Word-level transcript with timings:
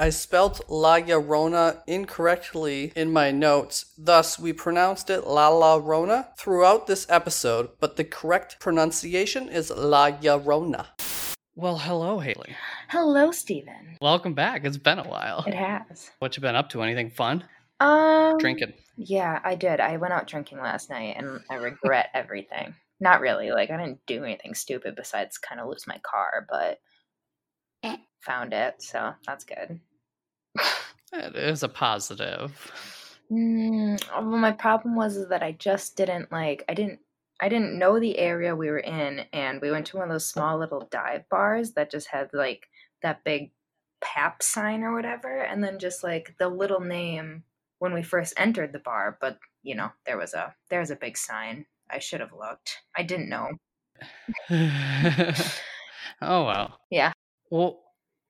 I 0.00 0.08
spelt 0.08 0.62
La 0.70 0.98
Llorona 0.98 1.82
incorrectly 1.86 2.90
in 2.96 3.12
my 3.12 3.30
notes, 3.30 3.92
thus, 3.98 4.38
we 4.38 4.54
pronounced 4.54 5.10
it 5.10 5.26
La 5.26 5.48
La 5.48 5.74
Rona 5.74 6.30
throughout 6.38 6.86
this 6.86 7.06
episode, 7.10 7.68
but 7.80 7.96
the 7.96 8.04
correct 8.04 8.58
pronunciation 8.60 9.50
is 9.50 9.68
La 9.68 10.10
Llorona. 10.10 10.86
Well, 11.54 11.76
hello, 11.76 12.18
Haley. 12.18 12.56
Hello, 12.88 13.30
Stephen. 13.30 13.98
Welcome 14.00 14.32
back. 14.32 14.64
It's 14.64 14.78
been 14.78 14.98
a 14.98 15.06
while. 15.06 15.44
It 15.46 15.52
has. 15.52 16.10
What 16.18 16.34
you 16.34 16.40
been 16.40 16.56
up 16.56 16.70
to? 16.70 16.80
Anything 16.80 17.10
fun? 17.10 17.44
Um, 17.78 18.38
Drinking. 18.38 18.72
Yeah, 18.96 19.38
I 19.44 19.54
did. 19.54 19.80
I 19.80 19.98
went 19.98 20.14
out 20.14 20.26
drinking 20.26 20.60
last 20.60 20.88
night, 20.88 21.16
and 21.18 21.40
I 21.50 21.56
regret 21.56 22.08
everything. 22.14 22.74
Not 23.00 23.20
really. 23.20 23.50
Like 23.50 23.70
I 23.70 23.76
didn't 23.76 24.00
do 24.06 24.24
anything 24.24 24.54
stupid 24.54 24.96
besides 24.96 25.36
kind 25.36 25.60
of 25.60 25.68
lose 25.68 25.86
my 25.86 26.00
car, 26.02 26.46
but 26.48 26.80
found 28.20 28.52
it, 28.52 28.82
so 28.82 29.12
that's 29.26 29.44
good. 29.44 29.80
It 31.12 31.34
is 31.34 31.62
a 31.62 31.68
positive. 31.68 32.70
Mm, 33.30 34.00
well, 34.12 34.38
my 34.38 34.52
problem 34.52 34.94
was 34.94 35.16
is 35.16 35.28
that 35.28 35.42
I 35.42 35.52
just 35.52 35.96
didn't 35.96 36.30
like. 36.30 36.64
I 36.68 36.74
didn't. 36.74 37.00
I 37.40 37.48
didn't 37.48 37.78
know 37.78 37.98
the 37.98 38.18
area 38.18 38.54
we 38.54 38.68
were 38.68 38.78
in, 38.78 39.24
and 39.32 39.60
we 39.60 39.70
went 39.70 39.86
to 39.86 39.96
one 39.96 40.08
of 40.08 40.12
those 40.12 40.28
small 40.28 40.58
little 40.58 40.86
dive 40.90 41.28
bars 41.30 41.72
that 41.72 41.90
just 41.90 42.08
had 42.08 42.30
like 42.32 42.68
that 43.02 43.24
big 43.24 43.50
pap 44.00 44.42
sign 44.42 44.82
or 44.82 44.94
whatever, 44.94 45.40
and 45.40 45.64
then 45.64 45.78
just 45.78 46.04
like 46.04 46.34
the 46.38 46.48
little 46.48 46.80
name 46.80 47.44
when 47.78 47.94
we 47.94 48.02
first 48.02 48.34
entered 48.36 48.72
the 48.72 48.78
bar. 48.78 49.16
But 49.20 49.38
you 49.62 49.74
know, 49.74 49.90
there 50.06 50.18
was 50.18 50.34
a 50.34 50.54
there 50.68 50.80
was 50.80 50.90
a 50.90 50.96
big 50.96 51.16
sign. 51.16 51.66
I 51.90 51.98
should 51.98 52.20
have 52.20 52.32
looked. 52.32 52.78
I 52.96 53.02
didn't 53.02 53.28
know. 53.28 53.48
oh 56.22 56.44
well. 56.44 56.78
Yeah. 56.90 57.12
Well, 57.50 57.80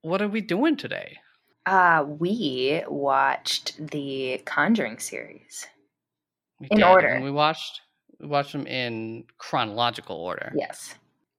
what 0.03 0.23
are 0.23 0.29
we 0.29 0.41
doing 0.41 0.77
today? 0.77 1.19
Uh, 1.67 2.05
we 2.19 2.83
watched 2.89 3.77
the 3.91 4.39
Conjuring 4.45 4.99
series. 4.99 5.67
We 6.59 6.69
In 6.71 6.79
did, 6.79 6.87
order. 6.87 7.07
and 7.09 7.25
we 7.25 7.31
watched 7.31 7.81
we 8.19 8.27
watched 8.27 8.53
them 8.53 8.67
in 8.67 9.25
chronological 9.39 10.17
order. 10.17 10.53
Yes. 10.55 10.95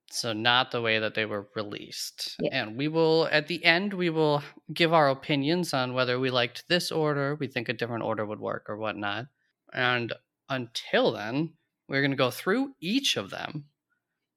So 0.09 0.33
not 0.33 0.71
the 0.71 0.81
way 0.81 0.99
that 0.99 1.13
they 1.15 1.25
were 1.25 1.47
released. 1.55 2.35
Yeah. 2.39 2.49
And 2.63 2.77
we 2.77 2.87
will 2.87 3.27
at 3.31 3.47
the 3.47 3.63
end 3.63 3.93
we 3.93 4.09
will 4.09 4.43
give 4.73 4.93
our 4.93 5.09
opinions 5.09 5.73
on 5.73 5.93
whether 5.93 6.19
we 6.19 6.29
liked 6.31 6.67
this 6.67 6.91
order, 6.91 7.35
we 7.35 7.47
think 7.47 7.69
a 7.69 7.73
different 7.73 8.03
order 8.03 8.25
would 8.25 8.39
work 8.39 8.65
or 8.67 8.77
whatnot. 8.77 9.27
And 9.73 10.13
until 10.49 11.11
then, 11.11 11.53
we're 11.87 12.01
gonna 12.01 12.15
go 12.15 12.31
through 12.31 12.73
each 12.79 13.15
of 13.15 13.29
them 13.29 13.65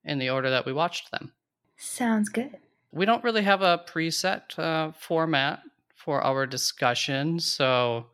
in 0.05 0.19
the 0.19 0.31
order 0.31 0.51
that 0.51 0.67
we 0.67 0.73
watched 0.73 1.11
them. 1.11 1.33
Sounds 1.77 2.29
good. 2.29 2.57
We 2.93 3.07
don't 3.07 3.25
really 3.25 3.43
have 3.43 3.63
a 3.63 3.83
preset 3.89 4.57
uh, 4.59 4.93
format 4.93 5.63
for 6.05 6.23
our 6.23 6.47
discussion, 6.47 7.41
so 7.41 8.07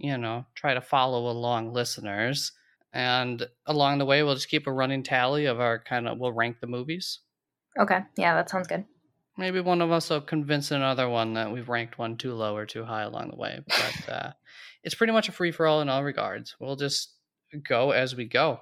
you 0.00 0.16
know, 0.16 0.46
try 0.54 0.74
to 0.74 0.80
follow 0.80 1.30
along, 1.30 1.72
listeners. 1.72 2.52
And 2.92 3.46
along 3.66 3.98
the 3.98 4.06
way, 4.06 4.22
we'll 4.22 4.34
just 4.34 4.48
keep 4.48 4.66
a 4.66 4.72
running 4.72 5.02
tally 5.02 5.44
of 5.44 5.60
our 5.60 5.78
kind 5.78 6.08
of. 6.08 6.18
We'll 6.18 6.32
rank 6.32 6.56
the 6.60 6.66
movies. 6.66 7.20
Okay. 7.78 8.00
Yeah, 8.16 8.34
that 8.34 8.50
sounds 8.50 8.66
good. 8.66 8.84
Maybe 9.36 9.60
one 9.60 9.80
of 9.80 9.92
us 9.92 10.10
will 10.10 10.22
convince 10.22 10.70
another 10.70 11.08
one 11.08 11.34
that 11.34 11.52
we've 11.52 11.68
ranked 11.68 11.98
one 11.98 12.16
too 12.16 12.34
low 12.34 12.56
or 12.56 12.66
too 12.66 12.84
high 12.84 13.02
along 13.02 13.30
the 13.30 13.36
way. 13.36 13.60
But 13.66 14.08
uh, 14.12 14.32
it's 14.82 14.94
pretty 14.94 15.12
much 15.12 15.28
a 15.28 15.32
free 15.32 15.52
for 15.52 15.66
all 15.66 15.82
in 15.82 15.88
all 15.88 16.02
regards. 16.02 16.56
We'll 16.58 16.76
just 16.76 17.14
go 17.68 17.92
as 17.92 18.16
we 18.16 18.24
go. 18.24 18.60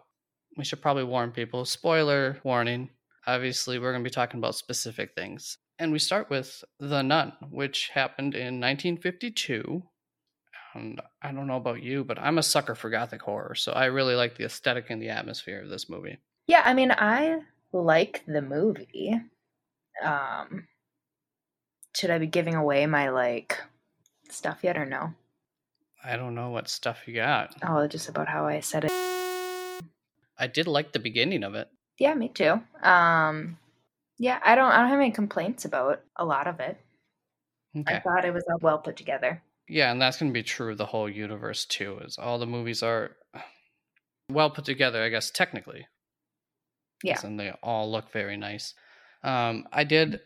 We 0.57 0.65
should 0.65 0.83
probably 0.83 1.05
warn 1.05 1.31
people. 1.31 1.65
Spoiler 1.65 2.39
warning. 2.45 2.91
Obviously, 3.27 3.79
we're 3.79 3.93
going 3.93 4.03
to 4.03 4.11
be 4.11 4.15
talking 4.15 4.39
about 4.39 4.57
specific 4.57 5.13
things. 5.15 5.59
And 5.79 5.93
we 5.93 5.99
start 5.99 6.29
with 6.29 6.65
The 6.81 7.03
Nun, 7.03 7.33
which 7.51 7.91
happened 7.95 8.35
in 8.35 8.61
1952. 8.61 9.83
And 10.75 11.01
I 11.23 11.33
don't 11.33 11.47
know 11.47 11.57
about 11.57 11.83
you, 11.83 12.05
but 12.05 12.19
I'm 12.19 12.39
a 12.39 12.43
sucker 12.43 12.75
for 12.75 12.91
gothic 12.91 13.23
horror. 13.23 13.55
So 13.55 13.73
I 13.73 13.87
really 13.87 14.15
like 14.15 14.37
the 14.37 14.45
aesthetic 14.45 14.91
and 14.91 15.01
the 15.01 15.11
atmosphere 15.11 15.63
of 15.63 15.71
this 15.71 15.89
movie. 15.89 16.19
Yeah, 16.47 16.63
I 16.65 16.75
mean, 16.75 16.91
I 16.91 17.41
like 17.73 18.25
the 18.27 18.43
movie. 18.43 19.21
Um, 20.03 20.67
should 21.95 22.11
I 22.11 22.19
be 22.19 22.27
giving 22.27 22.55
away 22.55 22.87
my 22.87 23.11
like 23.11 23.59
stuff 24.31 24.59
yet 24.63 24.77
or 24.77 24.87
no? 24.87 25.15
I 26.05 26.17
don't 26.17 26.35
know 26.35 26.51
what 26.51 26.69
stuff 26.69 27.07
you 27.07 27.15
got. 27.15 27.55
Oh, 27.63 27.87
just 27.87 28.09
about 28.09 28.29
how 28.29 28.47
I 28.47 28.61
said 28.61 28.85
it. 28.85 28.93
I 30.39 30.47
did 30.47 30.67
like 30.67 30.93
the 30.93 31.01
beginning 31.01 31.43
of 31.43 31.55
it. 31.55 31.69
Yeah, 31.99 32.15
me 32.15 32.29
too. 32.29 32.61
Um, 32.83 33.59
yeah, 34.19 34.41
I 34.45 34.55
don't. 34.55 34.71
I 34.71 34.81
don't 34.81 34.89
have 34.89 35.01
any 35.01 35.13
complaints 35.13 35.65
about 35.65 36.01
a 36.17 36.25
lot 36.25 36.47
of 36.47 36.61
it. 36.61 36.79
Okay. 37.77 37.97
I 37.97 38.01
thought 38.01 38.25
it 38.25 38.35
was 38.35 38.45
all 38.51 38.59
well 38.61 38.79
put 38.79 38.97
together. 38.97 39.43
Yeah, 39.69 39.93
and 39.93 40.01
that's 40.01 40.19
going 40.19 40.31
to 40.31 40.35
be 40.35 40.43
true 40.43 40.73
of 40.73 40.79
the 40.79 40.87
whole 40.87 41.09
universe 41.09 41.65
too. 41.65 41.99
Is 42.05 42.19
all 42.19 42.39
the 42.39 42.47
movies 42.47 42.83
are 42.83 43.13
well 44.31 44.51
put 44.51 44.65
together, 44.65 45.03
I 45.03 45.09
guess 45.09 45.31
technically. 45.31 45.87
Yeah. 47.05 47.21
and 47.23 47.39
they 47.39 47.53
all 47.63 47.93
look 47.93 48.11
very 48.11 48.37
nice. 48.37 48.75
Um, 49.23 49.69
I 49.73 49.85
did. 49.85 50.21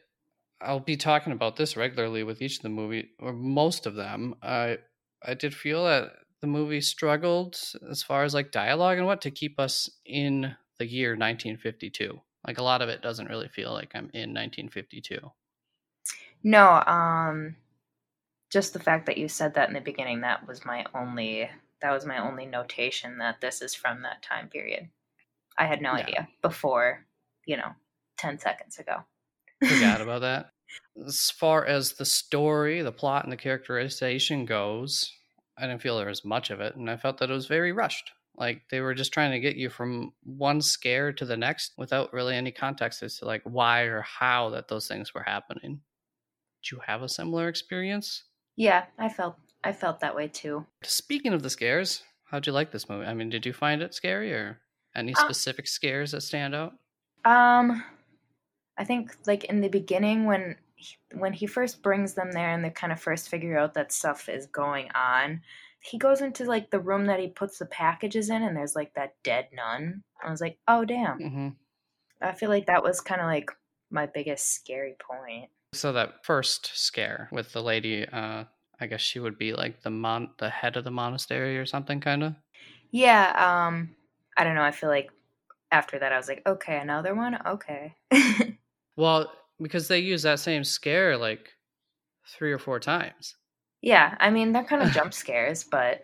I'll 0.61 0.81
be 0.81 0.97
talking 0.97 1.33
about 1.33 1.57
this 1.57 1.77
regularly 1.77 2.23
with 2.23 2.41
each 2.41 2.59
of 2.59 2.63
the 2.63 2.69
movie 2.71 3.11
or 3.19 3.33
most 3.33 3.85
of 3.87 3.95
them. 3.95 4.37
I 4.43 4.79
I 5.23 5.35
did 5.35 5.55
feel 5.55 5.85
that 5.85 6.13
the 6.41 6.47
movie 6.47 6.81
struggled 6.81 7.59
as 7.91 8.03
far 8.03 8.25
as 8.25 8.33
like 8.33 8.53
dialogue 8.53 8.99
and 8.99 9.07
what 9.07 9.21
to 9.23 9.31
keep 9.31 9.61
us 9.61 9.91
in 10.07 10.57
the 10.79 10.87
year 10.87 11.11
1952. 11.11 12.21
Like 12.47 12.59
a 12.59 12.63
lot 12.63 12.83
of 12.83 12.89
it 12.89 13.03
doesn't 13.03 13.29
really 13.29 13.49
feel 13.49 13.73
like 13.73 13.93
I'm 13.95 14.11
in 14.15 14.33
1952. 14.35 15.33
No, 16.43 16.83
um, 16.87 17.57
just 18.51 18.73
the 18.73 18.81
fact 18.81 19.07
that 19.07 19.19
you 19.19 19.29
said 19.29 19.55
that 19.55 19.69
in 19.69 19.75
the 19.75 19.81
beginning, 19.81 20.23
that 20.23 20.47
was 20.47 20.65
my 20.65 20.85
only. 20.95 21.51
That 21.83 21.93
was 21.93 22.07
my 22.07 22.19
only 22.19 22.47
notation 22.47 23.19
that 23.19 23.41
this 23.41 23.61
is 23.63 23.75
from 23.75 24.03
that 24.03 24.23
time 24.23 24.49
period. 24.49 24.89
I 25.59 25.67
had 25.67 25.83
no 25.83 25.93
Yeah. 25.93 26.07
idea 26.09 26.29
before, 26.43 27.07
you 27.47 27.57
know, 27.57 27.75
ten 28.19 28.39
seconds 28.39 28.79
ago. 28.79 29.05
forgot 29.65 30.01
about 30.03 30.21
that. 30.23 30.51
As 31.07 31.31
far 31.31 31.65
as 31.67 31.95
the 31.95 32.05
story, 32.05 32.83
the 32.83 32.93
plot, 32.93 33.25
and 33.25 33.33
the 33.33 33.37
characterization 33.37 34.45
goes, 34.47 35.13
I 35.59 35.63
didn't 35.67 35.83
feel 35.83 35.97
there 35.99 36.07
was 36.09 36.25
much 36.25 36.51
of 36.51 36.61
it, 36.61 36.77
and 36.77 36.91
I 36.91 36.97
felt 36.97 37.19
that 37.19 37.31
it 37.31 37.35
was 37.35 37.47
very 37.47 37.73
rushed. 37.73 38.13
Like 38.37 38.63
they 38.71 38.81
were 38.81 38.95
just 38.95 39.13
trying 39.13 39.33
to 39.33 39.41
get 39.41 39.57
you 39.57 39.69
from 39.71 40.13
one 40.25 40.63
scare 40.63 41.13
to 41.13 41.25
the 41.25 41.37
next 41.37 41.75
without 41.77 42.13
really 42.13 42.35
any 42.35 42.51
context 42.51 43.03
as 43.03 43.19
to 43.19 43.27
like 43.27 43.43
why 43.45 43.83
or 43.83 44.03
how 44.03 44.51
that 44.51 44.69
those 44.69 44.89
things 44.89 45.15
were 45.15 45.23
happening. 45.23 45.83
Did 46.63 46.73
you 46.73 46.81
have 46.87 47.03
a 47.03 47.09
similar 47.09 47.49
experience? 47.49 48.25
Yeah, 48.57 48.87
I 48.99 49.09
felt 49.09 49.37
I 49.65 49.73
felt 49.73 50.01
that 50.01 50.15
way 50.17 50.29
too. 50.29 50.67
Speaking 50.83 51.33
of 51.33 51.43
the 51.43 51.51
scares, 51.51 52.03
how'd 52.25 52.47
you 52.47 52.53
like 52.53 52.71
this 52.73 52.89
movie? 52.89 53.07
I 53.07 53.15
mean, 53.15 53.31
did 53.31 53.47
you 53.47 53.53
find 53.53 53.83
it 53.83 53.95
scary 53.95 54.33
or 54.33 54.61
any 54.95 55.15
Uh, 55.15 55.25
specific 55.25 55.67
scares 55.67 56.13
that 56.13 56.23
stand 56.23 56.55
out? 56.55 56.75
Um, 57.25 57.85
I 58.79 58.85
think 58.85 59.17
like 59.27 59.45
in 59.45 59.61
the 59.61 59.69
beginning 59.69 60.27
when 60.27 60.57
he, 60.77 60.97
when 61.15 61.33
he 61.33 61.47
first 61.47 61.83
brings 61.83 62.15
them 62.15 62.33
there 62.33 62.51
and 62.51 62.65
they 62.65 62.71
kind 62.71 62.93
of 62.93 63.01
first 63.01 63.29
figure 63.29 63.59
out 63.59 63.75
that 63.75 63.93
stuff 63.93 64.29
is 64.29 64.47
going 64.47 64.91
on, 64.95 65.43
he 65.83 65.99
goes 65.99 66.21
into 66.21 66.45
like 66.45 66.71
the 66.71 66.81
room 66.81 67.07
that 67.07 67.21
he 67.21 67.29
puts 67.29 67.59
the 67.59 67.67
packages 67.67 68.31
in, 68.31 68.43
and 68.43 68.57
there's 68.57 68.77
like 68.77 68.95
that 68.95 69.15
dead 69.23 69.49
nun. 69.53 70.03
I 70.25 70.31
was 70.31 70.41
like, 70.41 70.59
oh 70.69 70.85
damn. 70.85 71.19
hmm 71.19 71.49
I 72.21 72.33
feel 72.33 72.51
like 72.51 72.67
that 72.67 72.85
was 72.85 73.01
kind 73.01 73.21
of 73.21 73.27
like 73.27 73.51
my 73.91 74.07
biggest 74.07 74.55
scary 74.55 74.95
point. 75.01 75.51
So 75.75 75.93
that 75.93 76.25
first 76.25 76.71
scare 76.75 77.29
with 77.33 77.53
the 77.53 77.63
lady, 77.63 78.07
uh, 78.07 78.45
I 78.79 78.87
guess 78.87 79.01
she 79.01 79.19
would 79.19 79.39
be 79.39 79.55
like 79.55 79.83
the 79.83 79.91
mon, 79.91 80.31
the 80.39 80.49
head 80.49 80.77
of 80.77 80.85
the 80.85 80.93
monastery 80.93 81.59
or 81.59 81.67
something, 81.67 82.01
kind 82.01 82.23
of. 82.23 82.35
Yeah, 82.93 83.33
um, 83.67 83.91
I 84.37 84.45
don't 84.45 84.55
know. 84.55 84.63
I 84.63 84.71
feel 84.71 84.89
like 84.89 85.11
after 85.73 85.99
that, 85.99 86.13
I 86.13 86.17
was 86.17 86.29
like, 86.29 86.43
okay, 86.47 86.79
another 86.79 87.15
one. 87.15 87.39
Okay. 87.45 87.97
Well, 88.97 89.33
because 89.61 89.89
they 89.89 90.01
use 90.01 90.23
that 90.23 90.41
same 90.41 90.65
scare 90.65 91.17
like 91.17 91.51
three 92.29 92.53
or 92.53 92.59
four 92.59 92.79
times. 92.79 93.37
Yeah, 93.83 94.17
I 94.21 94.31
mean 94.31 94.53
they're 94.53 94.65
kind 94.65 94.83
of 94.83 94.93
jump 94.93 95.13
scares, 95.13 95.65
but 95.65 96.03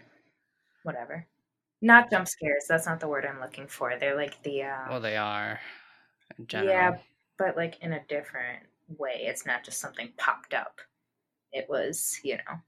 whatever. 0.82 1.26
Not 1.80 2.10
jump 2.10 2.26
scares. 2.28 2.64
That's 2.69 2.86
not 2.86 3.00
the 3.00 3.08
word 3.08 3.25
I'm 3.25 3.40
looking 3.40 3.69
for. 3.69 3.96
They're 3.98 4.16
like 4.16 4.42
the 4.42 4.64
um, 4.64 4.88
Well, 4.90 5.00
they 5.00 5.16
are 5.16 5.60
in 6.36 6.46
general. 6.46 6.70
yeah, 6.70 6.96
but 7.38 7.56
like 7.56 7.80
in 7.80 7.92
a 7.92 8.04
different 8.08 8.64
way. 8.96 9.20
It's 9.20 9.46
not 9.46 9.64
just 9.64 9.80
something 9.80 10.10
popped 10.16 10.54
up. 10.54 10.80
It 11.52 11.66
was, 11.69 12.19
you 12.25 12.36
know, 12.36 12.58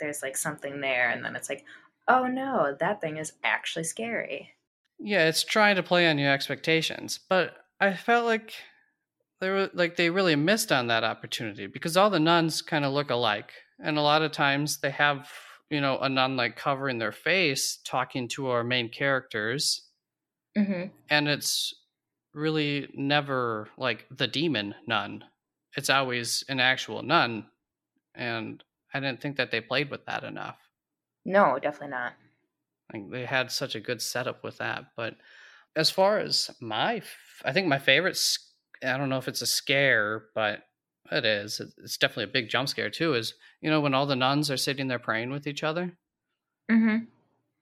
there's 0.00 0.22
like 0.22 0.36
something 0.36 0.80
there, 0.80 1.10
and 1.10 1.24
then 1.24 1.34
it's 1.36 1.48
like, 1.50 1.64
oh 2.08 2.26
no, 2.26 2.76
that 2.78 3.00
thing 3.00 3.16
is 3.16 3.32
actually 3.42 3.84
scary. 3.84 4.50
Yeah, 4.98 5.28
it's 5.28 5.44
trying 5.44 5.76
to 5.76 5.82
play 5.82 6.08
on 6.08 6.18
your 6.18 6.32
expectations, 6.32 7.18
but 7.28 7.54
I 7.80 7.94
felt 7.94 8.24
like 8.24 8.54
they 9.40 9.50
were 9.50 9.70
like 9.74 9.96
they 9.96 10.08
really 10.10 10.36
missed 10.36 10.70
on 10.72 10.86
that 10.86 11.04
opportunity 11.04 11.66
because 11.66 11.96
all 11.96 12.10
the 12.10 12.20
nuns 12.20 12.62
kind 12.62 12.84
of 12.84 12.92
look 12.92 13.10
alike, 13.10 13.52
and 13.80 13.98
a 13.98 14.02
lot 14.02 14.22
of 14.22 14.32
times 14.32 14.78
they 14.80 14.90
have 14.90 15.30
you 15.70 15.80
know 15.80 15.98
a 15.98 16.08
nun 16.08 16.36
like 16.36 16.56
covering 16.56 16.98
their 16.98 17.12
face 17.12 17.78
talking 17.84 18.28
to 18.28 18.48
our 18.48 18.64
main 18.64 18.88
characters, 18.90 19.88
Mm-hmm. 20.56 20.88
and 21.10 21.28
it's 21.28 21.74
really 22.34 22.88
never 22.94 23.68
like 23.76 24.06
the 24.10 24.26
demon 24.26 24.74
nun. 24.86 25.24
It's 25.76 25.90
always 25.90 26.44
an 26.48 26.60
actual 26.60 27.02
nun, 27.02 27.46
and 28.14 28.62
I 28.94 29.00
didn't 29.00 29.20
think 29.20 29.36
that 29.36 29.50
they 29.50 29.60
played 29.60 29.90
with 29.90 30.06
that 30.06 30.24
enough. 30.24 30.58
No, 31.24 31.58
definitely 31.58 31.88
not. 31.88 32.14
Like 32.92 33.10
they 33.10 33.24
had 33.26 33.50
such 33.50 33.74
a 33.74 33.80
good 33.80 34.00
setup 34.00 34.44
with 34.44 34.58
that. 34.58 34.92
But 34.96 35.16
as 35.76 35.90
far 35.90 36.18
as 36.18 36.50
my, 36.60 37.02
I 37.44 37.52
think 37.52 37.66
my 37.68 37.78
favorite, 37.78 38.18
I 38.82 38.96
don't 38.96 39.08
know 39.08 39.18
if 39.18 39.28
it's 39.28 39.42
a 39.42 39.46
scare, 39.46 40.26
but 40.34 40.65
it 41.10 41.24
is. 41.24 41.60
It's 41.78 41.96
definitely 41.96 42.24
a 42.24 42.28
big 42.28 42.48
jump 42.48 42.68
scare 42.68 42.90
too. 42.90 43.14
Is 43.14 43.34
you 43.60 43.70
know 43.70 43.80
when 43.80 43.94
all 43.94 44.06
the 44.06 44.16
nuns 44.16 44.50
are 44.50 44.56
sitting 44.56 44.88
there 44.88 44.98
praying 44.98 45.30
with 45.30 45.46
each 45.46 45.62
other. 45.62 45.96
Mm-hmm. 46.70 47.04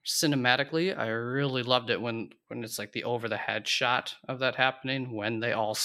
Cinematically, 0.05 0.97
I 0.97 1.07
really 1.07 1.63
loved 1.63 1.89
it 1.89 2.01
when 2.01 2.29
when 2.47 2.63
it's 2.63 2.79
like 2.79 2.91
the 2.91 3.03
over 3.03 3.27
the 3.27 3.37
head 3.37 3.67
shot 3.67 4.15
of 4.27 4.39
that 4.39 4.55
happening 4.55 5.15
when 5.15 5.39
they 5.39 5.53
all 5.53 5.77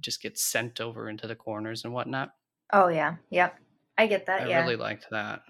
just 0.00 0.22
get 0.22 0.38
sent 0.38 0.80
over 0.80 1.08
into 1.08 1.26
the 1.26 1.34
corners 1.34 1.84
and 1.84 1.92
whatnot. 1.92 2.30
Oh 2.72 2.88
yeah, 2.88 3.16
yep, 3.30 3.58
I 3.96 4.06
get 4.06 4.26
that. 4.26 4.42
Yeah. 4.42 4.46
I 4.46 4.50
yeah. 4.50 4.60
really 4.62 4.76
liked 4.76 5.06
that. 5.10 5.42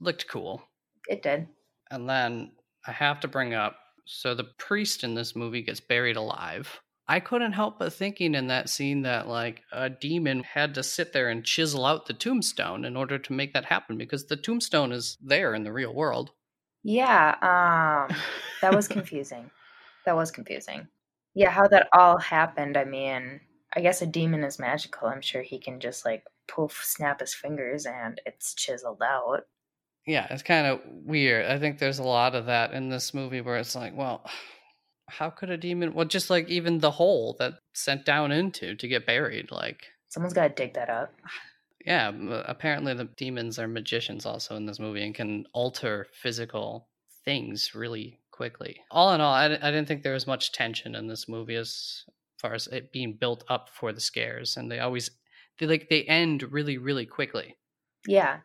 Looked 0.00 0.28
cool. 0.28 0.62
It 1.08 1.22
did. 1.22 1.46
And 1.90 2.08
then 2.08 2.52
I 2.86 2.92
have 2.92 3.20
to 3.20 3.28
bring 3.28 3.54
up 3.54 3.76
so 4.04 4.34
the 4.34 4.50
priest 4.58 5.04
in 5.04 5.14
this 5.14 5.36
movie 5.36 5.62
gets 5.62 5.80
buried 5.80 6.16
alive. 6.16 6.80
I 7.08 7.20
couldn't 7.20 7.52
help 7.52 7.78
but 7.78 7.92
thinking 7.92 8.34
in 8.34 8.46
that 8.46 8.68
scene 8.68 9.02
that 9.02 9.28
like 9.28 9.62
a 9.72 9.90
demon 9.90 10.42
had 10.44 10.74
to 10.74 10.82
sit 10.82 11.12
there 11.12 11.28
and 11.28 11.44
chisel 11.44 11.84
out 11.84 12.06
the 12.06 12.12
tombstone 12.14 12.84
in 12.84 12.96
order 12.96 13.18
to 13.18 13.32
make 13.32 13.52
that 13.54 13.64
happen 13.66 13.98
because 13.98 14.26
the 14.26 14.36
tombstone 14.36 14.92
is 14.92 15.18
there 15.20 15.54
in 15.54 15.64
the 15.64 15.72
real 15.72 15.92
world. 15.92 16.30
Yeah, 16.84 17.34
um 18.10 18.16
that 18.60 18.74
was 18.74 18.88
confusing. 18.96 19.50
that 20.06 20.16
was 20.16 20.30
confusing. 20.30 20.88
Yeah, 21.34 21.50
how 21.50 21.66
that 21.68 21.88
all 21.92 22.18
happened, 22.18 22.76
I 22.76 22.84
mean, 22.84 23.40
I 23.74 23.80
guess 23.80 24.02
a 24.02 24.06
demon 24.06 24.44
is 24.44 24.58
magical. 24.58 25.08
I'm 25.08 25.22
sure 25.22 25.42
he 25.42 25.58
can 25.58 25.80
just 25.80 26.04
like 26.04 26.24
poof 26.48 26.82
snap 26.84 27.20
his 27.20 27.34
fingers 27.34 27.86
and 27.86 28.20
it's 28.26 28.54
chiseled 28.54 29.02
out. 29.02 29.42
Yeah, 30.06 30.26
it's 30.30 30.42
kind 30.42 30.66
of 30.66 30.80
weird. 30.86 31.46
I 31.46 31.58
think 31.58 31.78
there's 31.78 32.00
a 32.00 32.02
lot 32.04 32.34
of 32.34 32.46
that 32.46 32.72
in 32.72 32.88
this 32.88 33.14
movie 33.14 33.40
where 33.40 33.56
it's 33.56 33.74
like, 33.76 33.96
well, 33.96 34.28
how 35.08 35.30
could 35.30 35.50
a 35.50 35.56
demon 35.56 35.94
well 35.94 36.06
just 36.06 36.30
like 36.30 36.48
even 36.48 36.78
the 36.78 36.90
hole 36.90 37.36
that 37.38 37.54
sent 37.74 38.04
down 38.04 38.32
into 38.32 38.74
to 38.74 38.88
get 38.88 39.06
buried 39.06 39.50
like 39.50 39.86
someone's 40.08 40.34
got 40.34 40.48
to 40.48 40.54
dig 40.54 40.74
that 40.74 40.90
up. 40.90 41.12
Yeah 41.84 42.10
uh, 42.10 42.44
apparently 42.46 42.94
the 42.94 43.08
demons 43.16 43.58
are 43.58 43.66
magicians 43.66 44.24
also 44.24 44.54
in 44.54 44.66
this 44.66 44.78
movie 44.78 45.04
and 45.04 45.16
can 45.16 45.46
alter 45.52 46.06
physical 46.12 46.86
things 47.24 47.74
really 47.74 48.20
quickly. 48.30 48.80
All 48.88 49.12
in 49.14 49.20
all 49.20 49.34
I, 49.34 49.46
I 49.46 49.48
didn't 49.72 49.86
think 49.86 50.04
there 50.04 50.12
was 50.12 50.28
much 50.28 50.52
tension 50.52 50.94
in 50.94 51.08
this 51.08 51.28
movie 51.28 51.56
as 51.56 52.04
far 52.38 52.54
as 52.54 52.68
it 52.68 52.92
being 52.92 53.14
built 53.14 53.42
up 53.48 53.68
for 53.68 53.92
the 53.92 54.00
scares 54.00 54.56
and 54.56 54.70
they 54.70 54.78
always 54.78 55.10
they 55.58 55.66
like 55.66 55.88
they 55.88 56.04
end 56.04 56.44
really 56.52 56.78
really 56.78 57.04
quickly. 57.04 57.56
Yeah. 58.06 58.38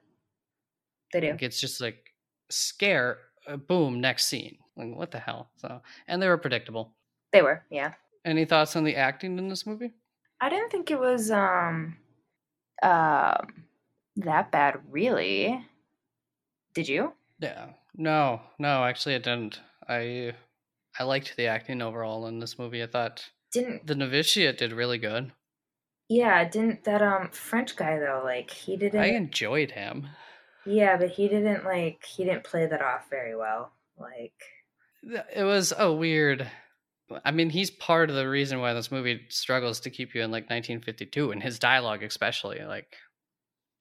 They 1.13 1.19
do. 1.21 1.29
Like 1.29 1.43
it's 1.43 1.61
just 1.61 1.79
like 1.79 2.15
scare 2.49 3.19
uh, 3.47 3.57
boom 3.57 3.99
next 4.01 4.25
scene 4.25 4.57
like 4.77 4.95
what 4.95 5.11
the 5.11 5.19
hell? 5.19 5.49
So 5.57 5.81
and 6.07 6.21
they 6.21 6.27
were 6.27 6.37
predictable. 6.37 6.93
They 7.31 7.41
were, 7.41 7.63
yeah. 7.69 7.93
Any 8.23 8.45
thoughts 8.45 8.75
on 8.75 8.83
the 8.83 8.95
acting 8.95 9.37
in 9.37 9.49
this 9.49 9.65
movie? 9.65 9.93
I 10.39 10.49
didn't 10.49 10.69
think 10.69 10.91
it 10.91 10.99
was 10.99 11.31
um 11.31 11.97
uh, 12.81 13.37
that 14.17 14.51
bad 14.51 14.79
really. 14.89 15.65
Did 16.73 16.87
you? 16.87 17.13
Yeah. 17.39 17.69
No, 17.95 18.41
no, 18.59 18.83
actually 18.83 19.15
I 19.15 19.19
didn't. 19.19 19.59
I 19.87 20.33
I 20.99 21.03
liked 21.03 21.35
the 21.35 21.47
acting 21.47 21.81
overall 21.81 22.27
in 22.27 22.39
this 22.39 22.59
movie. 22.59 22.83
I 22.83 22.87
thought 22.87 23.29
didn't 23.51 23.87
the 23.87 23.95
novitiate 23.95 24.59
did 24.59 24.73
really 24.73 24.99
good. 24.99 25.31
Yeah, 26.09 26.47
didn't 26.47 26.83
that 26.83 27.01
um 27.01 27.29
French 27.31 27.75
guy 27.75 27.99
though, 27.99 28.21
like 28.23 28.51
he 28.51 28.77
didn't 28.77 28.99
I 28.99 29.07
enjoyed 29.07 29.71
him. 29.71 30.07
Yeah, 30.67 30.97
but 30.97 31.09
he 31.09 31.29
didn't 31.29 31.63
like 31.63 32.03
he 32.05 32.25
didn't 32.25 32.43
play 32.43 32.65
that 32.65 32.81
off 32.81 33.09
very 33.09 33.35
well. 33.35 33.71
Like 33.97 34.33
it 35.33 35.43
was 35.43 35.73
a 35.77 35.91
weird. 35.91 36.49
I 37.23 37.31
mean, 37.31 37.49
he's 37.49 37.71
part 37.71 38.09
of 38.09 38.17
the 38.17 38.27
reason 38.27 38.59
why 38.59 38.73
this 38.73 38.91
movie 38.91 39.21
struggles 39.29 39.79
to 39.81 39.89
keep 39.89 40.13
you 40.13 40.23
in 40.23 40.31
like 40.31 40.43
1952, 40.43 41.31
and 41.31 41.41
his 41.41 41.57
dialogue 41.57 42.03
especially. 42.03 42.61
Like, 42.65 42.97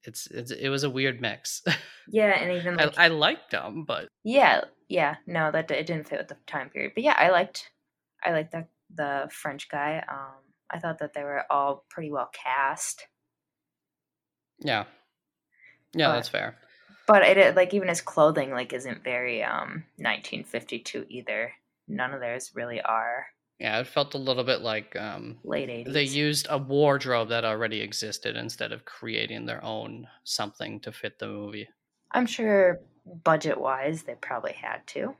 it's 0.03 0.27
it's 0.27 0.51
it 0.51 0.69
was 0.69 0.85
a 0.85 0.89
weird 0.89 1.19
mix. 1.19 1.61
Yeah, 2.07 2.29
and 2.29 2.53
even 2.53 2.75
like, 2.77 2.97
I, 2.97 3.05
I 3.05 3.07
liked 3.09 3.51
him, 3.51 3.83
but 3.83 4.07
yeah, 4.23 4.61
yeah, 4.87 5.15
no, 5.25 5.51
that 5.51 5.69
it 5.69 5.87
didn't 5.87 6.07
fit 6.07 6.19
with 6.19 6.29
the 6.29 6.37
time 6.47 6.69
period. 6.69 6.93
But 6.95 7.03
yeah, 7.03 7.15
I 7.17 7.31
liked, 7.31 7.69
I 8.23 8.31
liked 8.31 8.53
the 8.53 8.65
the 8.95 9.29
French 9.29 9.67
guy. 9.67 10.01
Um, 10.09 10.37
I 10.71 10.79
thought 10.79 10.99
that 10.99 11.13
they 11.13 11.23
were 11.23 11.43
all 11.49 11.83
pretty 11.89 12.11
well 12.11 12.29
cast. 12.31 13.07
Yeah, 14.59 14.85
yeah, 15.93 16.07
but, 16.07 16.13
that's 16.13 16.29
fair 16.29 16.57
but 17.07 17.23
it 17.23 17.55
like 17.55 17.73
even 17.73 17.87
his 17.87 18.01
clothing 18.01 18.51
like 18.51 18.73
isn't 18.73 19.03
very 19.03 19.43
um 19.43 19.85
1952 19.95 21.05
either. 21.09 21.53
None 21.87 22.13
of 22.13 22.19
theirs 22.19 22.51
really 22.53 22.81
are. 22.81 23.27
Yeah, 23.59 23.79
it 23.79 23.87
felt 23.87 24.13
a 24.13 24.19
little 24.19 24.43
bit 24.43 24.61
like 24.61 24.95
um 24.95 25.39
late 25.43 25.69
80s. 25.69 25.93
They 25.93 26.03
used 26.03 26.47
a 26.49 26.57
wardrobe 26.57 27.29
that 27.29 27.45
already 27.45 27.81
existed 27.81 28.35
instead 28.35 28.71
of 28.71 28.85
creating 28.85 29.45
their 29.45 29.63
own 29.63 30.07
something 30.23 30.79
to 30.81 30.91
fit 30.91 31.17
the 31.17 31.27
movie. 31.27 31.69
I'm 32.11 32.27
sure 32.27 32.81
budget 33.23 33.59
wise 33.59 34.03
they 34.03 34.15
probably 34.15 34.53
had 34.53 34.85
to. 34.87 35.15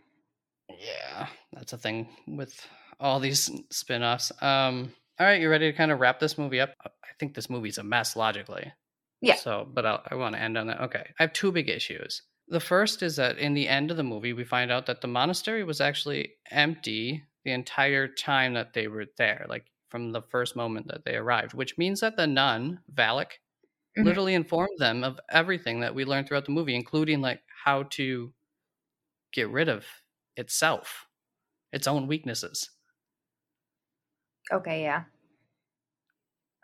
Yeah, 0.69 1.27
that's 1.53 1.73
a 1.73 1.77
thing 1.77 2.09
with 2.27 2.53
all 2.99 3.19
these 3.19 3.49
spin-offs. 3.71 4.31
Um 4.41 4.93
all 5.19 5.25
right, 5.25 5.41
you 5.41 5.49
ready 5.49 5.71
to 5.71 5.77
kind 5.77 5.91
of 5.91 5.99
wrap 5.99 6.19
this 6.19 6.37
movie 6.37 6.59
up? 6.59 6.73
I 6.85 6.89
think 7.17 7.33
this 7.33 7.49
movie's 7.49 7.79
a 7.79 7.83
mess 7.83 8.15
logically. 8.15 8.71
Yeah. 9.21 9.35
So, 9.35 9.67
but 9.71 9.85
I'll, 9.85 10.03
I 10.09 10.15
want 10.15 10.35
to 10.35 10.41
end 10.41 10.57
on 10.57 10.67
that. 10.67 10.81
Okay. 10.81 11.03
I 11.19 11.23
have 11.23 11.33
two 11.33 11.51
big 11.51 11.69
issues. 11.69 12.21
The 12.49 12.59
first 12.59 13.03
is 13.03 13.17
that 13.17 13.37
in 13.37 13.53
the 13.53 13.67
end 13.67 13.91
of 13.91 13.97
the 13.97 14.03
movie, 14.03 14.33
we 14.33 14.43
find 14.43 14.71
out 14.71 14.85
that 14.85 15.01
the 15.01 15.07
monastery 15.07 15.63
was 15.63 15.81
actually 15.81 16.33
empty 16.51 17.23
the 17.43 17.51
entire 17.51 18.07
time 18.07 18.53
that 18.53 18.73
they 18.73 18.87
were 18.87 19.05
there, 19.17 19.45
like 19.49 19.65
from 19.89 20.11
the 20.11 20.21
first 20.21 20.55
moment 20.55 20.87
that 20.87 21.03
they 21.05 21.15
arrived, 21.15 21.53
which 21.53 21.77
means 21.77 21.99
that 22.01 22.15
the 22.15 22.27
nun, 22.27 22.79
Valak, 22.93 23.31
mm-hmm. 23.97 24.03
literally 24.03 24.33
informed 24.33 24.77
them 24.77 25.03
of 25.03 25.19
everything 25.29 25.81
that 25.81 25.95
we 25.95 26.05
learned 26.05 26.27
throughout 26.27 26.45
the 26.45 26.51
movie, 26.51 26.75
including 26.75 27.21
like 27.21 27.41
how 27.65 27.83
to 27.83 28.33
get 29.33 29.49
rid 29.49 29.69
of 29.69 29.85
itself, 30.35 31.05
its 31.73 31.87
own 31.87 32.07
weaknesses. 32.07 32.69
Okay, 34.51 34.83
yeah. 34.83 35.03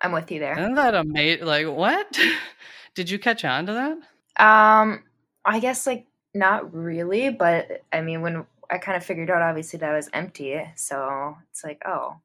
I'm 0.03 0.11
with 0.11 0.29
you 0.31 0.39
there. 0.39 0.59
Isn't 0.59 0.75
that 0.75 0.93
amazing? 0.93 1.45
Like, 1.45 1.67
what? 1.67 2.19
Did 2.95 3.09
you 3.09 3.17
catch 3.17 3.45
on 3.45 3.65
to 3.67 3.73
that? 3.73 3.97
Um, 4.43 5.03
I 5.45 5.59
guess 5.59 5.87
like 5.87 6.05
not 6.33 6.73
really, 6.73 7.29
but 7.29 7.83
I 7.91 8.01
mean, 8.01 8.21
when 8.21 8.45
I 8.69 8.77
kind 8.77 8.97
of 8.97 9.05
figured 9.05 9.29
out, 9.29 9.41
obviously 9.41 9.79
that 9.79 9.93
was 9.93 10.09
empty, 10.13 10.61
so 10.75 11.37
it's 11.51 11.63
like, 11.63 11.81
oh, 11.85 12.17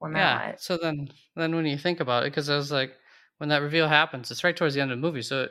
well, 0.00 0.12
yeah. 0.12 0.50
What? 0.50 0.60
So 0.60 0.76
then, 0.76 1.10
then 1.34 1.54
when 1.54 1.66
you 1.66 1.78
think 1.78 2.00
about 2.00 2.24
it, 2.24 2.30
because 2.30 2.48
I 2.48 2.56
was 2.56 2.70
like, 2.70 2.92
when 3.38 3.48
that 3.48 3.62
reveal 3.62 3.88
happens, 3.88 4.30
it's 4.30 4.44
right 4.44 4.56
towards 4.56 4.74
the 4.74 4.80
end 4.80 4.92
of 4.92 4.98
the 4.98 5.06
movie, 5.06 5.22
so 5.22 5.42
it, 5.44 5.50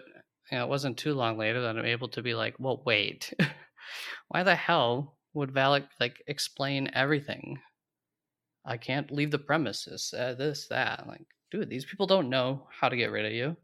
you 0.51 0.57
know, 0.57 0.65
it 0.65 0.69
wasn't 0.69 0.97
too 0.97 1.13
long 1.13 1.37
later 1.37 1.61
that 1.61 1.77
I'm 1.77 1.85
able 1.85 2.09
to 2.09 2.21
be 2.21 2.33
like, 2.33 2.55
well, 2.59 2.81
wait, 2.85 3.33
why 4.29 4.43
the 4.43 4.55
hell 4.55 5.17
would 5.33 5.51
Valak 5.51 5.87
like 5.99 6.23
explain 6.27 6.89
everything 6.93 7.59
I 8.65 8.77
can't 8.77 9.11
leave 9.11 9.31
the 9.31 9.39
premises. 9.39 10.13
Uh, 10.17 10.33
this, 10.33 10.67
that. 10.69 11.05
Like, 11.07 11.25
dude, 11.51 11.69
these 11.69 11.85
people 11.85 12.07
don't 12.07 12.29
know 12.29 12.67
how 12.71 12.89
to 12.89 12.97
get 12.97 13.11
rid 13.11 13.25
of 13.25 13.31
you. 13.31 13.55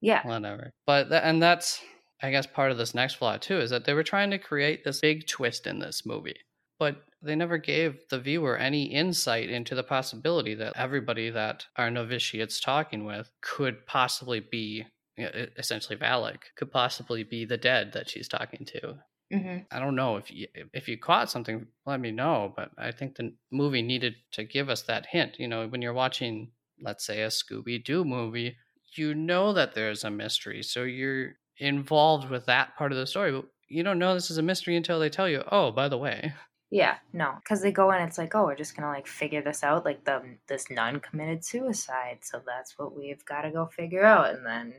yeah. 0.00 0.20
Whatever. 0.26 0.72
But, 0.86 1.08
th- 1.10 1.22
and 1.24 1.42
that's, 1.42 1.80
I 2.22 2.30
guess, 2.30 2.46
part 2.46 2.72
of 2.72 2.78
this 2.78 2.94
next 2.94 3.14
flaw, 3.14 3.36
too, 3.36 3.58
is 3.58 3.70
that 3.70 3.84
they 3.84 3.94
were 3.94 4.02
trying 4.02 4.30
to 4.30 4.38
create 4.38 4.84
this 4.84 5.00
big 5.00 5.26
twist 5.26 5.66
in 5.66 5.78
this 5.78 6.04
movie. 6.04 6.36
But 6.78 6.96
they 7.22 7.36
never 7.36 7.58
gave 7.58 8.00
the 8.10 8.20
viewer 8.20 8.56
any 8.56 8.84
insight 8.84 9.48
into 9.48 9.74
the 9.74 9.82
possibility 9.82 10.54
that 10.54 10.74
everybody 10.76 11.30
that 11.30 11.64
our 11.76 11.90
novitiate's 11.90 12.60
talking 12.60 13.04
with 13.04 13.30
could 13.40 13.86
possibly 13.86 14.40
be 14.40 14.84
you 15.16 15.24
know, 15.24 15.46
essentially 15.56 15.96
Valak, 15.96 16.38
could 16.56 16.70
possibly 16.70 17.24
be 17.24 17.44
the 17.44 17.56
dead 17.56 17.92
that 17.92 18.10
she's 18.10 18.28
talking 18.28 18.66
to. 18.66 18.98
Mm-hmm. 19.32 19.58
I 19.70 19.78
don't 19.80 19.96
know 19.96 20.16
if 20.16 20.30
you 20.30 20.46
if 20.72 20.88
you 20.88 20.98
caught 20.98 21.30
something, 21.30 21.66
let 21.84 22.00
me 22.00 22.12
know. 22.12 22.52
But 22.54 22.70
I 22.78 22.92
think 22.92 23.16
the 23.16 23.34
movie 23.50 23.82
needed 23.82 24.14
to 24.32 24.44
give 24.44 24.68
us 24.68 24.82
that 24.82 25.06
hint. 25.06 25.38
You 25.38 25.48
know, 25.48 25.66
when 25.66 25.82
you're 25.82 25.92
watching, 25.92 26.52
let's 26.80 27.04
say, 27.04 27.22
a 27.22 27.28
Scooby 27.28 27.84
Doo 27.84 28.04
movie, 28.04 28.56
you 28.96 29.14
know 29.14 29.52
that 29.52 29.74
there's 29.74 30.04
a 30.04 30.10
mystery, 30.10 30.62
so 30.62 30.84
you're 30.84 31.32
involved 31.58 32.30
with 32.30 32.46
that 32.46 32.76
part 32.76 32.92
of 32.92 32.98
the 32.98 33.06
story. 33.06 33.32
But 33.32 33.46
you 33.68 33.82
don't 33.82 33.98
know 33.98 34.14
this 34.14 34.30
is 34.30 34.38
a 34.38 34.42
mystery 34.42 34.76
until 34.76 35.00
they 35.00 35.10
tell 35.10 35.28
you. 35.28 35.42
Oh, 35.50 35.72
by 35.72 35.88
the 35.88 35.98
way. 35.98 36.32
Yeah, 36.70 36.96
no, 37.12 37.34
because 37.42 37.62
they 37.62 37.70
go 37.72 37.92
in. 37.92 38.02
It's 38.02 38.18
like, 38.18 38.34
oh, 38.34 38.44
we're 38.44 38.56
just 38.56 38.76
gonna 38.76 38.88
like 38.88 39.06
figure 39.06 39.42
this 39.42 39.62
out. 39.64 39.84
Like 39.84 40.04
the 40.04 40.22
this 40.48 40.70
nun 40.70 41.00
committed 41.00 41.44
suicide, 41.44 42.18
so 42.22 42.40
that's 42.44 42.78
what 42.78 42.96
we've 42.96 43.24
got 43.24 43.42
to 43.42 43.50
go 43.50 43.66
figure 43.66 44.04
out. 44.04 44.34
And 44.34 44.44
then 44.44 44.74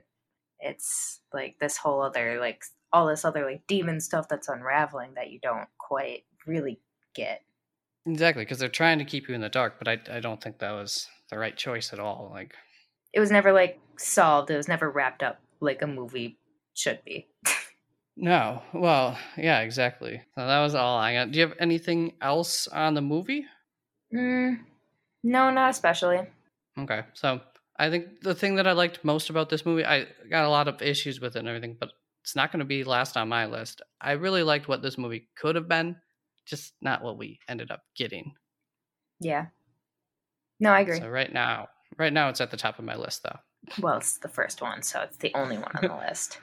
it's 0.60 1.22
like 1.34 1.58
this 1.60 1.78
whole 1.78 2.02
other 2.02 2.40
like 2.40 2.64
all 2.94 3.08
this 3.08 3.26
other 3.26 3.46
like 3.46 3.66
demon 3.68 4.00
stuff 4.00 4.28
that's 4.30 4.48
unraveling 4.48 5.14
that 5.16 5.32
you 5.32 5.40
don't 5.42 5.68
quite 5.78 6.24
really 6.46 6.80
get. 7.14 7.42
Exactly, 8.06 8.44
because 8.44 8.60
they're 8.60 8.70
trying 8.70 9.00
to 9.00 9.06
keep 9.06 9.28
you 9.28 9.36
in 9.36 9.42
the 9.42 9.50
dark, 9.50 9.80
but 9.80 9.88
I 9.88 10.00
I 10.12 10.20
don't 10.20 10.42
think 10.42 10.60
that 10.60 10.72
was 10.72 11.08
the 11.30 11.38
right 11.38 11.56
choice 11.56 11.92
at 11.94 12.00
all. 12.00 12.30
Like 12.34 12.54
it 13.14 13.20
was 13.20 13.32
never 13.32 13.52
like 13.52 13.80
solved. 13.98 14.50
It 14.50 14.58
was 14.58 14.68
never 14.68 14.90
wrapped 14.90 15.24
up 15.24 15.40
like 15.60 15.82
a 15.82 15.88
movie 15.88 16.38
should 16.74 17.04
be. 17.06 17.28
No. 18.18 18.64
Well, 18.74 19.18
yeah, 19.38 19.60
exactly. 19.60 20.22
So 20.36 20.48
that 20.48 20.62
was 20.62 20.74
all 20.74 20.98
I 20.98 21.14
got. 21.14 21.32
Do 21.32 21.40
you 21.40 21.48
have 21.48 21.58
anything 21.60 22.14
else 22.20 22.68
on 22.68 22.96
the 22.96 23.02
movie? 23.02 23.46
Mm, 24.14 24.60
no, 25.24 25.52
not 25.52 25.70
especially. 25.70 26.22
Okay. 26.80 27.02
So 27.14 27.42
I 27.78 27.92
think 27.92 28.22
the 28.22 28.34
thing 28.34 28.56
that 28.56 28.66
I 28.66 28.72
liked 28.72 29.06
most 29.06 29.30
about 29.30 29.50
this 29.50 29.66
movie, 29.66 29.86
I 29.86 30.08
got 30.32 30.46
a 30.46 30.50
lot 30.50 30.68
of 30.68 30.82
issues 30.82 31.22
with 31.22 31.36
it 31.36 31.40
and 31.40 31.48
everything, 31.48 31.78
but 31.80 31.92
it's 32.28 32.36
not 32.36 32.52
going 32.52 32.60
to 32.60 32.66
be 32.66 32.84
last 32.84 33.16
on 33.16 33.30
my 33.30 33.46
list. 33.46 33.82
I 34.02 34.12
really 34.12 34.44
liked 34.44 34.68
what 34.68 34.82
this 34.82 34.98
movie 34.98 35.30
could 35.38 35.56
have 35.56 35.70
been, 35.70 35.96
just 36.46 36.74
not 36.82 37.02
what 37.02 37.18
we 37.18 37.40
ended 37.48 37.72
up 37.72 37.84
getting. 37.96 38.34
Yeah. 39.22 39.46
No, 40.60 40.72
I 40.72 40.82
agree. 40.82 41.00
So 41.00 41.08
right 41.08 41.32
now, 41.32 41.70
right 41.98 42.12
now 42.12 42.28
it's 42.28 42.42
at 42.42 42.52
the 42.52 42.58
top 42.58 42.80
of 42.80 42.84
my 42.84 42.98
list 42.98 43.24
though. 43.24 43.38
Well, 43.80 43.96
it's 43.96 44.18
the 44.18 44.28
first 44.28 44.62
one, 44.62 44.82
so 44.82 45.00
it's 45.00 45.16
the 45.16 45.32
only 45.36 45.58
one 45.58 45.72
on 45.76 45.88
the 45.88 46.06
list. 46.10 46.40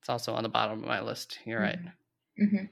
It's 0.00 0.08
also 0.08 0.34
on 0.34 0.44
the 0.44 0.48
bottom 0.48 0.84
of 0.84 0.88
my 0.88 1.00
list. 1.00 1.40
You're 1.44 1.62
right. 1.62 1.80
Mm-hmm. 2.40 2.66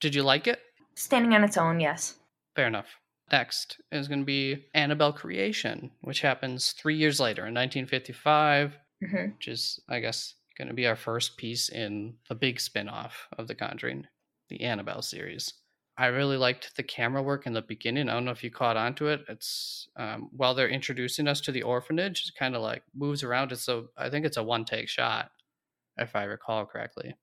Did 0.00 0.14
you 0.14 0.24
like 0.24 0.46
it? 0.48 0.60
Standing 0.94 1.32
on 1.32 1.42
its 1.42 1.56
own, 1.56 1.80
yes. 1.80 2.16
Fair 2.54 2.66
enough. 2.66 2.88
Next 3.30 3.80
is 3.90 4.08
going 4.08 4.20
to 4.20 4.26
be 4.26 4.66
Annabelle 4.74 5.14
Creation, 5.14 5.90
which 6.02 6.20
happens 6.20 6.72
three 6.72 6.96
years 6.96 7.18
later 7.18 7.46
in 7.46 7.54
1955, 7.54 8.76
hmm 9.08 9.30
which 9.30 9.48
is, 9.48 9.80
I 9.88 10.00
guess, 10.00 10.34
going 10.56 10.68
to 10.68 10.74
be 10.74 10.86
our 10.86 10.96
first 10.96 11.36
piece 11.36 11.68
in 11.68 12.14
the 12.28 12.34
big 12.34 12.60
spin 12.60 12.88
off 12.88 13.28
of 13.38 13.48
The 13.48 13.54
Conjuring, 13.54 14.06
the 14.48 14.62
Annabelle 14.62 15.02
series. 15.02 15.54
I 15.98 16.06
really 16.06 16.36
liked 16.38 16.74
the 16.76 16.82
camera 16.82 17.22
work 17.22 17.46
in 17.46 17.52
the 17.52 17.60
beginning. 17.62 18.08
I 18.08 18.14
don't 18.14 18.24
know 18.24 18.30
if 18.30 18.42
you 18.42 18.50
caught 18.50 18.76
on 18.78 18.94
to 18.94 19.08
it. 19.08 19.20
It's 19.28 19.88
um, 19.96 20.30
while 20.32 20.54
they're 20.54 20.68
introducing 20.68 21.28
us 21.28 21.40
to 21.42 21.52
the 21.52 21.62
orphanage, 21.62 22.26
it 22.26 22.38
kind 22.38 22.56
of 22.56 22.62
like 22.62 22.82
moves 22.94 23.22
around. 23.22 23.52
It's 23.52 23.62
so 23.62 23.88
I 23.96 24.08
think 24.08 24.24
it's 24.24 24.38
a 24.38 24.42
one 24.42 24.64
take 24.64 24.88
shot, 24.88 25.30
if 25.98 26.16
I 26.16 26.24
recall 26.24 26.64
correctly. 26.64 27.14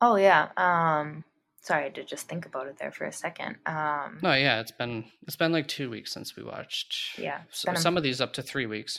Oh 0.00 0.16
yeah. 0.16 0.48
Um, 0.56 1.22
sorry, 1.60 1.90
did 1.90 2.08
just 2.08 2.28
think 2.28 2.46
about 2.46 2.66
it 2.66 2.78
there 2.78 2.90
for 2.92 3.04
a 3.04 3.12
second. 3.12 3.56
Um, 3.66 4.18
No, 4.22 4.32
yeah, 4.32 4.60
it's 4.60 4.72
been 4.72 5.04
it's 5.26 5.36
been 5.36 5.52
like 5.52 5.68
two 5.68 5.90
weeks 5.90 6.12
since 6.12 6.34
we 6.34 6.42
watched. 6.42 7.18
Yeah, 7.18 7.42
it's 7.48 7.58
s- 7.60 7.64
been 7.66 7.76
a- 7.76 7.80
some 7.80 7.98
of 7.98 8.02
these 8.02 8.22
up 8.22 8.32
to 8.32 8.42
three 8.42 8.66
weeks, 8.66 8.98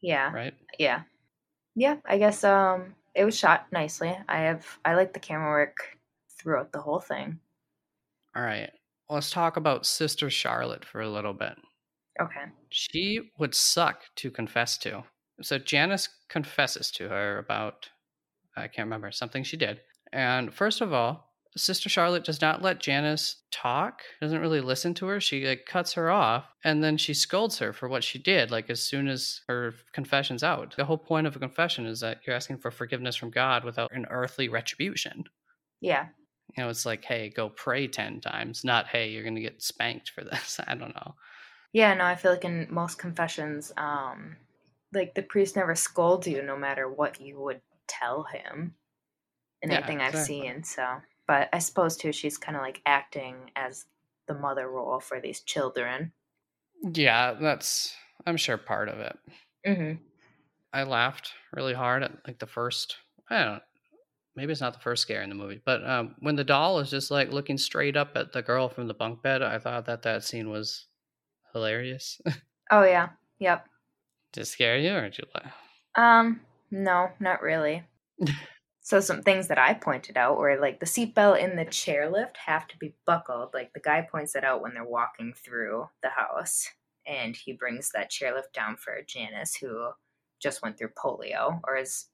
yeah, 0.00 0.32
right? 0.32 0.54
yeah, 0.78 1.02
yeah. 1.74 1.96
I 2.04 2.18
guess 2.18 2.44
um, 2.44 2.94
it 3.14 3.24
was 3.24 3.38
shot 3.38 3.66
nicely. 3.72 4.16
I 4.28 4.38
have 4.40 4.66
I 4.84 4.94
like 4.94 5.12
the 5.12 5.20
camera 5.20 5.50
work 5.50 5.98
throughout 6.38 6.72
the 6.72 6.80
whole 6.80 7.00
thing. 7.00 7.38
All 8.34 8.42
right, 8.42 8.70
let's 9.10 9.30
talk 9.30 9.56
about 9.56 9.86
Sister 9.86 10.30
Charlotte 10.30 10.84
for 10.84 11.00
a 11.00 11.10
little 11.10 11.34
bit. 11.34 11.54
Okay. 12.20 12.44
She 12.70 13.20
would 13.38 13.54
suck 13.54 14.02
to 14.16 14.30
confess 14.30 14.78
to. 14.78 15.04
So 15.40 15.58
Janice 15.58 16.08
confesses 16.28 16.90
to 16.92 17.08
her 17.08 17.38
about 17.38 17.88
I 18.56 18.68
can't 18.68 18.86
remember 18.86 19.10
something 19.10 19.44
she 19.44 19.56
did. 19.56 19.80
And 20.12 20.52
first 20.52 20.82
of 20.82 20.92
all, 20.92 21.31
Sister 21.56 21.88
Charlotte 21.90 22.24
does 22.24 22.40
not 22.40 22.62
let 22.62 22.80
Janice 22.80 23.36
talk. 23.50 24.02
Doesn't 24.22 24.40
really 24.40 24.62
listen 24.62 24.94
to 24.94 25.06
her. 25.06 25.20
She 25.20 25.46
like 25.46 25.66
cuts 25.66 25.92
her 25.94 26.10
off, 26.10 26.46
and 26.64 26.82
then 26.82 26.96
she 26.96 27.12
scolds 27.12 27.58
her 27.58 27.72
for 27.74 27.88
what 27.88 28.02
she 28.04 28.18
did. 28.18 28.50
Like 28.50 28.70
as 28.70 28.82
soon 28.82 29.06
as 29.08 29.42
her 29.48 29.74
confession's 29.92 30.42
out. 30.42 30.74
The 30.76 30.86
whole 30.86 30.96
point 30.98 31.26
of 31.26 31.36
a 31.36 31.38
confession 31.38 31.84
is 31.84 32.00
that 32.00 32.20
you're 32.26 32.34
asking 32.36 32.58
for 32.58 32.70
forgiveness 32.70 33.16
from 33.16 33.30
God 33.30 33.64
without 33.64 33.92
an 33.94 34.06
earthly 34.10 34.48
retribution. 34.48 35.24
Yeah. 35.80 36.06
You 36.56 36.64
know, 36.64 36.70
it's 36.70 36.86
like, 36.86 37.04
hey, 37.04 37.28
go 37.28 37.50
pray 37.50 37.86
ten 37.86 38.20
times, 38.20 38.64
not 38.64 38.86
hey, 38.86 39.10
you're 39.10 39.24
gonna 39.24 39.40
get 39.40 39.62
spanked 39.62 40.10
for 40.10 40.24
this. 40.24 40.58
I 40.66 40.74
don't 40.74 40.94
know. 40.94 41.14
Yeah. 41.74 41.92
No, 41.94 42.04
I 42.04 42.14
feel 42.16 42.30
like 42.32 42.44
in 42.46 42.66
most 42.70 42.98
confessions, 42.98 43.72
um, 43.76 44.36
like 44.94 45.14
the 45.14 45.22
priest 45.22 45.56
never 45.56 45.74
scolds 45.74 46.26
you, 46.26 46.42
no 46.42 46.56
matter 46.56 46.88
what 46.90 47.20
you 47.20 47.40
would 47.40 47.60
tell 47.88 48.24
him. 48.24 48.74
In 49.60 49.70
Yeah, 49.70 49.76
anything 49.78 50.00
I've 50.00 50.14
exactly. 50.14 50.40
seen, 50.40 50.64
so. 50.64 51.00
But 51.32 51.48
I 51.50 51.60
suppose 51.60 51.96
too, 51.96 52.12
she's 52.12 52.36
kind 52.36 52.56
of 52.56 52.62
like 52.62 52.82
acting 52.84 53.36
as 53.56 53.86
the 54.28 54.34
mother 54.34 54.68
role 54.68 55.00
for 55.00 55.18
these 55.18 55.40
children. 55.40 56.12
Yeah, 56.92 57.32
that's 57.40 57.96
I'm 58.26 58.36
sure 58.36 58.58
part 58.58 58.90
of 58.90 58.98
it. 58.98 59.18
Mm-hmm. 59.66 60.02
I 60.74 60.82
laughed 60.82 61.32
really 61.54 61.72
hard 61.72 62.02
at 62.02 62.12
like 62.26 62.38
the 62.38 62.46
first. 62.46 62.98
I 63.30 63.44
don't. 63.44 63.62
Maybe 64.36 64.52
it's 64.52 64.60
not 64.60 64.74
the 64.74 64.80
first 64.80 65.00
scare 65.00 65.22
in 65.22 65.30
the 65.30 65.34
movie, 65.34 65.62
but 65.64 65.82
um, 65.88 66.16
when 66.18 66.36
the 66.36 66.44
doll 66.44 66.80
is 66.80 66.90
just 66.90 67.10
like 67.10 67.32
looking 67.32 67.56
straight 67.56 67.96
up 67.96 68.10
at 68.14 68.34
the 68.34 68.42
girl 68.42 68.68
from 68.68 68.86
the 68.86 68.92
bunk 68.92 69.22
bed, 69.22 69.40
I 69.40 69.58
thought 69.58 69.86
that 69.86 70.02
that 70.02 70.24
scene 70.24 70.50
was 70.50 70.86
hilarious. 71.54 72.20
Oh 72.70 72.84
yeah. 72.84 73.08
Yep. 73.38 73.66
did 74.34 74.40
it 74.42 74.46
scare 74.46 74.78
you, 74.78 74.92
or 74.92 75.02
did 75.08 75.16
you 75.16 75.24
laugh? 75.34 75.54
Um, 75.94 76.42
no, 76.70 77.08
not 77.20 77.40
really. 77.40 77.84
so 78.82 78.98
some 79.00 79.22
things 79.22 79.48
that 79.48 79.58
I 79.58 79.74
pointed 79.74 80.16
out 80.16 80.38
were 80.38 80.58
like 80.60 80.80
the 80.80 80.86
seatbelt 80.86 81.38
in 81.38 81.56
the 81.56 81.64
chairlift 81.64 82.36
have 82.46 82.66
to 82.68 82.76
be 82.78 82.94
buckled. 83.06 83.50
Like 83.54 83.72
the 83.72 83.80
guy 83.80 84.02
points 84.10 84.34
it 84.34 84.44
out 84.44 84.60
when 84.60 84.74
they're 84.74 84.84
walking 84.84 85.32
through 85.34 85.88
the 86.02 86.10
house, 86.10 86.68
and 87.06 87.36
he 87.36 87.52
brings 87.52 87.90
that 87.90 88.10
chairlift 88.10 88.52
down 88.52 88.76
for 88.76 89.00
Janice, 89.06 89.54
who 89.54 89.90
just 90.40 90.62
went 90.62 90.76
through 90.78 90.90
polio 90.98 91.60
or 91.64 91.76
is 91.76 92.08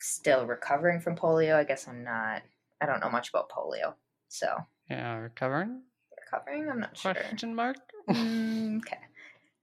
still 0.00 0.46
recovering 0.46 1.00
from 1.00 1.16
polio. 1.16 1.54
I 1.54 1.64
guess 1.64 1.86
I'm 1.88 2.02
not. 2.04 2.42
I 2.80 2.86
don't 2.86 3.00
know 3.00 3.10
much 3.10 3.28
about 3.30 3.50
polio, 3.50 3.94
so 4.28 4.56
Yeah, 4.90 5.14
recovering? 5.16 5.82
recovering. 6.30 6.68
I'm 6.68 6.80
not 6.80 6.96
sure. 6.96 7.14
Question 7.14 7.54
mark. 7.54 7.76
Mm, 8.10 8.78
okay, 8.78 8.98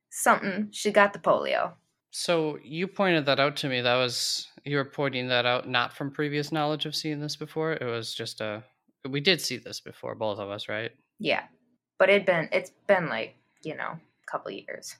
something. 0.09 0.69
She 0.71 0.91
got 0.91 1.13
the 1.13 1.19
polio. 1.19 1.73
So 2.11 2.57
you 2.63 2.87
pointed 2.87 3.25
that 3.25 3.39
out 3.39 3.57
to 3.57 3.69
me. 3.69 3.81
That 3.81 3.95
was 3.95 4.47
you 4.65 4.77
were 4.77 4.85
pointing 4.85 5.27
that 5.29 5.45
out 5.45 5.69
not 5.69 5.93
from 5.93 6.11
previous 6.11 6.51
knowledge 6.51 6.85
of 6.85 6.95
seeing 6.95 7.19
this 7.19 7.35
before. 7.35 7.73
It 7.73 7.85
was 7.85 8.13
just 8.13 8.41
a 8.41 8.63
we 9.07 9.21
did 9.21 9.39
see 9.39 9.57
this 9.57 9.79
before, 9.79 10.15
both 10.15 10.39
of 10.39 10.49
us, 10.49 10.67
right? 10.67 10.91
Yeah, 11.19 11.43
but 11.99 12.09
it'd 12.09 12.25
been 12.25 12.49
it's 12.51 12.71
been 12.87 13.07
like 13.07 13.35
you 13.63 13.75
know 13.75 13.91
a 13.91 14.31
couple 14.31 14.51
years, 14.51 14.95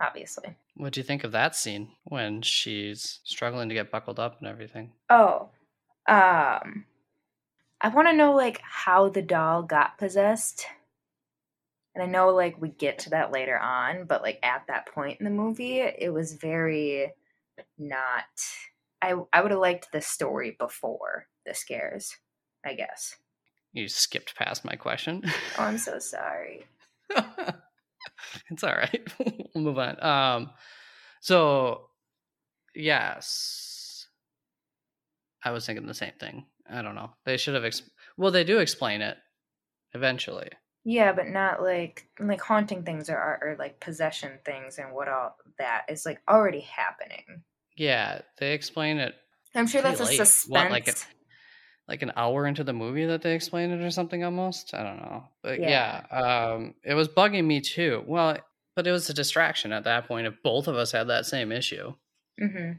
obviously. 0.00 0.54
What 0.76 0.92
do 0.92 1.00
you 1.00 1.04
think 1.04 1.24
of 1.24 1.32
that 1.32 1.56
scene 1.56 1.88
when 2.04 2.42
she's 2.42 3.20
struggling 3.24 3.68
to 3.70 3.74
get 3.74 3.90
buckled 3.90 4.20
up 4.20 4.38
and 4.38 4.48
everything? 4.48 4.92
Oh, 5.08 5.48
um, 6.06 6.84
I 7.80 7.88
want 7.88 8.08
to 8.08 8.14
know 8.14 8.34
like 8.34 8.60
how 8.62 9.08
the 9.08 9.22
doll 9.22 9.62
got 9.62 9.98
possessed. 9.98 10.66
And 11.94 12.02
I 12.02 12.06
know 12.06 12.28
like 12.28 12.60
we 12.60 12.68
get 12.68 12.98
to 13.00 13.10
that 13.10 13.32
later 13.32 13.58
on, 13.58 14.04
but 14.04 14.20
like 14.22 14.38
at 14.42 14.66
that 14.68 14.86
point 14.92 15.18
in 15.18 15.24
the 15.24 15.30
movie, 15.30 15.80
it 15.80 16.12
was 16.12 16.34
very 16.34 17.12
not. 17.78 18.24
I 19.06 19.14
I 19.32 19.40
would 19.42 19.52
have 19.52 19.60
liked 19.60 19.92
the 19.92 20.00
story 20.00 20.56
before 20.58 21.26
the 21.44 21.54
scares. 21.54 22.16
I 22.64 22.74
guess. 22.74 23.14
You 23.72 23.88
skipped 23.88 24.34
past 24.36 24.64
my 24.64 24.74
question. 24.74 25.22
Oh, 25.58 25.62
I'm 25.62 25.78
so 25.78 25.98
sorry. 26.00 26.66
it's 28.50 28.64
all 28.64 28.72
right. 28.74 29.06
we'll 29.54 29.64
move 29.64 29.78
on. 29.78 30.02
Um, 30.02 30.50
so 31.20 31.88
yes, 32.74 34.06
I 35.44 35.50
was 35.52 35.66
thinking 35.66 35.86
the 35.86 35.94
same 35.94 36.14
thing. 36.18 36.46
I 36.68 36.82
don't 36.82 36.94
know. 36.96 37.10
They 37.24 37.36
should 37.36 37.54
have. 37.54 37.64
Ex- 37.64 37.88
well, 38.16 38.32
they 38.32 38.44
do 38.44 38.58
explain 38.58 39.00
it 39.02 39.16
eventually. 39.94 40.48
Yeah, 40.84 41.12
but 41.12 41.28
not 41.28 41.62
like 41.62 42.08
like 42.18 42.40
haunting 42.40 42.82
things 42.82 43.08
or 43.10 43.16
or 43.16 43.56
like 43.58 43.80
possession 43.80 44.38
things 44.44 44.78
and 44.78 44.92
what 44.92 45.08
all 45.08 45.36
that 45.58 45.84
is 45.88 46.06
like 46.06 46.20
already 46.28 46.60
happening. 46.60 47.42
Yeah, 47.76 48.22
they 48.38 48.52
explain 48.52 48.98
it 48.98 49.14
I'm 49.54 49.66
sure 49.66 49.82
that's 49.82 50.00
a 50.00 50.04
late. 50.04 50.16
suspense. 50.16 50.50
What, 50.50 50.70
like 50.70 50.88
it- 50.88 51.06
like 51.88 52.02
an 52.02 52.12
hour 52.16 52.46
into 52.48 52.64
the 52.64 52.72
movie 52.72 53.06
that 53.06 53.22
they 53.22 53.32
explain 53.34 53.70
it 53.70 53.80
or 53.80 53.90
something 53.92 54.24
almost. 54.24 54.74
I 54.74 54.82
don't 54.82 54.96
know. 54.96 55.28
But 55.42 55.60
yeah, 55.60 56.02
um, 56.10 56.74
it 56.82 56.94
was 56.94 57.06
bugging 57.08 57.44
me 57.46 57.60
too. 57.60 58.02
Well, 58.06 58.38
but 58.74 58.88
it 58.88 58.90
was 58.90 59.08
a 59.08 59.14
distraction 59.14 59.72
at 59.72 59.84
that 59.84 60.08
point 60.08 60.26
if 60.26 60.34
both 60.42 60.66
of 60.66 60.74
us 60.74 60.90
had 60.90 61.06
that 61.08 61.26
same 61.26 61.52
issue. 61.52 61.94
hmm 62.40 62.72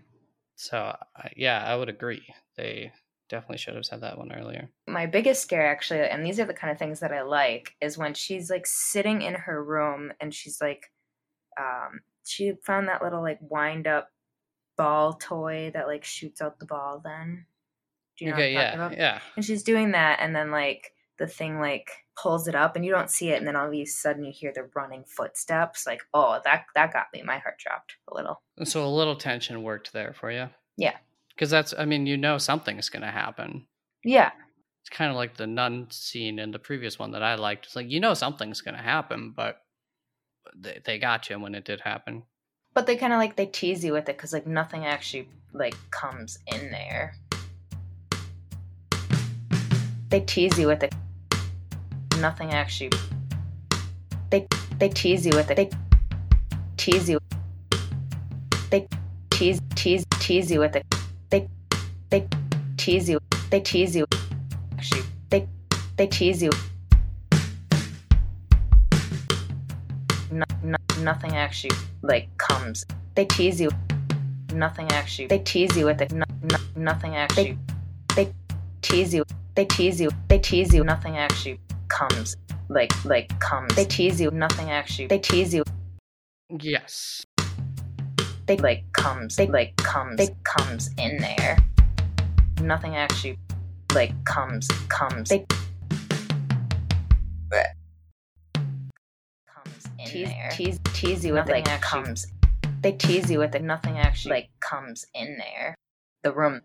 So 0.57 0.95
yeah, 1.37 1.63
I 1.65 1.75
would 1.77 1.87
agree. 1.89 2.25
They 2.57 2.91
definitely 3.29 3.59
should 3.59 3.75
have 3.75 3.85
said 3.85 4.01
that 4.01 4.17
one 4.17 4.31
earlier. 4.33 4.69
My 4.87 5.05
biggest 5.05 5.41
scare, 5.41 5.67
actually, 5.67 6.01
and 6.01 6.25
these 6.25 6.39
are 6.39 6.45
the 6.45 6.53
kind 6.53 6.71
of 6.71 6.77
things 6.77 6.99
that 6.99 7.13
I 7.13 7.21
like, 7.21 7.75
is 7.81 7.97
when 7.97 8.13
she's 8.13 8.49
like 8.49 8.65
sitting 8.67 9.21
in 9.21 9.35
her 9.35 9.63
room 9.63 10.11
and 10.19 10.33
she's 10.33 10.59
like, 10.59 10.91
um, 11.59 12.01
she 12.25 12.53
found 12.65 12.89
that 12.89 13.01
little 13.01 13.21
like 13.21 13.39
wind 13.41 13.87
up 13.87 14.09
ball 14.77 15.13
toy 15.13 15.71
that 15.73 15.87
like 15.87 16.03
shoots 16.03 16.41
out 16.41 16.59
the 16.59 16.65
ball. 16.65 17.01
Then, 17.03 17.45
do 18.17 18.25
you 18.25 18.31
know 18.31 18.37
okay, 18.37 18.53
what 18.53 18.65
I'm 18.65 18.77
talking 18.77 18.79
yeah, 18.79 18.85
about? 18.85 18.97
yeah. 18.97 19.19
And 19.35 19.45
she's 19.45 19.63
doing 19.63 19.91
that, 19.91 20.19
and 20.21 20.35
then 20.35 20.51
like 20.51 20.93
the 21.19 21.27
thing 21.27 21.59
like 21.59 21.89
pulls 22.15 22.47
it 22.47 22.55
up, 22.55 22.75
and 22.75 22.85
you 22.85 22.91
don't 22.91 23.11
see 23.11 23.29
it, 23.29 23.37
and 23.37 23.47
then 23.47 23.55
all 23.55 23.67
of 23.67 23.73
a 23.73 23.85
sudden 23.85 24.23
you 24.23 24.31
hear 24.31 24.51
the 24.53 24.69
running 24.75 25.03
footsteps. 25.05 25.85
Like, 25.85 26.01
oh, 26.13 26.39
that 26.43 26.65
that 26.75 26.93
got 26.93 27.07
me. 27.13 27.23
My 27.23 27.39
heart 27.39 27.57
dropped 27.59 27.95
a 28.07 28.15
little. 28.15 28.41
So 28.63 28.85
a 28.85 28.87
little 28.87 29.15
tension 29.15 29.63
worked 29.63 29.93
there 29.93 30.13
for 30.19 30.31
you. 30.31 30.49
Yeah. 30.77 30.95
Because 31.35 31.51
that's, 31.51 31.71
I 31.77 31.85
mean, 31.85 32.07
you 32.07 32.17
know, 32.17 32.39
something's 32.39 32.89
going 32.89 33.03
to 33.03 33.11
happen. 33.11 33.67
Yeah, 34.03 34.31
It's 34.87 34.95
kind 34.95 35.11
of 35.11 35.17
like 35.17 35.35
the 35.35 35.45
nun 35.45 35.87
scene 35.91 36.39
in 36.39 36.51
the 36.51 36.59
previous 36.59 36.97
one 36.97 37.11
that 37.11 37.21
I 37.21 37.35
liked. 37.35 37.65
It's 37.65 37.75
like, 37.75 37.91
you 37.91 37.99
know, 37.99 38.13
something's 38.13 38.61
going 38.61 38.77
to 38.77 38.81
happen, 38.81 39.33
but 39.35 39.57
they, 40.55 40.79
they 40.85 40.97
got 40.97 41.29
you 41.29 41.37
when 41.39 41.55
it 41.55 41.65
did 41.65 41.81
happen 41.81 42.23
but 42.77 42.85
they 42.85 42.95
kind 42.95 43.11
of 43.11 43.17
like 43.17 43.35
they 43.35 43.47
tease 43.47 43.83
you 43.83 43.91
with 43.91 44.07
it 44.07 44.15
because 44.15 44.31
like 44.31 44.45
nothing 44.45 44.85
actually 44.85 45.27
like 45.51 45.73
comes 45.89 46.37
in 46.45 46.69
there. 46.69 47.15
They 50.09 50.19
tease 50.19 50.59
you 50.59 50.67
with 50.67 50.83
it. 50.83 50.93
Nothing 52.19 52.51
actually. 52.51 52.91
They 54.29 54.45
they 54.77 54.89
tease 54.89 55.25
you 55.25 55.31
with 55.35 55.49
it. 55.49 55.57
They 55.57 55.71
tease 56.77 57.09
you. 57.09 57.17
They 58.69 58.87
tease 59.31 59.59
tease 59.73 60.05
tease 60.19 60.51
you 60.51 60.59
with 60.59 60.75
it. 60.75 60.85
They 61.31 61.49
they 62.11 62.27
tease 62.77 63.09
you. 63.09 63.17
They 63.49 63.59
tease 63.59 63.95
you. 63.95 64.05
Actually 64.77 65.01
they 65.31 65.49
they 65.95 66.05
tease 66.05 66.43
you. 66.43 66.51
No, 70.67 70.75
no, 70.97 71.03
nothing 71.03 71.31
actually 71.37 71.77
like 72.01 72.27
comes. 72.37 72.85
They 73.15 73.23
tease 73.23 73.61
you. 73.61 73.69
Nothing 74.53 74.91
actually. 74.91 75.27
They 75.27 75.39
tease 75.39 75.77
you 75.77 75.85
with 75.85 76.01
it. 76.01 76.11
No, 76.11 76.25
no, 76.43 76.57
nothing 76.75 77.15
actually. 77.15 77.57
They, 78.15 78.25
they 78.25 78.33
tease 78.81 79.13
you. 79.13 79.23
They 79.55 79.63
tease 79.63 80.01
you. 80.01 80.09
They 80.27 80.39
tease 80.39 80.73
you. 80.73 80.83
Nothing 80.83 81.15
actually 81.17 81.61
comes. 81.87 82.35
Like 82.67 82.91
like 83.05 83.39
comes. 83.39 83.73
They 83.75 83.85
tease 83.85 84.19
you. 84.19 84.29
Nothing 84.31 84.69
actually. 84.69 85.07
They 85.07 85.19
tease 85.19 85.53
you. 85.53 85.63
Yes. 86.49 87.25
They 88.45 88.57
like 88.57 88.83
comes. 88.91 89.37
They 89.37 89.47
like 89.47 89.73
comes. 89.77 90.17
They 90.17 90.35
comes 90.43 90.89
in 90.97 91.17
there. 91.17 91.57
Nothing 92.61 92.97
actually 92.97 93.39
like 93.93 94.11
comes 94.25 94.67
comes. 94.89 95.29
They 95.29 95.45
tease, 100.25 100.27
there. 100.29 100.49
Tease 100.51 100.79
tease 100.93 101.25
you 101.25 101.33
with 101.33 101.47
like 101.49 101.67
actually, 101.67 102.03
comes. 102.03 102.27
They 102.81 102.91
tease 102.93 103.29
you 103.29 103.39
with 103.39 103.55
it. 103.55 103.63
Nothing 103.63 103.97
actually 103.97 104.31
like 104.35 104.49
comes 104.59 105.05
in 105.13 105.37
there. 105.37 105.75
The 106.23 106.31
room 106.31 106.61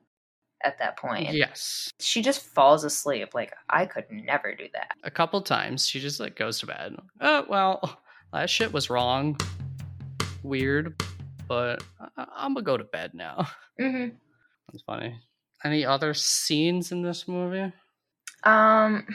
at 0.64 0.78
that 0.78 0.97
point. 0.97 1.32
Yes. 1.32 1.90
She 2.00 2.23
just 2.23 2.42
falls 2.42 2.85
asleep. 2.85 3.35
Like 3.35 3.52
I 3.68 3.87
could 3.87 4.11
never 4.11 4.54
do 4.54 4.66
that. 4.73 4.92
A 5.04 5.11
couple 5.11 5.40
times 5.42 5.87
she 5.87 6.00
just 6.00 6.21
like 6.21 6.37
goes 6.37 6.59
to 6.61 6.66
bed. 6.66 6.97
Oh 7.21 7.47
well, 7.49 8.00
that 8.32 8.50
shit 8.50 8.73
was 8.73 8.90
wrong. 8.90 9.38
Weird, 10.42 11.00
but 11.49 11.82
I- 12.16 12.47
am 12.47 12.54
gonna 12.54 12.64
go 12.64 12.76
to 12.76 12.85
bed 12.85 13.12
now. 13.14 13.49
Mm-hmm. 13.80 14.14
That's 14.71 14.82
funny. 14.85 15.18
Any 15.64 15.85
other 15.85 16.12
scenes 16.14 16.92
in 16.92 17.02
this 17.02 17.26
movie? 17.26 17.73
Um, 18.44 19.06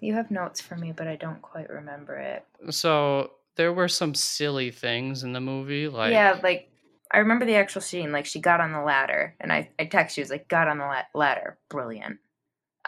you 0.00 0.14
have 0.14 0.30
notes 0.30 0.60
for 0.60 0.76
me, 0.76 0.92
but 0.92 1.06
I 1.06 1.16
don't 1.16 1.40
quite 1.40 1.70
remember 1.70 2.16
it. 2.16 2.44
So 2.70 3.30
there 3.56 3.72
were 3.72 3.88
some 3.88 4.14
silly 4.14 4.70
things 4.70 5.22
in 5.22 5.32
the 5.32 5.40
movie, 5.40 5.88
like 5.88 6.12
yeah, 6.12 6.38
like 6.42 6.70
I 7.10 7.18
remember 7.18 7.44
the 7.44 7.56
actual 7.56 7.80
scene. 7.80 8.12
Like 8.12 8.26
she 8.26 8.40
got 8.40 8.60
on 8.60 8.72
the 8.72 8.82
ladder, 8.82 9.34
and 9.40 9.52
I 9.52 9.70
I 9.78 9.86
text 9.86 10.16
you 10.16 10.22
was 10.22 10.30
like 10.30 10.48
got 10.48 10.68
on 10.68 10.78
the 10.78 10.84
la- 10.84 11.02
ladder, 11.14 11.58
brilliant. 11.68 12.18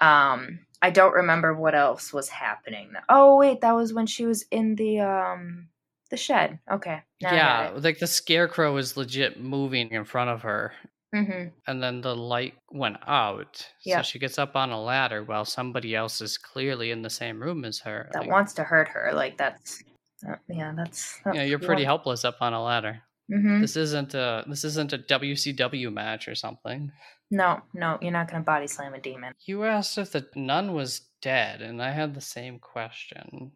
Um, 0.00 0.60
I 0.82 0.90
don't 0.90 1.14
remember 1.14 1.54
what 1.54 1.74
else 1.74 2.12
was 2.12 2.28
happening. 2.28 2.92
Oh 3.08 3.36
wait, 3.36 3.60
that 3.60 3.74
was 3.74 3.92
when 3.92 4.06
she 4.06 4.26
was 4.26 4.44
in 4.50 4.74
the 4.74 5.00
um 5.00 5.68
the 6.10 6.16
shed. 6.16 6.58
Okay. 6.70 7.02
yeah, 7.20 7.72
like 7.76 7.98
the 7.98 8.06
scarecrow 8.06 8.74
was 8.74 8.96
legit 8.96 9.40
moving 9.40 9.90
in 9.90 10.04
front 10.04 10.30
of 10.30 10.42
her. 10.42 10.72
Mm-hmm. 11.14 11.48
And 11.66 11.82
then 11.82 12.00
the 12.00 12.14
light 12.14 12.54
went 12.70 12.98
out. 13.06 13.66
Yeah. 13.84 13.98
So 13.98 14.02
she 14.02 14.18
gets 14.18 14.38
up 14.38 14.54
on 14.54 14.70
a 14.70 14.80
ladder 14.80 15.22
while 15.22 15.44
somebody 15.44 15.94
else 15.94 16.20
is 16.20 16.36
clearly 16.36 16.90
in 16.90 17.02
the 17.02 17.10
same 17.10 17.40
room 17.40 17.64
as 17.64 17.78
her. 17.80 18.10
That 18.12 18.22
like, 18.22 18.30
wants 18.30 18.52
to 18.54 18.64
hurt 18.64 18.88
her. 18.88 19.12
Like 19.14 19.38
that's 19.38 19.82
uh, 20.28 20.36
yeah, 20.48 20.72
that's, 20.76 21.18
that's 21.24 21.36
yeah, 21.36 21.44
you're 21.44 21.58
pretty 21.58 21.84
helpless 21.84 22.24
up 22.24 22.36
on 22.40 22.52
a 22.52 22.62
ladder. 22.62 23.02
Mm-hmm. 23.30 23.60
This 23.60 23.76
isn't 23.76 24.14
a 24.14 24.44
this 24.46 24.64
isn't 24.64 24.92
a 24.92 24.98
WCW 24.98 25.92
match 25.92 26.28
or 26.28 26.34
something. 26.34 26.92
No, 27.30 27.60
no, 27.74 27.98
you're 28.00 28.12
not 28.12 28.30
gonna 28.30 28.44
body 28.44 28.68
slam 28.68 28.94
a 28.94 29.00
demon. 29.00 29.34
You 29.46 29.64
asked 29.64 29.98
if 29.98 30.12
the 30.12 30.26
nun 30.36 30.74
was 30.74 31.00
dead, 31.20 31.60
and 31.60 31.82
I 31.82 31.90
had 31.90 32.14
the 32.14 32.20
same 32.20 32.60
question. 32.60 33.50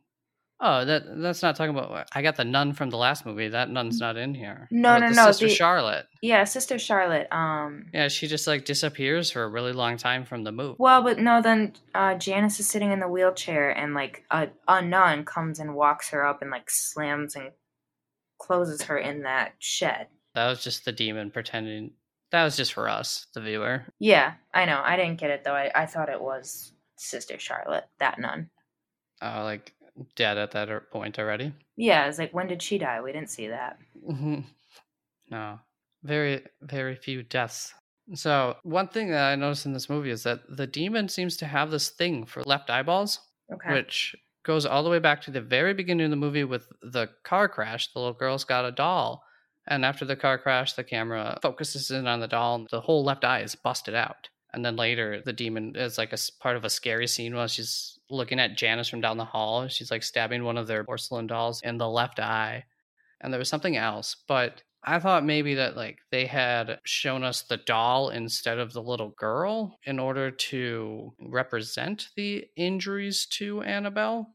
Oh, 0.62 0.84
that 0.84 1.04
that's 1.22 1.42
not 1.42 1.56
talking 1.56 1.74
about. 1.74 2.08
I 2.12 2.20
got 2.20 2.36
the 2.36 2.44
nun 2.44 2.74
from 2.74 2.90
the 2.90 2.98
last 2.98 3.24
movie. 3.24 3.48
That 3.48 3.70
nun's 3.70 3.98
not 3.98 4.16
in 4.18 4.34
here. 4.34 4.68
No, 4.70 4.98
no, 4.98 5.08
no, 5.08 5.26
Sister 5.26 5.46
the- 5.48 5.54
Charlotte. 5.54 6.06
Yeah, 6.20 6.44
Sister 6.44 6.78
Charlotte. 6.78 7.28
Um, 7.32 7.86
Yeah, 7.94 8.08
she 8.08 8.26
just 8.26 8.46
like 8.46 8.66
disappears 8.66 9.30
for 9.30 9.42
a 9.42 9.48
really 9.48 9.72
long 9.72 9.96
time 9.96 10.24
from 10.26 10.44
the 10.44 10.52
movie. 10.52 10.76
well, 10.78 11.02
but 11.02 11.18
no, 11.18 11.40
then 11.40 11.72
uh, 11.94 12.14
Janice 12.16 12.60
is 12.60 12.66
sitting 12.66 12.92
in 12.92 13.00
the 13.00 13.08
wheelchair, 13.08 13.70
and 13.70 13.94
like 13.94 14.24
a 14.30 14.48
a 14.68 14.82
nun 14.82 15.24
comes 15.24 15.58
and 15.60 15.74
walks 15.74 16.10
her 16.10 16.26
up 16.26 16.42
and 16.42 16.50
like 16.50 16.68
slams 16.68 17.34
and 17.36 17.52
closes 18.38 18.82
her 18.82 18.98
in 18.98 19.22
that 19.22 19.52
shed. 19.58 20.08
That 20.34 20.48
was 20.48 20.62
just 20.62 20.84
the 20.84 20.92
demon 20.92 21.30
pretending. 21.30 21.92
That 22.32 22.44
was 22.44 22.56
just 22.56 22.74
for 22.74 22.88
us, 22.88 23.26
the 23.34 23.40
viewer. 23.40 23.84
Yeah, 23.98 24.34
I 24.54 24.64
know. 24.64 24.80
I 24.84 24.96
didn't 24.96 25.18
get 25.18 25.30
it 25.30 25.42
though. 25.42 25.54
I, 25.54 25.70
I 25.74 25.86
thought 25.86 26.08
it 26.08 26.20
was 26.20 26.72
Sister 26.96 27.38
Charlotte, 27.38 27.88
that 27.98 28.20
nun. 28.20 28.50
Uh, 29.22 29.42
like 29.44 29.74
dead 30.16 30.38
at 30.38 30.50
that 30.52 30.70
er- 30.70 30.86
point 30.92 31.18
already. 31.18 31.52
Yeah, 31.76 32.06
it's 32.06 32.18
like 32.18 32.32
when 32.34 32.46
did 32.46 32.62
she 32.62 32.78
die? 32.78 33.00
We 33.00 33.12
didn't 33.12 33.30
see 33.30 33.48
that. 33.48 33.78
Mhm. 34.08 34.44
no, 35.30 35.58
very 36.02 36.44
very 36.62 36.96
few 36.96 37.22
deaths. 37.22 37.74
So 38.14 38.56
one 38.64 38.88
thing 38.88 39.10
that 39.10 39.30
I 39.32 39.36
noticed 39.36 39.66
in 39.66 39.72
this 39.72 39.88
movie 39.88 40.10
is 40.10 40.24
that 40.24 40.40
the 40.48 40.66
demon 40.66 41.08
seems 41.08 41.36
to 41.38 41.46
have 41.46 41.70
this 41.70 41.90
thing 41.90 42.26
for 42.26 42.42
left 42.42 42.68
eyeballs, 42.70 43.20
Okay. 43.52 43.72
which 43.72 44.16
goes 44.42 44.66
all 44.66 44.82
the 44.82 44.90
way 44.90 44.98
back 44.98 45.20
to 45.22 45.30
the 45.30 45.40
very 45.40 45.74
beginning 45.74 46.06
of 46.06 46.10
the 46.10 46.16
movie 46.16 46.42
with 46.44 46.66
the 46.82 47.08
car 47.24 47.48
crash. 47.48 47.92
The 47.92 48.00
little 48.00 48.14
girl's 48.14 48.44
got 48.44 48.64
a 48.64 48.72
doll, 48.72 49.22
and 49.68 49.84
after 49.84 50.04
the 50.04 50.16
car 50.16 50.38
crash, 50.38 50.72
the 50.72 50.82
camera 50.82 51.38
focuses 51.42 51.90
in 51.92 52.08
on 52.08 52.18
the 52.20 52.26
doll, 52.26 52.56
and 52.56 52.68
the 52.70 52.80
whole 52.80 53.04
left 53.04 53.24
eye 53.24 53.42
is 53.42 53.54
busted 53.54 53.94
out. 53.94 54.28
And 54.52 54.64
then 54.64 54.74
later, 54.74 55.20
the 55.24 55.32
demon 55.32 55.76
is 55.76 55.96
like 55.98 56.12
a 56.12 56.18
part 56.40 56.56
of 56.56 56.64
a 56.64 56.70
scary 56.70 57.06
scene 57.06 57.36
while 57.36 57.46
she's 57.46 57.99
looking 58.10 58.40
at 58.40 58.56
Janice 58.56 58.88
from 58.88 59.00
down 59.00 59.16
the 59.16 59.24
hall. 59.24 59.68
She's 59.68 59.90
like 59.90 60.02
stabbing 60.02 60.44
one 60.44 60.58
of 60.58 60.66
their 60.66 60.84
porcelain 60.84 61.26
dolls 61.26 61.62
in 61.62 61.78
the 61.78 61.88
left 61.88 62.18
eye. 62.20 62.64
And 63.20 63.32
there 63.32 63.38
was 63.38 63.48
something 63.48 63.76
else, 63.76 64.16
but 64.26 64.62
I 64.82 64.98
thought 64.98 65.24
maybe 65.26 65.54
that 65.56 65.76
like 65.76 65.98
they 66.10 66.24
had 66.24 66.80
shown 66.84 67.22
us 67.22 67.42
the 67.42 67.58
doll 67.58 68.08
instead 68.08 68.58
of 68.58 68.72
the 68.72 68.82
little 68.82 69.10
girl 69.10 69.78
in 69.84 69.98
order 69.98 70.30
to 70.30 71.12
represent 71.20 72.08
the 72.16 72.46
injuries 72.56 73.26
to 73.32 73.62
Annabelle, 73.62 74.34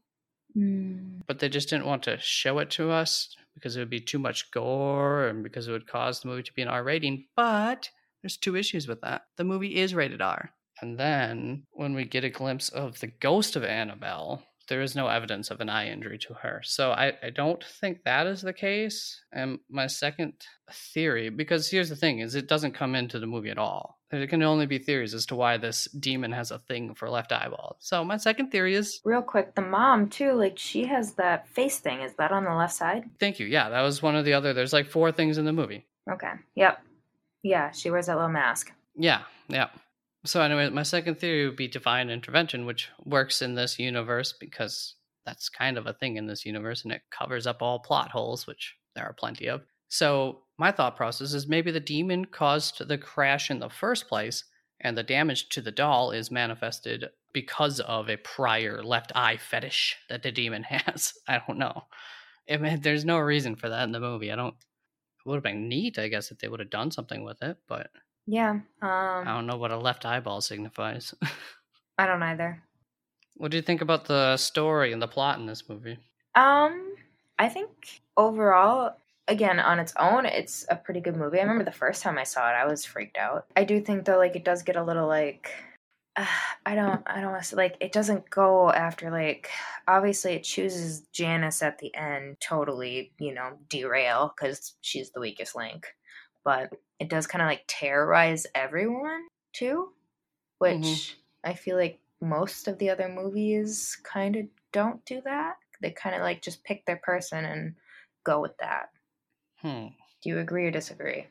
Hmm. 0.54 1.18
but 1.26 1.38
they 1.40 1.48
just 1.48 1.68
didn't 1.68 1.86
want 1.86 2.04
to 2.04 2.16
show 2.18 2.60
it 2.60 2.70
to 2.70 2.90
us 2.90 3.36
because 3.54 3.76
it 3.76 3.80
would 3.80 3.90
be 3.90 4.00
too 4.00 4.18
much 4.18 4.50
gore 4.52 5.26
and 5.26 5.42
because 5.42 5.66
it 5.68 5.72
would 5.72 5.86
cause 5.88 6.20
the 6.20 6.28
movie 6.28 6.44
to 6.44 6.52
be 6.52 6.62
an 6.62 6.68
R 6.68 6.82
rating. 6.84 7.26
But 7.36 7.90
there's 8.22 8.36
two 8.36 8.56
issues 8.56 8.86
with 8.86 9.00
that. 9.02 9.22
The 9.36 9.44
movie 9.44 9.76
is 9.76 9.94
rated 9.94 10.22
R. 10.22 10.50
And 10.80 10.98
then 10.98 11.64
when 11.72 11.94
we 11.94 12.04
get 12.04 12.24
a 12.24 12.30
glimpse 12.30 12.68
of 12.68 13.00
the 13.00 13.06
ghost 13.06 13.56
of 13.56 13.64
Annabelle, 13.64 14.42
there 14.68 14.82
is 14.82 14.96
no 14.96 15.06
evidence 15.08 15.50
of 15.50 15.60
an 15.60 15.68
eye 15.68 15.88
injury 15.88 16.18
to 16.18 16.34
her. 16.34 16.60
So 16.64 16.90
I, 16.90 17.12
I 17.22 17.30
don't 17.30 17.62
think 17.62 18.02
that 18.04 18.26
is 18.26 18.42
the 18.42 18.52
case. 18.52 19.22
And 19.32 19.58
my 19.70 19.86
second 19.86 20.34
theory, 20.70 21.28
because 21.28 21.70
here's 21.70 21.88
the 21.88 21.96
thing, 21.96 22.18
is 22.18 22.34
it 22.34 22.48
doesn't 22.48 22.74
come 22.74 22.94
into 22.94 23.18
the 23.18 23.26
movie 23.26 23.50
at 23.50 23.58
all. 23.58 24.00
There 24.10 24.26
can 24.26 24.42
only 24.42 24.66
be 24.66 24.78
theories 24.78 25.14
as 25.14 25.26
to 25.26 25.36
why 25.36 25.56
this 25.56 25.88
demon 25.98 26.32
has 26.32 26.50
a 26.50 26.58
thing 26.58 26.94
for 26.94 27.10
left 27.10 27.32
eyeball. 27.32 27.76
So 27.80 28.04
my 28.04 28.16
second 28.16 28.50
theory 28.50 28.74
is 28.74 29.00
Real 29.04 29.22
quick, 29.22 29.54
the 29.54 29.62
mom 29.62 30.08
too. 30.08 30.32
Like 30.32 30.58
she 30.58 30.86
has 30.86 31.14
that 31.14 31.48
face 31.48 31.78
thing. 31.78 32.00
Is 32.00 32.14
that 32.14 32.32
on 32.32 32.44
the 32.44 32.54
left 32.54 32.74
side? 32.74 33.04
thank 33.18 33.38
you. 33.40 33.46
Yeah, 33.46 33.68
that 33.68 33.82
was 33.82 34.02
one 34.02 34.16
of 34.16 34.24
the 34.24 34.32
other 34.32 34.52
there's 34.52 34.72
like 34.72 34.86
four 34.86 35.10
things 35.10 35.38
in 35.38 35.44
the 35.44 35.52
movie. 35.52 35.86
Okay. 36.10 36.32
Yep. 36.54 36.82
Yeah, 37.42 37.70
she 37.72 37.90
wears 37.90 38.06
that 38.06 38.16
little 38.16 38.30
mask. 38.30 38.72
Yeah, 38.96 39.22
yeah. 39.48 39.68
So 40.26 40.42
anyway, 40.42 40.68
my 40.70 40.82
second 40.82 41.20
theory 41.20 41.46
would 41.46 41.56
be 41.56 41.68
divine 41.68 42.10
intervention, 42.10 42.66
which 42.66 42.88
works 43.04 43.42
in 43.42 43.54
this 43.54 43.78
universe 43.78 44.32
because 44.32 44.96
that's 45.24 45.48
kind 45.48 45.78
of 45.78 45.86
a 45.86 45.92
thing 45.92 46.16
in 46.16 46.26
this 46.26 46.44
universe 46.44 46.84
and 46.84 46.92
it 46.92 47.02
covers 47.10 47.46
up 47.46 47.62
all 47.62 47.78
plot 47.78 48.10
holes, 48.10 48.46
which 48.46 48.74
there 48.94 49.04
are 49.04 49.12
plenty 49.12 49.46
of. 49.46 49.62
So 49.88 50.40
my 50.58 50.72
thought 50.72 50.96
process 50.96 51.32
is 51.32 51.46
maybe 51.46 51.70
the 51.70 51.80
demon 51.80 52.24
caused 52.24 52.86
the 52.88 52.98
crash 52.98 53.50
in 53.50 53.60
the 53.60 53.70
first 53.70 54.08
place 54.08 54.44
and 54.80 54.96
the 54.96 55.02
damage 55.02 55.48
to 55.50 55.60
the 55.60 55.70
doll 55.70 56.10
is 56.10 56.30
manifested 56.30 57.06
because 57.32 57.80
of 57.80 58.08
a 58.08 58.16
prior 58.16 58.82
left 58.82 59.12
eye 59.14 59.36
fetish 59.36 59.96
that 60.08 60.22
the 60.22 60.32
demon 60.32 60.62
has. 60.68 61.14
I 61.28 61.40
don't 61.46 61.58
know. 61.58 61.84
I 62.50 62.56
mean, 62.56 62.80
there's 62.80 63.04
no 63.04 63.18
reason 63.18 63.56
for 63.56 63.68
that 63.68 63.84
in 63.84 63.92
the 63.92 64.00
movie. 64.00 64.32
I 64.32 64.36
don't. 64.36 64.54
It 64.54 65.28
would 65.28 65.36
have 65.36 65.42
been 65.42 65.68
neat, 65.68 65.98
I 65.98 66.08
guess, 66.08 66.30
if 66.30 66.38
they 66.38 66.48
would 66.48 66.60
have 66.60 66.70
done 66.70 66.92
something 66.92 67.24
with 67.24 67.42
it, 67.42 67.56
but 67.66 67.90
Yeah. 68.26 68.60
I 68.82 69.18
Um, 69.20 69.24
don't 69.24 69.46
know 69.46 69.56
what 69.56 69.70
a 69.70 69.76
left 69.78 70.04
eyeball 70.04 70.40
signifies. 70.40 71.14
I 71.98 72.06
don't 72.06 72.22
either. 72.22 72.62
what 73.36 73.50
do 73.50 73.56
you 73.56 73.62
think 73.62 73.80
about 73.82 74.06
the 74.06 74.36
story 74.36 74.92
and 74.92 75.00
the 75.00 75.08
plot 75.08 75.38
in 75.38 75.46
this 75.46 75.68
movie? 75.68 75.98
Um, 76.34 76.94
I 77.38 77.48
think 77.48 78.02
overall, 78.16 78.96
again, 79.28 79.58
on 79.60 79.78
its 79.78 79.92
own, 79.98 80.26
it's 80.26 80.66
a 80.70 80.76
pretty 80.76 81.00
good 81.00 81.16
movie. 81.16 81.38
I 81.38 81.42
remember 81.42 81.64
the 81.64 81.70
first 81.72 82.02
time 82.02 82.18
I 82.18 82.24
saw 82.24 82.48
it, 82.50 82.54
I 82.54 82.66
was 82.66 82.84
freaked 82.84 83.16
out. 83.18 83.46
I 83.56 83.64
do 83.64 83.80
think 83.80 84.04
though, 84.04 84.18
like 84.18 84.36
it 84.36 84.44
does 84.44 84.62
get 84.62 84.76
a 84.76 84.82
little 84.84 85.06
like. 85.06 85.50
Uh, 86.16 86.26
I 86.66 86.74
don't. 86.74 87.02
I 87.06 87.20
don't 87.20 87.32
want 87.32 87.44
to 87.44 87.56
like. 87.56 87.76
It 87.80 87.92
doesn't 87.92 88.28
go 88.30 88.70
after 88.70 89.10
like. 89.10 89.50
Obviously, 89.88 90.32
it 90.32 90.42
chooses 90.44 91.02
Janice 91.12 91.62
at 91.62 91.78
the 91.78 91.94
end. 91.94 92.38
Totally, 92.40 93.12
you 93.18 93.32
know, 93.32 93.58
derail 93.68 94.34
because 94.36 94.74
she's 94.80 95.10
the 95.12 95.20
weakest 95.20 95.54
link. 95.54 95.86
But 96.44 96.72
it 96.98 97.08
does 97.08 97.26
kind 97.26 97.42
of 97.42 97.46
like 97.48 97.64
terrorize 97.66 98.46
everyone 98.54 99.26
too, 99.52 99.92
which 100.58 100.74
Mhm. 100.74 101.14
I 101.44 101.54
feel 101.54 101.76
like 101.76 102.00
most 102.20 102.68
of 102.68 102.78
the 102.78 102.90
other 102.90 103.08
movies 103.08 103.96
kind 104.02 104.36
of 104.36 104.46
don't 104.72 105.04
do 105.04 105.20
that. 105.22 105.56
They 105.80 105.90
kind 105.90 106.14
of 106.16 106.22
like 106.22 106.42
just 106.42 106.64
pick 106.64 106.84
their 106.86 106.96
person 106.96 107.44
and 107.44 107.74
go 108.24 108.40
with 108.40 108.56
that. 108.58 108.90
Hmm. 109.56 109.88
Do 110.22 110.30
you 110.30 110.38
agree 110.38 110.66
or 110.66 110.70
disagree? 110.70 111.26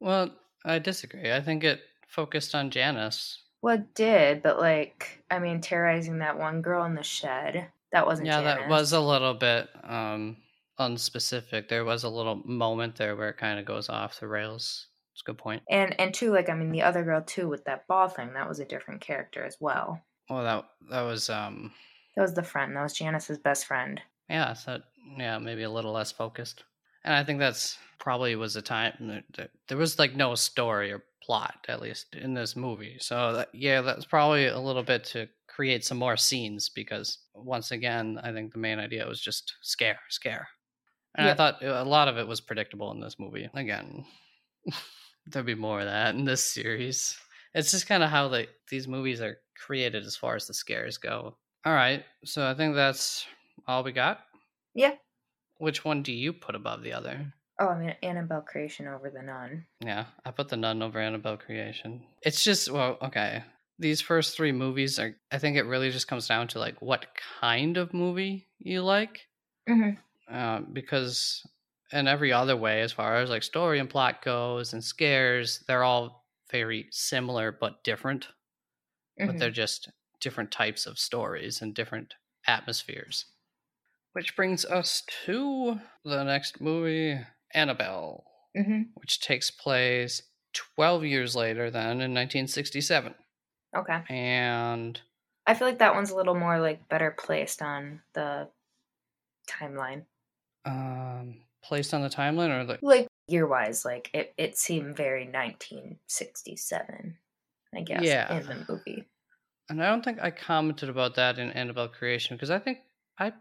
Well, 0.00 0.30
I 0.64 0.78
disagree. 0.78 1.32
I 1.32 1.40
think 1.40 1.64
it 1.64 1.80
focused 2.08 2.54
on 2.54 2.70
Janice. 2.70 3.42
Well, 3.62 3.76
it 3.76 3.94
did, 3.94 4.42
but 4.42 4.58
like, 4.58 5.24
I 5.30 5.38
mean, 5.38 5.60
terrorizing 5.60 6.18
that 6.18 6.38
one 6.38 6.62
girl 6.62 6.84
in 6.84 6.94
the 6.94 7.02
shed, 7.02 7.70
that 7.92 8.06
wasn't 8.06 8.26
Yeah, 8.28 8.40
Janice. 8.42 8.62
that 8.62 8.68
was 8.68 8.92
a 8.92 9.00
little 9.00 9.34
bit 9.34 9.68
um 9.82 10.36
unspecific. 10.78 11.68
There 11.68 11.84
was 11.84 12.04
a 12.04 12.08
little 12.08 12.36
moment 12.44 12.96
there 12.96 13.16
where 13.16 13.30
it 13.30 13.38
kind 13.38 13.58
of 13.58 13.64
goes 13.64 13.88
off 13.88 14.20
the 14.20 14.28
rails. 14.28 14.88
It's 15.12 15.22
a 15.22 15.24
good 15.24 15.38
point. 15.38 15.62
And 15.70 15.98
and 16.00 16.12
two, 16.12 16.32
like 16.32 16.48
I 16.48 16.54
mean, 16.54 16.70
the 16.72 16.82
other 16.82 17.04
girl 17.04 17.22
too 17.22 17.48
with 17.48 17.64
that 17.64 17.86
ball 17.86 18.08
thing, 18.08 18.32
that 18.34 18.48
was 18.48 18.58
a 18.58 18.64
different 18.64 19.00
character 19.00 19.44
as 19.44 19.56
well. 19.60 20.02
Well, 20.28 20.42
that 20.44 20.64
that 20.90 21.02
was 21.02 21.30
um 21.30 21.72
That 22.16 22.22
was 22.22 22.34
the 22.34 22.42
friend. 22.42 22.76
That 22.76 22.82
was 22.82 22.94
Janice's 22.94 23.38
best 23.38 23.66
friend. 23.66 24.00
yeah, 24.28 24.52
so 24.54 24.80
yeah, 25.16 25.38
maybe 25.38 25.62
a 25.62 25.70
little 25.70 25.92
less 25.92 26.10
focused. 26.12 26.64
And 27.04 27.14
I 27.14 27.22
think 27.22 27.38
that's 27.38 27.78
probably 27.98 28.34
was 28.34 28.56
a 28.56 28.62
time 28.62 28.94
that, 29.08 29.24
that 29.36 29.50
there 29.68 29.76
was 29.78 29.98
like 29.98 30.14
no 30.16 30.34
story 30.34 30.90
or 30.90 31.04
plot 31.22 31.54
at 31.68 31.80
least 31.80 32.14
in 32.14 32.34
this 32.34 32.56
movie. 32.56 32.96
So 32.98 33.34
that, 33.34 33.48
yeah, 33.54 33.82
that's 33.82 34.06
probably 34.06 34.46
a 34.46 34.58
little 34.58 34.82
bit 34.82 35.04
to 35.04 35.28
create 35.46 35.84
some 35.84 35.98
more 35.98 36.16
scenes 36.16 36.68
because 36.70 37.18
once 37.34 37.70
again, 37.70 38.18
I 38.22 38.32
think 38.32 38.52
the 38.52 38.58
main 38.58 38.78
idea 38.78 39.06
was 39.06 39.20
just 39.20 39.54
scare, 39.62 40.00
scare. 40.08 40.48
And 41.16 41.28
I 41.28 41.34
thought 41.34 41.62
a 41.62 41.84
lot 41.84 42.08
of 42.08 42.18
it 42.18 42.26
was 42.26 42.40
predictable 42.40 42.90
in 42.92 43.00
this 43.00 43.18
movie. 43.18 43.48
Again, 43.54 44.04
there'll 45.26 45.46
be 45.46 45.54
more 45.54 45.80
of 45.80 45.86
that 45.86 46.14
in 46.14 46.24
this 46.24 46.44
series. 46.44 47.16
It's 47.54 47.70
just 47.70 47.86
kind 47.86 48.02
of 48.02 48.10
how 48.10 48.28
they 48.28 48.48
these 48.68 48.88
movies 48.88 49.20
are 49.20 49.38
created 49.56 50.04
as 50.04 50.16
far 50.16 50.34
as 50.34 50.46
the 50.46 50.54
scares 50.54 50.98
go. 50.98 51.36
All 51.64 51.72
right, 51.72 52.04
so 52.24 52.46
I 52.48 52.54
think 52.54 52.74
that's 52.74 53.26
all 53.66 53.84
we 53.84 53.92
got. 53.92 54.20
Yeah. 54.74 54.94
Which 55.58 55.84
one 55.84 56.02
do 56.02 56.12
you 56.12 56.32
put 56.32 56.56
above 56.56 56.82
the 56.82 56.92
other? 56.92 57.32
Oh, 57.60 57.68
I 57.68 57.78
mean, 57.78 57.94
Annabelle 58.02 58.42
creation 58.42 58.88
over 58.88 59.08
the 59.08 59.22
nun. 59.22 59.64
Yeah, 59.80 60.06
I 60.24 60.32
put 60.32 60.48
the 60.48 60.56
Nun 60.56 60.82
over 60.82 60.98
Annabelle 60.98 61.36
Creation. 61.36 62.02
It's 62.22 62.42
just 62.42 62.68
well, 62.70 62.98
okay. 63.00 63.44
These 63.78 64.00
first 64.00 64.36
three 64.36 64.50
movies 64.50 64.98
are. 64.98 65.14
I 65.30 65.38
think 65.38 65.56
it 65.56 65.62
really 65.62 65.90
just 65.90 66.08
comes 66.08 66.26
down 66.26 66.48
to 66.48 66.58
like 66.58 66.82
what 66.82 67.06
kind 67.40 67.76
of 67.76 67.94
movie 67.94 68.48
you 68.58 68.82
like, 68.82 69.28
Mm-hmm. 69.68 69.98
Uh, 70.30 70.60
because 70.72 71.46
in 71.92 72.08
every 72.08 72.32
other 72.32 72.56
way, 72.56 72.80
as 72.80 72.92
far 72.92 73.16
as 73.16 73.30
like 73.30 73.42
story 73.42 73.78
and 73.78 73.88
plot 73.90 74.22
goes 74.22 74.72
and 74.72 74.82
scares, 74.82 75.62
they're 75.68 75.84
all 75.84 76.26
very 76.50 76.86
similar 76.90 77.52
but 77.52 77.82
different. 77.84 78.28
But 79.16 79.26
Mm-hmm. 79.28 79.38
they're 79.38 79.50
just 79.50 79.90
different 80.20 80.50
types 80.50 80.86
of 80.86 80.98
stories 80.98 81.62
and 81.62 81.72
different 81.74 82.14
atmospheres. 82.46 83.26
Which 84.12 84.34
brings 84.34 84.64
us 84.64 85.02
to 85.24 85.78
the 86.04 86.24
next 86.24 86.60
movie, 86.60 87.20
Annabelle. 87.52 88.24
Mm-hmm. 88.56 88.82
which 88.94 89.20
takes 89.20 89.50
place 89.50 90.22
12 90.76 91.04
years 91.04 91.34
later 91.34 91.70
than 91.72 92.00
in 92.00 92.14
1967 92.14 93.12
Okay. 93.76 94.00
and 94.08 95.00
I 95.44 95.54
feel 95.54 95.66
like 95.66 95.78
that 95.80 95.94
one's 95.96 96.10
a 96.12 96.16
little 96.16 96.36
more 96.36 96.60
like 96.60 96.88
better 96.88 97.10
placed 97.10 97.60
on 97.62 98.02
the 98.12 98.48
timeline. 99.48 100.04
Um, 100.64 101.36
placed 101.62 101.92
on 101.94 102.02
the 102.02 102.08
timeline 102.10 102.50
or 102.50 102.64
the 102.64 102.78
Like 102.82 103.06
year 103.28 103.46
wise, 103.46 103.84
like 103.84 104.10
it, 104.14 104.34
it 104.36 104.56
seemed 104.58 104.96
very 104.96 105.26
1967, 105.26 107.16
I 107.74 107.80
guess, 107.82 108.02
Yeah. 108.02 108.38
in 108.38 108.46
the 108.46 108.64
movie. 108.68 109.04
and 109.70 109.82
i 109.82 109.86
don't 109.88 110.04
think 110.04 110.18
i 110.20 110.30
commented 110.30 110.88
about 110.90 111.14
that 111.14 111.38
in 111.38 111.50
annabelle 111.52 111.88
creation 111.88 112.36
because 112.36 112.50
i 112.50 112.58
think 112.58 112.78
i 113.18 113.32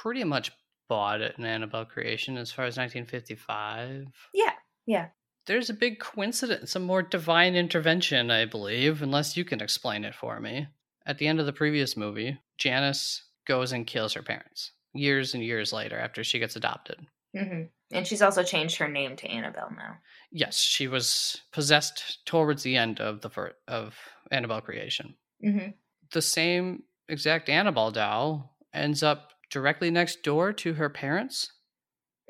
pretty 0.00 0.22
much 0.22 0.52
bought 0.88 1.20
it 1.20 1.34
in 1.38 1.44
annabelle 1.44 1.84
creation 1.84 2.36
as 2.36 2.52
far 2.52 2.64
as 2.66 2.76
1955 2.76 4.06
Yeah. 4.32 4.52
Yeah. 4.86 5.08
there's 5.46 5.70
a 5.70 5.74
big 5.74 5.98
coincidence 5.98 6.70
some 6.70 6.82
more 6.84 7.02
divine 7.02 7.56
intervention 7.56 8.30
i 8.30 8.44
believe 8.44 9.02
unless 9.02 9.36
you 9.36 9.44
can 9.44 9.60
explain 9.60 10.04
it 10.04 10.14
for 10.14 10.38
me 10.38 10.68
at 11.04 11.18
the 11.18 11.26
end 11.26 11.40
of 11.40 11.46
the 11.46 11.52
previous 11.52 11.96
movie 11.96 12.38
janice 12.58 13.24
goes 13.44 13.72
and 13.72 13.86
kills 13.88 14.12
her 14.14 14.22
parents 14.22 14.70
years 14.94 15.34
and 15.34 15.42
years 15.42 15.72
later 15.72 15.98
after 15.98 16.22
she 16.24 16.38
gets 16.38 16.56
adopted 16.56 16.98
hmm 17.36 17.62
And 17.92 18.06
she's 18.06 18.20
also 18.22 18.42
changed 18.42 18.76
her 18.76 18.88
name 18.88 19.16
to 19.16 19.26
Annabelle 19.26 19.72
now. 19.74 19.96
Yes, 20.30 20.58
she 20.58 20.86
was 20.88 21.40
possessed 21.52 22.24
towards 22.26 22.62
the 22.62 22.76
end 22.76 23.00
of 23.00 23.20
the 23.22 23.52
of 23.68 23.94
Annabelle 24.30 24.60
creation. 24.60 25.14
Mm-hmm. 25.44 25.70
The 26.12 26.22
same 26.22 26.82
exact 27.08 27.48
Annabelle 27.48 27.90
doll 27.90 28.54
ends 28.74 29.02
up 29.02 29.30
directly 29.50 29.90
next 29.90 30.22
door 30.22 30.52
to 30.54 30.74
her 30.74 30.88
parents. 30.90 31.52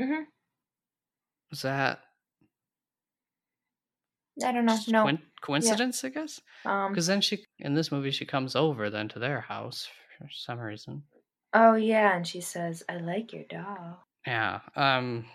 Mm-hmm. 0.01 0.23
Is 1.53 1.63
that 1.63 2.01
I 4.45 4.53
don't 4.53 4.65
know. 4.67 4.79
No. 4.89 5.03
coin- 5.05 5.23
coincidence? 5.41 6.05
I 6.05 6.09
guess 6.11 6.41
Um. 6.65 6.93
because 6.93 7.07
then 7.07 7.21
she 7.21 7.45
in 7.59 7.75
this 7.75 7.93
movie 7.93 8.11
she 8.13 8.25
comes 8.25 8.57
over 8.57 8.89
then 8.91 9.09
to 9.09 9.19
their 9.19 9.41
house 9.41 9.89
for 10.19 10.29
some 10.31 10.59
reason. 10.59 11.03
Oh 11.55 11.75
yeah, 11.75 12.17
and 12.17 12.27
she 12.27 12.41
says, 12.41 12.83
"I 12.89 12.97
like 12.99 13.33
your 13.33 13.45
doll." 13.45 14.05
Yeah. 14.27 14.61
Um. 14.77 15.27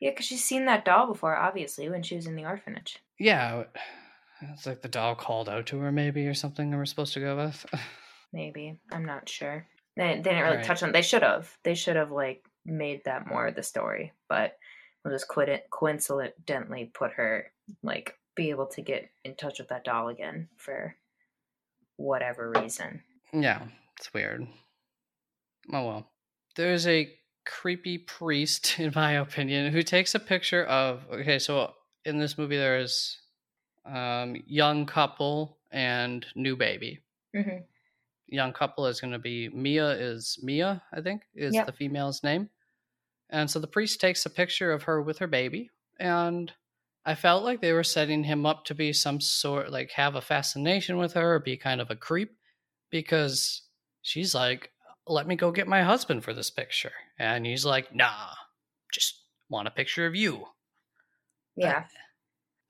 Yeah, 0.00 0.10
because 0.10 0.26
she's 0.26 0.42
seen 0.42 0.66
that 0.66 0.84
doll 0.84 1.06
before, 1.06 1.36
obviously, 1.36 1.88
when 1.88 2.02
she 2.02 2.16
was 2.16 2.26
in 2.26 2.34
the 2.34 2.44
orphanage. 2.44 2.98
Yeah. 3.20 3.64
It's 4.52 4.66
like 4.66 4.82
the 4.82 4.88
doll 4.88 5.14
called 5.14 5.48
out 5.48 5.66
to 5.66 5.78
her, 5.78 5.92
maybe, 5.92 6.26
or 6.26 6.34
something. 6.34 6.70
and 6.70 6.76
we're 6.76 6.84
supposed 6.86 7.14
to 7.14 7.20
go 7.20 7.36
with. 7.36 7.64
Maybe 8.32 8.80
I'm 8.90 9.04
not 9.04 9.28
sure. 9.28 9.64
They, 9.96 10.14
they 10.16 10.22
didn't 10.22 10.42
really 10.42 10.56
Right. 10.56 10.64
touch 10.64 10.82
on. 10.82 10.90
They 10.90 11.02
should 11.02 11.22
have. 11.22 11.56
They 11.62 11.74
should 11.74 11.94
have 11.94 12.10
like 12.10 12.44
made 12.66 13.02
that 13.04 13.28
more 13.28 13.46
of 13.46 13.54
the 13.54 13.62
story, 13.62 14.12
but 14.28 14.56
we'll 15.04 15.14
just 15.14 15.28
quit 15.28 15.66
coincidentally 15.70 16.86
put 16.92 17.12
her 17.12 17.52
like 17.84 18.16
be 18.34 18.50
able 18.50 18.66
to 18.68 18.82
get 18.82 19.08
in 19.24 19.36
touch 19.36 19.60
with 19.60 19.68
that 19.68 19.84
doll 19.84 20.08
again 20.08 20.48
for 20.56 20.96
whatever 21.96 22.52
reason. 22.60 23.02
Yeah, 23.32 23.62
it's 24.00 24.12
weird. 24.12 24.48
Oh 25.72 25.86
well. 25.86 26.12
There's 26.56 26.86
a 26.86 27.12
creepy 27.44 27.98
priest, 27.98 28.78
in 28.78 28.92
my 28.94 29.12
opinion, 29.12 29.72
who 29.72 29.82
takes 29.82 30.14
a 30.14 30.20
picture 30.20 30.64
of. 30.64 31.04
Okay, 31.10 31.38
so 31.38 31.74
in 32.04 32.18
this 32.18 32.38
movie, 32.38 32.56
there 32.56 32.78
is 32.78 33.18
um, 33.84 34.36
young 34.46 34.86
couple 34.86 35.58
and 35.70 36.26
new 36.34 36.56
baby. 36.56 37.00
hmm 37.34 37.58
Young 38.28 38.54
couple 38.54 38.86
is 38.86 38.98
going 39.00 39.12
to 39.12 39.18
be 39.18 39.50
Mia. 39.50 39.90
Is 39.90 40.38
Mia? 40.42 40.82
I 40.92 41.02
think 41.02 41.22
is 41.34 41.54
Yep. 41.54 41.66
the 41.66 41.72
female's 41.72 42.22
name. 42.22 42.48
And 43.30 43.50
so 43.50 43.58
the 43.58 43.66
priest 43.66 44.00
takes 44.00 44.24
a 44.26 44.30
picture 44.30 44.72
of 44.72 44.84
her 44.84 45.02
with 45.02 45.18
her 45.18 45.26
baby, 45.26 45.70
and 45.98 46.52
I 47.04 47.14
felt 47.14 47.44
like 47.44 47.60
they 47.60 47.72
were 47.72 47.84
setting 47.84 48.24
him 48.24 48.46
up 48.46 48.64
to 48.66 48.74
be 48.74 48.92
some 48.92 49.20
sort, 49.20 49.70
like 49.70 49.90
have 49.92 50.14
a 50.14 50.20
fascination 50.22 50.98
with 50.98 51.14
her, 51.14 51.34
or 51.34 51.40
be 51.40 51.56
kind 51.56 51.80
of 51.80 51.90
a 51.90 51.96
creep, 51.96 52.36
because 52.90 53.62
she's 54.02 54.34
like, 54.34 54.70
"Let 55.06 55.26
me 55.26 55.36
go 55.36 55.50
get 55.50 55.66
my 55.68 55.82
husband 55.82 56.24
for 56.24 56.34
this 56.34 56.50
picture," 56.50 56.92
and 57.18 57.46
he's 57.46 57.64
like, 57.64 57.94
"Nah, 57.94 58.34
just 58.92 59.22
want 59.48 59.68
a 59.68 59.72
picture 59.72 60.06
of 60.06 60.14
you." 60.14 60.46
Yeah. 61.56 61.84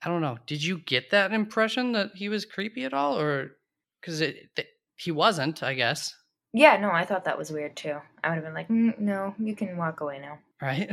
I 0.03 0.09
don't 0.09 0.21
know. 0.21 0.37
Did 0.45 0.63
you 0.63 0.79
get 0.79 1.11
that 1.11 1.31
impression 1.31 1.93
that 1.93 2.11
he 2.15 2.27
was 2.27 2.45
creepy 2.45 2.83
at 2.83 2.93
all, 2.93 3.19
or 3.19 3.51
because 4.01 4.19
it 4.19 4.53
th- 4.55 4.67
he 4.97 5.11
wasn't? 5.11 5.63
I 5.63 5.73
guess 5.73 6.13
Yeah, 6.51 6.77
no, 6.77 6.91
I 6.91 7.05
thought 7.05 7.25
that 7.25 7.37
was 7.37 7.51
weird 7.51 7.75
too. 7.77 7.97
I 8.23 8.29
would 8.29 8.35
have 8.35 8.43
been 8.43 8.53
like, 8.53 8.67
mm, 8.67 8.97
no, 8.99 9.33
you 9.39 9.55
can 9.55 9.77
walk 9.77 10.01
away 10.01 10.19
now. 10.19 10.39
right? 10.61 10.89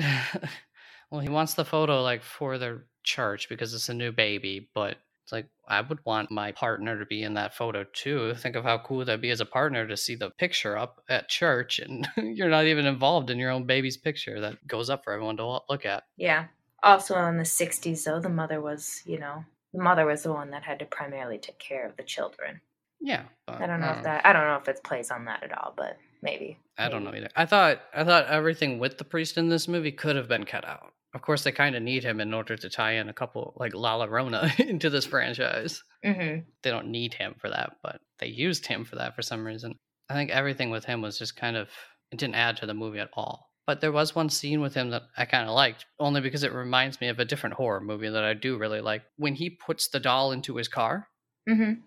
well, 1.10 1.20
he 1.20 1.28
wants 1.28 1.54
the 1.54 1.64
photo 1.64 2.02
like 2.02 2.22
for 2.22 2.56
the 2.58 2.82
church 3.02 3.48
because 3.48 3.74
it's 3.74 3.88
a 3.88 3.94
new 3.94 4.12
baby, 4.12 4.70
but 4.74 4.98
it's 5.30 5.32
like 5.32 5.48
I 5.68 5.80
would 5.80 6.04
want 6.04 6.32
my 6.32 6.50
partner 6.50 6.98
to 6.98 7.06
be 7.06 7.22
in 7.22 7.34
that 7.34 7.54
photo 7.54 7.84
too. 7.92 8.34
Think 8.34 8.56
of 8.56 8.64
how 8.64 8.78
cool 8.78 9.04
that'd 9.04 9.20
be 9.20 9.30
as 9.30 9.40
a 9.40 9.46
partner 9.46 9.86
to 9.86 9.96
see 9.96 10.16
the 10.16 10.30
picture 10.30 10.76
up 10.76 11.00
at 11.08 11.28
church 11.28 11.78
and 11.78 12.08
you're 12.16 12.50
not 12.50 12.66
even 12.66 12.86
involved 12.86 13.30
in 13.30 13.38
your 13.38 13.50
own 13.50 13.64
baby's 13.64 13.96
picture 13.96 14.40
that 14.40 14.66
goes 14.66 14.90
up 14.90 15.04
for 15.04 15.12
everyone 15.12 15.36
to 15.36 15.60
look 15.68 15.86
at. 15.86 16.02
Yeah. 16.16 16.46
Also 16.82 17.16
in 17.26 17.36
the 17.36 17.44
60s, 17.44 18.04
though, 18.04 18.20
the 18.20 18.28
mother 18.28 18.60
was, 18.60 19.02
you 19.04 19.18
know, 19.18 19.44
the 19.72 19.82
mother 19.82 20.04
was 20.04 20.22
the 20.22 20.32
one 20.32 20.50
that 20.50 20.64
had 20.64 20.80
to 20.80 20.86
primarily 20.86 21.38
take 21.38 21.58
care 21.58 21.86
of 21.86 21.96
the 21.96 22.02
children. 22.02 22.60
Yeah, 23.00 23.22
but, 23.46 23.62
I 23.62 23.66
don't 23.66 23.80
know 23.80 23.90
if 23.90 23.98
um 23.98 24.02
that, 24.02 24.26
I 24.26 24.32
don't 24.32 24.46
know 24.46 24.56
if 24.56 24.68
it 24.68 24.82
plays 24.82 25.10
on 25.10 25.26
that 25.26 25.42
at 25.42 25.56
all, 25.56 25.72
but 25.76 25.96
maybe. 26.22 26.58
I 26.76 26.88
don't 26.88 27.04
know 27.04 27.14
either. 27.14 27.30
I 27.36 27.46
thought 27.46 27.80
I 27.94 28.04
thought 28.04 28.26
everything 28.26 28.78
with 28.78 28.98
the 28.98 29.04
priest 29.04 29.38
in 29.38 29.48
this 29.48 29.68
movie 29.68 29.92
could 29.92 30.16
have 30.16 30.28
been 30.28 30.44
cut 30.44 30.66
out. 30.66 30.92
Of 31.12 31.22
course, 31.22 31.42
they 31.42 31.52
kind 31.52 31.74
of 31.74 31.82
need 31.82 32.04
him 32.04 32.20
in 32.20 32.32
order 32.32 32.56
to 32.56 32.70
tie 32.70 32.92
in 32.92 33.08
a 33.08 33.12
couple 33.12 33.54
like 33.58 33.74
Lala 33.74 34.08
Rona 34.08 34.52
into 34.58 34.90
this 34.90 35.06
franchise. 35.06 35.82
Mm-hmm. 36.04 36.40
they 36.62 36.70
don't 36.70 36.88
need 36.88 37.14
him 37.14 37.34
for 37.38 37.50
that, 37.50 37.76
but 37.82 38.00
they 38.18 38.28
used 38.28 38.66
him 38.66 38.84
for 38.84 38.96
that 38.96 39.14
for 39.16 39.22
some 39.22 39.44
reason. 39.46 39.74
I 40.08 40.14
think 40.14 40.30
everything 40.30 40.70
with 40.70 40.84
him 40.84 41.02
was 41.02 41.18
just 41.18 41.36
kind 41.36 41.56
of 41.56 41.68
it 42.12 42.18
didn't 42.18 42.34
add 42.36 42.56
to 42.58 42.66
the 42.66 42.74
movie 42.74 42.98
at 43.00 43.10
all. 43.14 43.48
But 43.66 43.80
there 43.80 43.92
was 43.92 44.14
one 44.14 44.30
scene 44.30 44.60
with 44.60 44.74
him 44.74 44.90
that 44.90 45.02
I 45.16 45.26
kind 45.26 45.48
of 45.48 45.54
liked, 45.54 45.84
only 46.00 46.20
because 46.20 46.42
it 46.42 46.52
reminds 46.52 47.00
me 47.00 47.08
of 47.08 47.18
a 47.20 47.24
different 47.24 47.54
horror 47.56 47.80
movie 47.80 48.08
that 48.08 48.24
I 48.24 48.34
do 48.34 48.56
really 48.58 48.80
like. 48.80 49.02
When 49.16 49.34
he 49.34 49.50
puts 49.50 49.88
the 49.88 50.00
doll 50.00 50.32
into 50.32 50.56
his 50.56 50.68
car, 50.68 51.06
Mm-hmm. 51.48 51.80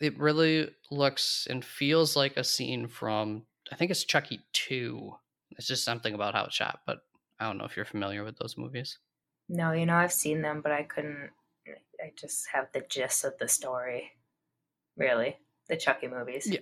it 0.00 0.18
really 0.18 0.70
looks 0.90 1.46
and 1.50 1.64
feels 1.64 2.14
like 2.16 2.36
a 2.36 2.44
scene 2.44 2.86
from 2.88 3.44
I 3.72 3.76
think 3.76 3.90
it's 3.90 4.04
Chucky 4.04 4.40
2. 4.52 5.12
It's 5.52 5.66
just 5.66 5.84
something 5.84 6.14
about 6.14 6.34
how 6.34 6.44
it's 6.44 6.54
shot, 6.54 6.80
but 6.86 6.98
I 7.40 7.46
don't 7.46 7.58
know 7.58 7.64
if 7.64 7.76
you're 7.76 7.84
familiar 7.84 8.24
with 8.24 8.36
those 8.38 8.56
movies. 8.56 8.98
No, 9.48 9.72
you 9.72 9.86
know, 9.86 9.96
I've 9.96 10.12
seen 10.12 10.42
them, 10.42 10.60
but 10.62 10.72
I 10.72 10.82
couldn't. 10.82 11.30
I 12.02 12.12
just 12.16 12.46
have 12.52 12.68
the 12.72 12.82
gist 12.88 13.24
of 13.24 13.38
the 13.38 13.48
story. 13.48 14.12
Really, 14.96 15.36
the 15.68 15.76
Chucky 15.76 16.08
movies. 16.08 16.46
Yeah, 16.50 16.60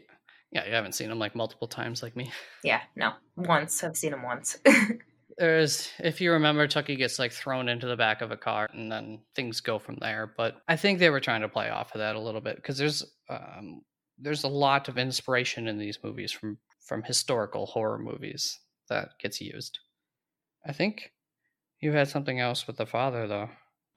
yeah, 0.52 0.66
you 0.66 0.72
haven't 0.72 0.94
seen 0.94 1.08
them 1.08 1.18
like 1.18 1.34
multiple 1.34 1.68
times 1.68 2.02
like 2.02 2.16
me. 2.16 2.30
Yeah, 2.64 2.80
no, 2.96 3.12
once. 3.36 3.82
I've 3.84 3.96
seen 3.96 4.10
them 4.10 4.22
once. 4.22 4.58
There's, 5.38 5.90
if 5.98 6.20
you 6.20 6.32
remember, 6.32 6.66
Chucky 6.66 6.96
gets 6.96 7.18
like 7.18 7.32
thrown 7.32 7.68
into 7.68 7.86
the 7.86 7.96
back 7.96 8.22
of 8.22 8.30
a 8.30 8.36
car, 8.36 8.68
and 8.72 8.90
then 8.90 9.20
things 9.34 9.60
go 9.60 9.78
from 9.78 9.98
there. 10.00 10.32
But 10.36 10.56
I 10.66 10.76
think 10.76 10.98
they 10.98 11.10
were 11.10 11.20
trying 11.20 11.42
to 11.42 11.48
play 11.48 11.68
off 11.68 11.94
of 11.94 11.98
that 11.98 12.16
a 12.16 12.20
little 12.20 12.40
bit 12.40 12.56
because 12.56 12.78
there's, 12.78 13.04
um, 13.28 13.82
there's 14.18 14.44
a 14.44 14.48
lot 14.48 14.88
of 14.88 14.98
inspiration 14.98 15.68
in 15.68 15.78
these 15.78 15.98
movies 16.02 16.32
from 16.32 16.58
from 16.86 17.02
historical 17.02 17.66
horror 17.66 17.98
movies 17.98 18.60
that 18.88 19.10
gets 19.20 19.40
used. 19.40 19.78
I 20.66 20.72
think 20.72 21.12
you 21.80 21.92
had 21.92 22.08
something 22.08 22.40
else 22.40 22.66
with 22.66 22.76
the 22.76 22.86
father 22.86 23.26
though. 23.26 23.50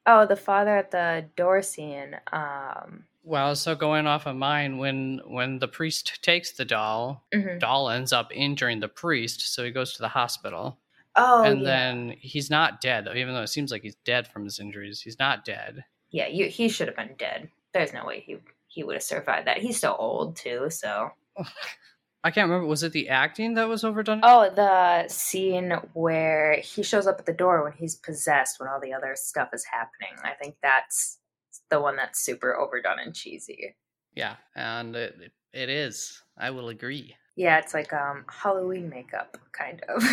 Oh, 0.05 0.25
the 0.25 0.35
father 0.35 0.77
at 0.77 0.91
the 0.91 1.25
door 1.35 1.61
scene. 1.61 2.15
Um, 2.31 3.05
well, 3.23 3.55
so 3.55 3.75
going 3.75 4.07
off 4.07 4.25
of 4.25 4.35
mine, 4.35 4.77
when 4.77 5.21
when 5.27 5.59
the 5.59 5.67
priest 5.67 6.23
takes 6.23 6.51
the 6.53 6.65
doll, 6.65 7.25
mm-hmm. 7.33 7.59
doll 7.59 7.89
ends 7.89 8.13
up 8.13 8.31
injuring 8.33 8.79
the 8.79 8.87
priest, 8.87 9.53
so 9.53 9.63
he 9.63 9.71
goes 9.71 9.93
to 9.93 10.01
the 10.01 10.07
hospital. 10.07 10.79
Oh, 11.15 11.43
and 11.43 11.59
yeah. 11.59 11.65
then 11.65 12.15
he's 12.19 12.49
not 12.49 12.81
dead, 12.81 13.05
though, 13.05 13.13
even 13.13 13.33
though 13.33 13.41
it 13.41 13.49
seems 13.49 13.71
like 13.71 13.81
he's 13.81 13.97
dead 14.05 14.27
from 14.27 14.45
his 14.45 14.59
injuries. 14.59 15.01
He's 15.01 15.19
not 15.19 15.43
dead. 15.43 15.83
Yeah, 16.11 16.27
you, 16.27 16.47
he 16.47 16.69
should 16.69 16.87
have 16.87 16.95
been 16.95 17.15
dead. 17.17 17.49
There's 17.73 17.93
no 17.93 18.05
way 18.05 18.21
he 18.21 18.37
he 18.67 18.83
would 18.83 18.95
have 18.95 19.03
survived 19.03 19.47
that. 19.47 19.57
He's 19.57 19.77
still 19.77 19.95
old 19.99 20.35
too, 20.35 20.69
so. 20.69 21.11
I 22.23 22.31
can't 22.31 22.49
remember. 22.49 22.67
Was 22.67 22.83
it 22.83 22.91
the 22.91 23.09
acting 23.09 23.53
that 23.53 23.69
was 23.69 23.83
overdone? 23.83 24.21
Oh, 24.23 24.49
the 24.49 25.07
scene 25.07 25.71
where 25.93 26.59
he 26.59 26.83
shows 26.83 27.07
up 27.07 27.17
at 27.19 27.25
the 27.25 27.33
door 27.33 27.63
when 27.63 27.71
he's 27.73 27.95
possessed, 27.95 28.59
when 28.59 28.67
all 28.67 28.79
the 28.81 28.93
other 28.93 29.15
stuff 29.15 29.49
is 29.53 29.65
happening. 29.65 30.11
I 30.23 30.33
think 30.33 30.55
that's 30.61 31.19
the 31.69 31.79
one 31.79 31.95
that's 31.95 32.19
super 32.19 32.55
overdone 32.55 32.99
and 32.99 33.15
cheesy. 33.15 33.75
Yeah, 34.15 34.35
and 34.55 34.95
it, 34.95 35.31
it 35.53 35.69
is. 35.69 36.21
I 36.37 36.49
will 36.49 36.69
agree. 36.69 37.15
Yeah, 37.37 37.57
it's 37.57 37.73
like 37.73 37.93
um 37.93 38.25
Halloween 38.27 38.89
makeup, 38.89 39.37
kind 39.53 39.81
of. 39.87 40.03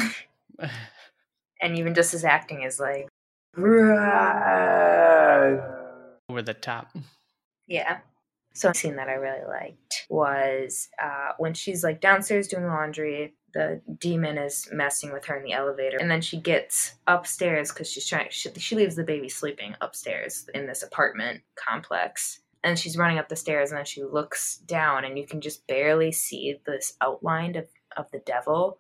and 1.61 1.77
even 1.77 1.95
just 1.95 2.13
his 2.13 2.25
acting 2.25 2.63
is 2.63 2.79
like 2.79 3.09
over 6.29 6.43
the 6.43 6.55
top. 6.55 6.95
Yeah. 7.67 7.99
So 8.57 8.73
scene 8.73 8.97
that 8.97 9.11
I 9.11 9.15
really 9.15 9.45
liked 9.47 10.07
was 10.09 10.89
uh, 11.03 11.33
when 11.37 11.53
she's 11.53 11.85
like 11.85 12.01
downstairs 12.01 12.49
doing 12.49 12.67
laundry. 12.67 13.35
The 13.53 13.83
demon 13.99 14.39
is 14.39 14.69
messing 14.73 15.13
with 15.13 15.27
her 15.27 15.37
in 15.37 15.45
the 15.45 15.53
elevator, 15.53 15.99
and 15.99 16.11
then 16.11 16.23
she 16.23 16.39
gets 16.39 16.95
upstairs 17.07 17.71
because 17.71 17.91
she's 17.91 18.07
trying. 18.07 18.29
She, 18.31 18.51
she 18.57 18.75
leaves 18.75 18.97
the 18.97 19.05
baby 19.05 19.29
sleeping 19.29 19.75
upstairs 19.81 20.47
in 20.55 20.67
this 20.67 20.83
apartment 20.83 21.43
complex, 21.55 22.41
and 22.65 22.79
she's 22.79 22.97
running 22.97 23.19
up 23.19 23.29
the 23.29 23.37
stairs, 23.37 23.71
and 23.71 23.79
then 23.79 23.85
she 23.85 24.05
looks 24.05 24.57
down, 24.59 25.05
and 25.05 25.19
you 25.19 25.27
can 25.27 25.41
just 25.41 25.67
barely 25.67 26.13
see 26.13 26.61
this 26.67 26.95
outline 27.03 27.57
of 27.57 27.69
of 27.97 28.11
the 28.11 28.21
devil. 28.21 28.79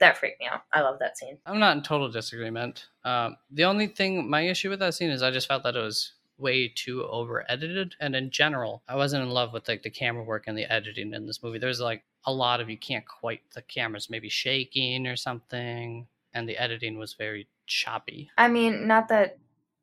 That 0.00 0.18
freaked 0.18 0.40
me 0.40 0.46
out. 0.50 0.62
I 0.72 0.80
love 0.80 0.98
that 1.00 1.16
scene. 1.16 1.38
I'm 1.46 1.60
not 1.60 1.76
in 1.76 1.82
total 1.82 2.10
disagreement. 2.10 2.86
Um, 3.04 3.36
the 3.50 3.64
only 3.64 3.86
thing, 3.86 4.28
my 4.28 4.42
issue 4.42 4.70
with 4.70 4.80
that 4.80 4.94
scene 4.94 5.10
is 5.10 5.22
I 5.22 5.30
just 5.30 5.48
felt 5.48 5.62
that 5.62 5.76
it 5.76 5.82
was 5.82 6.13
way 6.38 6.68
too 6.68 7.04
over 7.04 7.44
edited 7.48 7.94
and 8.00 8.16
in 8.16 8.30
general 8.30 8.82
i 8.88 8.96
wasn't 8.96 9.22
in 9.22 9.30
love 9.30 9.52
with 9.52 9.68
like 9.68 9.82
the 9.82 9.90
camera 9.90 10.24
work 10.24 10.44
and 10.46 10.58
the 10.58 10.70
editing 10.72 11.14
in 11.14 11.26
this 11.26 11.42
movie. 11.42 11.58
There's 11.58 11.80
like 11.80 12.02
a 12.26 12.32
lot 12.32 12.60
of 12.60 12.68
you 12.68 12.76
can't 12.76 13.06
quite 13.06 13.40
the 13.54 13.62
cameras 13.62 14.10
maybe 14.10 14.28
shaking 14.28 15.06
or 15.06 15.16
something 15.16 16.06
and 16.32 16.48
the 16.48 16.56
editing 16.56 16.98
was 16.98 17.14
very 17.14 17.46
choppy. 17.66 18.30
I 18.36 18.48
mean 18.48 18.88
not 18.88 19.08
that 19.08 19.38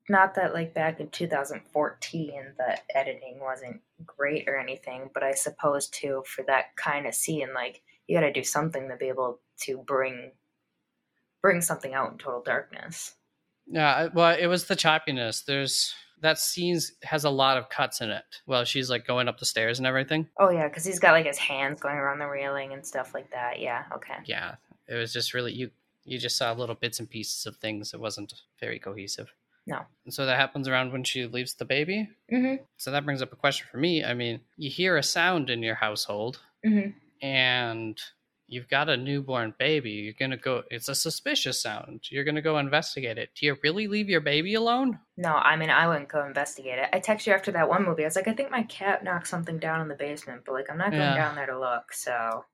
not 0.10 0.36
that 0.36 0.54
like 0.54 0.74
back 0.74 1.00
in 1.00 1.10
2014 1.10 2.44
the 2.58 2.98
editing 2.98 3.40
wasn't 3.40 3.80
great 4.06 4.50
or 4.50 4.58
anything 4.58 5.10
but 5.14 5.24
i 5.24 5.32
suppose 5.32 5.88
too 5.88 6.24
for 6.26 6.44
that 6.48 6.76
kind 6.76 7.06
of 7.06 7.14
scene 7.14 7.54
like 7.54 7.82
you 8.08 8.18
got 8.18 8.26
to 8.26 8.34
do 8.34 8.44
something 8.44 8.90
to 8.90 8.98
be 8.98 9.08
able 9.08 9.40
to 9.58 9.78
bring 9.78 10.32
bring 11.42 11.62
something 11.62 11.94
out 11.94 12.12
in 12.12 12.18
total 12.18 12.42
darkness. 12.42 13.16
Yeah 13.68 14.10
well 14.14 14.36
it 14.38 14.48
was 14.48 14.66
the 14.66 14.76
choppiness. 14.76 15.46
There's 15.46 15.94
that 16.22 16.40
scene 16.40 16.80
has 17.04 17.26
a 17.26 17.30
lot 17.30 17.58
of 17.58 17.70
cuts 17.70 18.02
in 18.02 18.10
it. 18.10 18.24
Well, 18.46 18.64
she's 18.64 18.90
like 18.90 19.06
going 19.06 19.28
up 19.28 19.40
the 19.40 19.46
stairs 19.46 19.80
and 19.80 19.88
everything. 19.88 20.28
Oh 20.40 20.50
yeah, 20.50 20.68
because 20.68 20.86
he's 20.86 21.00
got 21.00 21.12
like 21.12 21.26
his 21.26 21.38
hands 21.38 21.82
going 21.82 21.98
around 21.98 22.20
the 22.20 22.28
railing 22.28 22.74
and 22.74 22.86
stuff 22.86 23.14
like 23.14 23.30
that. 23.32 23.60
Yeah. 23.60 23.84
Okay. 23.96 24.16
Yeah, 24.26 24.56
it 24.88 24.96
was 24.96 25.12
just 25.14 25.34
really 25.34 25.54
you. 25.54 25.72
You 26.04 26.18
just 26.18 26.36
saw 26.36 26.52
little 26.54 26.74
bits 26.76 27.00
and 27.00 27.08
pieces 27.10 27.46
of 27.46 27.58
things. 27.58 27.94
It 27.94 28.00
wasn't 28.00 28.34
very 28.60 28.80
cohesive. 28.80 29.32
No. 29.68 29.82
And 30.06 30.14
so 30.14 30.26
that 30.26 30.40
happens 30.40 30.68
around 30.68 30.92
when 30.92 31.04
she 31.04 31.28
leaves 31.28 31.54
the 31.54 31.66
baby. 31.66 32.10
Mm-hmm. 32.32 32.64
So 32.78 32.90
that 32.90 33.06
brings 33.06 33.22
up 33.22 33.32
a 33.32 33.36
question 33.36 33.68
for 33.72 33.78
me. 33.78 34.04
I 34.04 34.16
mean, 34.16 34.40
you 34.58 34.72
hear 34.72 34.98
a 34.98 35.04
sound 35.04 35.52
in 35.52 35.62
your 35.62 35.76
household, 35.76 36.40
mm-hmm. 36.66 36.90
and 37.26 38.02
you've 38.52 38.68
got 38.70 38.90
a 38.90 38.98
newborn 38.98 39.54
baby. 39.58 39.90
You're 39.92 40.14
gonna 40.20 40.38
go. 40.38 40.64
It's 40.70 40.90
a 40.90 40.94
suspicious 40.96 41.62
sound. 41.62 42.02
You're 42.12 42.24
gonna 42.26 42.42
go 42.42 42.58
investigate 42.60 43.18
it. 43.18 43.30
Do 43.36 43.46
you 43.48 43.58
really 43.64 43.88
leave 43.88 44.10
your 44.10 44.22
baby 44.22 44.54
alone? 44.54 45.00
No, 45.18 45.34
I 45.34 45.56
mean 45.56 45.70
I 45.72 45.88
wouldn't 45.88 46.10
go 46.10 46.24
investigate 46.26 46.78
it. 46.78 46.90
I 46.94 47.00
texted 47.00 47.28
you 47.28 47.34
after 47.34 47.52
that 47.54 47.70
one 47.70 47.86
movie. 47.86 48.04
I 48.04 48.08
was 48.08 48.16
like, 48.16 48.28
I 48.28 48.34
think 48.34 48.52
my 48.52 48.64
cat 48.64 49.04
knocked 49.04 49.28
something 49.28 49.58
down 49.58 49.82
in 49.82 49.88
the 49.88 49.96
basement, 49.96 50.42
but 50.46 50.52
like 50.54 50.70
I'm 50.70 50.78
not 50.78 50.92
going 50.92 51.02
Yeah. 51.02 51.16
down 51.16 51.36
there 51.36 51.48
to 51.48 51.60
look. 51.60 51.94
So 51.94 52.46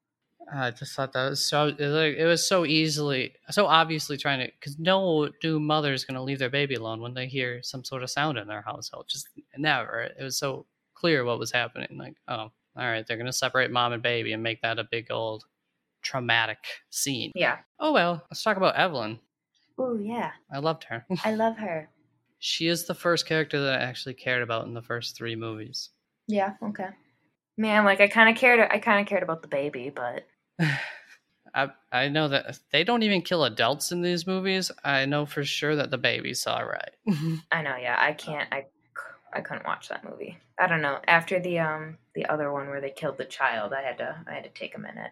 I 0.53 0.69
just 0.71 0.95
thought 0.95 1.13
that 1.13 1.29
was 1.29 1.43
so. 1.43 1.67
It 1.67 1.79
was, 1.79 2.15
it 2.15 2.25
was 2.25 2.47
so 2.47 2.63
easily, 2.65 3.33
so 3.49 3.65
obviously 3.65 4.17
trying 4.17 4.39
to. 4.45 4.51
Because 4.59 4.77
no 4.79 5.29
new 5.43 5.59
mother 5.59 5.91
is 5.93 6.05
gonna 6.05 6.23
leave 6.23 6.39
their 6.39 6.51
baby 6.51 6.75
alone 6.75 7.01
when 7.01 7.15
they 7.15 7.25
hear 7.27 7.61
some 7.63 7.83
sort 7.83 8.03
of 8.03 8.09
sound 8.11 8.37
in 8.37 8.47
their 8.47 8.61
household. 8.61 9.05
Just 9.09 9.27
never. 9.57 10.01
It 10.01 10.21
was 10.23 10.37
so 10.37 10.67
clear 10.93 11.25
what 11.25 11.39
was 11.39 11.51
happening. 11.51 11.97
Like, 11.97 12.15
oh, 12.27 12.35
all 12.35 12.51
right, 12.75 13.05
they're 13.05 13.17
gonna 13.17 13.33
separate 13.33 13.71
mom 13.71 13.93
and 13.93 14.03
baby 14.03 14.31
and 14.33 14.43
make 14.43 14.61
that 14.61 14.77
a 14.79 14.83
big 14.89 15.11
old 15.11 15.43
traumatic 16.07 16.57
scene. 16.89 17.31
yeah. 17.35 17.57
Oh 17.79 17.91
well, 17.91 18.23
let's 18.31 18.43
talk 18.43 18.57
about 18.57 18.75
Evelyn. 18.75 19.19
Oh 19.77 19.97
yeah, 19.97 20.31
I 20.51 20.59
loved 20.59 20.85
her. 20.85 21.05
I 21.23 21.33
love 21.33 21.57
her. 21.57 21.89
she 22.39 22.67
is 22.67 22.85
the 22.87 22.95
first 22.95 23.25
character 23.27 23.59
that 23.61 23.79
I 23.81 23.83
actually 23.83 24.13
cared 24.15 24.41
about 24.41 24.65
in 24.65 24.73
the 24.73 24.81
first 24.81 25.15
three 25.17 25.35
movies. 25.35 25.89
Yeah. 26.27 26.53
Okay. 26.63 26.89
Man, 27.57 27.85
like 27.85 27.99
I 28.01 28.07
kind 28.07 28.29
of 28.29 28.35
cared. 28.35 28.59
I 28.59 28.79
kind 28.79 29.01
of 29.01 29.07
cared 29.07 29.23
about 29.23 29.41
the 29.41 29.47
baby, 29.47 29.91
but 29.93 30.25
I 31.53 31.69
I 31.91 32.09
know 32.09 32.27
that 32.29 32.59
they 32.71 32.83
don't 32.83 33.03
even 33.03 33.21
kill 33.21 33.43
adults 33.45 33.91
in 33.91 34.01
these 34.01 34.27
movies. 34.27 34.71
I 34.83 35.05
know 35.05 35.25
for 35.25 35.43
sure 35.43 35.75
that 35.75 35.89
the 35.91 35.97
baby's 35.97 36.45
all 36.47 36.65
right. 36.65 36.95
I 37.51 37.61
know. 37.61 37.75
Yeah, 37.77 37.97
I 37.99 38.13
can't. 38.13 38.47
I 38.51 38.65
I 39.33 39.41
couldn't 39.41 39.65
watch 39.65 39.89
that 39.89 40.03
movie. 40.09 40.37
I 40.59 40.67
don't 40.67 40.81
know. 40.81 40.99
After 41.07 41.39
the 41.39 41.59
um 41.59 41.97
the 42.15 42.25
other 42.25 42.51
one 42.51 42.67
where 42.69 42.81
they 42.81 42.91
killed 42.91 43.17
the 43.17 43.25
child, 43.25 43.73
I 43.73 43.81
had 43.81 43.97
to 43.99 44.15
I 44.29 44.33
had 44.33 44.43
to 44.43 44.49
take 44.49 44.75
a 44.75 44.79
minute. 44.79 45.11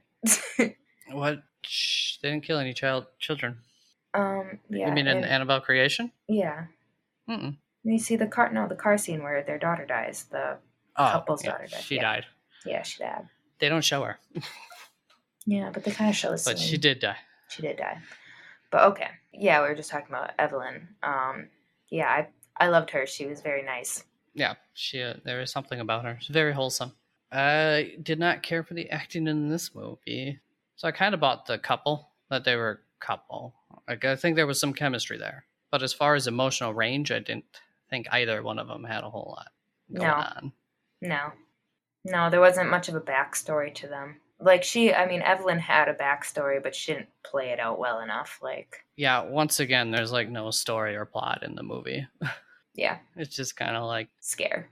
what? 1.11 1.43
Shh, 1.63 2.17
they 2.21 2.29
didn't 2.29 2.43
kill 2.43 2.59
any 2.59 2.73
child 2.73 3.05
children. 3.19 3.57
um. 4.13 4.59
Yeah. 4.69 4.87
you 4.89 4.93
mean 4.93 5.07
in 5.07 5.23
Annabelle 5.23 5.61
Creation? 5.61 6.11
yeah. 6.27 6.65
Mm-mm. 7.29 7.57
You 7.83 7.97
see 7.99 8.15
the 8.15 8.27
car? 8.27 8.51
No, 8.51 8.67
the 8.67 8.75
car 8.75 8.97
scene 8.97 9.21
where 9.23 9.43
their 9.43 9.57
daughter 9.59 9.85
dies. 9.85 10.25
The 10.31 10.57
Oh, 10.97 11.09
Couple's 11.11 11.43
yeah, 11.43 11.51
daughter 11.51 11.67
died, 11.67 11.81
She 11.83 11.95
yeah. 11.95 12.01
died. 12.01 12.25
yeah, 12.65 12.81
she 12.83 12.99
died. 13.03 13.27
They 13.59 13.67
don't 13.69 13.83
show 13.83 14.03
her, 14.03 14.17
Yeah, 15.45 15.69
but 15.73 15.83
they 15.83 15.91
kind 15.91 16.09
of 16.09 16.15
show 16.15 16.27
the 16.29 16.41
but 16.45 16.57
scene. 16.57 16.67
she 16.67 16.77
did 16.77 16.99
die. 16.99 17.17
She 17.49 17.61
did 17.61 17.77
die. 17.77 17.97
But 18.71 18.83
okay. 18.91 19.09
Yeah, 19.33 19.61
we 19.61 19.67
were 19.69 19.75
just 19.75 19.91
talking 19.91 20.07
about 20.09 20.31
Evelyn. 20.39 20.87
Um. 21.03 21.49
Yeah, 21.89 22.07
I 22.07 22.27
I 22.57 22.67
loved 22.69 22.89
her. 22.91 23.05
She 23.05 23.25
was 23.25 23.41
very 23.41 23.63
nice. 23.63 24.03
Yeah, 24.33 24.55
she. 24.73 25.01
Uh, 25.01 25.15
there 25.23 25.39
was 25.39 25.51
something 25.51 25.79
about 25.79 26.03
her. 26.05 26.17
She's 26.19 26.33
very 26.33 26.53
wholesome. 26.53 26.93
I 27.31 27.95
did 28.01 28.19
not 28.19 28.43
care 28.43 28.63
for 28.63 28.73
the 28.73 28.89
acting 28.89 29.27
in 29.27 29.49
this 29.49 29.73
movie, 29.75 30.39
so 30.75 30.87
I 30.87 30.91
kind 30.91 31.13
of 31.13 31.19
bought 31.19 31.45
the 31.45 31.57
couple 31.57 32.09
that 32.29 32.43
they 32.43 32.55
were 32.55 32.81
a 33.01 33.05
couple. 33.05 33.53
Like 33.87 34.05
I 34.05 34.15
think 34.15 34.35
there 34.35 34.47
was 34.47 34.59
some 34.59 34.73
chemistry 34.73 35.17
there, 35.17 35.45
but 35.71 35.83
as 35.83 35.93
far 35.93 36.15
as 36.15 36.27
emotional 36.27 36.73
range, 36.73 37.11
I 37.11 37.19
didn't 37.19 37.45
think 37.89 38.07
either 38.11 38.41
one 38.41 38.59
of 38.59 38.67
them 38.67 38.83
had 38.83 39.03
a 39.03 39.09
whole 39.09 39.35
lot 39.37 39.51
going 39.93 40.07
No. 40.07 40.13
on. 40.15 40.51
No, 41.01 41.31
no, 42.03 42.29
there 42.29 42.39
wasn't 42.39 42.69
much 42.69 42.89
of 42.89 42.95
a 42.95 43.01
backstory 43.01 43.73
to 43.75 43.87
them. 43.87 44.17
Like 44.39 44.63
she, 44.63 44.93
I 44.93 45.07
mean, 45.07 45.21
Evelyn 45.21 45.59
had 45.59 45.87
a 45.87 45.93
backstory, 45.93 46.61
but 46.61 46.75
she 46.75 46.93
didn't 46.93 47.09
play 47.23 47.49
it 47.51 47.59
out 47.59 47.79
well 47.79 48.01
enough. 48.01 48.39
Like, 48.41 48.83
Yeah, 48.97 49.21
once 49.23 49.59
again, 49.59 49.91
there's 49.91 50.11
like 50.11 50.29
no 50.29 50.51
story 50.51 50.95
or 50.95 51.05
plot 51.05 51.43
in 51.43 51.55
the 51.55 51.63
movie. 51.63 52.05
yeah, 52.73 52.97
It's 53.15 53.35
just 53.35 53.55
kind 53.55 53.77
of 53.77 53.83
like 53.85 54.09
scare. 54.19 54.69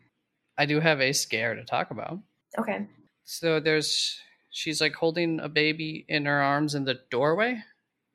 I 0.58 0.66
do 0.66 0.80
have 0.80 1.00
a 1.02 1.14
scare 1.14 1.56
to 1.56 1.64
talk 1.64 1.92
about. 1.92 2.20
Okay. 2.60 2.86
So 3.24 3.60
there's 3.60 4.20
she's 4.54 4.80
like 4.80 4.94
holding 4.94 5.42
a 5.42 5.50
baby 5.50 6.06
in 6.08 6.26
her 6.26 6.42
arms 6.42 6.76
in 6.76 6.86
the 6.86 7.00
doorway. 7.12 7.62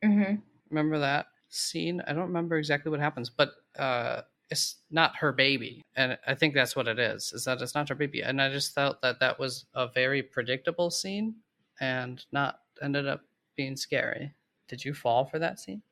Mm-hmm. 0.02 0.36
Remember 0.70 0.98
that 1.00 1.26
scene? 1.50 2.00
I 2.06 2.12
don't 2.14 2.28
remember 2.28 2.56
exactly 2.56 2.90
what 2.90 3.00
happens, 3.00 3.28
but 3.28 3.52
uh 3.78 4.22
it's 4.50 4.76
not 4.90 5.14
her 5.14 5.30
baby 5.30 5.82
and 5.94 6.16
i 6.26 6.34
think 6.34 6.54
that's 6.54 6.74
what 6.74 6.88
it 6.88 6.98
is 6.98 7.34
is 7.34 7.44
that 7.44 7.60
it's 7.60 7.74
not 7.74 7.86
her 7.86 7.94
baby 7.94 8.22
and 8.22 8.40
i 8.40 8.50
just 8.50 8.74
felt 8.74 8.98
that 9.02 9.20
that 9.20 9.38
was 9.38 9.66
a 9.74 9.86
very 9.88 10.22
predictable 10.22 10.88
scene 10.90 11.34
and 11.80 12.24
not 12.32 12.60
ended 12.80 13.06
up 13.06 13.20
being 13.56 13.76
scary 13.76 14.32
did 14.66 14.82
you 14.82 14.94
fall 14.94 15.26
for 15.26 15.38
that 15.38 15.60
scene 15.60 15.82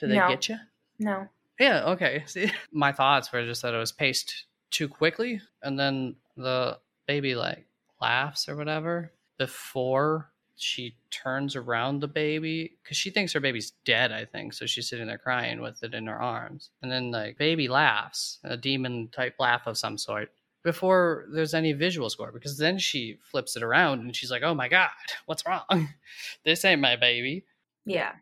did 0.00 0.10
they 0.10 0.16
No. 0.16 0.28
get 0.28 0.48
you 0.48 0.56
No. 0.98 1.28
yeah 1.60 1.84
okay 1.92 2.24
see 2.26 2.50
my 2.72 2.90
thoughts 2.90 3.32
were 3.32 3.46
just 3.46 3.62
that 3.62 3.74
it 3.74 3.78
was 3.78 3.92
paced 3.92 4.46
too 4.72 4.88
quickly 4.88 5.40
and 5.62 5.78
then 5.78 6.16
the 6.36 6.78
baby 7.06 7.36
like 7.36 7.64
laughs 8.02 8.48
or 8.48 8.56
whatever 8.56 9.12
before 9.40 10.30
she 10.54 10.94
turns 11.10 11.56
around 11.56 12.00
the 12.00 12.06
baby 12.06 12.76
because 12.82 12.94
she 12.98 13.08
thinks 13.08 13.32
her 13.32 13.40
baby's 13.40 13.70
dead 13.86 14.12
i 14.12 14.22
think 14.26 14.52
so 14.52 14.66
she's 14.66 14.86
sitting 14.86 15.06
there 15.06 15.16
crying 15.16 15.62
with 15.62 15.82
it 15.82 15.94
in 15.94 16.06
her 16.06 16.20
arms 16.20 16.68
and 16.82 16.92
then 16.92 17.10
like 17.10 17.38
baby 17.38 17.66
laughs 17.68 18.38
a 18.44 18.54
demon 18.58 19.08
type 19.10 19.34
laugh 19.38 19.66
of 19.66 19.78
some 19.78 19.96
sort 19.96 20.30
before 20.62 21.24
there's 21.32 21.54
any 21.54 21.72
visual 21.72 22.10
score 22.10 22.30
because 22.30 22.58
then 22.58 22.76
she 22.78 23.16
flips 23.30 23.56
it 23.56 23.62
around 23.62 24.00
and 24.00 24.14
she's 24.14 24.30
like 24.30 24.42
oh 24.42 24.52
my 24.54 24.68
god 24.68 24.90
what's 25.24 25.46
wrong 25.46 25.88
this 26.44 26.62
ain't 26.66 26.82
my 26.82 26.94
baby 26.96 27.42
Yeah. 27.86 28.12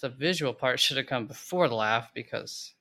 the 0.00 0.08
visual 0.08 0.52
part 0.52 0.80
should 0.80 0.96
have 0.96 1.06
come 1.06 1.26
before 1.28 1.68
the 1.68 1.76
laugh 1.76 2.10
because 2.12 2.74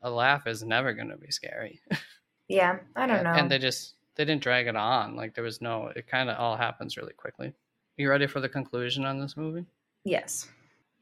a 0.00 0.08
laugh 0.10 0.46
is 0.46 0.62
never 0.62 0.94
going 0.94 1.10
to 1.10 1.18
be 1.18 1.30
scary 1.30 1.80
Yeah. 2.48 2.78
I 2.94 3.06
don't 3.08 3.24
know. 3.24 3.32
and 3.32 3.50
they 3.50 3.58
just 3.58 3.95
they 4.16 4.24
didn't 4.24 4.42
drag 4.42 4.66
it 4.66 4.76
on 4.76 5.16
like 5.16 5.34
there 5.34 5.44
was 5.44 5.60
no 5.60 5.88
it 5.94 6.06
kind 6.06 6.28
of 6.30 6.38
all 6.38 6.56
happens 6.56 6.96
really 6.96 7.12
quickly 7.12 7.52
you 7.96 8.08
ready 8.08 8.26
for 8.26 8.40
the 8.40 8.48
conclusion 8.48 9.04
on 9.04 9.20
this 9.20 9.36
movie 9.36 9.64
yes. 10.04 10.48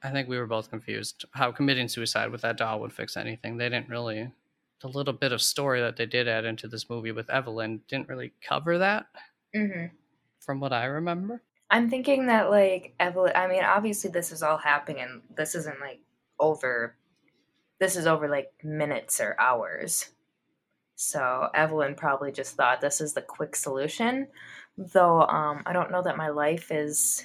i 0.03 0.11
think 0.11 0.29
we 0.29 0.39
were 0.39 0.47
both 0.47 0.71
confused 0.71 1.25
how 1.33 1.51
committing 1.51 1.89
suicide 1.89 2.31
with 2.31 2.43
that 2.43 2.57
doll 2.57 2.81
would 2.81 2.93
fix 2.93 3.17
anything 3.17 3.57
they 3.57 3.69
didn't 3.69 3.89
really 3.89 4.31
the 4.81 4.89
little 4.89 5.15
bit 5.15 5.33
of 5.33 5.41
story 5.41 5.81
that 5.81 5.97
they 5.97 6.07
did 6.07 6.29
add 6.29 6.45
into 6.45 6.69
this 6.69 6.91
movie 6.91 7.13
with 7.13 7.31
evelyn 7.31 7.81
didn't 7.89 8.09
really 8.09 8.33
cover 8.47 8.79
that 8.79 9.07
hmm 9.55 9.87
from 10.41 10.61
what 10.61 10.73
i 10.73 10.85
remember 10.85 11.43
I'm 11.75 11.91
thinking 11.91 12.27
that 12.27 12.51
like 12.51 12.95
Evelyn. 13.01 13.33
I 13.35 13.49
mean, 13.49 13.65
obviously 13.65 14.09
this 14.09 14.31
is 14.31 14.45
all 14.45 14.59
happening, 14.59 15.03
and 15.03 15.23
this 15.37 15.57
isn't 15.57 15.81
like 15.81 16.01
over. 16.39 16.95
This 17.81 17.97
is 17.97 18.07
over 18.07 18.29
like 18.29 18.53
minutes 18.63 19.21
or 19.21 19.35
hours. 19.41 20.11
So 20.97 21.49
Evelyn 21.55 21.95
probably 21.95 22.33
just 22.33 22.57
thought 22.57 22.81
this 22.81 23.01
is 23.01 23.15
the 23.15 23.23
quick 23.23 23.57
solution. 23.57 24.29
Though 24.77 25.23
um, 25.23 25.63
I 25.67 25.73
don't 25.73 25.91
know 25.91 26.03
that 26.03 26.17
my 26.17 26.29
life 26.29 26.71
is. 26.71 27.25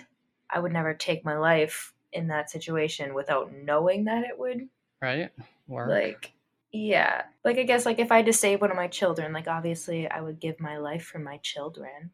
I 0.51 0.59
would 0.59 0.71
never 0.71 0.95
take 0.95 1.23
my 1.23 1.37
life 1.37 1.93
in 2.11 2.27
that 2.27 2.49
situation 2.49 3.13
without 3.13 3.53
knowing 3.53 4.05
that 4.05 4.23
it 4.23 4.37
would 4.37 4.67
right 5.01 5.29
Work. 5.67 5.89
like 5.89 6.33
yeah 6.71 7.23
like 7.45 7.57
i 7.57 7.63
guess 7.63 7.85
like 7.85 7.99
if 7.99 8.11
i 8.11 8.17
had 8.17 8.25
to 8.25 8.33
save 8.33 8.61
one 8.61 8.71
of 8.71 8.75
my 8.75 8.87
children 8.87 9.31
like 9.31 9.47
obviously 9.47 10.09
i 10.09 10.19
would 10.19 10.39
give 10.39 10.59
my 10.59 10.77
life 10.77 11.05
for 11.05 11.19
my 11.19 11.37
children 11.37 12.11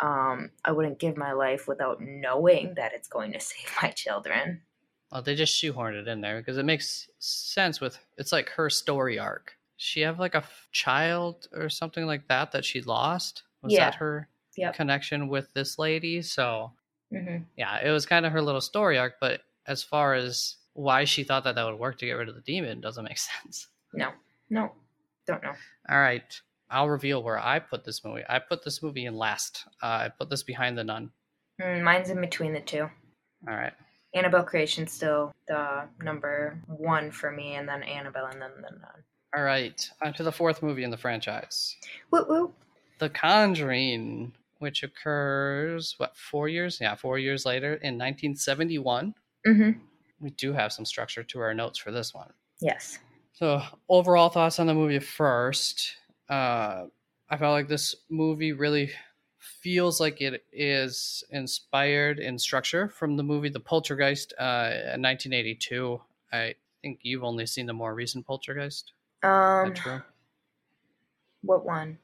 um 0.00 0.50
i 0.64 0.72
wouldn't 0.72 0.98
give 0.98 1.16
my 1.16 1.32
life 1.32 1.68
without 1.68 2.00
knowing 2.00 2.74
that 2.74 2.92
it's 2.92 3.08
going 3.08 3.32
to 3.32 3.40
save 3.40 3.70
my 3.82 3.90
children 3.90 4.60
Well, 5.12 5.22
they 5.22 5.36
just 5.36 5.54
shoehorned 5.54 6.00
it 6.00 6.08
in 6.08 6.20
there 6.20 6.40
because 6.40 6.58
it 6.58 6.64
makes 6.64 7.08
sense 7.20 7.80
with 7.80 7.98
it's 8.18 8.32
like 8.32 8.48
her 8.50 8.68
story 8.68 9.16
arc. 9.16 9.56
She 9.76 10.00
have 10.02 10.18
like 10.20 10.34
a 10.34 10.38
f- 10.38 10.68
child 10.72 11.48
or 11.52 11.68
something 11.68 12.06
like 12.06 12.28
that 12.28 12.52
that 12.52 12.64
she 12.64 12.80
lost. 12.82 13.42
Was 13.62 13.72
Yeah. 13.72 13.86
that 13.86 13.94
her 13.96 14.28
Yep. 14.56 14.74
connection 14.74 15.28
with 15.28 15.52
this 15.54 15.78
lady? 15.78 16.22
So 16.22 16.72
hmm 17.10 17.38
yeah, 17.56 17.78
it 17.86 17.90
was 17.90 18.06
kind 18.06 18.26
of 18.26 18.32
her 18.32 18.42
little 18.42 18.60
story 18.60 18.98
arc. 18.98 19.14
But 19.20 19.42
as 19.66 19.82
far 19.82 20.14
as 20.14 20.56
why 20.74 21.04
she 21.04 21.24
thought 21.24 21.44
that 21.44 21.54
that 21.54 21.64
would 21.64 21.78
work 21.78 21.98
to 21.98 22.06
get 22.06 22.12
rid 22.12 22.28
of 22.28 22.34
the 22.34 22.40
demon 22.40 22.80
doesn't 22.80 23.04
make 23.04 23.18
sense. 23.42 23.68
no 23.92 24.10
no 24.50 24.72
don't 25.26 25.42
know 25.42 25.54
All 25.88 25.98
right, 26.00 26.40
I'll 26.70 26.88
reveal 26.88 27.22
where 27.22 27.38
I 27.38 27.58
put 27.58 27.84
this 27.84 28.04
movie. 28.04 28.22
I 28.28 28.38
put 28.38 28.62
this 28.64 28.82
movie 28.82 29.06
in 29.06 29.16
last. 29.16 29.64
Uh, 29.82 29.86
I 29.86 30.08
put 30.08 30.28
this 30.30 30.42
behind 30.42 30.76
the 30.78 30.84
nun. 30.84 31.10
Mm, 31.60 31.82
mine's 31.82 32.10
in 32.10 32.20
between 32.20 32.52
the 32.52 32.60
two 32.60 32.82
All 33.48 33.54
right. 33.54 33.72
annabelle 34.14 34.42
Creation 34.44 34.86
still 34.86 35.32
the 35.48 35.88
number 36.02 36.58
one 36.66 37.10
for 37.10 37.30
me 37.30 37.54
and 37.54 37.68
then 37.68 37.82
annabelle 37.84 38.26
and 38.26 38.40
then 38.42 38.50
the 38.56 38.70
nun 38.70 39.02
All 39.36 39.42
right. 39.42 39.90
On 40.02 40.12
to 40.14 40.22
the 40.22 40.32
fourth 40.32 40.62
movie 40.62 40.84
in 40.84 40.90
the 40.90 40.96
franchise. 40.96 41.76
whoop 42.10 42.28
whoop 42.28 42.54
The 42.98 43.10
Conjuring, 43.10 44.32
which 44.58 44.82
occurs 44.82 45.94
what 45.98 46.16
four 46.16 46.48
years? 46.48 46.78
Yeah, 46.80 46.94
four 46.94 47.18
years 47.18 47.44
later 47.44 47.74
in 47.74 47.98
1971. 47.98 49.14
mm-hmm 49.46 49.78
We 50.20 50.30
do 50.30 50.52
have 50.52 50.72
some 50.72 50.84
structure 50.84 51.22
to 51.24 51.40
our 51.40 51.54
notes 51.54 51.78
for 51.78 51.90
this 51.90 52.14
one. 52.14 52.32
yes 52.60 52.98
So 53.32 53.60
overall 53.88 54.28
thoughts 54.28 54.58
on 54.60 54.66
the 54.66 54.74
movie 54.74 55.00
first. 55.00 55.96
Uh, 56.28 56.86
I 57.28 57.36
felt 57.36 57.52
like 57.52 57.68
this 57.68 57.94
movie 58.08 58.52
really 58.52 58.92
feels 59.38 60.00
like 60.00 60.20
it 60.20 60.44
is 60.52 61.24
inspired 61.30 62.18
in 62.18 62.38
structure 62.38 62.88
from 62.88 63.16
the 63.16 63.22
movie 63.22 63.48
The 63.48 63.60
Poltergeist 63.60 64.32
uh, 64.38 64.70
in 64.94 65.02
1982. 65.02 66.00
I 66.32 66.54
think 66.82 67.00
you've 67.02 67.24
only 67.24 67.46
seen 67.46 67.66
the 67.66 67.72
more 67.72 67.94
recent 67.94 68.26
Poltergeist. 68.26 68.92
Um 69.24 69.74
what 71.42 71.64
one 71.64 71.98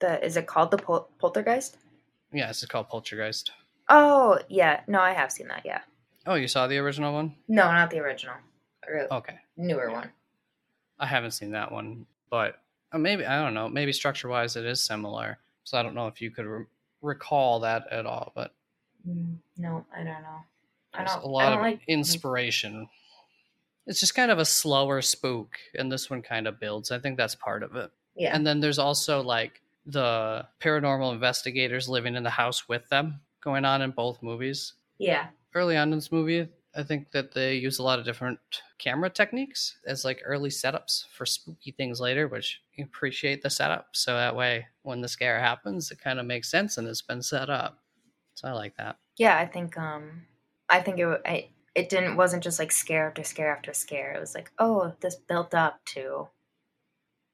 the 0.00 0.22
is 0.24 0.36
it 0.36 0.46
called 0.46 0.70
the 0.70 0.78
Pol- 0.78 1.08
poltergeist 1.18 1.76
Yeah, 2.32 2.48
this 2.48 2.62
is 2.62 2.68
called 2.68 2.88
Poltergeist. 2.88 3.52
Oh, 3.88 4.38
yeah. 4.48 4.80
No, 4.88 5.00
I 5.00 5.12
have 5.12 5.30
seen 5.30 5.48
that. 5.48 5.62
Yeah. 5.64 5.80
Oh, 6.26 6.34
you 6.34 6.48
saw 6.48 6.66
the 6.66 6.76
original 6.78 7.12
one? 7.14 7.34
No, 7.48 7.64
not 7.70 7.88
the 7.90 8.00
original. 8.00 8.34
Or 8.86 9.06
Okay. 9.12 9.38
newer 9.56 9.90
one. 9.92 10.10
I 10.98 11.06
haven't 11.06 11.30
seen 11.32 11.52
that 11.52 11.70
one, 11.70 12.04
but 12.30 12.60
uh, 12.92 12.98
maybe 12.98 13.24
I 13.24 13.40
don't 13.42 13.54
know. 13.54 13.68
Maybe 13.68 13.92
structure 13.92 14.28
wise, 14.28 14.56
it 14.56 14.64
is 14.66 14.82
similar. 14.82 15.38
So 15.64 15.78
I 15.78 15.82
don't 15.82 15.94
know 15.94 16.08
if 16.08 16.20
you 16.20 16.30
could 16.30 16.46
re- 16.46 16.64
recall 17.00 17.60
that 17.60 17.86
at 17.90 18.06
all. 18.06 18.32
But 18.34 18.52
Mm, 19.08 19.36
no, 19.56 19.86
I 19.94 19.98
don't 19.98 20.22
know. 20.22 20.40
I 20.94 21.04
don't. 21.04 21.22
a 21.22 21.26
I 21.26 21.30
lot 21.30 21.50
don't 21.50 21.58
of 21.58 21.62
like 21.62 21.80
inspiration. 21.86 22.88
It's 23.86 24.00
just 24.00 24.14
kind 24.14 24.30
of 24.30 24.38
a 24.38 24.44
slower 24.44 25.00
spook, 25.02 25.58
and 25.74 25.90
this 25.90 26.10
one 26.10 26.22
kind 26.22 26.46
of 26.46 26.58
builds. 26.58 26.90
I 26.90 26.98
think 26.98 27.16
that's 27.16 27.34
part 27.34 27.62
of 27.62 27.76
it. 27.76 27.90
Yeah. 28.16 28.34
And 28.34 28.46
then 28.46 28.60
there's 28.60 28.78
also 28.78 29.22
like 29.22 29.60
the 29.84 30.46
paranormal 30.60 31.12
investigators 31.12 31.88
living 31.88 32.16
in 32.16 32.24
the 32.24 32.30
house 32.30 32.68
with 32.68 32.88
them 32.88 33.20
going 33.40 33.64
on 33.64 33.82
in 33.82 33.92
both 33.92 34.22
movies. 34.22 34.74
yeah. 34.98 35.28
Early 35.54 35.76
on 35.78 35.90
in 35.90 35.98
this 35.98 36.12
movie, 36.12 36.48
I 36.74 36.82
think 36.82 37.12
that 37.12 37.32
they 37.32 37.54
use 37.54 37.78
a 37.78 37.82
lot 37.82 37.98
of 37.98 38.04
different 38.04 38.38
camera 38.78 39.08
techniques 39.08 39.78
as 39.86 40.04
like 40.04 40.20
early 40.26 40.50
setups 40.50 41.04
for 41.12 41.24
spooky 41.24 41.70
things 41.70 41.98
later, 41.98 42.28
which 42.28 42.60
you 42.74 42.84
appreciate 42.84 43.42
the 43.42 43.48
setup. 43.48 43.88
So 43.92 44.12
that 44.14 44.36
way, 44.36 44.66
when 44.82 45.00
the 45.00 45.08
scare 45.08 45.40
happens, 45.40 45.90
it 45.90 45.98
kind 45.98 46.20
of 46.20 46.26
makes 46.26 46.50
sense 46.50 46.76
and 46.76 46.86
it's 46.86 47.00
been 47.00 47.22
set 47.22 47.48
up. 47.48 47.78
So 48.34 48.48
I 48.48 48.52
like 48.52 48.76
that. 48.76 48.98
Yeah. 49.16 49.38
I 49.38 49.46
think. 49.46 49.78
Um. 49.78 50.26
I 50.68 50.82
think 50.82 50.98
it. 50.98 51.22
I. 51.24 51.48
It 51.76 51.90
didn't. 51.90 52.16
Wasn't 52.16 52.42
just 52.42 52.58
like 52.58 52.72
scare 52.72 53.06
after 53.06 53.22
scare 53.22 53.54
after 53.54 53.74
scare. 53.74 54.14
It 54.14 54.20
was 54.20 54.34
like, 54.34 54.50
oh, 54.58 54.94
this 55.00 55.14
built 55.14 55.54
up 55.54 55.78
to 55.94 56.28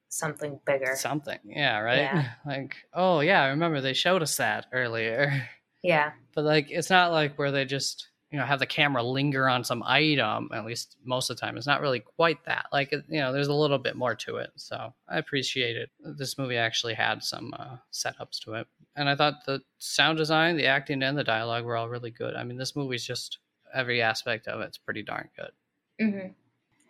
something 0.09 0.59
bigger. 0.67 0.97
Something. 0.97 1.39
Yeah, 1.45 1.79
right? 1.79 1.99
Yeah. 1.99 2.29
Like, 2.45 2.75
oh, 2.93 3.21
yeah, 3.21 3.43
I 3.43 3.49
remember 3.49 3.81
they 3.81 3.93
showed 3.95 4.21
us 4.21 4.37
that 4.37 4.67
earlier. 4.73 5.49
Yeah. 5.85 6.13
But 6.33 6.45
like, 6.45 6.71
it's 6.71 6.91
not 6.91 7.11
like 7.11 7.37
where 7.37 7.51
they 7.51 7.65
just, 7.65 8.07
you 8.31 8.39
know, 8.39 8.45
have 8.45 8.61
the 8.61 8.67
camera 8.67 9.03
linger 9.03 9.49
on 9.49 9.65
some 9.65 9.83
item, 9.85 10.49
at 10.55 10.65
least 10.65 10.97
most 11.05 11.29
of 11.29 11.35
the 11.37 11.41
time. 11.41 11.57
It's 11.57 11.67
not 11.67 11.81
really 11.81 11.99
quite 11.99 12.45
that. 12.45 12.67
Like, 12.73 12.93
you 12.93 13.03
know, 13.09 13.33
there's 13.33 13.49
a 13.49 13.53
little 13.53 13.79
bit 13.81 13.97
more 13.97 14.15
to 14.15 14.37
it. 14.37 14.51
So 14.55 14.95
I 15.09 15.19
appreciate 15.19 15.77
it. 15.77 15.91
This 15.99 16.39
movie 16.39 16.57
actually 16.57 16.95
had 16.95 17.25
some 17.25 17.53
uh, 17.59 17.79
setups 17.93 18.39
to 18.45 18.55
it. 18.55 18.69
And 18.95 19.09
I 19.09 19.17
thought 19.17 19.45
the 19.45 19.63
sound 19.79 20.19
design, 20.19 20.57
the 20.57 20.67
acting, 20.67 21.03
and 21.03 21.19
the 21.19 21.25
dialogue 21.25 21.65
were 21.65 21.77
all 21.77 21.89
really 21.89 22.13
good. 22.13 22.37
I 22.37 22.45
mean, 22.45 22.59
this 22.59 22.77
movie's 22.77 23.05
just 23.05 23.39
every 23.73 24.03
aspect 24.03 24.49
of 24.49 24.61
it's 24.61 24.79
pretty 24.79 25.03
darn 25.03 25.31
good. 25.37 25.53
hmm 26.01 26.29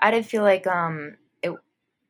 I 0.01 0.11
did 0.13 0.27
feel 0.27 0.43
like 0.43 0.67
um 0.67 1.19
it 1.43 1.53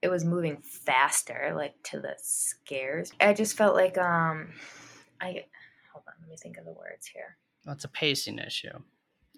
it 0.02 0.10
was 0.10 0.24
moving 0.24 0.58
faster, 0.62 1.52
like 1.56 1.82
to 1.84 2.00
the 2.00 2.16
scares. 2.18 3.12
I 3.20 3.34
just 3.34 3.56
felt 3.56 3.74
like 3.76 3.98
um 3.98 4.52
I 5.20 5.46
hold 5.92 6.04
on, 6.08 6.14
let 6.20 6.30
me 6.30 6.36
think 6.36 6.58
of 6.58 6.64
the 6.66 6.72
words 6.72 7.06
here. 7.06 7.38
That's 7.64 7.84
a 7.84 7.88
pacing 7.88 8.38
issue, 8.38 8.84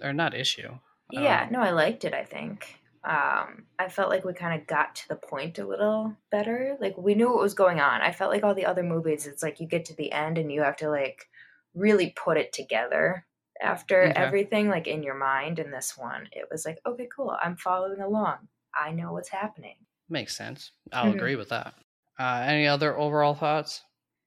or 0.02 0.12
not 0.12 0.34
issue. 0.34 0.78
Yeah, 1.10 1.46
Um, 1.46 1.50
no, 1.50 1.60
I 1.60 1.70
liked 1.70 2.04
it. 2.04 2.14
I 2.14 2.24
think 2.24 2.80
um 3.04 3.66
I 3.78 3.88
felt 3.90 4.08
like 4.08 4.24
we 4.24 4.32
kind 4.32 4.58
of 4.60 4.66
got 4.66 4.94
to 4.96 5.08
the 5.08 5.16
point 5.16 5.58
a 5.58 5.66
little 5.66 6.16
better. 6.30 6.76
Like 6.80 6.96
we 6.96 7.14
knew 7.14 7.28
what 7.30 7.42
was 7.42 7.54
going 7.54 7.80
on. 7.80 8.00
I 8.00 8.12
felt 8.12 8.32
like 8.32 8.42
all 8.44 8.54
the 8.54 8.66
other 8.66 8.82
movies, 8.82 9.26
it's 9.26 9.42
like 9.42 9.60
you 9.60 9.66
get 9.66 9.84
to 9.86 9.96
the 9.96 10.12
end 10.12 10.38
and 10.38 10.50
you 10.50 10.62
have 10.62 10.76
to 10.78 10.88
like 10.90 11.28
really 11.74 12.10
put 12.16 12.36
it 12.38 12.52
together 12.52 13.26
after 13.62 14.08
Okay. 14.08 14.14
everything 14.16 14.68
like 14.68 14.86
in 14.86 15.02
your 15.02 15.14
mind 15.16 15.58
in 15.58 15.70
this 15.70 15.96
one 15.96 16.28
it 16.32 16.48
was 16.50 16.64
like 16.66 16.80
okay 16.86 17.08
cool 17.14 17.36
i'm 17.42 17.56
following 17.56 18.00
along 18.00 18.48
i 18.74 18.90
know 18.92 19.12
what's 19.12 19.28
happening 19.30 19.76
Makes 20.08 20.34
sense. 20.34 20.72
I'll 20.92 21.10
Mhm. 21.10 21.12
agree 21.12 21.36
with 21.36 21.50
that. 21.50 21.74
Uh, 22.18 22.42
any 22.46 22.66
other 22.66 22.96
overall 22.96 23.34
thoughts? 23.34 23.82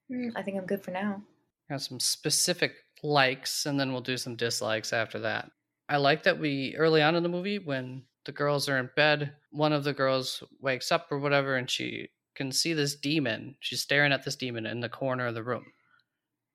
Hmm, 0.08 0.30
I 0.36 0.42
think 0.42 0.58
I'm 0.58 0.66
good 0.66 0.84
for 0.84 0.90
now. 0.90 1.24
Got 1.70 1.80
some 1.82 1.98
specific 2.00 2.76
likes, 3.02 3.64
and 3.64 3.78
then 3.80 3.92
we'll 3.92 4.02
do 4.02 4.18
some 4.18 4.36
dislikes 4.36 4.92
after 4.92 5.18
that. 5.20 5.50
I 5.88 5.96
like 5.96 6.22
that 6.24 6.38
we 6.38 6.76
early 6.76 7.00
on 7.00 7.14
in 7.14 7.22
the 7.22 7.28
movie 7.30 7.58
when 7.58 8.06
the 8.24 8.32
girls 8.32 8.68
are 8.68 8.76
in 8.78 8.90
bed, 8.94 9.34
one 9.50 9.72
of 9.72 9.84
the 9.84 9.94
girls 9.94 10.42
wakes 10.60 10.92
up 10.92 11.10
or 11.10 11.18
whatever, 11.18 11.56
and 11.56 11.70
she 11.70 12.10
can 12.34 12.52
see 12.52 12.74
this 12.74 12.94
demon. 12.96 13.56
She's 13.60 13.80
staring 13.80 14.12
at 14.12 14.24
this 14.24 14.36
demon 14.36 14.66
in 14.66 14.80
the 14.80 14.90
corner 14.90 15.26
of 15.26 15.34
the 15.34 15.42
room. 15.42 15.72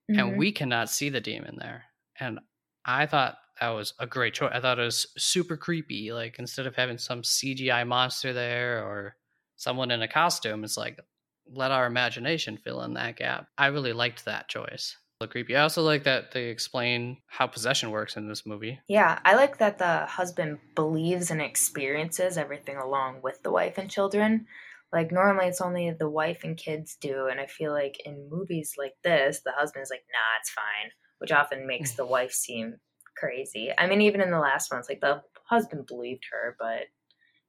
Mhm. 0.08 0.14
And 0.16 0.36
we 0.38 0.52
cannot 0.52 0.90
see 0.90 1.08
the 1.08 1.20
demon 1.20 1.56
there. 1.58 1.84
And 2.18 2.40
I 2.84 3.06
thought 3.06 3.38
that 3.60 3.68
was 3.70 3.94
a 3.98 4.06
great 4.06 4.34
choice. 4.34 4.52
I 4.52 4.60
thought 4.60 4.78
it 4.78 4.84
was 4.84 5.06
super 5.16 5.56
creepy. 5.56 6.12
Like 6.12 6.38
instead 6.38 6.66
of 6.66 6.76
having 6.76 6.98
some 6.98 7.22
CGI 7.22 7.86
monster 7.86 8.32
there 8.32 8.84
or 8.84 9.16
someone 9.56 9.90
in 9.90 10.02
a 10.02 10.08
costume, 10.08 10.64
it's 10.64 10.76
like 10.76 10.98
let 11.46 11.70
our 11.70 11.86
imagination 11.86 12.56
fill 12.56 12.82
in 12.82 12.94
that 12.94 13.16
gap. 13.16 13.48
I 13.56 13.66
really 13.66 13.92
liked 13.92 14.24
that 14.24 14.48
choice. 14.48 14.96
Look 15.20 15.30
creepy. 15.30 15.54
I 15.54 15.62
also 15.62 15.82
like 15.82 16.04
that 16.04 16.32
they 16.32 16.46
explain 16.46 17.18
how 17.26 17.46
possession 17.46 17.90
works 17.90 18.16
in 18.16 18.28
this 18.28 18.44
movie. 18.44 18.80
Yeah, 18.88 19.20
I 19.24 19.36
like 19.36 19.58
that 19.58 19.78
the 19.78 20.06
husband 20.06 20.58
believes 20.74 21.30
and 21.30 21.40
experiences 21.40 22.36
everything 22.36 22.76
along 22.76 23.20
with 23.22 23.42
the 23.42 23.52
wife 23.52 23.78
and 23.78 23.88
children. 23.88 24.46
Like 24.92 25.12
normally 25.12 25.46
it's 25.46 25.60
only 25.60 25.90
the 25.92 26.08
wife 26.08 26.42
and 26.44 26.56
kids 26.56 26.96
do, 27.00 27.26
and 27.26 27.40
I 27.40 27.46
feel 27.46 27.72
like 27.72 28.00
in 28.04 28.28
movies 28.30 28.74
like 28.76 28.94
this, 29.02 29.40
the 29.44 29.52
husband's 29.52 29.90
like, 29.90 30.04
"Nah, 30.12 30.38
it's 30.40 30.50
fine," 30.50 30.90
which 31.24 31.32
often 31.32 31.66
makes 31.66 31.92
the 31.92 32.04
wife 32.04 32.32
seem 32.32 32.76
crazy. 33.16 33.72
I 33.78 33.86
mean, 33.86 34.02
even 34.02 34.20
in 34.20 34.30
the 34.30 34.38
last 34.38 34.70
one, 34.70 34.78
it's 34.78 34.90
like 34.90 35.00
the 35.00 35.22
husband 35.44 35.86
believed 35.86 36.24
her, 36.30 36.54
but 36.58 36.82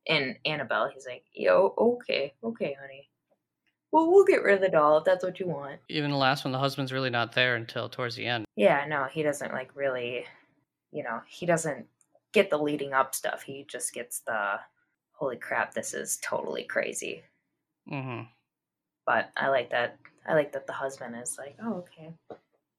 in 0.06 0.38
Annabelle, 0.46 0.88
he's 0.94 1.06
like, 1.06 1.26
"Yo, 1.34 1.74
okay, 1.78 2.34
okay, 2.42 2.78
honey. 2.80 3.10
Well, 3.92 4.10
we'll 4.10 4.24
get 4.24 4.44
rid 4.44 4.56
of 4.56 4.62
the 4.62 4.70
doll 4.70 5.00
if 5.00 5.04
that's 5.04 5.26
what 5.26 5.42
you 5.42 5.48
want." 5.48 5.82
Even 5.90 6.12
the 6.12 6.16
last 6.16 6.46
one, 6.46 6.54
the 6.54 6.58
husband's 6.58 6.94
really 6.94 7.10
not 7.10 7.34
there 7.34 7.58
until 7.58 7.90
towards 7.90 8.16
the 8.16 8.26
end. 8.26 8.46
Yeah, 8.56 8.86
no, 8.88 9.04
he 9.12 9.24
doesn't 9.24 9.52
like 9.52 9.76
really, 9.76 10.26
you 10.94 11.04
know, 11.04 11.20
he 11.28 11.46
doesn't 11.46 11.86
get 12.32 12.50
the 12.50 12.58
leading 12.58 12.94
up 12.94 13.14
stuff. 13.14 13.42
He 13.44 13.66
just 13.70 13.94
gets 13.94 14.20
the 14.22 14.62
holy 15.12 15.36
crap, 15.36 15.74
this 15.74 15.94
is 15.94 16.18
totally 16.22 16.64
crazy. 16.64 17.24
hmm 17.90 18.22
But 19.06 19.32
I 19.36 19.50
like 19.50 19.72
that. 19.72 19.98
I 20.26 20.34
like 20.34 20.54
that 20.54 20.66
the 20.66 20.74
husband 20.74 21.16
is 21.22 21.38
like, 21.38 21.58
oh, 21.62 21.84
okay. 21.86 22.14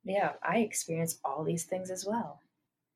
Yeah, 0.06 0.32
I 0.42 0.58
experience 0.58 1.18
all 1.24 1.42
these 1.44 1.64
things 1.64 1.90
as 1.90 2.06
well. 2.06 2.40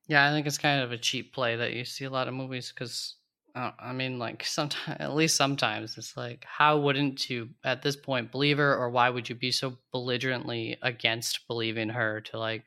Yeah, 0.07 0.29
I 0.29 0.33
think 0.33 0.47
it's 0.47 0.59
kind 0.59 0.81
of 0.81 0.93
a 0.93 0.99
cheap 0.99 1.35
play 1.35 1.57
that 1.57 1.73
you 1.73 1.85
see 1.85 2.05
a 2.05 2.11
lot 2.11 2.29
of 2.29 2.35
movies 2.35 2.73
because, 2.73 3.17
uh, 3.55 3.73
I 3.79 3.93
mean, 3.93 4.19
like 4.19 4.45
sometimes, 4.47 4.97
at 5.01 5.15
least 5.15 5.37
sometimes, 5.37 5.99
it's 5.99 6.17
like, 6.17 6.45
how 6.49 6.79
wouldn't 6.79 7.29
you 7.29 7.51
at 7.65 7.83
this 7.83 7.97
point 7.97 8.31
believe 8.33 8.59
her, 8.59 8.77
or 8.77 8.91
why 8.91 9.11
would 9.11 9.29
you 9.29 9.35
be 9.35 9.51
so 9.51 9.77
belligerently 9.93 10.79
against 10.83 11.47
believing 11.49 11.91
her 11.91 12.21
to 12.23 12.39
like 12.39 12.65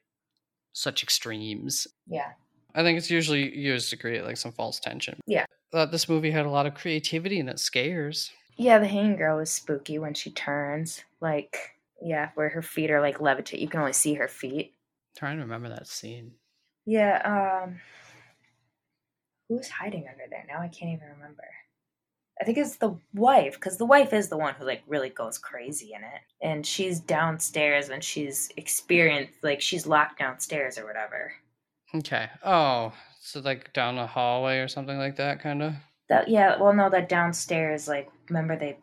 such 0.74 1.04
extremes? 1.04 1.88
Yeah. 2.08 2.34
I 2.76 2.84
think 2.84 2.98
it's 2.98 3.12
usually 3.12 3.56
used 3.56 3.90
to 3.92 3.98
create 3.98 4.26
like 4.26 4.38
some 4.38 4.52
false 4.52 4.80
tension. 4.80 5.20
Yeah. 5.26 5.46
Thought 5.72 5.92
this 5.92 6.10
movie 6.10 6.32
had 6.32 6.46
a 6.46 6.50
lot 6.50 6.66
of 6.66 6.74
creativity 6.74 7.40
and 7.40 7.50
it 7.50 7.60
scares. 7.60 8.32
Yeah, 8.58 8.80
the 8.80 8.88
hanging 8.88 9.16
girl 9.16 9.40
is 9.40 9.52
spooky 9.52 9.98
when 10.00 10.14
she 10.14 10.32
turns. 10.32 11.04
Like, 11.22 11.73
yeah, 12.04 12.30
where 12.36 12.50
her 12.50 12.62
feet 12.62 12.92
are 12.92 13.02
like 13.02 13.20
levitate. 13.20 13.60
You 13.62 13.68
can 13.68 13.80
only 13.80 13.94
see 13.94 14.16
her 14.16 14.28
feet. 14.28 14.74
trying 15.18 15.38
to 15.38 15.44
remember 15.44 15.70
that 15.70 15.88
scene. 15.88 16.34
Yeah, 16.86 17.64
um 17.66 17.80
who's 19.50 19.70
hiding 19.70 20.08
under 20.12 20.24
there? 20.30 20.46
Now 20.48 20.62
I 20.62 20.68
can't 20.68 20.92
even 20.94 21.08
remember. 21.18 21.44
I 22.42 22.46
think 22.46 22.58
it's 22.58 22.78
the 22.78 22.98
wife, 23.14 23.54
because 23.54 23.78
the 23.78 23.86
wife 23.86 24.12
is 24.12 24.28
the 24.28 24.38
one 24.38 24.56
who 24.56 24.66
like 24.66 24.82
really 24.88 25.10
goes 25.10 25.38
crazy 25.38 25.92
in 25.96 26.04
it. 26.04 26.22
And 26.42 26.66
she's 26.66 27.00
downstairs 27.00 27.90
and 27.90 28.04
she's 28.04 28.50
experienced 28.58 29.36
like 29.44 29.62
she's 29.62 29.86
locked 29.86 30.20
downstairs 30.20 30.78
or 30.78 30.86
whatever. 30.86 31.34
Okay. 31.96 32.28
Oh, 32.44 32.92
so 33.22 33.40
like 33.40 33.72
down 33.74 33.96
the 33.96 34.08
hallway 34.08 34.58
or 34.60 34.68
something 34.68 34.98
like 34.98 35.18
that, 35.18 35.42
kind 35.42 35.62
of. 35.62 35.74
That 36.10 36.28
yeah, 36.28 36.60
well 36.60 36.74
no, 36.74 36.90
that 36.90 37.08
downstairs, 37.08 37.88
like 37.88 38.10
remember 38.30 38.58
they 38.58 38.78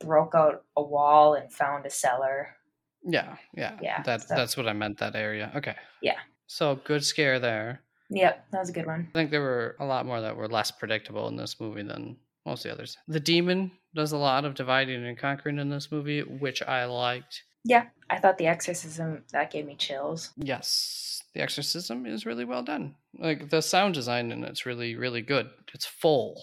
broke 0.00 0.34
out 0.34 0.64
a 0.76 0.82
wall 0.82 1.34
and 1.34 1.52
found 1.52 1.84
a 1.86 1.90
cellar. 1.90 2.56
Yeah, 3.04 3.36
yeah, 3.54 3.78
Yeah, 3.82 4.02
That 4.02 4.22
so- 4.22 4.34
that's 4.36 4.56
what 4.56 4.68
I 4.68 4.72
meant. 4.72 4.98
That 4.98 5.16
area. 5.16 5.50
Okay. 5.56 5.74
Yeah. 6.00 6.18
So 6.46 6.76
good 6.84 7.04
scare 7.04 7.38
there. 7.40 7.80
Yep, 8.10 8.46
that 8.50 8.58
was 8.58 8.68
a 8.68 8.72
good 8.72 8.86
one. 8.86 9.08
I 9.14 9.18
think 9.18 9.30
there 9.30 9.40
were 9.40 9.74
a 9.80 9.86
lot 9.86 10.04
more 10.04 10.20
that 10.20 10.36
were 10.36 10.48
less 10.48 10.70
predictable 10.70 11.28
in 11.28 11.36
this 11.36 11.58
movie 11.58 11.82
than 11.82 12.16
most 12.44 12.64
of 12.64 12.70
the 12.70 12.74
others. 12.74 12.98
The 13.08 13.20
demon 13.20 13.70
does 13.94 14.12
a 14.12 14.18
lot 14.18 14.44
of 14.44 14.54
dividing 14.54 15.06
and 15.06 15.16
conquering 15.16 15.58
in 15.58 15.70
this 15.70 15.90
movie, 15.90 16.20
which 16.22 16.60
I 16.62 16.84
liked. 16.84 17.42
Yeah. 17.64 17.86
I 18.10 18.18
thought 18.18 18.36
the 18.36 18.46
exorcism 18.48 19.24
that 19.32 19.50
gave 19.50 19.64
me 19.64 19.76
chills. 19.76 20.32
Yes, 20.36 21.22
the 21.34 21.40
exorcism 21.40 22.04
is 22.04 22.26
really 22.26 22.44
well 22.44 22.62
done. 22.62 22.96
Like 23.18 23.48
the 23.48 23.62
sound 23.62 23.94
design 23.94 24.30
in 24.30 24.44
it's 24.44 24.66
really, 24.66 24.94
really 24.96 25.22
good. 25.22 25.48
It's 25.72 25.86
full. 25.86 26.42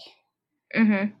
Mm-hmm. 0.76 1.12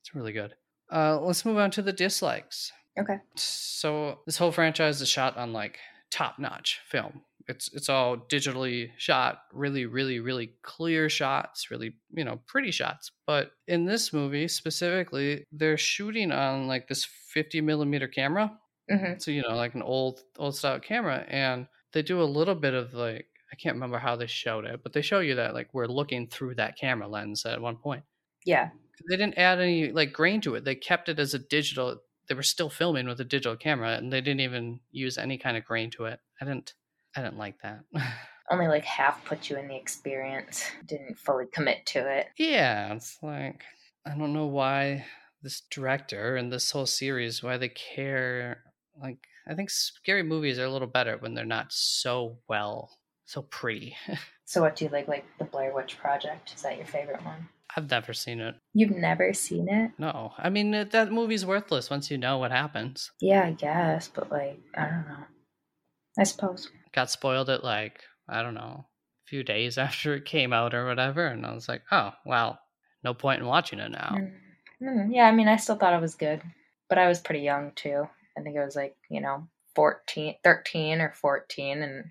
It's 0.00 0.14
really 0.14 0.32
good. 0.32 0.54
Uh, 0.90 1.20
let's 1.20 1.44
move 1.44 1.58
on 1.58 1.70
to 1.72 1.82
the 1.82 1.92
dislikes. 1.92 2.72
Okay. 2.98 3.18
So 3.36 4.20
this 4.26 4.36
whole 4.36 4.52
franchise 4.52 5.00
is 5.00 5.08
shot 5.08 5.36
on 5.36 5.52
like 5.52 5.78
top-notch 6.10 6.80
film. 6.86 7.22
It's 7.48 7.72
it's 7.72 7.88
all 7.88 8.16
digitally 8.16 8.90
shot, 8.98 9.42
really, 9.52 9.86
really, 9.86 10.20
really 10.20 10.52
clear 10.62 11.08
shots, 11.08 11.70
really, 11.70 11.94
you 12.14 12.24
know, 12.24 12.40
pretty 12.46 12.70
shots. 12.70 13.10
But 13.26 13.50
in 13.66 13.84
this 13.84 14.12
movie 14.12 14.46
specifically, 14.46 15.44
they're 15.50 15.78
shooting 15.78 16.30
on 16.30 16.68
like 16.68 16.86
this 16.86 17.04
50 17.04 17.60
millimeter 17.62 18.06
camera. 18.06 18.56
Mm-hmm. 18.90 19.18
So 19.18 19.30
you 19.32 19.42
know, 19.42 19.56
like 19.56 19.74
an 19.74 19.82
old 19.82 20.20
old 20.38 20.54
style 20.56 20.78
camera, 20.80 21.24
and 21.28 21.66
they 21.92 22.02
do 22.02 22.22
a 22.22 22.24
little 22.24 22.54
bit 22.54 22.74
of 22.74 22.94
like 22.94 23.26
I 23.52 23.56
can't 23.56 23.74
remember 23.74 23.98
how 23.98 24.14
they 24.16 24.26
showed 24.26 24.64
it, 24.64 24.80
but 24.82 24.92
they 24.92 25.02
show 25.02 25.18
you 25.20 25.34
that 25.36 25.54
like 25.54 25.68
we're 25.72 25.86
looking 25.86 26.28
through 26.28 26.54
that 26.56 26.76
camera 26.78 27.08
lens 27.08 27.44
at 27.44 27.60
one 27.60 27.76
point 27.76 28.04
Yeah. 28.46 28.70
they 29.08 29.16
didn't 29.16 29.38
add 29.38 29.60
any 29.60 29.90
like 29.92 30.12
grain 30.12 30.40
to 30.42 30.54
it. 30.54 30.64
They 30.64 30.74
kept 30.76 31.08
it 31.08 31.18
as 31.18 31.34
a 31.34 31.38
digital. 31.40 31.98
They 32.32 32.36
were 32.36 32.42
still 32.42 32.70
filming 32.70 33.06
with 33.06 33.20
a 33.20 33.26
digital 33.26 33.58
camera, 33.58 33.90
and 33.90 34.10
they 34.10 34.22
didn't 34.22 34.40
even 34.40 34.80
use 34.90 35.18
any 35.18 35.36
kind 35.36 35.54
of 35.54 35.66
grain 35.66 35.90
to 35.90 36.06
it. 36.06 36.18
I 36.40 36.46
didn't. 36.46 36.72
I 37.14 37.20
didn't 37.20 37.36
like 37.36 37.60
that. 37.62 37.80
Only 38.50 38.68
like 38.68 38.86
half 38.86 39.22
put 39.26 39.50
you 39.50 39.58
in 39.58 39.68
the 39.68 39.76
experience. 39.76 40.64
Didn't 40.86 41.18
fully 41.18 41.44
commit 41.52 41.84
to 41.88 41.98
it. 41.98 42.28
yeah, 42.38 42.94
it's 42.94 43.18
like 43.22 43.64
I 44.06 44.16
don't 44.16 44.32
know 44.32 44.46
why 44.46 45.04
this 45.42 45.60
director 45.70 46.36
and 46.36 46.50
this 46.50 46.70
whole 46.70 46.86
series 46.86 47.42
why 47.42 47.58
they 47.58 47.68
care. 47.68 48.62
Like 48.98 49.18
I 49.46 49.52
think 49.52 49.68
scary 49.68 50.22
movies 50.22 50.58
are 50.58 50.64
a 50.64 50.70
little 50.72 50.88
better 50.88 51.18
when 51.18 51.34
they're 51.34 51.44
not 51.44 51.70
so 51.70 52.38
well, 52.48 52.96
so 53.26 53.42
pretty. 53.42 53.94
So 54.44 54.60
what 54.60 54.76
do 54.76 54.84
you 54.84 54.90
like 54.90 55.08
like 55.08 55.24
the 55.38 55.44
Blair 55.44 55.74
Witch 55.74 55.98
Project? 55.98 56.52
Is 56.54 56.62
that 56.62 56.76
your 56.76 56.86
favorite 56.86 57.24
one? 57.24 57.48
I've 57.76 57.90
never 57.90 58.12
seen 58.12 58.40
it. 58.40 58.54
You've 58.74 58.90
never 58.96 59.32
seen 59.32 59.68
it? 59.68 59.92
No, 59.98 60.32
I 60.38 60.50
mean 60.50 60.70
that- 60.72 60.90
that 60.92 61.12
movie's 61.12 61.46
worthless 61.46 61.90
once 61.90 62.10
you 62.10 62.18
know 62.18 62.38
what 62.38 62.50
happens. 62.50 63.10
Yeah, 63.20 63.44
I 63.44 63.52
guess, 63.52 64.08
but 64.08 64.30
like 64.30 64.60
I 64.76 64.82
don't 64.86 65.08
know. 65.08 65.24
I 66.18 66.24
suppose. 66.24 66.70
got 66.92 67.10
spoiled 67.10 67.48
at 67.50 67.64
like 67.64 68.00
I 68.28 68.42
don't 68.42 68.54
know 68.54 68.84
a 68.86 69.26
few 69.26 69.42
days 69.42 69.78
after 69.86 70.14
it 70.14 70.24
came 70.24 70.52
out 70.52 70.74
or 70.74 70.86
whatever, 70.86 71.26
and 71.26 71.46
I 71.46 71.52
was 71.54 71.68
like, 71.68 71.82
oh 71.90 72.12
well, 72.26 72.58
no 73.02 73.14
point 73.14 73.40
in 73.40 73.46
watching 73.46 73.78
it 73.78 73.90
now. 73.90 74.16
Mm. 74.18 74.32
Mm, 74.82 75.14
yeah, 75.14 75.26
I 75.26 75.32
mean, 75.32 75.46
I 75.48 75.56
still 75.56 75.76
thought 75.76 75.94
it 75.94 76.00
was 76.00 76.16
good, 76.16 76.42
but 76.88 76.98
I 76.98 77.06
was 77.06 77.20
pretty 77.20 77.40
young 77.42 77.70
too. 77.76 78.08
I 78.36 78.40
think 78.42 78.58
I 78.58 78.64
was 78.64 78.74
like, 78.74 78.96
you 79.08 79.20
know, 79.20 79.46
14, 79.76 80.34
13 80.42 81.00
or 81.00 81.12
14 81.12 81.82
and 81.82 82.04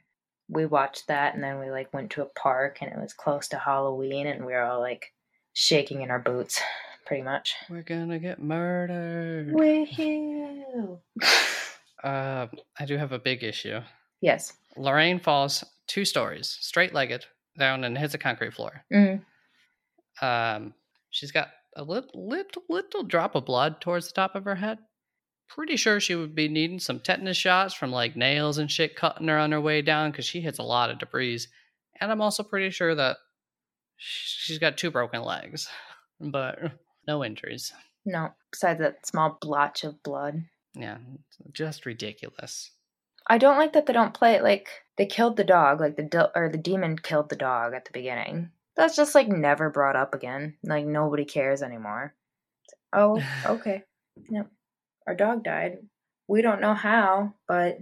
we 0.47 0.65
watched 0.65 1.07
that 1.07 1.33
and 1.35 1.43
then 1.43 1.59
we 1.59 1.69
like 1.69 1.93
went 1.93 2.11
to 2.11 2.21
a 2.21 2.29
park 2.39 2.77
and 2.81 2.91
it 2.91 2.97
was 2.99 3.13
close 3.13 3.47
to 3.49 3.57
Halloween 3.57 4.25
and 4.27 4.45
we 4.45 4.53
were 4.53 4.61
all 4.61 4.79
like 4.79 5.05
shaking 5.53 6.01
in 6.01 6.09
our 6.11 6.19
boots 6.19 6.61
pretty 7.05 7.23
much. 7.23 7.53
We're 7.69 7.81
gonna 7.83 8.19
get 8.19 8.39
murdered. 8.41 9.49
Woohoo! 9.53 10.99
Uh, 12.03 12.47
I 12.79 12.85
do 12.85 12.97
have 12.97 13.11
a 13.11 13.19
big 13.19 13.43
issue. 13.43 13.79
yes. 14.21 14.53
Lorraine 14.75 15.19
falls 15.19 15.63
two 15.85 16.03
stories, 16.03 16.57
straight 16.59 16.95
legged, 16.95 17.27
down 17.59 17.83
and 17.83 17.95
hits 17.95 18.15
a 18.15 18.17
concrete 18.17 18.55
floor. 18.55 18.83
Mm, 18.91 19.21
Um, 20.19 20.73
she's 21.11 21.31
got 21.31 21.49
a 21.75 21.83
little, 21.83 22.09
little, 22.15 22.63
little 22.69 23.03
drop 23.03 23.35
of 23.35 23.45
blood 23.45 23.81
towards 23.81 24.07
the 24.07 24.13
top 24.13 24.33
of 24.35 24.45
her 24.45 24.55
head. 24.55 24.79
Pretty 25.47 25.75
sure 25.75 25.99
she 25.99 26.15
would 26.15 26.33
be 26.33 26.47
needing 26.47 26.79
some 26.79 26.99
tetanus 27.01 27.37
shots 27.37 27.75
from 27.75 27.91
like 27.91 28.15
nails 28.15 28.57
and 28.57 28.71
shit 28.71 28.95
cutting 28.95 29.27
her 29.27 29.37
on 29.37 29.51
her 29.51 29.61
way 29.61 29.83
down 29.83 30.09
because 30.09 30.25
she 30.25 30.41
hits 30.41 30.57
a 30.57 30.63
lot 30.63 30.89
of 30.89 30.97
debris. 30.97 31.41
And 31.99 32.11
I'm 32.11 32.21
also 32.21 32.41
pretty 32.41 32.71
sure 32.71 32.95
that 32.95 33.17
she's 34.01 34.57
got 34.59 34.77
two 34.77 34.91
broken 34.91 35.21
legs, 35.23 35.69
but 36.19 36.59
no 37.07 37.23
injuries. 37.23 37.71
no, 38.05 38.29
besides 38.51 38.79
that 38.79 39.05
small 39.05 39.37
blotch 39.39 39.83
of 39.83 40.01
blood. 40.03 40.43
Yeah, 40.73 40.97
just 41.53 41.85
ridiculous. 41.85 42.71
I 43.27 43.37
don't 43.37 43.57
like 43.57 43.73
that 43.73 43.85
they 43.85 43.93
don't 43.93 44.13
play 44.13 44.33
it 44.33 44.43
like 44.43 44.67
they 44.97 45.05
killed 45.05 45.37
the 45.37 45.43
dog, 45.43 45.79
like 45.79 45.95
the 45.95 46.03
de- 46.03 46.31
or 46.35 46.49
the 46.49 46.57
demon 46.57 46.97
killed 46.97 47.29
the 47.29 47.35
dog 47.35 47.73
at 47.73 47.85
the 47.85 47.91
beginning. 47.91 48.49
That's 48.75 48.95
just 48.95 49.13
like 49.13 49.27
never 49.27 49.69
brought 49.69 49.95
up 49.95 50.15
again. 50.15 50.55
Like 50.63 50.85
nobody 50.85 51.25
cares 51.25 51.61
anymore. 51.61 52.15
Oh, 52.93 53.21
okay. 53.45 53.83
Yep. 54.29 54.47
Our 55.07 55.15
dog 55.15 55.43
died. 55.43 55.79
We 56.27 56.41
don't 56.41 56.61
know 56.61 56.73
how, 56.73 57.33
but 57.47 57.77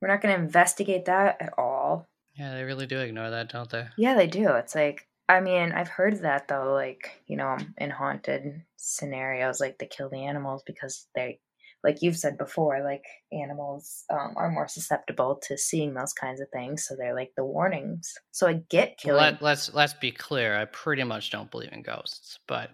we're 0.00 0.08
not 0.08 0.20
going 0.20 0.34
to 0.36 0.42
investigate 0.42 1.04
that 1.06 1.36
at 1.40 1.52
all. 1.56 2.06
Yeah, 2.36 2.54
they 2.54 2.64
really 2.64 2.86
do 2.86 2.98
ignore 2.98 3.30
that, 3.30 3.52
don't 3.52 3.70
they? 3.70 3.86
Yeah, 3.96 4.14
they 4.14 4.26
do. 4.26 4.48
It's 4.54 4.74
like 4.74 5.06
I 5.28 5.40
mean, 5.40 5.72
I've 5.72 5.88
heard 5.88 6.22
that 6.22 6.48
though, 6.48 6.72
like, 6.74 7.22
you 7.26 7.36
know, 7.36 7.56
in 7.78 7.90
haunted 7.90 8.62
scenarios, 8.76 9.60
like 9.60 9.78
they 9.78 9.86
kill 9.86 10.10
the 10.10 10.24
animals 10.24 10.62
because 10.66 11.06
they 11.14 11.40
like 11.84 12.00
you've 12.00 12.16
said 12.16 12.38
before, 12.38 12.82
like 12.82 13.04
animals 13.32 14.04
um, 14.10 14.34
are 14.36 14.50
more 14.50 14.68
susceptible 14.68 15.40
to 15.48 15.58
seeing 15.58 15.94
those 15.94 16.12
kinds 16.12 16.40
of 16.40 16.48
things, 16.52 16.86
so 16.86 16.94
they're 16.96 17.14
like 17.14 17.32
the 17.36 17.44
warnings. 17.44 18.14
So 18.30 18.46
I 18.46 18.62
get 18.68 18.98
killing. 18.98 19.20
Let, 19.20 19.42
let's 19.42 19.74
let's 19.74 19.94
be 19.94 20.12
clear. 20.12 20.56
I 20.56 20.66
pretty 20.66 21.02
much 21.02 21.30
don't 21.30 21.50
believe 21.50 21.72
in 21.72 21.82
ghosts, 21.82 22.38
but 22.46 22.70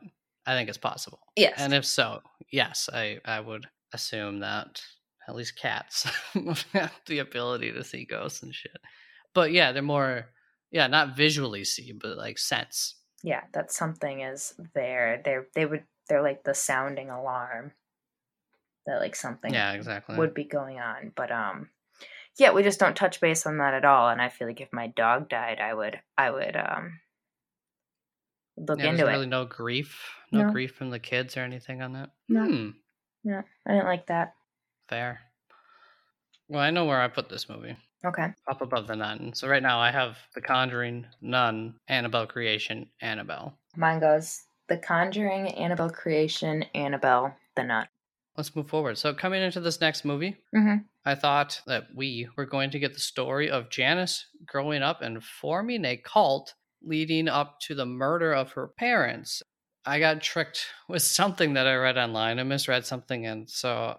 I 0.47 0.55
think 0.55 0.69
it's 0.69 0.79
possible. 0.79 1.21
yes. 1.37 1.55
And 1.57 1.73
if 1.73 1.87
so, 1.87 2.21
yes, 2.53 2.91
I 2.93 3.19
I 3.25 3.41
would 3.41 3.67
assume 3.95 4.41
that 4.41 4.83
at 5.27 5.35
least 5.35 5.59
cats 5.59 6.07
have 6.73 6.93
the 7.07 7.21
ability 7.21 7.73
to 7.73 7.85
see 7.85 8.05
ghosts 8.05 8.43
and 8.43 8.55
shit. 8.55 8.77
But 9.35 9.53
yeah, 9.53 9.73
they're 9.73 9.83
more 9.83 10.27
yeah, 10.71 10.87
not 10.87 11.17
visually 11.17 11.65
see, 11.65 11.93
but 11.93 12.17
like 12.17 12.39
sense. 12.39 12.97
yeah, 13.23 13.45
that 13.53 13.73
something 13.73 14.21
is 14.21 14.55
there. 14.75 15.21
They're 15.25 15.47
they 15.55 15.67
would 15.67 15.85
they're 16.09 16.23
like 16.23 16.45
the 16.45 16.55
sounding 16.55 17.11
alarm 17.11 17.73
that 18.87 19.01
like 19.01 19.15
something 19.17 19.53
Yeah, 19.53 19.73
exactly. 19.73 20.17
would 20.17 20.35
be 20.35 20.45
going 20.45 20.79
on. 20.81 21.13
But 21.15 21.31
um 21.31 21.71
yeah, 22.39 22.53
we 22.53 22.63
just 22.63 22.81
don't 22.81 22.97
touch 22.97 23.21
base 23.21 23.47
on 23.47 23.59
that 23.59 23.75
at 23.75 23.85
all. 23.85 24.09
And 24.09 24.23
I 24.23 24.29
feel 24.29 24.49
like 24.49 24.61
if 24.61 24.73
my 24.73 24.89
dog 24.89 25.29
died, 25.29 25.61
I 25.61 25.75
would 25.75 26.01
I 26.17 26.31
would 26.31 26.57
um 26.57 27.01
look 28.57 28.79
yeah, 28.79 28.85
into 28.85 28.99
there's 28.99 29.09
it. 29.11 29.13
really 29.13 29.27
no 29.27 29.45
grief, 29.45 30.11
no, 30.33 30.43
No. 30.43 30.53
grief 30.53 30.75
from 30.75 30.91
the 30.91 30.99
kids 30.99 31.37
or 31.37 31.41
anything 31.41 31.83
on 31.83 31.93
that. 31.93 32.11
No. 32.29 32.45
Hmm, 32.47 32.71
Yeah, 33.25 33.43
I 33.67 33.73
didn't 33.73 33.87
like 33.87 34.07
that. 34.07 34.35
fair. 34.89 35.21
Well, 36.49 36.61
I 36.61 36.71
know 36.71 36.85
where 36.85 37.01
I 37.01 37.09
put 37.09 37.29
this 37.29 37.49
movie. 37.49 37.77
Okay. 38.05 38.29
Up 38.49 38.61
above 38.63 38.87
the 38.87 38.97
Nun. 38.97 39.33
So 39.35 39.49
right 39.49 39.63
now 39.63 39.81
I 39.81 39.91
have 39.91 40.17
The 40.35 40.41
Conjuring, 40.41 41.07
Nun, 41.21 41.75
Annabelle 41.89 42.27
Creation, 42.27 42.89
Annabelle. 43.01 43.59
Mine 43.77 44.01
goes 44.01 44.43
The 44.69 44.77
Conjuring, 44.77 45.49
Annabelle 45.49 45.91
Creation, 45.91 46.65
Annabelle, 46.75 47.35
The 47.57 47.65
Nun. 47.65 47.89
Let's 48.37 48.55
move 48.55 48.69
forward. 48.69 48.99
So 48.99 49.13
coming 49.15 49.43
into 49.43 49.61
this 49.61 49.81
next 49.81 50.05
movie, 50.05 50.37
Mm-hmm. 50.55 50.77
I 51.05 51.15
thought 51.15 51.63
that 51.67 51.85
we 51.95 52.29
were 52.37 52.45
going 52.45 52.71
to 52.71 52.79
get 52.79 52.93
the 52.93 53.01
story 53.01 53.51
of 53.51 53.71
Janice 53.71 54.27
growing 54.45 54.83
up 54.83 55.01
and 55.01 55.25
forming 55.25 55.87
a 55.87 55.97
cult 55.97 56.53
leading 56.83 57.29
up 57.29 57.61
to 57.61 57.75
the 57.75 57.87
murder 57.87 58.33
of 58.35 58.53
her 58.53 58.69
parents. 58.69 59.43
I 59.87 60.01
got 60.01 60.21
tricked 60.21 60.67
with 60.89 61.01
something 61.03 61.55
that 61.55 61.67
I 61.67 61.77
read 61.77 61.97
online. 61.97 62.39
I 62.39 62.43
misread 62.43 62.85
something, 62.85 63.27
and 63.27 63.49
so 63.49 63.99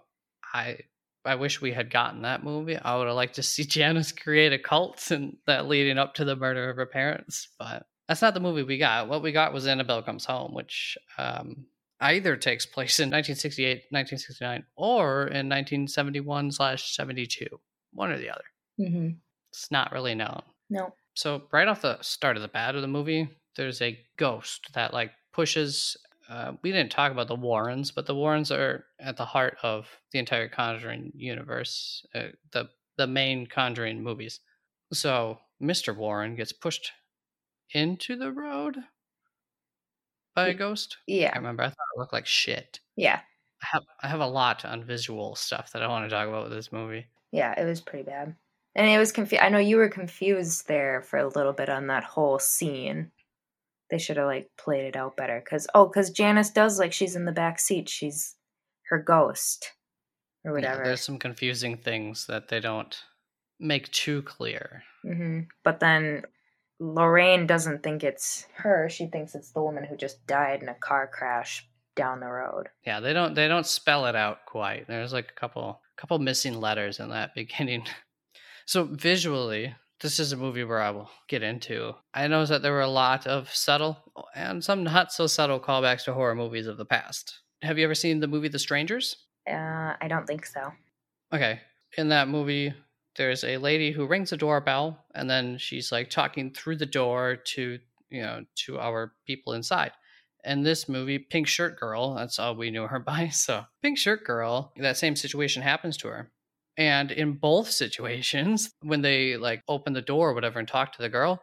I 0.54 0.78
I 1.24 1.34
wish 1.34 1.60
we 1.60 1.72
had 1.72 1.90
gotten 1.90 2.22
that 2.22 2.44
movie. 2.44 2.76
I 2.76 2.96
would 2.96 3.06
have 3.06 3.16
liked 3.16 3.36
to 3.36 3.42
see 3.42 3.64
Janice 3.66 4.12
create 4.12 4.52
a 4.52 4.58
cult 4.58 5.10
and 5.10 5.36
that 5.46 5.66
leading 5.66 5.98
up 5.98 6.14
to 6.14 6.24
the 6.24 6.36
murder 6.36 6.70
of 6.70 6.76
her 6.76 6.86
parents, 6.86 7.48
but 7.58 7.86
that's 8.08 8.22
not 8.22 8.34
the 8.34 8.40
movie 8.40 8.62
we 8.62 8.78
got. 8.78 9.08
What 9.08 9.22
we 9.22 9.32
got 9.32 9.52
was 9.52 9.66
Annabelle 9.66 10.02
Comes 10.02 10.24
Home, 10.24 10.52
which 10.52 10.98
um, 11.16 11.66
either 12.00 12.36
takes 12.36 12.66
place 12.66 12.98
in 12.98 13.04
1968, 13.04 13.84
1969, 13.90 14.64
or 14.76 15.22
in 15.22 15.48
1971 15.48 16.50
slash 16.50 16.94
72. 16.96 17.46
One 17.92 18.10
or 18.10 18.18
the 18.18 18.30
other. 18.30 18.44
Mm-hmm. 18.80 19.10
It's 19.52 19.70
not 19.70 19.92
really 19.92 20.14
known. 20.14 20.42
No. 20.70 20.94
So 21.14 21.42
right 21.52 21.68
off 21.68 21.82
the 21.82 21.98
start 22.02 22.36
of 22.36 22.42
the 22.42 22.48
bat 22.48 22.74
of 22.74 22.82
the 22.82 22.88
movie, 22.88 23.28
there's 23.56 23.82
a 23.82 23.98
ghost 24.16 24.70
that 24.74 24.94
like 24.94 25.12
pushes. 25.32 25.96
Uh, 26.30 26.52
we 26.62 26.70
didn't 26.70 26.92
talk 26.92 27.10
about 27.10 27.26
the 27.26 27.34
Warrens, 27.34 27.90
but 27.90 28.06
the 28.06 28.14
Warrens 28.14 28.52
are 28.52 28.84
at 29.00 29.16
the 29.16 29.24
heart 29.24 29.56
of 29.64 29.88
the 30.12 30.20
entire 30.20 30.48
Conjuring 30.48 31.12
universe, 31.16 32.06
uh, 32.14 32.28
the 32.52 32.68
the 32.96 33.08
main 33.08 33.46
Conjuring 33.46 34.02
movies. 34.02 34.38
So 34.92 35.38
Mr. 35.60 35.96
Warren 35.96 36.36
gets 36.36 36.52
pushed 36.52 36.92
into 37.72 38.16
the 38.16 38.30
road 38.30 38.76
by 40.34 40.48
a 40.48 40.54
ghost. 40.54 40.98
Yeah, 41.06 41.32
I 41.34 41.38
remember. 41.38 41.64
I 41.64 41.68
thought 41.68 41.86
it 41.94 41.98
looked 41.98 42.12
like 42.12 42.26
shit. 42.26 42.78
Yeah. 42.96 43.20
I 43.62 43.66
have 43.72 43.84
I 44.00 44.08
have 44.08 44.20
a 44.20 44.26
lot 44.26 44.64
on 44.64 44.84
visual 44.84 45.34
stuff 45.34 45.72
that 45.72 45.82
I 45.82 45.88
want 45.88 46.08
to 46.08 46.14
talk 46.14 46.28
about 46.28 46.44
with 46.44 46.52
this 46.52 46.70
movie. 46.70 47.06
Yeah. 47.32 47.60
It 47.60 47.64
was 47.64 47.80
pretty 47.80 48.04
bad. 48.04 48.36
And 48.76 48.88
it 48.88 48.98
was 48.98 49.10
confused. 49.10 49.42
I 49.42 49.48
know 49.48 49.58
you 49.58 49.76
were 49.76 49.88
confused 49.88 50.68
there 50.68 51.02
for 51.02 51.18
a 51.18 51.28
little 51.28 51.52
bit 51.52 51.68
on 51.68 51.88
that 51.88 52.04
whole 52.04 52.38
scene. 52.38 53.10
They 53.90 53.98
should 53.98 54.16
have 54.16 54.26
like 54.26 54.50
played 54.56 54.84
it 54.84 54.96
out 54.96 55.16
better. 55.16 55.42
Cause 55.48 55.66
oh, 55.74 55.88
cause 55.88 56.10
Janice 56.10 56.50
does 56.50 56.78
like 56.78 56.92
she's 56.92 57.16
in 57.16 57.24
the 57.24 57.32
back 57.32 57.58
seat. 57.58 57.88
She's 57.88 58.36
her 58.88 58.98
ghost 58.98 59.72
or 60.44 60.52
Yeah, 60.52 60.54
whatever. 60.72 60.84
there's 60.84 61.00
some 61.02 61.18
confusing 61.18 61.76
things 61.76 62.26
that 62.26 62.48
they 62.48 62.60
don't 62.60 62.96
make 63.58 63.90
too 63.92 64.22
clear. 64.22 64.82
hmm 65.02 65.40
But 65.64 65.80
then 65.80 66.22
Lorraine 66.78 67.46
doesn't 67.46 67.82
think 67.82 68.02
it's 68.04 68.46
her. 68.56 68.88
She 68.88 69.06
thinks 69.06 69.34
it's 69.34 69.52
the 69.52 69.62
woman 69.62 69.84
who 69.84 69.96
just 69.96 70.26
died 70.26 70.62
in 70.62 70.68
a 70.68 70.74
car 70.74 71.06
crash 71.12 71.66
down 71.96 72.20
the 72.20 72.26
road. 72.28 72.68
Yeah, 72.86 73.00
they 73.00 73.12
don't 73.12 73.34
they 73.34 73.48
don't 73.48 73.66
spell 73.66 74.06
it 74.06 74.16
out 74.16 74.46
quite. 74.46 74.86
There's 74.88 75.12
like 75.12 75.30
a 75.30 75.38
couple 75.40 75.80
couple 75.96 76.18
missing 76.18 76.58
letters 76.60 77.00
in 77.00 77.10
that 77.10 77.34
beginning. 77.34 77.84
So 78.66 78.84
visually, 78.84 79.74
this 80.00 80.18
is 80.18 80.32
a 80.32 80.36
movie 80.36 80.64
where 80.64 80.80
I 80.80 80.90
will 80.90 81.10
get 81.28 81.42
into. 81.42 81.94
I 82.14 82.26
know 82.26 82.44
that 82.46 82.62
there 82.62 82.72
were 82.72 82.80
a 82.80 82.88
lot 82.88 83.26
of 83.26 83.54
subtle 83.54 83.98
and 84.34 84.64
some 84.64 84.82
not 84.82 85.12
so 85.12 85.26
subtle 85.26 85.60
callbacks 85.60 86.04
to 86.04 86.14
horror 86.14 86.34
movies 86.34 86.66
of 86.66 86.78
the 86.78 86.84
past. 86.84 87.40
Have 87.62 87.78
you 87.78 87.84
ever 87.84 87.94
seen 87.94 88.20
the 88.20 88.26
movie 88.26 88.48
The 88.48 88.58
Strangers? 88.58 89.16
Uh, 89.48 89.94
I 90.00 90.06
don't 90.08 90.26
think 90.26 90.46
so. 90.46 90.72
Okay. 91.32 91.60
In 91.98 92.08
that 92.08 92.28
movie, 92.28 92.72
there's 93.16 93.44
a 93.44 93.58
lady 93.58 93.92
who 93.92 94.06
rings 94.06 94.32
a 94.32 94.36
doorbell 94.36 95.04
and 95.14 95.28
then 95.28 95.58
she's 95.58 95.92
like 95.92 96.08
talking 96.08 96.50
through 96.50 96.76
the 96.76 96.86
door 96.86 97.36
to, 97.36 97.78
you 98.08 98.22
know, 98.22 98.44
to 98.66 98.78
our 98.78 99.12
people 99.26 99.52
inside. 99.52 99.92
And 100.42 100.64
this 100.64 100.88
movie, 100.88 101.18
Pink 101.18 101.46
Shirt 101.46 101.78
Girl, 101.78 102.14
that's 102.14 102.38
all 102.38 102.56
we 102.56 102.70
knew 102.70 102.86
her 102.86 102.98
by. 102.98 103.28
So, 103.28 103.64
Pink 103.82 103.98
Shirt 103.98 104.24
Girl, 104.24 104.72
that 104.78 104.96
same 104.96 105.16
situation 105.16 105.62
happens 105.62 105.98
to 105.98 106.08
her. 106.08 106.30
And 106.80 107.12
in 107.12 107.34
both 107.34 107.70
situations, 107.70 108.72
when 108.80 109.02
they 109.02 109.36
like 109.36 109.62
open 109.68 109.92
the 109.92 110.00
door 110.00 110.30
or 110.30 110.34
whatever 110.34 110.58
and 110.58 110.66
talk 110.66 110.92
to 110.92 111.02
the 111.02 111.10
girl, 111.10 111.42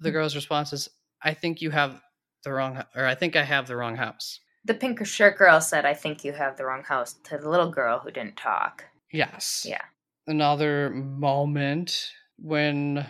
the 0.00 0.08
Hmm. 0.08 0.14
girl's 0.14 0.34
response 0.34 0.72
is, 0.72 0.88
I 1.22 1.34
think 1.34 1.60
you 1.60 1.70
have 1.70 2.00
the 2.42 2.52
wrong, 2.54 2.82
or 2.96 3.04
I 3.04 3.14
think 3.14 3.36
I 3.36 3.42
have 3.42 3.66
the 3.66 3.76
wrong 3.76 3.96
house. 3.96 4.40
The 4.64 4.72
pink 4.72 5.04
shirt 5.06 5.36
girl 5.36 5.60
said, 5.60 5.84
I 5.84 5.92
think 5.92 6.24
you 6.24 6.32
have 6.32 6.56
the 6.56 6.64
wrong 6.64 6.84
house 6.84 7.12
to 7.24 7.36
the 7.36 7.50
little 7.50 7.70
girl 7.70 7.98
who 7.98 8.10
didn't 8.10 8.38
talk. 8.38 8.84
Yes. 9.12 9.66
Yeah. 9.68 9.82
Another 10.26 10.88
moment 10.90 12.10
when 12.38 13.06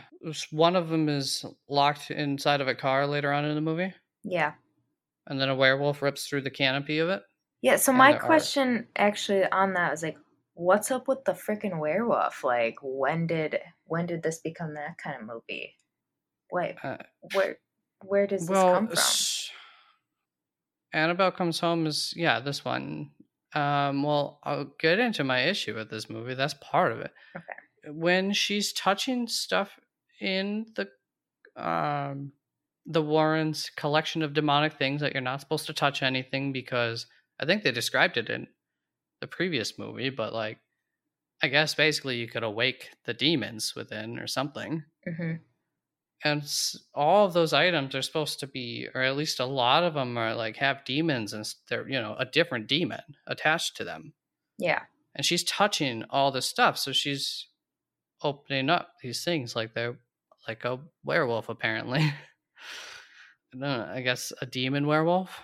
one 0.51 0.75
of 0.75 0.89
them 0.89 1.09
is 1.09 1.45
locked 1.69 2.11
inside 2.11 2.61
of 2.61 2.67
a 2.67 2.75
car 2.75 3.07
later 3.07 3.33
on 3.33 3.45
in 3.45 3.55
the 3.55 3.61
movie, 3.61 3.95
Yeah. 4.25 4.55
and 5.29 5.41
then 5.41 5.49
a 5.49 5.55
werewolf 5.55 6.03
rips 6.03 6.27
through 6.27 6.43
the 6.43 6.51
canopy 6.51 6.99
of 6.99 7.09
it. 7.09 7.23
Yeah, 7.63 7.77
so 7.77 7.93
my 7.93 8.15
question 8.15 8.89
actually 8.97 9.45
on 9.47 9.75
that 9.75 9.93
was 9.93 10.03
like, 10.03 10.17
what's 10.59 10.91
up 10.91 11.09
with 11.09 11.25
the 11.25 11.33
freaking 11.33 11.79
werewolf? 11.81 12.45
Like, 12.45 12.77
when 12.83 13.27
did 13.27 13.61
when 13.85 14.07
did 14.07 14.23
this 14.23 14.41
become 14.41 14.75
that 14.75 14.99
kind 14.99 15.21
of 15.21 15.27
movie? 15.27 15.77
Wait, 16.53 16.79
Uh, 16.83 16.97
where 17.21 17.59
where 18.03 18.27
does 18.27 18.49
this 18.49 18.49
well, 18.49 18.65
come 18.65 18.89
from? 18.89 19.19
s- 19.19 19.51
Annabelle 20.93 21.33
comes 21.33 21.61
home 21.61 21.87
is 21.87 22.13
yeah 22.17 22.41
this 22.41 22.65
one. 22.65 23.13
Um, 23.55 24.03
well, 24.03 24.41
I'll 24.45 24.67
get 24.79 24.99
into 24.99 25.25
my 25.25 25.41
issue 25.45 25.75
with 25.75 25.91
this 25.91 26.11
movie. 26.11 26.35
That's 26.35 26.55
part 26.61 26.93
of 26.93 27.01
it. 27.01 27.13
Okay. 27.37 27.69
When 27.93 28.33
she's 28.33 28.73
touching 28.73 29.29
stuff 29.29 29.79
in 30.21 30.67
the 30.77 30.91
um 31.63 32.33
the 32.87 33.03
Warrens' 33.03 33.71
collection 33.77 34.23
of 34.23 34.35
demonic 34.35 34.75
things 34.75 35.01
that 35.03 35.13
you're 35.15 35.23
not 35.23 35.41
supposed 35.41 35.67
to 35.67 35.75
touch 35.75 36.03
anything 36.03 36.53
because 36.53 37.07
I 37.41 37.47
think 37.47 37.63
they 37.63 37.73
described 37.73 38.17
it 38.17 38.31
in 38.31 38.49
the 39.21 39.27
previous 39.27 39.79
movie, 39.79 40.11
but 40.11 40.33
like 40.33 40.59
I 41.43 41.49
guess 41.49 41.75
basically 41.75 42.19
you 42.19 42.29
could 42.29 42.45
awake 42.45 42.91
the 43.05 43.15
demons 43.15 43.75
within 43.77 44.19
or 44.19 44.27
something. 44.27 44.85
hmm 45.05 45.41
And 46.25 46.43
all 46.95 47.27
of 47.27 47.33
those 47.33 47.53
items 47.53 47.95
are 47.95 48.03
supposed 48.03 48.41
to 48.41 48.47
be, 48.49 48.89
or 48.93 49.03
at 49.03 49.17
least 49.17 49.39
a 49.39 49.45
lot 49.45 49.85
of 49.85 49.95
them 49.95 50.19
are 50.19 50.35
like 50.35 50.57
have 50.57 50.85
demons 50.85 51.33
and 51.33 51.47
they're, 51.69 51.89
you 51.89 52.01
know, 52.01 52.17
a 52.19 52.25
different 52.25 52.67
demon 52.67 53.03
attached 53.27 53.77
to 53.77 53.85
them. 53.85 54.15
Yeah. 54.59 54.87
And 55.15 55.25
she's 55.25 55.45
touching 55.45 56.05
all 56.11 56.31
this 56.33 56.47
stuff. 56.47 56.79
So 56.79 56.93
she's 56.93 57.49
opening 58.23 58.71
up 58.71 58.95
these 59.03 59.25
things 59.25 59.57
like 59.57 59.75
they're 59.75 59.99
like 60.49 60.65
a 60.65 60.81
werewolf, 61.05 61.49
apparently. 61.49 62.01
I 62.03 62.15
don't 63.53 63.61
know, 63.61 63.91
I 63.93 64.01
guess 64.03 64.33
a 64.41 64.47
demon 64.47 64.87
werewolf. 64.87 65.41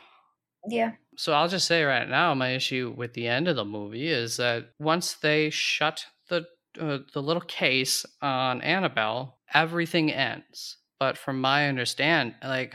Yeah. 0.68 0.92
So 1.16 1.32
I'll 1.32 1.48
just 1.48 1.66
say 1.66 1.82
right 1.84 2.08
now, 2.08 2.34
my 2.34 2.50
issue 2.50 2.92
with 2.96 3.14
the 3.14 3.28
end 3.28 3.48
of 3.48 3.56
the 3.56 3.64
movie 3.64 4.08
is 4.08 4.36
that 4.38 4.70
once 4.78 5.14
they 5.14 5.50
shut 5.50 6.06
the 6.28 6.46
uh, 6.80 6.98
the 7.12 7.22
little 7.22 7.42
case 7.42 8.04
on 8.20 8.60
Annabelle, 8.62 9.38
everything 9.52 10.12
ends. 10.12 10.78
But 10.98 11.16
from 11.16 11.40
my 11.40 11.68
understand, 11.68 12.34
like, 12.42 12.74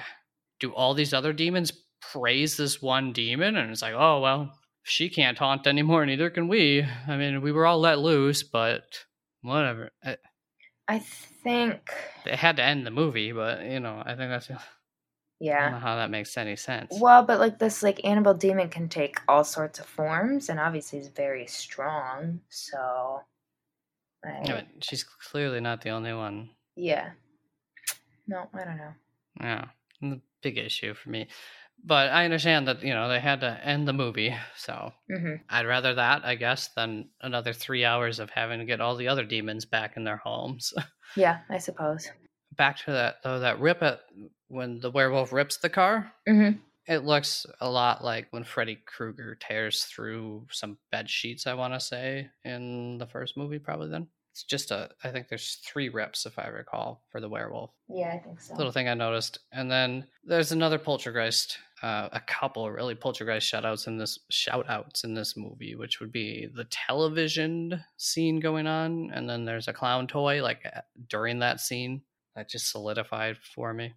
do 0.60 0.72
all 0.72 0.94
these 0.94 1.14
other 1.14 1.34
demons 1.34 1.74
praise 2.14 2.56
this 2.56 2.82
one 2.82 3.12
demon? 3.12 3.58
And 3.58 3.72
it's 3.72 3.82
like, 3.82 3.96
oh 3.96 4.22
well, 4.22 4.54
she 4.84 5.10
can't 5.10 5.38
haunt 5.38 5.68
anymore, 5.68 6.06
neither 6.06 6.30
can 6.30 6.48
we. 6.48 6.86
I 7.08 7.18
mean, 7.18 7.42
we 7.42 7.52
were 7.52 7.66
all 7.66 7.80
let 7.80 8.00
loose, 8.00 8.44
but 8.44 8.84
whatever. 9.42 9.92
Uh, 10.04 10.16
I 10.88 11.00
think 11.44 11.92
They 12.26 12.36
had 12.36 12.58
to 12.58 12.64
end 12.64 12.86
the 12.86 12.92
movie, 12.92 13.32
but 13.32 13.64
you 13.64 13.80
know, 13.80 14.02
I 14.04 14.16
think 14.16 14.30
that's 14.32 14.50
I 14.50 14.58
Yeah. 15.40 15.70
know 15.72 15.80
how 15.80 15.96
that 15.96 16.10
makes 16.10 16.38
any 16.38 16.56
sense. 16.56 16.96
Well, 17.00 17.24
but 17.24 17.40
like 17.40 17.60
this, 17.60 17.82
like 17.84 18.04
Annabelle 18.04 18.34
demon 18.34 18.70
can 18.70 18.90
take 18.90 19.20
all 19.28 19.44
sorts 19.44 19.80
of 19.80 19.86
forms, 19.86 20.50
and 20.50 20.60
obviously 20.60 21.00
is 21.00 21.08
very 21.08 21.48
strong. 21.48 22.42
So, 22.50 23.22
Yeah, 24.24 24.62
but 24.62 24.84
she's 24.84 25.04
clearly 25.04 25.60
not 25.60 25.82
the 25.82 25.90
only 25.90 26.14
one. 26.14 26.50
yeah. 26.76 27.12
No, 28.28 28.48
I 28.54 28.64
don't 28.64 28.78
know. 28.78 28.94
Yeah, 29.42 29.66
the 30.02 30.22
big 30.42 30.58
issue 30.58 30.94
for 30.94 31.10
me. 31.10 31.28
But 31.84 32.12
I 32.12 32.26
understand 32.26 32.68
that 32.68 32.84
you 32.84 32.94
know 32.94 33.08
they 33.08 33.20
had 33.20 33.42
to 33.42 33.60
end 33.66 33.88
the 33.88 33.94
movie, 33.94 34.36
so 34.56 34.94
hmm 35.10 35.36
I'd 35.50 35.66
rather 35.66 35.96
that, 35.96 36.26
I 36.26 36.36
guess, 36.36 36.68
than 36.70 37.10
another 37.22 37.54
three 37.54 37.86
hours 37.86 38.20
of 38.20 38.30
having 38.30 38.60
to 38.60 38.66
get 38.66 38.82
all 38.82 38.96
the 38.96 39.08
other 39.08 39.24
demons 39.24 39.66
back 39.66 39.98
in 39.98 40.04
their 40.04 40.18
homes. 40.18 40.74
Yeah, 41.16 41.40
I 41.50 41.58
suppose. 41.58 42.12
Back 42.60 42.78
to 42.86 42.92
that 42.92 43.16
though, 43.24 43.40
that 43.40 43.60
rip 43.60 43.82
at 43.82 44.02
when 44.50 44.80
the 44.80 44.92
werewolf 44.92 45.34
rips 45.34 45.58
the 45.58 45.70
car. 45.70 46.12
hmm 46.28 46.52
It 46.88 47.04
looks 47.06 47.46
a 47.62 47.70
lot 47.70 48.04
like 48.04 48.28
when 48.32 48.44
Freddy 48.44 48.78
Krueger 48.86 49.36
tears 49.36 49.86
through 49.86 50.46
some 50.52 50.78
bed 50.92 51.10
sheets. 51.10 51.48
I 51.48 51.56
want 51.56 51.74
to 51.74 51.80
say 51.80 52.30
in 52.44 52.98
the 53.00 53.08
first 53.08 53.38
movie, 53.38 53.60
probably. 53.60 53.90
Then 53.90 54.08
it's 54.32 54.44
just 54.44 54.72
a. 54.72 54.90
I 55.04 55.10
think 55.10 55.28
there's 55.28 55.56
three 55.66 55.90
rips, 55.90 56.26
if 56.26 56.38
I 56.38 56.48
recall, 56.48 57.04
for 57.12 57.20
the 57.22 57.30
werewolf. 57.30 57.72
Yeah, 57.88 58.14
I 58.14 58.20
think 58.20 58.40
so. 58.42 58.56
Little 58.56 58.72
thing 58.72 58.88
I 58.90 58.94
noticed, 58.94 59.40
and 59.52 59.72
then 59.72 60.06
there's 60.24 60.52
another 60.52 60.78
poltergeist. 60.78 61.58
Uh, 61.82 62.10
a 62.12 62.20
couple 62.20 62.70
really 62.70 62.94
poltergeist 62.94 63.50
shoutouts 63.52 63.88
in 63.88 63.98
this 63.98 64.20
shoutouts 64.32 65.06
in 65.06 65.14
this 65.14 65.38
movie, 65.38 65.76
which 65.76 66.00
would 66.02 66.12
be 66.12 66.50
the 66.54 66.66
television 66.66 67.82
scene 67.98 68.40
going 68.42 68.68
on, 68.68 69.12
and 69.14 69.30
then 69.30 69.46
there's 69.46 69.68
a 69.68 69.74
clown 69.74 70.06
toy 70.08 70.44
like 70.44 70.66
uh, 70.66 70.82
during 71.08 71.40
that 71.40 71.62
scene 71.62 72.02
that 72.40 72.50
just 72.50 72.72
solidified 72.72 73.38
for 73.38 73.74
me. 73.74 73.94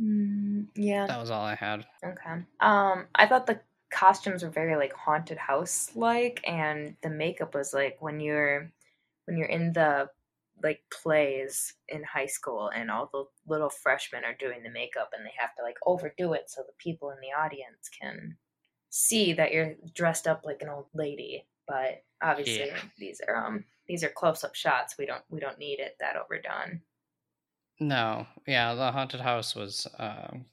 Mm, 0.00 0.68
yeah. 0.74 1.06
That 1.06 1.20
was 1.20 1.30
all 1.30 1.44
I 1.44 1.54
had. 1.54 1.84
Okay. 2.02 2.42
Um, 2.60 3.06
I 3.14 3.26
thought 3.26 3.46
the 3.46 3.60
costumes 3.90 4.42
were 4.42 4.48
very 4.48 4.76
like 4.76 4.94
haunted 4.94 5.36
house 5.36 5.90
like, 5.94 6.40
and 6.48 6.96
the 7.02 7.10
makeup 7.10 7.54
was 7.54 7.74
like 7.74 7.98
when 8.00 8.18
you're 8.18 8.72
when 9.26 9.36
you're 9.36 9.48
in 9.48 9.74
the 9.74 10.08
like 10.62 10.82
plays 11.02 11.74
in 11.88 12.02
high 12.04 12.26
school 12.26 12.70
and 12.74 12.90
all 12.90 13.10
the 13.12 13.24
little 13.46 13.68
freshmen 13.68 14.24
are 14.24 14.34
doing 14.38 14.62
the 14.62 14.70
makeup 14.70 15.10
and 15.16 15.26
they 15.26 15.32
have 15.36 15.54
to 15.56 15.62
like 15.62 15.76
overdo 15.84 16.32
it 16.32 16.48
so 16.48 16.62
the 16.62 16.72
people 16.78 17.10
in 17.10 17.16
the 17.20 17.32
audience 17.38 17.90
can 18.00 18.36
see 18.88 19.32
that 19.32 19.52
you're 19.52 19.74
dressed 19.94 20.26
up 20.26 20.42
like 20.44 20.62
an 20.62 20.68
old 20.68 20.86
lady 20.94 21.44
but 21.66 22.04
obviously 22.22 22.66
Yeah. 22.66 22.76
these 22.98 23.20
are 23.26 23.34
um 23.34 23.64
these 23.88 24.04
are 24.04 24.08
close-up 24.10 24.54
shots 24.54 24.96
we 24.98 25.06
don't 25.06 25.24
we 25.30 25.40
don't 25.40 25.58
need 25.58 25.80
it 25.80 25.96
that 25.98 26.16
overdone 26.16 26.80
No, 27.80 28.26
yeah, 28.46 28.74
the 28.74 28.92
haunted 28.92 29.20
house 29.20 29.54
was. 29.56 29.86
Um, 29.98 30.46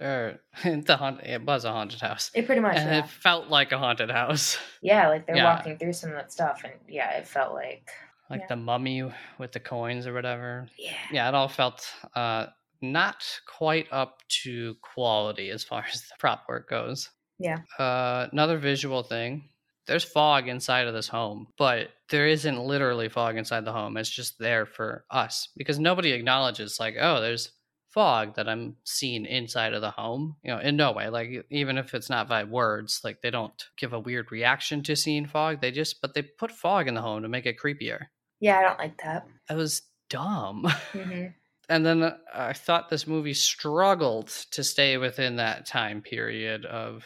er, 0.00 0.40
the 0.64 0.96
haunt. 0.96 1.20
It 1.22 1.44
was 1.44 1.64
a 1.64 1.72
haunted 1.72 2.00
house, 2.00 2.30
it 2.34 2.46
pretty 2.46 2.60
much 2.60 2.76
and 2.76 2.90
yeah. 2.90 2.98
it 3.04 3.08
felt 3.08 3.48
like 3.48 3.72
a 3.72 3.78
haunted 3.78 4.10
house, 4.10 4.58
yeah 4.82 5.08
like 5.08 5.26
they're 5.26 5.36
Yeah. 5.36 5.54
walking 5.56 5.78
through 5.78 5.92
some 5.92 6.10
of 6.10 6.16
that 6.16 6.32
stuff 6.32 6.62
and 6.64 6.74
yeah 6.88 7.10
it 7.18 7.26
felt 7.28 7.54
like 7.54 7.88
like 8.30 8.40
Yeah. 8.40 8.46
the 8.48 8.56
mummy 8.56 9.02
with 9.38 9.52
the 9.52 9.60
coins 9.60 10.06
or 10.06 10.12
whatever. 10.14 10.66
yeah 10.78 10.92
Yeah, 11.12 11.28
it 11.28 11.34
all 11.34 11.48
felt 11.48 11.86
uh, 12.16 12.46
not 12.80 13.24
quite 13.46 13.86
up 13.92 14.18
to 14.42 14.74
quality 14.82 15.50
as 15.50 15.62
far 15.62 15.84
as 15.92 16.00
the 16.00 16.14
prop 16.18 16.44
work 16.48 16.68
goes. 16.68 17.10
Yeah. 17.38 17.58
Uh, 17.78 18.28
another 18.32 18.58
visual 18.58 19.02
thing. 19.02 19.50
There's 19.86 20.04
fog 20.04 20.48
inside 20.48 20.86
of 20.86 20.94
this 20.94 21.08
home, 21.08 21.48
but 21.58 21.88
there 22.10 22.26
isn't 22.26 22.58
literally 22.58 23.08
fog 23.08 23.36
inside 23.36 23.64
the 23.64 23.72
home. 23.72 23.96
It's 23.96 24.08
just 24.08 24.38
there 24.38 24.66
for 24.66 25.04
us 25.10 25.48
because 25.56 25.78
nobody 25.78 26.12
acknowledges, 26.12 26.78
like, 26.80 26.96
oh, 27.00 27.20
there's 27.20 27.52
fog 27.90 28.34
that 28.36 28.48
I'm 28.48 28.76
seeing 28.84 29.24
inside 29.26 29.72
of 29.74 29.80
the 29.82 29.90
home. 29.90 30.36
You 30.42 30.52
know, 30.52 30.58
in 30.60 30.76
no 30.76 30.92
way. 30.92 31.08
Like, 31.08 31.46
even 31.50 31.78
if 31.78 31.94
it's 31.94 32.10
not 32.10 32.28
by 32.28 32.44
words, 32.44 33.00
like, 33.04 33.20
they 33.22 33.30
don't 33.30 33.52
give 33.76 33.92
a 33.92 34.00
weird 34.00 34.32
reaction 34.32 34.82
to 34.84 34.96
seeing 34.96 35.26
fog. 35.26 35.60
They 35.60 35.70
just, 35.70 36.00
but 36.00 36.14
they 36.14 36.22
put 36.22 36.50
fog 36.50 36.88
in 36.88 36.94
the 36.94 37.02
home 37.02 37.22
to 37.22 37.28
make 37.28 37.46
it 37.46 37.56
creepier. 37.62 38.06
yeah 38.40 38.58
i 38.58 38.62
don't 38.62 38.78
like 38.78 39.00
that 39.02 39.26
That 39.48 39.56
was 39.56 39.82
dumb. 40.10 40.66
hmm 40.92 41.26
and 41.68 41.86
then 41.86 42.02
uh, 42.02 42.16
I 42.34 42.52
thought 42.52 42.88
this 42.90 43.06
movie 43.06 43.32
struggled 43.34 44.28
to 44.50 44.62
stay 44.64 44.96
within 44.98 45.36
that 45.36 45.64
time 45.66 46.02
period 46.02 46.66
of 46.66 47.04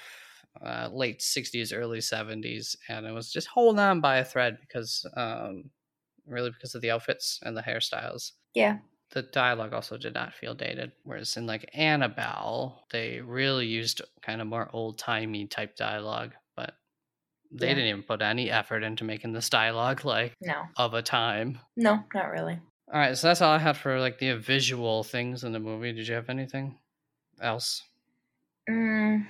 uh, 0.62 0.88
late 0.92 1.22
60s, 1.22 1.72
early 1.72 2.00
70s, 2.00 2.76
and 2.88 3.06
it 3.06 3.12
was 3.12 3.32
just 3.32 3.48
holding 3.48 3.80
on 3.80 4.00
by 4.00 4.18
a 4.18 4.24
thread 4.24 4.58
because, 4.60 5.06
um, 5.16 5.70
really, 6.26 6.50
because 6.50 6.74
of 6.74 6.82
the 6.82 6.90
outfits 6.90 7.40
and 7.44 7.56
the 7.56 7.62
hairstyles. 7.62 8.32
yeah 8.54 8.78
The 9.10 9.22
dialogue 9.22 9.74
also 9.74 9.98
did 9.98 10.14
not 10.14 10.34
feel 10.34 10.54
dated, 10.54 10.92
whereas 11.04 11.36
in 11.36 11.46
like 11.46 11.68
Annabelle, 11.74 12.86
they 12.90 13.20
really 13.20 13.66
used 13.66 14.00
kind 14.22 14.40
of 14.40 14.46
more 14.46 14.70
old 14.74 14.98
timey 14.98 15.46
type 15.46 15.76
dialogue, 15.76 16.34
but 16.56 16.78
they 17.50 17.68
Yeah. 17.68 17.74
didn't 17.74 17.86
even 17.90 18.02
put 18.04 18.22
any 18.22 18.50
effort 18.50 18.82
into 18.84 19.04
making 19.04 19.32
this 19.34 19.50
dialogue 19.50 20.04
like 20.04 20.36
no 20.40 20.68
of 20.76 20.94
a 20.94 21.02
time. 21.02 21.60
no 21.76 22.04
not 22.12 22.30
really 22.30 22.60
All 22.92 22.98
right, 22.98 23.16
so 23.16 23.26
that's 23.28 23.40
all 23.40 23.52
I 23.52 23.58
had 23.58 23.76
for 23.78 23.98
like 23.98 24.18
the 24.18 24.32
visual 24.36 25.02
things 25.02 25.42
in 25.44 25.52
the 25.52 25.58
movie. 25.58 25.92
Did 25.92 26.06
you 26.08 26.14
have 26.14 26.28
anything 26.28 26.78
else? 27.40 27.82
Mm, 28.68 29.26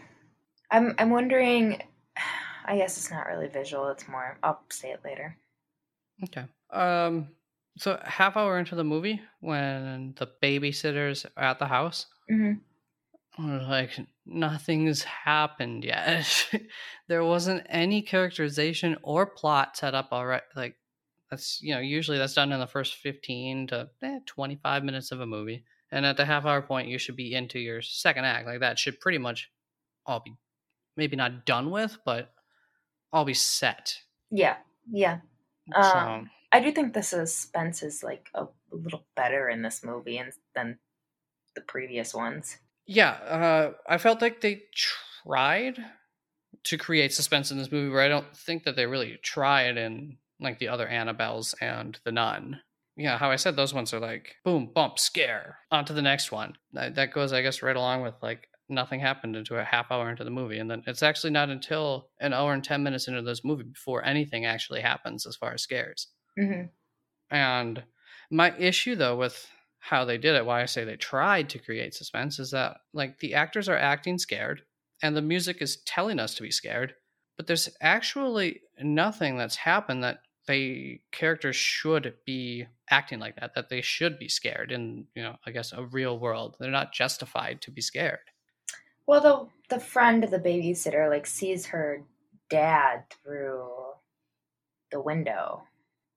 I'm 0.71 0.95
I'm 0.99 1.11
wondering. 1.11 1.83
I 2.65 2.77
guess 2.77 2.99
it's 2.99 3.11
not 3.11 3.27
really 3.27 3.49
visual. 3.49 3.89
It's 3.89 4.07
more. 4.09 4.37
I'll 4.43 4.61
say 4.69 4.91
it 4.91 5.01
later. 5.05 5.37
Okay. 6.25 6.45
Um. 6.71 7.29
So 7.79 7.99
half 8.05 8.37
hour 8.37 8.59
into 8.59 8.75
the 8.75 8.85
movie, 8.85 9.23
when 9.41 10.15
the 10.19 10.29
babysitters 10.43 11.25
are 11.37 11.45
at 11.45 11.59
the 11.59 11.67
house, 11.67 12.07
hmm 12.29 12.55
like 13.39 13.99
nothing's 14.27 15.05
happened 15.05 15.85
yet. 15.85 16.49
there 17.09 17.25
wasn't 17.25 17.67
any 17.69 18.03
characterization 18.03 18.97
or 19.03 19.27
plot 19.27 19.77
set 19.77 19.95
up 19.95 20.09
already. 20.13 20.45
Like 20.57 20.77
that's 21.31 21.61
you 21.63 21.75
know 21.75 21.81
usually 21.81 22.19
that's 22.19 22.35
done 22.35 22.53
in 22.53 22.61
the 22.61 22.67
first 22.67 22.97
fifteen 22.97 23.67
to 23.69 23.89
eh, 24.03 24.19
twenty 24.27 24.57
five 24.57 24.83
minutes 24.83 25.13
of 25.13 25.21
a 25.21 25.27
movie, 25.27 25.65
and 25.93 26.05
at 26.05 26.17
the 26.17 26.25
half 26.25 26.47
hour 26.47 26.63
point 26.63 26.89
you 26.89 26.99
should 26.99 27.17
be 27.17 27.35
into 27.35 27.59
your 27.59 27.81
second 27.81 28.25
act. 28.25 28.47
Like 28.47 28.61
that 28.61 28.79
should 28.79 29.01
pretty 29.01 29.19
much 29.19 29.51
all 30.05 30.21
be 30.21 30.35
maybe 30.99 31.17
not 31.17 31.47
done 31.47 31.71
with, 31.71 31.97
but 32.05 32.31
be 33.25 33.33
set. 33.33 34.03
Yeah, 34.31 34.57
yeah. 34.91 35.21
so 35.73 35.81
Um, 35.81 36.31
I 36.53 36.61
do 36.61 36.73
think 36.73 36.93
the 36.93 37.03
suspense 37.03 37.83
is 37.83 38.03
like 38.03 38.29
a, 38.35 38.45
a 38.45 38.77
little 38.77 39.07
better 39.17 39.49
in 39.49 39.63
this 39.63 39.83
movie 39.83 40.19
and, 40.19 40.33
than 40.55 40.79
the 41.55 41.63
previous 41.63 42.15
ones. 42.15 42.59
yeah, 42.87 43.11
uh, 43.11 43.73
I 43.87 43.99
felt 43.99 44.21
like 44.21 44.41
they 44.41 44.63
tried 45.25 45.79
to 46.65 46.79
create 46.79 47.13
suspense 47.13 47.51
in 47.51 47.59
this 47.59 47.73
movie, 47.73 47.91
where 47.91 48.03
I 48.03 48.09
don't 48.09 48.37
think 48.37 48.65
that 48.65 48.77
they 48.77 48.87
really 48.87 49.19
tried 49.23 49.77
in 49.77 50.19
like 50.41 50.59
the 50.59 50.69
other 50.69 50.87
Annabelles 50.87 51.55
and 51.61 51.99
the 52.05 52.13
Nun. 52.13 52.61
Yeah, 52.97 53.17
how 53.17 53.31
I 53.31 53.37
said 53.37 53.55
those 53.57 53.75
ones 53.75 53.95
are 53.95 54.01
like 54.01 54.37
boom, 54.45 54.71
bump, 54.75 54.99
scare, 54.99 55.59
on 55.71 55.85
to 55.85 55.93
the 55.93 56.03
next 56.03 56.33
one. 56.33 56.57
That, 56.73 56.97
that 56.97 57.13
goes, 57.13 57.33
I 57.33 57.43
guess, 57.43 57.63
right 57.63 57.77
along 57.77 58.03
with 58.03 58.15
like 58.23 58.49
nothing 58.69 59.01
happened 59.01 59.37
into 59.37 59.57
a 59.57 59.65
half 59.65 59.91
hour 59.91 60.11
into 60.11 60.25
the 60.25 60.31
movie, 60.31 60.59
and 60.59 60.71
then 60.71 60.83
it's 60.87 61.03
actually 61.03 61.31
not 61.31 61.51
until 61.51 62.11
an 62.21 62.33
hour 62.33 62.53
and 62.53 62.63
ten 62.65 62.83
minutes 62.83 63.09
into 63.09 63.23
this 63.23 63.45
movie 63.45 63.65
before 63.65 64.05
anything 64.05 64.45
actually 64.45 64.81
happens 64.81 65.27
as 65.27 65.37
far 65.37 65.53
as 65.53 65.63
scares. 65.63 66.09
hmm 66.39 66.63
And 67.31 67.83
my 68.31 68.57
issue 68.59 68.95
though 68.95 69.17
with 69.17 69.49
how 69.81 70.05
they 70.05 70.19
did 70.19 70.35
it, 70.35 70.45
why 70.45 70.63
I 70.63 70.67
say 70.67 70.85
they 70.85 70.97
tried 70.97 71.49
to 71.51 71.59
create 71.59 71.95
suspense, 71.95 72.39
is 72.39 72.51
that 72.51 72.79
like 72.93 73.19
the 73.19 73.35
actors 73.35 73.69
are 73.69 73.77
acting 73.77 74.19
scared 74.19 74.63
and 75.03 75.17
the 75.17 75.23
music 75.23 75.63
is 75.63 75.83
telling 75.87 76.19
us 76.19 76.35
to 76.35 76.43
be 76.43 76.51
scared, 76.51 76.95
but 77.37 77.47
there's 77.47 77.69
actually 77.81 78.63
nothing 78.81 79.39
that's 79.39 79.57
happened 79.57 80.03
that 80.05 80.21
they 80.47 81.03
characters 81.13 81.57
should 81.57 82.15
be 82.27 82.67
acting 82.91 83.21
like 83.21 83.37
that, 83.37 83.55
that 83.55 83.69
they 83.69 83.83
should 83.83 84.19
be 84.19 84.29
scared 84.29 84.73
in, 84.73 85.07
you 85.15 85.23
know, 85.23 85.37
I 85.47 85.51
guess 85.53 85.73
a 85.73 85.85
real 85.85 86.19
world. 86.19 86.57
They're 86.59 86.71
not 86.71 86.93
justified 86.93 87.61
to 87.63 87.71
be 87.71 87.83
scared. 87.83 88.21
Well, 89.09 89.21
the 89.23 89.75
the 89.75 89.81
friend 89.81 90.23
of 90.23 90.31
the 90.31 90.39
babysitter 90.39 91.09
like 91.09 91.27
sees 91.27 91.67
her 91.67 92.05
dad 92.51 93.05
through 93.25 93.67
the 94.93 95.01
window. 95.01 95.63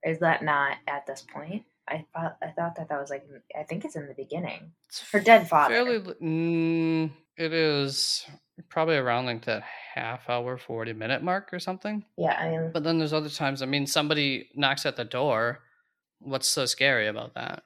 Is 0.03 0.19
that 0.19 0.43
not 0.43 0.75
at 0.87 1.07
this 1.07 1.21
point? 1.33 1.63
I 1.87 2.05
thought 2.13 2.35
I 2.43 2.47
thought 2.47 2.75
that 2.75 2.89
that 2.89 2.99
was 2.99 3.09
like 3.09 3.25
I 3.57 3.63
think 3.63 3.85
it's 3.85 3.95
in 3.95 4.07
the 4.07 4.13
beginning. 4.13 4.73
It's 4.89 5.09
Her 5.09 5.21
dead 5.21 5.47
father. 5.47 5.73
Fairly, 5.73 5.99
mm, 5.99 7.11
it 7.37 7.53
is 7.53 8.25
probably 8.67 8.97
around 8.97 9.25
like 9.25 9.45
that 9.45 9.63
half 9.95 10.29
hour, 10.29 10.57
40 10.57 10.91
minute 10.91 11.23
mark 11.23 11.53
or 11.53 11.59
something. 11.59 12.03
Yeah, 12.17 12.33
I 12.33 12.49
mean, 12.49 12.71
But 12.73 12.83
then 12.83 12.99
there's 12.99 13.13
other 13.13 13.29
times, 13.29 13.61
I 13.61 13.67
mean, 13.67 13.87
somebody 13.87 14.49
knocks 14.55 14.85
at 14.85 14.97
the 14.97 15.05
door. 15.05 15.59
What's 16.19 16.49
so 16.49 16.65
scary 16.65 17.07
about 17.07 17.35
that? 17.35 17.63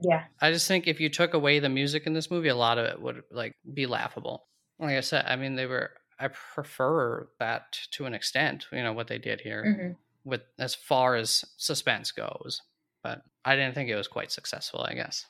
yeah, 0.00 0.24
I 0.40 0.52
just 0.52 0.68
think 0.68 0.86
if 0.86 1.00
you 1.00 1.08
took 1.08 1.34
away 1.34 1.58
the 1.58 1.68
music 1.68 2.06
in 2.06 2.12
this 2.12 2.30
movie, 2.30 2.48
a 2.48 2.54
lot 2.54 2.78
of 2.78 2.86
it 2.86 3.02
would 3.02 3.22
like 3.32 3.56
be 3.74 3.86
laughable. 3.86 4.44
Like 4.78 4.96
I 4.96 5.00
said, 5.00 5.24
I 5.26 5.36
mean, 5.36 5.56
they 5.56 5.66
were. 5.66 5.92
I 6.20 6.28
prefer 6.28 7.28
that 7.38 7.72
to 7.92 8.04
an 8.06 8.14
extent. 8.14 8.66
You 8.72 8.82
know 8.82 8.92
what 8.92 9.06
they 9.08 9.18
did 9.18 9.40
here 9.40 9.64
hmm 9.64 9.92
with 10.24 10.42
as 10.58 10.74
far 10.74 11.14
as 11.14 11.44
suspense 11.56 12.10
goes, 12.12 12.62
but 13.02 13.22
I 13.44 13.56
didn't 13.56 13.74
think 13.74 13.88
it 13.88 13.96
was 13.96 14.08
quite 14.08 14.30
successful. 14.32 14.80
I 14.82 14.94
guess 14.94 15.26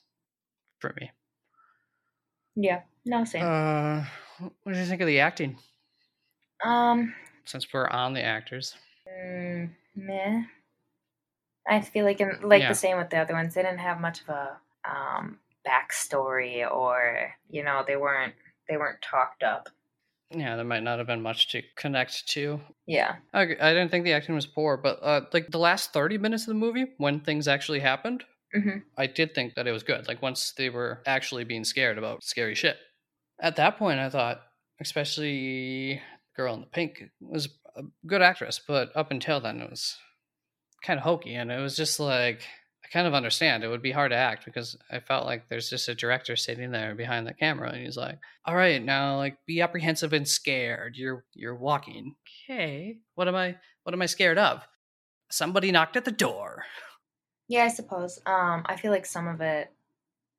for 0.81 0.95
me. 1.01 1.13
Yeah. 2.57 2.83
No, 3.05 3.25
same. 3.25 3.45
Uh, 3.45 4.05
what 4.39 4.73
do 4.73 4.79
you 4.79 4.85
think 4.85 5.01
of 5.01 5.07
the 5.07 5.21
acting? 5.21 5.59
um, 6.65 7.15
Since 7.45 7.73
we're 7.73 7.89
on 7.89 8.13
the 8.13 8.23
actors, 8.23 8.77
mm, 9.07 9.71
meh. 9.95 10.45
I 11.67 11.81
feel 11.83 12.05
like 12.05 12.21
in 12.21 12.41
like 12.43 12.63
Yeah. 12.63 12.69
the 12.69 12.75
same 12.75 12.97
with 12.99 13.11
the 13.11 13.19
other 13.19 13.35
ones. 13.35 13.55
They 13.55 13.63
didn't 13.63 13.79
have 13.81 14.01
much 14.01 14.23
of 14.23 14.29
a 14.31 14.61
um 14.85 15.41
backstory, 15.67 16.69
or 16.71 17.35
you 17.51 17.63
know, 17.63 17.85
they 17.87 17.97
weren't 17.97 18.35
they 18.69 18.77
weren't 18.77 19.03
talked 19.03 19.43
up. 19.43 19.69
yeah, 20.31 20.57
there 20.57 20.65
might 20.65 20.83
not 20.83 20.99
have 20.99 21.07
been 21.07 21.23
much 21.23 21.51
to 21.53 21.63
connect 21.77 22.29
to. 22.29 22.61
Yeah. 22.87 23.17
I, 23.33 23.43
I 23.43 23.47
didn't 23.73 23.91
think 23.91 24.05
the 24.05 24.13
acting 24.13 24.35
was 24.35 24.47
poor, 24.47 24.77
but 24.77 24.99
uh, 25.03 25.23
like 25.33 25.49
the 25.49 25.59
last 25.59 25.93
thirty 25.93 26.19
minutes 26.19 26.43
of 26.45 26.49
the 26.49 26.55
movie, 26.55 26.87
when 26.99 27.21
things 27.21 27.49
actually 27.49 27.81
happened, 27.81 28.25
hmm 28.53 28.79
I 28.97 29.07
did 29.07 29.35
think 29.35 29.55
that 29.55 29.67
it 29.67 29.73
was 29.73 29.83
good. 29.83 30.07
Like 30.09 30.23
once 30.23 30.53
they 30.57 30.71
were 30.71 31.03
actually 31.07 31.45
being 31.45 31.65
scared 31.65 31.99
about 31.99 32.23
scary 32.25 32.55
shit. 32.55 32.77
At 33.41 33.57
that 33.57 33.79
point, 33.79 34.01
I 34.01 34.11
thought, 34.11 34.41
especially 34.81 35.95
the 35.95 36.01
girl 36.37 36.55
in 36.55 36.61
the 36.61 36.67
pink 36.67 37.05
was 37.21 37.49
a 37.77 37.83
good 38.07 38.23
actress, 38.23 38.61
but 38.67 38.91
up 38.97 39.11
until 39.11 39.41
then, 39.41 39.61
it 39.61 39.71
was 39.71 39.97
kind 40.83 40.99
of 40.99 41.05
hokey, 41.05 41.35
and 41.35 41.51
it 41.53 41.61
was 41.61 41.77
just 41.77 42.01
like 42.01 42.43
I 42.89 42.93
kind 42.93 43.07
of 43.07 43.13
understand 43.15 43.63
it 43.63 43.69
would 43.69 43.83
be 43.83 43.93
hard 43.93 44.13
to 44.13 44.17
act 44.17 44.47
because 44.47 44.77
I 44.91 45.01
felt 45.01 45.27
like 45.27 45.49
there's 45.49 45.69
just 45.69 45.89
a 45.89 45.95
director 45.95 46.37
sitting 46.37 46.71
there 46.71 46.95
behind 46.95 47.27
the 47.27 47.35
camera, 47.35 47.71
and 47.71 47.85
he's 47.85 47.99
like, 47.99 48.19
"All 48.47 48.57
right, 48.57 48.83
now 48.83 49.17
like 49.17 49.45
be 49.47 49.61
apprehensive 49.61 50.15
and 50.15 50.27
scared. 50.27 50.97
You're 50.97 51.25
you're 51.35 51.55
walking. 51.55 52.15
Okay, 52.45 52.99
what 53.15 53.29
am 53.29 53.35
I? 53.35 53.57
What 53.83 53.95
am 53.95 54.01
I 54.03 54.07
scared 54.07 54.39
of? 54.39 54.67
Somebody 55.31 55.71
knocked 55.71 55.97
at 55.97 56.05
the 56.07 56.13
door." 56.13 56.65
Yeah, 57.49 57.65
I 57.65 57.69
suppose. 57.69 58.19
Um, 58.27 58.63
I 58.67 58.77
feel 58.77 58.91
like 58.91 59.07
some 59.07 59.27
of 59.29 59.41
it, 59.41 59.71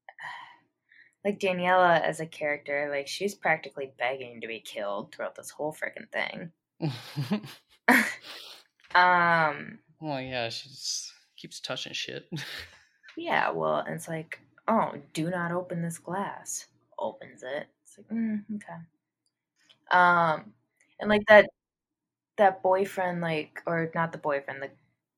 like 1.26 1.40
Daniela 1.40 2.02
as 2.02 2.20
a 2.20 2.26
character, 2.26 2.90
like 2.92 3.08
she's 3.08 3.36
practically 3.36 3.92
begging 3.98 4.42
to 4.42 4.48
be 4.48 4.60
killed 4.60 5.14
throughout 5.14 5.36
this 5.36 5.50
whole 5.52 5.74
freaking 5.74 6.10
thing. 6.12 6.52
Um, 8.96 9.80
Well, 10.02 10.22
yeah, 10.22 10.50
she's 10.50 11.12
keeps 11.40 11.60
touching 11.60 11.94
shit. 11.94 12.30
yeah, 13.18 13.50
well, 13.52 13.84
it's 13.88 14.08
like, 14.08 14.40
oh, 14.68 14.94
do 15.14 15.30
not 15.30 15.52
open 15.52 15.82
this 15.82 15.98
glass. 15.98 16.68
Opens 16.98 17.44
it. 17.44 17.68
It's 17.84 17.98
like, 17.98 18.08
mm, 18.08 18.44
okay. 18.56 18.74
Um, 19.92 20.54
and 21.00 21.10
like 21.10 21.26
that, 21.28 21.50
that 22.38 22.62
boyfriend, 22.62 23.22
like, 23.22 23.62
or 23.66 23.92
not 23.96 24.12
the 24.12 24.18
boyfriend, 24.18 24.62
the, 24.62 24.70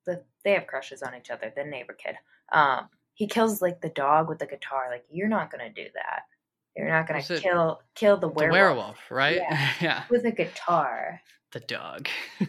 the 0.05 0.21
they 0.43 0.53
have 0.53 0.67
crushes 0.67 1.03
on 1.03 1.13
each 1.15 1.29
other. 1.29 1.51
The 1.55 1.63
neighbor 1.63 1.93
kid. 1.93 2.15
Um, 2.51 2.87
he 3.13 3.27
kills 3.27 3.61
like 3.61 3.81
the 3.81 3.89
dog 3.89 4.29
with 4.29 4.39
the 4.39 4.45
guitar. 4.45 4.87
Like, 4.89 5.05
you're 5.11 5.27
not 5.27 5.51
gonna 5.51 5.71
do 5.71 5.85
that. 5.93 6.23
You're 6.75 6.89
not 6.89 7.07
gonna 7.07 7.19
it 7.19 7.41
kill 7.41 7.81
kill 7.95 8.17
the 8.17 8.27
the 8.27 8.33
werewolf, 8.33 8.53
werewolf, 8.53 8.97
right? 9.09 9.35
Yeah. 9.37 9.69
Yeah, 9.81 10.03
with 10.09 10.25
a 10.25 10.31
guitar. 10.31 11.21
the 11.51 11.59
dog. 11.59 12.07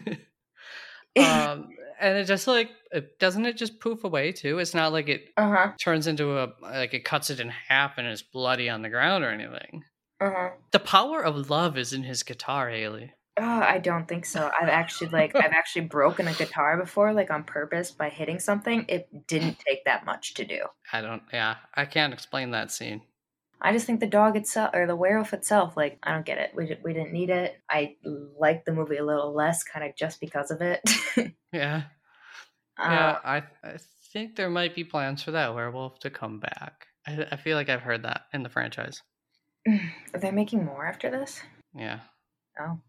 um, 1.19 1.69
and 1.99 2.17
it 2.17 2.25
just 2.25 2.47
like 2.47 2.69
it, 2.91 3.19
doesn't 3.19 3.45
it 3.45 3.57
just 3.57 3.79
poof 3.79 4.03
away 4.03 4.31
too? 4.31 4.59
It's 4.59 4.73
not 4.73 4.91
like 4.91 5.09
it 5.09 5.29
uh 5.37 5.49
huh. 5.49 5.71
turns 5.79 6.07
into 6.07 6.37
a 6.37 6.49
like 6.61 6.93
it 6.93 7.05
cuts 7.05 7.29
it 7.29 7.39
in 7.39 7.49
half 7.49 7.97
and 7.97 8.07
is 8.07 8.21
bloody 8.21 8.69
on 8.69 8.81
the 8.81 8.89
ground 8.89 9.23
or 9.23 9.29
anything. 9.29 9.83
Uh 10.19 10.31
huh. 10.31 10.49
The 10.71 10.79
power 10.79 11.23
of 11.23 11.49
love 11.49 11.77
is 11.77 11.93
in 11.93 12.03
his 12.03 12.23
guitar, 12.23 12.69
Haley. 12.69 13.13
Oh, 13.39 13.43
I 13.43 13.79
don't 13.79 14.07
think 14.07 14.25
so. 14.25 14.51
I've 14.61 14.69
actually 14.69 15.09
like 15.09 15.35
I've 15.35 15.53
actually 15.53 15.85
broken 15.85 16.27
a 16.27 16.33
guitar 16.33 16.77
before, 16.77 17.13
like 17.13 17.31
on 17.31 17.43
purpose 17.43 17.89
by 17.89 18.09
hitting 18.09 18.39
something. 18.39 18.85
It 18.87 19.07
didn't 19.27 19.57
take 19.67 19.85
that 19.85 20.05
much 20.05 20.35
to 20.35 20.45
do. 20.45 20.59
I 20.91 21.01
don't. 21.01 21.23
Yeah, 21.31 21.55
I 21.73 21.85
can't 21.85 22.13
explain 22.13 22.51
that 22.51 22.71
scene. 22.71 23.01
I 23.63 23.71
just 23.71 23.85
think 23.85 24.01
the 24.01 24.07
dog 24.07 24.35
itself 24.35 24.71
or 24.73 24.85
the 24.85 24.95
werewolf 24.95 25.33
itself, 25.33 25.77
like 25.77 25.97
I 26.03 26.11
don't 26.11 26.25
get 26.25 26.37
it. 26.37 26.51
We 26.53 26.75
we 26.83 26.93
didn't 26.93 27.13
need 27.13 27.29
it. 27.29 27.55
I 27.69 27.95
like 28.37 28.65
the 28.65 28.73
movie 28.73 28.97
a 28.97 29.05
little 29.05 29.33
less, 29.33 29.63
kind 29.63 29.85
of 29.85 29.95
just 29.95 30.19
because 30.19 30.51
of 30.51 30.61
it. 30.61 30.81
Yeah, 31.53 31.83
Uh, 32.79 32.89
yeah. 32.89 33.19
I 33.23 33.37
I 33.63 33.77
think 34.11 34.35
there 34.35 34.49
might 34.49 34.73
be 34.75 34.83
plans 34.83 35.21
for 35.23 35.31
that 35.31 35.53
werewolf 35.53 35.99
to 35.99 36.09
come 36.09 36.39
back. 36.39 36.87
I, 37.07 37.27
I 37.31 37.35
feel 37.37 37.55
like 37.57 37.69
I've 37.69 37.81
heard 37.83 38.03
that 38.03 38.23
in 38.33 38.41
the 38.43 38.49
franchise. 38.49 39.01
Are 39.67 40.19
they 40.19 40.31
making 40.31 40.65
more 40.65 40.85
after 40.87 41.09
this? 41.11 41.41
Yeah. 41.75 41.99
Oh. 42.59 42.79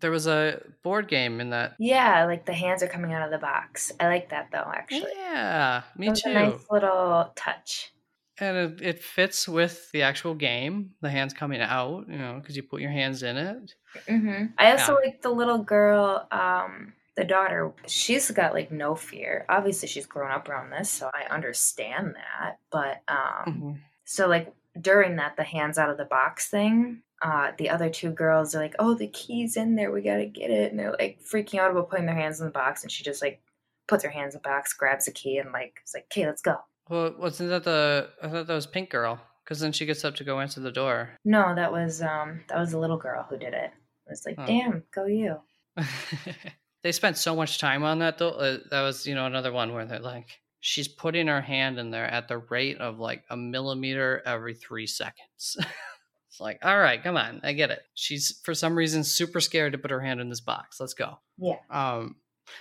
There 0.00 0.10
was 0.10 0.26
a 0.26 0.60
board 0.84 1.08
game 1.08 1.40
in 1.40 1.50
that. 1.50 1.74
Yeah, 1.78 2.24
like 2.26 2.44
the 2.46 2.52
hands 2.52 2.82
are 2.82 2.88
coming 2.88 3.12
out 3.12 3.24
of 3.24 3.30
the 3.32 3.38
box. 3.38 3.90
I 3.98 4.06
like 4.06 4.30
that 4.30 4.48
though, 4.52 4.70
actually. 4.72 5.12
Yeah, 5.16 5.82
me 5.96 6.12
too. 6.12 6.30
a 6.30 6.34
nice 6.34 6.64
little 6.70 7.32
touch. 7.34 7.92
And 8.40 8.56
it, 8.80 8.82
it 8.82 9.02
fits 9.02 9.48
with 9.48 9.90
the 9.92 10.02
actual 10.02 10.34
game. 10.34 10.94
The 11.00 11.10
hands 11.10 11.34
coming 11.34 11.60
out, 11.60 12.08
you 12.08 12.18
know, 12.18 12.38
because 12.40 12.56
you 12.56 12.62
put 12.62 12.80
your 12.80 12.90
hands 12.90 13.22
in 13.22 13.36
it. 13.36 13.74
hmm 14.08 14.46
I 14.58 14.70
also 14.72 14.92
Yeah. 14.92 14.98
like 15.04 15.22
the 15.22 15.30
little 15.30 15.58
girl, 15.58 16.28
um, 16.30 16.92
the 17.16 17.24
daughter. 17.24 17.72
She's 17.86 18.30
got 18.30 18.54
like 18.54 18.70
no 18.70 18.94
fear. 18.94 19.44
Obviously, 19.48 19.88
she's 19.88 20.06
grown 20.06 20.30
up 20.30 20.48
around 20.48 20.70
this, 20.70 20.90
so 20.90 21.10
I 21.12 21.24
understand 21.34 22.14
that. 22.14 22.58
But 22.70 23.02
um, 23.08 23.64
Mhm. 23.64 23.80
so 24.04 24.28
like 24.28 24.52
during 24.80 25.16
that, 25.16 25.36
the 25.36 25.42
hands 25.44 25.78
out 25.78 25.90
of 25.90 25.96
the 25.96 26.04
box 26.04 26.48
thing. 26.48 27.02
Uh, 27.20 27.50
the 27.58 27.68
other 27.70 27.90
two 27.90 28.12
girls 28.12 28.54
are 28.54 28.60
like, 28.60 28.76
"Oh, 28.78 28.94
the 28.94 29.08
key's 29.08 29.56
in 29.56 29.74
there. 29.74 29.90
We 29.90 30.02
gotta 30.02 30.26
get 30.26 30.50
it," 30.50 30.70
and 30.70 30.78
they're 30.78 30.92
like 30.92 31.18
freaking 31.20 31.58
out 31.58 31.72
about 31.72 31.90
putting 31.90 32.06
their 32.06 32.14
hands 32.14 32.40
in 32.40 32.46
the 32.46 32.52
box. 32.52 32.82
And 32.84 32.92
she 32.92 33.02
just 33.02 33.20
like 33.22 33.42
puts 33.88 34.04
her 34.04 34.10
hands 34.10 34.34
in 34.36 34.40
the 34.42 34.48
box, 34.48 34.72
grabs 34.72 35.06
the 35.06 35.12
key, 35.12 35.38
and 35.38 35.50
like 35.52 35.80
it's 35.82 35.94
like, 35.94 36.04
"Okay, 36.04 36.26
let's 36.26 36.42
go." 36.42 36.58
Well, 36.88 37.14
wasn't 37.18 37.50
that 37.50 37.64
the? 37.64 38.10
I 38.22 38.28
thought 38.28 38.46
that 38.46 38.54
was 38.54 38.66
Pink 38.66 38.90
Girl. 38.90 39.20
Because 39.44 39.60
then 39.60 39.72
she 39.72 39.86
gets 39.86 40.04
up 40.04 40.14
to 40.16 40.24
go 40.24 40.40
answer 40.40 40.60
the 40.60 40.70
door. 40.70 41.08
No, 41.24 41.54
that 41.54 41.72
was 41.72 42.02
um, 42.02 42.42
that 42.48 42.58
was 42.58 42.72
the 42.72 42.78
little 42.78 42.98
girl 42.98 43.26
who 43.30 43.38
did 43.38 43.54
it. 43.54 43.70
It 44.06 44.10
was 44.10 44.26
like, 44.26 44.34
Oh. 44.36 44.44
"Damn, 44.44 44.82
go 44.94 45.06
you." 45.06 45.40
they 46.82 46.92
spent 46.92 47.16
so 47.16 47.34
much 47.34 47.58
time 47.58 47.82
on 47.82 48.00
that 48.00 48.18
though. 48.18 48.28
Uh, 48.30 48.58
that 48.70 48.82
was 48.82 49.06
you 49.06 49.14
know 49.14 49.24
another 49.24 49.50
one 49.50 49.72
where 49.72 49.86
they're 49.86 50.00
like, 50.00 50.38
she's 50.60 50.86
putting 50.86 51.28
her 51.28 51.40
hand 51.40 51.78
in 51.78 51.90
there 51.90 52.04
at 52.04 52.28
the 52.28 52.36
rate 52.36 52.76
of 52.78 52.98
like 52.98 53.24
a 53.30 53.38
millimeter 53.38 54.22
every 54.26 54.54
three 54.54 54.86
seconds. 54.86 55.56
it's 56.28 56.40
like, 56.40 56.58
all 56.62 56.78
right, 56.78 57.02
come 57.02 57.16
on, 57.16 57.40
I 57.42 57.54
get 57.54 57.70
it. 57.70 57.80
She's 57.94 58.40
for 58.44 58.52
some 58.52 58.76
reason 58.76 59.02
super 59.02 59.40
scared 59.40 59.72
to 59.72 59.78
put 59.78 59.90
her 59.90 60.00
hand 60.00 60.20
in 60.20 60.28
this 60.28 60.40
box. 60.42 60.78
Let's 60.78 60.92
go. 60.92 61.20
Yeah. 61.38 61.56
Um, 61.70 62.16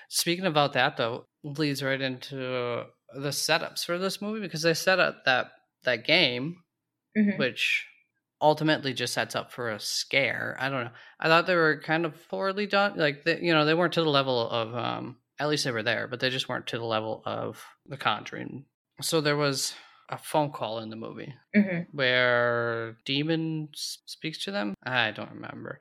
speaking 0.08 0.46
about 0.46 0.72
that 0.74 0.96
though, 0.96 1.26
leads 1.44 1.84
right 1.84 2.00
into 2.00 2.86
the 3.16 3.30
setups 3.30 3.86
for 3.86 3.98
this 3.98 4.22
movie 4.22 4.42
because 4.42 4.62
they 4.62 4.74
set 4.74 5.00
up 5.00 5.26
that 5.26 5.52
that 5.84 6.06
game, 6.06 6.64
Mhm. 7.18 7.38
which 7.38 7.86
ultimately 8.42 8.94
just 8.94 9.14
sets 9.14 9.36
up 9.36 9.52
for 9.52 9.70
a 9.72 9.80
scare. 9.80 10.56
I 10.60 10.70
don't 10.70 10.86
know. 10.86 10.92
I 11.20 11.28
thought 11.28 11.48
they 11.48 11.56
were 11.56 11.82
kind 11.82 12.06
of 12.06 12.28
poorly 12.30 12.68
done. 12.68 12.98
Like 12.98 13.24
they, 13.24 13.40
you 13.42 13.54
know, 13.54 13.66
they 13.66 13.74
weren't 13.74 13.94
to 13.94 14.04
the 14.04 14.10
level 14.10 14.50
of 14.50 14.76
um. 14.76 15.18
At 15.40 15.50
least 15.50 15.66
they 15.66 15.72
were 15.72 15.84
there, 15.84 16.08
but 16.08 16.20
they 16.20 16.32
just 16.32 16.50
weren't 16.50 16.66
to 16.68 16.80
the 16.80 16.84
level 16.86 17.22
of 17.26 17.64
The 17.86 17.96
Conjuring. 17.98 18.66
So 19.02 19.22
there 19.22 19.38
was 19.38 19.76
a 20.10 20.18
phone 20.18 20.52
call 20.52 20.80
in 20.80 20.90
the 20.90 20.96
movie 20.96 21.34
hmm 21.54 21.82
where 21.92 22.96
demon 23.06 23.68
speaks 23.74 24.42
to 24.46 24.52
them 24.52 24.74
i 24.84 25.12
don't 25.12 25.32
remember 25.34 25.80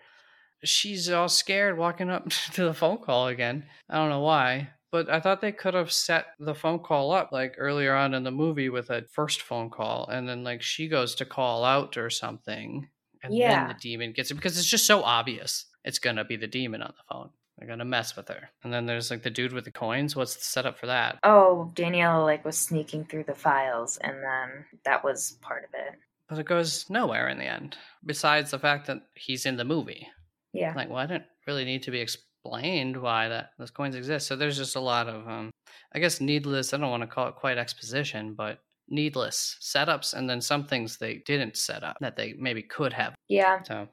she's 0.64 1.08
all 1.10 1.28
scared 1.28 1.78
walking 1.78 2.10
up 2.10 2.28
to 2.52 2.64
the 2.64 2.74
phone 2.74 2.98
call 2.98 3.28
again 3.28 3.64
i 3.88 3.94
don't 3.96 4.10
know 4.10 4.20
why 4.20 4.68
but 4.96 5.10
i 5.10 5.20
thought 5.20 5.40
they 5.42 5.52
could 5.52 5.74
have 5.74 5.92
set 5.92 6.26
the 6.38 6.54
phone 6.54 6.78
call 6.78 7.12
up 7.12 7.32
like 7.32 7.54
earlier 7.58 7.94
on 7.94 8.14
in 8.14 8.22
the 8.24 8.30
movie 8.30 8.70
with 8.70 8.88
a 8.90 9.02
first 9.12 9.42
phone 9.42 9.68
call 9.68 10.06
and 10.08 10.26
then 10.28 10.42
like 10.42 10.62
she 10.62 10.88
goes 10.88 11.14
to 11.14 11.24
call 11.26 11.64
out 11.64 11.96
or 11.98 12.08
something 12.08 12.88
and 13.22 13.34
Yeah. 13.34 13.48
then 13.66 13.68
the 13.68 13.74
demon 13.80 14.12
gets 14.12 14.30
it 14.30 14.34
because 14.34 14.56
it's 14.58 14.68
just 14.76 14.86
so 14.86 15.02
obvious 15.02 15.66
it's 15.84 15.98
gonna 15.98 16.24
be 16.24 16.36
the 16.36 16.46
demon 16.46 16.80
on 16.82 16.94
the 16.96 17.02
phone 17.14 17.28
they're 17.58 17.68
gonna 17.68 17.84
mess 17.84 18.16
with 18.16 18.28
her 18.28 18.48
and 18.64 18.72
then 18.72 18.86
there's 18.86 19.10
like 19.10 19.22
the 19.22 19.30
dude 19.38 19.52
with 19.52 19.64
the 19.66 19.70
coins 19.70 20.16
what's 20.16 20.34
the 20.36 20.44
setup 20.44 20.78
for 20.78 20.86
that 20.86 21.18
Oh, 21.22 21.70
Daniela 21.74 22.24
like 22.24 22.44
was 22.44 22.56
sneaking 22.56 23.04
through 23.04 23.24
the 23.24 23.34
files, 23.34 23.98
and 23.98 24.16
then 24.22 24.64
that 24.84 25.02
was 25.04 25.38
part 25.42 25.64
of 25.64 25.70
it. 25.74 25.94
but 26.28 26.38
it 26.38 26.46
goes 26.46 26.88
nowhere 26.88 27.28
in 27.28 27.38
the 27.38 27.44
end 27.58 27.76
besides 28.04 28.50
the 28.50 28.58
fact 28.58 28.86
that 28.86 29.02
he's 29.14 29.44
in 29.46 29.56
the 29.56 29.64
movie 29.74 30.06
Yeah. 30.52 30.72
like 30.74 30.88
well 30.88 30.98
i 30.98 31.06
didn't 31.06 31.24
really 31.46 31.64
need 31.64 31.82
to 31.84 31.90
be 31.90 32.00
explained 32.46 32.96
why 32.96 33.28
that 33.28 33.50
those 33.58 33.70
coins 33.70 33.94
exist. 33.94 34.26
So 34.26 34.36
there's 34.36 34.56
just 34.56 34.76
a 34.76 34.80
lot 34.80 35.08
of 35.08 35.26
um 35.28 35.50
i 35.92 35.98
guess 35.98 36.20
needless 36.20 36.72
i 36.72 36.76
don't 36.76 36.90
want 36.90 37.02
to 37.02 37.06
call 37.06 37.28
it 37.28 37.36
quite 37.36 37.58
exposition 37.58 38.34
but 38.34 38.60
needless 38.88 39.56
setups 39.60 40.14
and 40.14 40.28
then 40.28 40.40
some 40.40 40.64
things 40.64 40.96
they 40.96 41.22
didn't 41.26 41.56
set 41.56 41.82
up 41.82 41.96
that 42.00 42.16
they 42.16 42.34
maybe 42.38 42.62
could 42.62 42.92
have. 42.92 43.14
Yeah. 43.28 43.62
so 43.62 43.88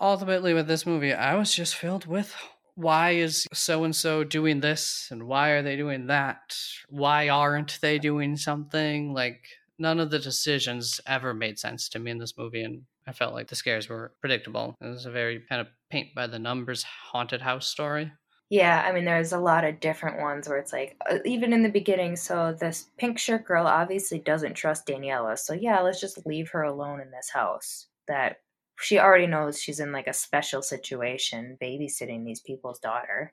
ultimately 0.00 0.54
with 0.54 0.66
this 0.66 0.84
movie 0.84 1.12
i 1.12 1.34
was 1.36 1.54
just 1.54 1.74
filled 1.76 2.06
with 2.06 2.34
why 2.76 3.10
is 3.10 3.46
so 3.52 3.84
and 3.84 3.94
so 3.94 4.24
doing 4.24 4.60
this 4.60 5.08
and 5.10 5.24
why 5.28 5.50
are 5.50 5.62
they 5.62 5.76
doing 5.76 6.08
that? 6.08 6.56
Why 6.88 7.28
aren't 7.28 7.78
they 7.80 8.00
doing 8.00 8.36
something? 8.36 9.14
Like 9.14 9.46
none 9.78 10.00
of 10.00 10.10
the 10.10 10.18
decisions 10.18 11.00
ever 11.06 11.32
made 11.34 11.58
sense 11.58 11.88
to 11.90 12.00
me 12.00 12.10
in 12.10 12.18
this 12.18 12.36
movie 12.36 12.62
and 12.62 12.82
i 13.06 13.12
felt 13.12 13.34
like 13.34 13.48
the 13.48 13.54
scares 13.54 13.88
were 13.88 14.12
predictable. 14.20 14.74
It 14.80 14.88
was 14.88 15.06
a 15.06 15.10
very 15.10 15.40
kind 15.48 15.60
of 15.60 15.68
paint 15.94 16.12
by 16.12 16.26
the 16.26 16.40
numbers 16.40 16.82
haunted 16.82 17.40
house 17.40 17.68
story 17.68 18.10
Yeah, 18.50 18.82
I 18.84 18.90
mean, 18.92 19.04
there's 19.04 19.32
a 19.32 19.38
lot 19.38 19.64
of 19.64 19.78
different 19.78 20.20
ones 20.20 20.48
where 20.48 20.58
it's 20.58 20.72
like, 20.72 20.96
uh, 21.08 21.18
even 21.24 21.52
in 21.52 21.62
the 21.62 21.68
beginning, 21.68 22.16
so 22.16 22.52
this 22.52 22.90
pink 22.98 23.18
shirt 23.18 23.44
girl 23.46 23.66
obviously 23.66 24.18
doesn't 24.18 24.54
trust 24.54 24.86
Daniela. 24.86 25.38
So, 25.38 25.54
yeah, 25.54 25.80
let's 25.80 26.00
just 26.00 26.26
leave 26.26 26.50
her 26.50 26.62
alone 26.62 27.00
in 27.00 27.10
this 27.10 27.30
house 27.30 27.86
that 28.08 28.40
she 28.80 28.98
already 28.98 29.26
knows 29.28 29.60
she's 29.60 29.80
in 29.80 29.92
like 29.92 30.08
a 30.08 30.12
special 30.12 30.62
situation 30.62 31.56
babysitting 31.62 32.24
these 32.24 32.40
people's 32.40 32.80
daughter. 32.80 33.32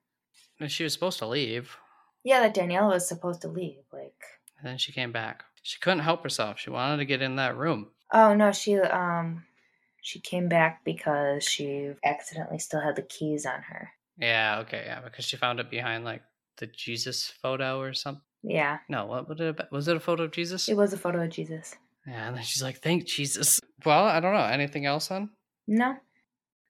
And 0.59 0.71
she 0.71 0.83
was 0.83 0.93
supposed 0.93 1.19
to 1.19 1.27
leave, 1.27 1.75
Yeah, 2.23 2.41
that 2.41 2.55
Daniela 2.55 2.93
was 2.93 3.07
supposed 3.07 3.41
to 3.41 3.47
leave. 3.47 3.83
Like, 3.91 4.21
and 4.59 4.67
then 4.67 4.77
she 4.77 4.91
came 4.91 5.11
back. 5.11 5.43
She 5.63 5.79
couldn't 5.79 5.99
help 6.05 6.21
herself. 6.23 6.59
She 6.59 6.69
wanted 6.69 6.97
to 6.97 7.05
get 7.05 7.23
in 7.23 7.37
that 7.37 7.57
room. 7.57 7.91
oh 8.13 8.33
no, 8.35 8.51
she, 8.51 8.77
um, 8.77 9.43
she 10.01 10.19
came 10.19 10.49
back 10.49 10.83
because 10.83 11.43
she 11.43 11.91
accidentally 12.03 12.59
still 12.59 12.81
had 12.81 12.95
the 12.95 13.01
keys 13.03 13.45
on 13.45 13.61
her. 13.61 13.89
Yeah, 14.17 14.59
okay, 14.61 14.83
yeah, 14.85 15.01
because 15.01 15.25
she 15.25 15.37
found 15.37 15.59
it 15.59 15.69
behind 15.69 16.03
like 16.03 16.21
the 16.57 16.67
Jesus 16.67 17.31
photo 17.41 17.79
or 17.79 17.93
something. 17.93 18.21
Yeah, 18.43 18.79
No, 18.89 19.05
what, 19.05 19.29
what 19.29 19.37
did 19.37 19.59
it, 19.59 19.67
was 19.71 19.87
it 19.87 19.95
a 19.95 19.99
photo 19.99 20.23
of 20.23 20.31
Jesus? 20.31 20.67
it 20.67 20.75
was 20.75 20.93
a 20.93 20.97
photo 20.97 21.23
of 21.23 21.29
Jesus. 21.29 21.75
Yeah, 22.07 22.27
and 22.27 22.35
then 22.35 22.43
she's 22.43 22.63
like, 22.63 22.79
"Thank 22.81 23.05
Jesus." 23.05 23.59
Well, 23.85 24.05
I 24.05 24.19
don't 24.19 24.33
know. 24.33 24.39
Anything 24.45 24.87
else 24.87 25.11
on? 25.11 25.29
No, 25.67 25.95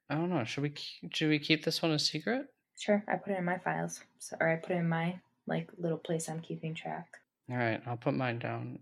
I 0.10 0.16
don't 0.16 0.30
know. 0.30 0.44
Should 0.44 0.64
we 0.64 0.72
keep, 0.72 1.16
should 1.16 1.30
we 1.30 1.40
keep 1.40 1.64
this 1.64 1.82
one 1.82 1.92
a 1.92 2.00
secret? 2.00 2.48
sure, 2.78 3.04
I 3.08 3.16
put 3.16 3.32
it 3.34 3.38
in 3.38 3.46
my 3.46 3.58
files. 3.60 4.02
So, 4.20 4.36
or 4.42 4.50
I 4.50 4.56
put 4.58 4.72
it 4.72 4.80
in 4.80 4.90
my 4.90 5.20
like 5.48 5.70
little 5.78 5.98
place 5.98 6.28
I'm 6.28 6.42
keeping 6.42 6.74
track. 6.76 7.08
All 7.50 7.56
right, 7.58 7.82
I'll 7.86 7.96
put 7.98 8.14
mine 8.16 8.40
down. 8.40 8.80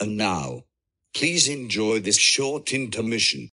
And 0.00 0.16
now, 0.18 0.64
please 1.14 1.48
enjoy 1.48 2.00
this 2.00 2.18
short 2.18 2.72
intermission. 2.72 3.50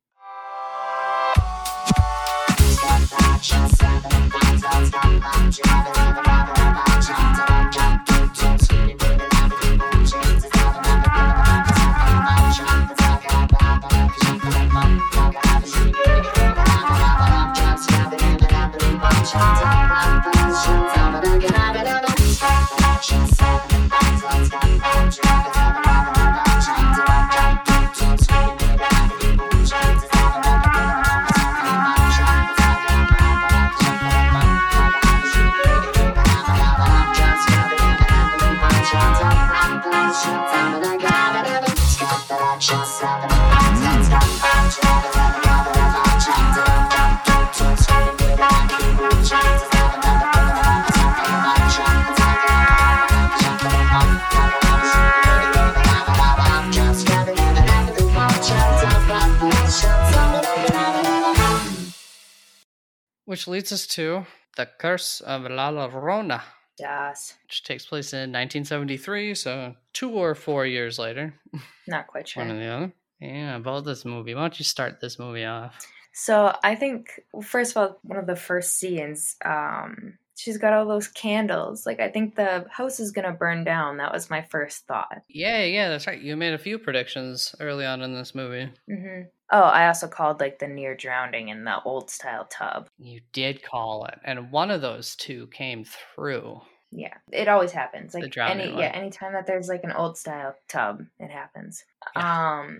Which 63.30 63.46
leads 63.46 63.70
us 63.70 63.86
to 63.94 64.26
the 64.56 64.66
Curse 64.66 65.20
of 65.20 65.42
La 65.42 65.70
Llorona, 65.70 66.42
Das. 66.76 67.34
which 67.44 67.62
takes 67.62 67.86
place 67.86 68.12
in 68.12 68.32
1973, 68.32 69.36
so 69.36 69.76
two 69.92 70.10
or 70.10 70.34
four 70.34 70.66
years 70.66 70.98
later, 70.98 71.32
Not 71.86 72.08
quite 72.08 72.26
sure. 72.26 72.42
one 72.44 72.56
or 72.56 72.58
the 72.58 72.66
other. 72.66 72.92
Yeah, 73.20 73.54
about 73.54 73.84
this 73.84 74.04
movie. 74.04 74.34
Why 74.34 74.40
don't 74.40 74.58
you 74.58 74.64
start 74.64 74.98
this 75.00 75.16
movie 75.20 75.44
off? 75.44 75.86
So 76.12 76.52
I 76.64 76.74
think 76.74 77.20
well, 77.32 77.42
first 77.42 77.70
of 77.70 77.76
all, 77.76 78.00
one 78.02 78.18
of 78.18 78.26
the 78.26 78.34
first 78.34 78.78
scenes, 78.80 79.36
um, 79.44 80.18
she's 80.40 80.58
got 80.58 80.72
all 80.72 80.86
those 80.86 81.08
candles. 81.08 81.84
Like 81.86 82.00
I 82.00 82.08
think 82.08 82.34
the 82.34 82.66
house 82.70 82.98
is 83.00 83.12
gonna 83.12 83.32
burn 83.32 83.64
down. 83.64 83.98
That 83.98 84.12
was 84.12 84.30
my 84.30 84.42
first 84.42 84.86
thought. 84.86 85.22
Yeah, 85.28 85.64
yeah, 85.64 85.88
that's 85.88 86.06
right. 86.06 86.20
You 86.20 86.36
made 86.36 86.54
a 86.54 86.58
few 86.58 86.78
predictions 86.78 87.54
early 87.60 87.84
on 87.84 88.02
in 88.02 88.14
this 88.14 88.34
movie. 88.34 88.70
hmm 88.88 89.22
Oh, 89.52 89.62
I 89.62 89.88
also 89.88 90.06
called 90.06 90.38
like 90.38 90.60
the 90.60 90.68
near 90.68 90.94
drowning 90.96 91.48
in 91.48 91.64
the 91.64 91.82
old 91.82 92.08
style 92.08 92.44
tub. 92.44 92.88
You 92.98 93.20
did 93.32 93.64
call 93.64 94.04
it, 94.06 94.18
and 94.24 94.52
one 94.52 94.70
of 94.70 94.80
those 94.80 95.16
two 95.16 95.48
came 95.48 95.84
through. 95.84 96.60
Yeah, 96.92 97.14
it 97.32 97.48
always 97.48 97.72
happens. 97.72 98.14
Like 98.14 98.36
any 98.36 98.68
one. 98.68 98.78
yeah, 98.78 98.92
anytime 98.94 99.32
that 99.32 99.46
there's 99.46 99.68
like 99.68 99.82
an 99.84 99.92
old 99.92 100.16
style 100.18 100.54
tub, 100.68 101.02
it 101.18 101.30
happens. 101.30 101.84
Yeah. 102.16 102.60
Um, 102.60 102.78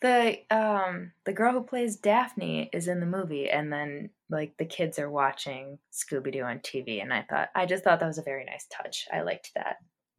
the 0.00 0.38
um 0.50 1.12
the 1.24 1.32
girl 1.32 1.52
who 1.52 1.62
plays 1.62 1.96
Daphne 1.96 2.70
is 2.72 2.88
in 2.88 3.00
the 3.00 3.06
movie, 3.06 3.50
and 3.50 3.72
then 3.72 4.10
like 4.30 4.56
the 4.56 4.64
kids 4.64 4.98
are 4.98 5.10
watching 5.10 5.78
Scooby 5.92 6.32
Doo 6.32 6.42
on 6.42 6.60
TV, 6.60 7.02
and 7.02 7.12
I 7.12 7.22
thought 7.28 7.50
I 7.54 7.66
just 7.66 7.84
thought 7.84 8.00
that 8.00 8.06
was 8.06 8.18
a 8.18 8.22
very 8.22 8.44
nice 8.44 8.66
touch. 8.70 9.06
I 9.12 9.22
liked 9.22 9.52
that. 9.54 9.76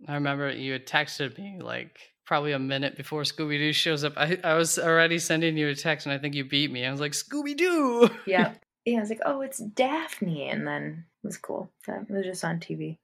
I 0.07 0.15
remember 0.15 0.51
you 0.51 0.73
had 0.73 0.87
texted 0.87 1.37
me 1.37 1.59
like 1.61 1.99
probably 2.25 2.51
a 2.51 2.59
minute 2.59 2.95
before 2.95 3.23
Scooby 3.23 3.57
Doo 3.57 3.73
shows 3.73 4.03
up. 4.03 4.13
I, 4.17 4.39
I 4.43 4.53
was 4.53 4.79
already 4.79 5.19
sending 5.19 5.57
you 5.57 5.67
a 5.67 5.75
text, 5.75 6.05
and 6.05 6.13
I 6.13 6.17
think 6.17 6.35
you 6.35 6.45
beat 6.45 6.71
me. 6.71 6.85
I 6.85 6.91
was 6.91 7.01
like, 7.01 7.11
Scooby 7.13 7.57
Doo! 7.57 8.09
Yeah. 8.25 8.53
yeah, 8.85 8.97
I 8.97 9.01
was 9.01 9.09
like, 9.09 9.21
oh, 9.25 9.41
it's 9.41 9.59
Daphne, 9.59 10.47
and 10.49 10.65
then 10.65 11.05
it 11.23 11.27
was 11.27 11.37
cool. 11.37 11.71
That 11.87 12.05
it 12.09 12.11
was 12.11 12.25
just 12.25 12.45
on 12.45 12.59
TV. 12.59 12.97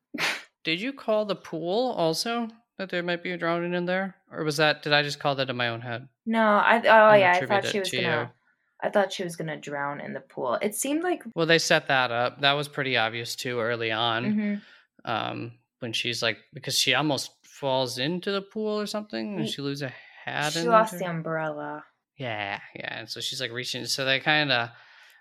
Did 0.64 0.82
you 0.82 0.94
call 0.94 1.26
the 1.26 1.36
pool 1.36 1.92
also 1.92 2.50
that 2.78 2.90
there 2.90 3.04
might 3.04 3.24
be 3.24 3.32
a 3.32 3.38
drowning 3.38 3.74
in 3.74 3.86
there? 3.86 4.16
Or 4.32 4.44
was 4.44 4.58
that, 4.58 4.84
did 4.84 4.94
I 4.94 5.02
just 5.04 5.20
call 5.20 5.36
that 5.36 5.50
in 5.50 5.56
my 5.58 5.70
own 5.70 5.82
head? 5.82 6.08
No, 6.26 6.42
I 6.42 6.78
oh 6.78 7.14
yeah, 7.16 7.40
I 7.42 7.46
thought 7.46 7.66
she 7.66 7.80
was 7.80 7.92
gonna. 7.92 8.22
you. 8.24 8.30
I 8.82 8.90
thought 8.90 9.12
she 9.12 9.24
was 9.24 9.36
gonna 9.36 9.58
drown 9.58 10.00
in 10.00 10.14
the 10.14 10.20
pool. 10.20 10.58
It 10.62 10.76
seemed 10.76 11.04
like. 11.04 11.24
Well, 11.34 11.46
they 11.48 11.58
set 11.60 11.88
that 11.88 12.12
up. 12.12 12.42
That 12.42 12.54
was 12.54 12.68
pretty 12.68 12.96
obvious 12.98 13.36
too 13.36 13.60
early 13.60 13.92
on. 13.92 14.26
Mhm. 14.26 14.62
Um, 15.06 15.52
when 15.80 15.94
she's 15.94 16.22
like, 16.22 16.38
because 16.54 16.78
she 16.78 16.94
almost 16.94 17.32
falls 17.44 17.98
into 17.98 18.32
the 18.32 18.42
pool 18.42 18.80
or 18.80 18.86
something, 18.86 19.38
and 19.40 19.50
she 19.50 19.62
loses 19.62 19.84
a 19.84 19.94
hat. 20.26 20.54
She 20.54 20.62
lost 20.64 20.94
her- 20.94 21.00
the 21.00 21.06
umbrella. 21.06 21.84
Yeah, 22.18 22.60
yeah. 22.76 23.00
And 23.00 23.10
so 23.10 23.20
she's 23.22 23.40
like 23.42 23.52
reaching. 23.52 23.86
So 23.86 24.04
they 24.06 24.20
kind 24.20 24.52
of 24.52 24.70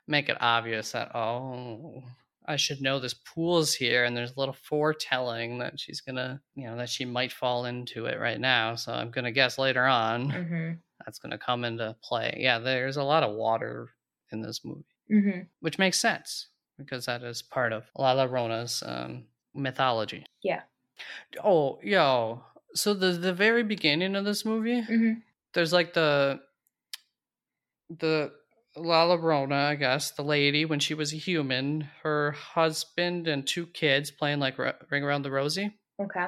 make 0.06 0.28
it 0.28 0.36
obvious 0.40 0.92
that 0.92 1.14
oh, 1.14 2.02
I 2.46 2.56
should 2.56 2.80
know 2.80 2.98
this 3.00 3.14
pool's 3.14 3.74
here, 3.74 4.04
and 4.04 4.16
there's 4.16 4.32
a 4.36 4.38
little 4.40 4.54
foretelling 4.54 5.58
that 5.58 5.78
she's 5.80 6.00
gonna, 6.00 6.40
you 6.54 6.66
know, 6.66 6.76
that 6.76 6.88
she 6.88 7.04
might 7.04 7.32
fall 7.32 7.64
into 7.66 8.06
it 8.06 8.20
right 8.20 8.40
now. 8.40 8.74
So 8.76 8.92
I'm 8.92 9.10
gonna 9.10 9.32
guess 9.32 9.58
later 9.58 9.84
on 9.84 10.30
hmm 10.30 10.72
that's 11.04 11.18
gonna 11.18 11.38
come 11.38 11.64
into 11.64 11.94
play. 12.02 12.36
Yeah, 12.38 12.58
there's 12.58 12.96
a 12.96 13.02
lot 13.04 13.22
of 13.22 13.34
water 13.34 13.90
in 14.32 14.40
this 14.42 14.64
movie, 14.64 14.84
hmm 15.08 15.40
which 15.60 15.78
makes 15.78 15.98
sense 15.98 16.48
because 16.78 17.06
that 17.06 17.22
is 17.22 17.42
part 17.42 17.72
of 17.72 17.84
La 17.96 18.14
Llorona's 18.14 18.82
um, 18.86 19.26
mythology. 19.54 20.26
Yeah. 20.42 20.62
Oh, 21.42 21.78
yo. 21.82 22.44
So 22.74 22.94
the 22.94 23.12
the 23.12 23.32
very 23.32 23.62
beginning 23.62 24.16
of 24.16 24.24
this 24.24 24.44
movie, 24.44 24.80
hmm 24.82 25.12
there's 25.54 25.72
like 25.72 25.94
the 25.94 26.40
the 27.98 28.32
La 28.76 29.06
Llorona, 29.06 29.66
I 29.68 29.74
guess, 29.74 30.10
the 30.10 30.22
lady 30.22 30.64
when 30.64 30.80
she 30.80 30.94
was 30.94 31.12
a 31.12 31.16
human, 31.16 31.88
her 32.02 32.32
husband 32.32 33.28
and 33.28 33.46
two 33.46 33.66
kids 33.66 34.10
playing 34.10 34.38
like 34.40 34.58
Ring 34.58 35.02
Around 35.02 35.22
the 35.22 35.30
Rosie, 35.30 35.76
Okay. 36.00 36.26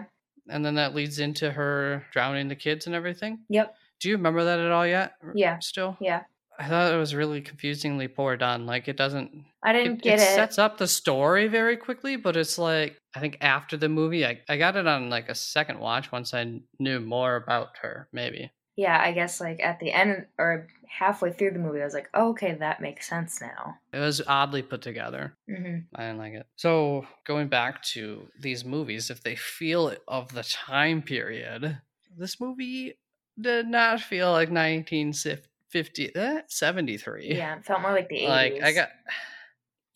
and 0.49 0.65
then 0.65 0.77
that 0.77 0.95
leads 0.95 1.19
into 1.19 1.51
her 1.53 2.05
drowning 2.13 2.49
the 2.49 2.57
kids 2.57 2.87
and 2.87 2.95
everything. 2.95 3.41
Yep. 3.49 3.75
Do 4.01 4.09
you 4.09 4.17
remember 4.17 4.45
that 4.45 4.61
at 4.61 4.71
all 4.71 4.87
yet? 4.87 5.15
Yeah. 5.35 5.59
Still, 5.59 5.97
Yeah. 6.01 6.23
I 6.61 6.67
thought 6.69 6.93
it 6.93 6.97
was 6.97 7.15
really 7.15 7.41
confusingly 7.41 8.09
poor 8.09 8.37
done. 8.37 8.67
Like 8.67 8.89
it 8.89 8.97
doesn't. 8.97 9.45
I 9.63 9.73
didn't 9.73 9.99
it, 9.99 10.03
get 10.03 10.19
it 10.19 10.23
it. 10.23 10.35
sets 10.35 10.59
up 10.59 10.77
the 10.77 10.89
story 10.89 11.47
very 11.47 11.77
quickly, 11.77 12.17
but 12.17 12.37
it's 12.37 12.59
like 12.59 12.99
I 13.15 13.21
think 13.21 13.39
after 13.41 13.77
the 13.77 13.89
movie, 13.89 14.27
I 14.27 14.41
I 14.49 14.57
got 14.57 14.75
it 14.75 14.85
on 14.89 15.09
like 15.09 15.29
a 15.29 15.37
second 15.37 15.79
watch 15.79 16.11
once 16.11 16.35
I 16.35 16.61
knew 16.81 16.99
more 16.99 17.37
about 17.37 17.77
her. 17.83 18.09
Maybe. 18.13 18.51
Yeah, 18.79 18.97
I 19.03 19.11
guess 19.11 19.41
like 19.41 19.59
at 19.61 19.81
the 19.81 19.91
end 19.91 20.27
or 20.39 20.69
halfway 20.87 21.33
through 21.33 21.51
the 21.51 21.59
movie, 21.59 21.81
I 21.81 21.85
was 21.85 21.95
like, 21.95 22.09
oh, 22.15 22.29
okay, 22.29 22.55
that 22.55 22.81
makes 22.81 23.09
sense 23.09 23.41
now. 23.41 23.75
It 23.93 23.99
was 23.99 24.23
oddly 24.25 24.63
put 24.63 24.83
together. 24.83 25.37
hmm 25.49 25.79
I 25.97 26.03
didn't 26.03 26.19
like 26.19 26.35
it. 26.35 26.47
So 26.55 27.05
going 27.27 27.49
back 27.49 27.83
to 27.95 28.29
these 28.39 28.65
movies, 28.65 29.11
if 29.11 29.21
they 29.21 29.35
feel 29.35 29.97
of 30.07 30.33
the 30.33 30.45
time 30.45 31.03
period, 31.03 31.81
this 32.17 32.41
movie 32.41 33.01
did 33.41 33.67
not 33.67 34.01
feel 34.01 34.31
like 34.31 34.51
1950, 34.53 36.15
eh, 36.15 36.43
73. 36.47 37.35
Yeah, 37.35 37.57
it 37.57 37.67
felt 37.67 37.83
more 37.83 37.91
like 37.93 38.09
the 38.09 38.17
80s. 38.19 38.29
Like 38.29 38.63
I 38.63 38.73
got, 38.75 38.89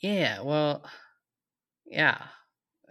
yeah, 0.00 0.40
well, 0.40 0.84
yeah, 1.86 2.18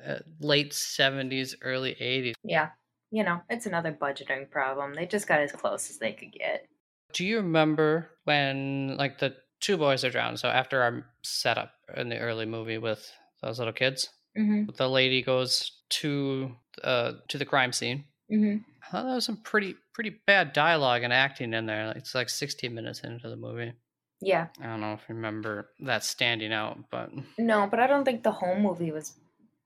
uh, 0.08 0.20
late 0.40 0.72
70s, 0.72 1.56
early 1.62 1.92
80s. 2.00 2.36
Yeah. 2.46 2.70
You 3.12 3.24
know, 3.24 3.42
it's 3.50 3.66
another 3.66 3.92
budgeting 3.92 4.50
problem. 4.50 4.94
They 4.94 5.06
just 5.06 5.28
got 5.28 5.42
as 5.42 5.52
close 5.52 5.90
as 5.90 5.98
they 5.98 6.14
could 6.14 6.32
get. 6.32 6.68
Do 7.14 7.26
you 7.26 7.38
remember 7.38 8.10
when 8.24 8.96
like 8.98 9.20
the 9.20 9.36
two 9.60 9.78
boys 9.78 10.04
are 10.06 10.10
drowned? 10.10 10.40
So 10.40 10.48
after 10.48 10.82
our 10.82 11.06
setup 11.24 11.74
in 11.96 12.08
the 12.10 12.18
early 12.20 12.46
movie 12.46 12.78
with 12.78 13.12
those 13.42 13.60
little 13.60 13.74
kids. 13.74 14.10
hmm 14.36 14.64
The 14.78 14.90
lady 14.90 15.22
goes 15.22 15.84
to 16.02 16.56
uh 16.84 17.14
to 17.28 17.38
the 17.38 17.46
crime 17.46 17.74
scene. 17.74 18.06
hmm 18.30 18.58
I 18.84 18.92
thought 18.92 19.04
there 19.06 19.16
was 19.16 19.26
some 19.26 19.38
pretty 19.44 19.76
pretty 19.94 20.22
bad 20.26 20.54
dialogue 20.54 21.04
and 21.04 21.12
acting 21.14 21.54
in 21.54 21.66
there. 21.66 21.92
It's 21.98 22.16
like 22.16 22.30
16 22.30 22.74
minutes 22.74 23.02
into 23.02 23.30
the 23.30 23.36
movie. 23.36 23.74
Yeah. 24.22 24.48
I 24.62 24.68
don't 24.68 24.80
know 24.82 24.94
if 24.94 25.02
you 25.10 25.16
remember 25.16 25.70
that 25.82 26.04
standing 26.06 26.54
out, 26.54 26.78
but 26.90 27.10
No, 27.38 27.68
but 27.70 27.80
I 27.80 27.88
don't 27.88 28.06
think 28.06 28.24
the 28.24 28.32
whole 28.32 28.56
movie 28.58 28.92
was 28.92 29.16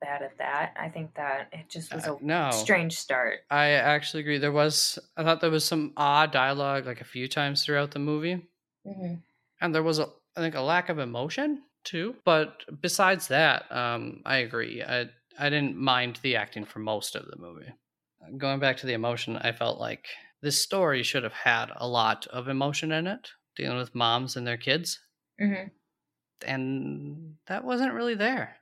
bad 0.01 0.21
at 0.21 0.37
that. 0.37 0.73
I 0.79 0.89
think 0.89 1.15
that 1.15 1.49
it 1.51 1.69
just 1.69 1.93
was 1.93 2.07
uh, 2.07 2.15
a 2.15 2.23
no. 2.23 2.49
strange 2.51 2.93
start. 2.97 3.39
I 3.49 3.69
actually 3.71 4.21
agree. 4.21 4.37
There 4.37 4.51
was 4.51 4.99
I 5.17 5.23
thought 5.23 5.41
there 5.41 5.49
was 5.49 5.65
some 5.65 5.93
odd 5.97 6.31
dialogue 6.31 6.85
like 6.85 7.01
a 7.01 7.05
few 7.05 7.27
times 7.27 7.63
throughout 7.63 7.91
the 7.91 7.99
movie. 7.99 8.47
hmm 8.85 9.15
and 9.61 9.73
there 9.73 9.83
was 9.83 9.99
a 9.99 10.07
I 10.35 10.41
think 10.41 10.55
a 10.55 10.61
lack 10.61 10.89
of 10.89 10.99
emotion 10.99 11.63
too. 11.83 12.15
But 12.25 12.63
besides 12.81 13.27
that, 13.29 13.71
um, 13.71 14.21
I 14.25 14.37
agree. 14.37 14.83
I 14.83 15.05
I 15.39 15.49
didn't 15.49 15.77
mind 15.77 16.19
the 16.21 16.35
acting 16.35 16.65
for 16.65 16.79
most 16.79 17.15
of 17.15 17.25
the 17.25 17.37
movie. 17.37 17.71
Going 18.37 18.59
back 18.59 18.77
to 18.77 18.87
the 18.87 18.93
emotion, 18.93 19.37
I 19.37 19.51
felt 19.51 19.79
like 19.79 20.07
this 20.41 20.59
story 20.61 21.03
should 21.03 21.23
have 21.23 21.33
had 21.33 21.71
a 21.75 21.87
lot 21.87 22.27
of 22.27 22.47
emotion 22.47 22.91
in 22.91 23.07
it, 23.07 23.29
dealing 23.55 23.77
with 23.77 23.95
moms 23.95 24.35
and 24.35 24.45
their 24.47 24.57
kids, 24.57 24.99
hmm 25.39 25.67
and 26.45 27.35
that 27.47 27.63
wasn't 27.63 27.93
really 27.93 28.15
there. 28.15 28.57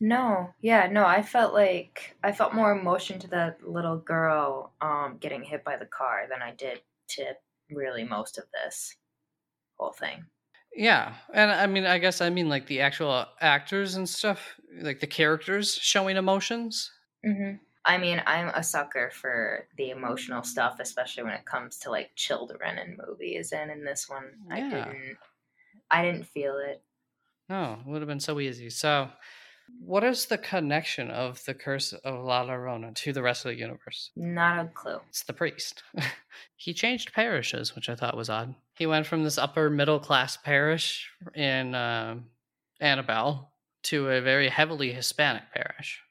No, 0.00 0.54
yeah, 0.60 0.86
no, 0.88 1.04
I 1.06 1.22
felt 1.22 1.52
like 1.54 2.16
I 2.22 2.32
felt 2.32 2.54
more 2.54 2.72
emotion 2.72 3.18
to 3.20 3.28
the 3.28 3.56
little 3.62 3.98
girl 3.98 4.74
um 4.80 5.18
getting 5.18 5.42
hit 5.42 5.64
by 5.64 5.76
the 5.76 5.86
car 5.86 6.26
than 6.28 6.42
I 6.42 6.52
did 6.54 6.82
to 7.08 7.36
really 7.70 8.04
most 8.04 8.38
of 8.38 8.50
this 8.52 8.96
whole 9.78 9.92
thing. 9.92 10.30
Yeah, 10.74 11.16
and 11.32 11.50
I 11.50 11.66
mean, 11.66 11.86
I 11.86 11.98
guess 11.98 12.20
I 12.20 12.28
mean 12.30 12.48
like 12.48 12.66
the 12.66 12.80
actual 12.80 13.26
actors 13.40 13.94
and 13.94 14.08
stuff, 14.08 14.60
like 14.80 15.00
the 15.00 15.06
characters 15.06 15.74
showing 15.74 16.16
emotions. 16.16 16.92
hmm 17.24 17.54
I 17.88 17.98
mean, 17.98 18.20
I'm 18.26 18.48
a 18.48 18.64
sucker 18.64 19.12
for 19.12 19.68
the 19.76 19.90
emotional 19.90 20.42
stuff, 20.42 20.80
especially 20.80 21.22
when 21.22 21.34
it 21.34 21.46
comes 21.46 21.78
to 21.80 21.90
like 21.90 22.16
children 22.16 22.78
and 22.78 22.98
movies. 23.06 23.52
And 23.52 23.70
in 23.70 23.84
this 23.84 24.08
one, 24.08 24.38
I 24.50 24.62
didn't, 24.62 25.18
I 25.90 26.02
didn't 26.04 26.24
feel 26.26 26.58
it. 26.58 26.84
No, 27.48 27.74
it 27.80 27.86
would 27.86 28.02
have 28.02 28.08
been 28.08 28.20
so 28.20 28.40
easy. 28.40 28.70
So, 28.70 29.10
what 29.80 30.04
is 30.04 30.26
the 30.26 30.38
connection 30.38 31.10
of 31.10 31.44
the 31.44 31.54
curse 31.54 31.92
of 31.92 32.24
La 32.24 32.44
Llorona 32.44 32.94
to 32.96 33.12
the 33.12 33.22
rest 33.22 33.44
of 33.44 33.50
the 33.50 33.58
universe? 33.58 34.10
Not 34.16 34.64
a 34.64 34.68
clue. 34.68 35.00
It's 35.08 35.22
the 35.24 35.32
priest. 35.32 35.82
he 36.56 36.74
changed 36.74 37.12
parishes, 37.12 37.74
which 37.74 37.88
I 37.88 37.94
thought 37.94 38.16
was 38.16 38.30
odd. 38.30 38.54
He 38.74 38.86
went 38.86 39.06
from 39.06 39.24
this 39.24 39.38
upper 39.38 39.70
middle 39.70 39.98
class 40.00 40.36
parish 40.36 41.10
in 41.34 41.74
um 41.74 42.26
Annabelle 42.80 43.52
to 43.84 44.10
a 44.10 44.20
very 44.20 44.48
heavily 44.48 44.92
Hispanic 44.92 45.44
parish. 45.54 46.02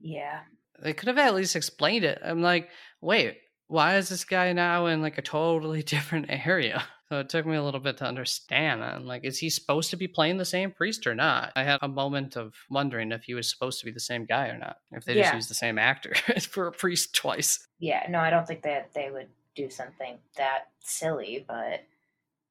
Yeah, 0.00 0.40
They 0.82 0.92
could 0.92 1.08
have 1.08 1.18
at 1.18 1.34
least 1.34 1.56
explained 1.56 2.04
it. 2.04 2.20
I'm 2.24 2.42
like, 2.42 2.68
wait, 3.00 3.38
why 3.66 3.96
is 3.96 4.08
this 4.08 4.24
guy 4.24 4.52
now 4.52 4.86
in 4.86 5.02
like 5.02 5.18
a 5.18 5.22
totally 5.22 5.82
different 5.94 6.26
area? 6.28 6.84
So 7.08 7.20
it 7.20 7.28
took 7.28 7.46
me 7.46 7.54
a 7.54 7.62
little 7.62 7.78
bit 7.80 7.98
to 7.98 8.04
understand. 8.04 8.82
I'm 8.82 9.06
like, 9.06 9.24
is 9.24 9.38
he 9.38 9.48
supposed 9.48 9.90
to 9.90 9.96
be 9.96 10.08
playing 10.08 10.38
the 10.38 10.44
same 10.44 10.72
priest 10.72 11.06
or 11.06 11.14
not? 11.14 11.52
I 11.54 11.62
had 11.62 11.78
a 11.82 11.86
moment 11.88 12.34
of 12.36 12.54
wondering 12.68 13.12
if 13.12 13.22
he 13.24 13.34
was 13.34 13.48
supposed 13.48 13.78
to 13.78 13.86
be 13.86 13.92
the 13.92 14.00
same 14.00 14.24
guy 14.24 14.48
or 14.48 14.58
not. 14.58 14.78
If 14.90 15.04
they 15.04 15.14
just 15.14 15.30
Yeah. 15.30 15.36
used 15.36 15.48
the 15.50 15.54
same 15.54 15.78
actor 15.78 16.14
for 16.50 16.66
a 16.66 16.72
priest 16.72 17.14
twice. 17.14 17.66
yeah. 17.78 18.06
No, 18.08 18.18
I 18.18 18.30
don't 18.30 18.46
think 18.46 18.62
that 18.62 18.92
they 18.92 19.10
would 19.10 19.28
do 19.54 19.70
something 19.70 20.18
that 20.36 20.64
silly, 20.80 21.44
but 21.46 21.84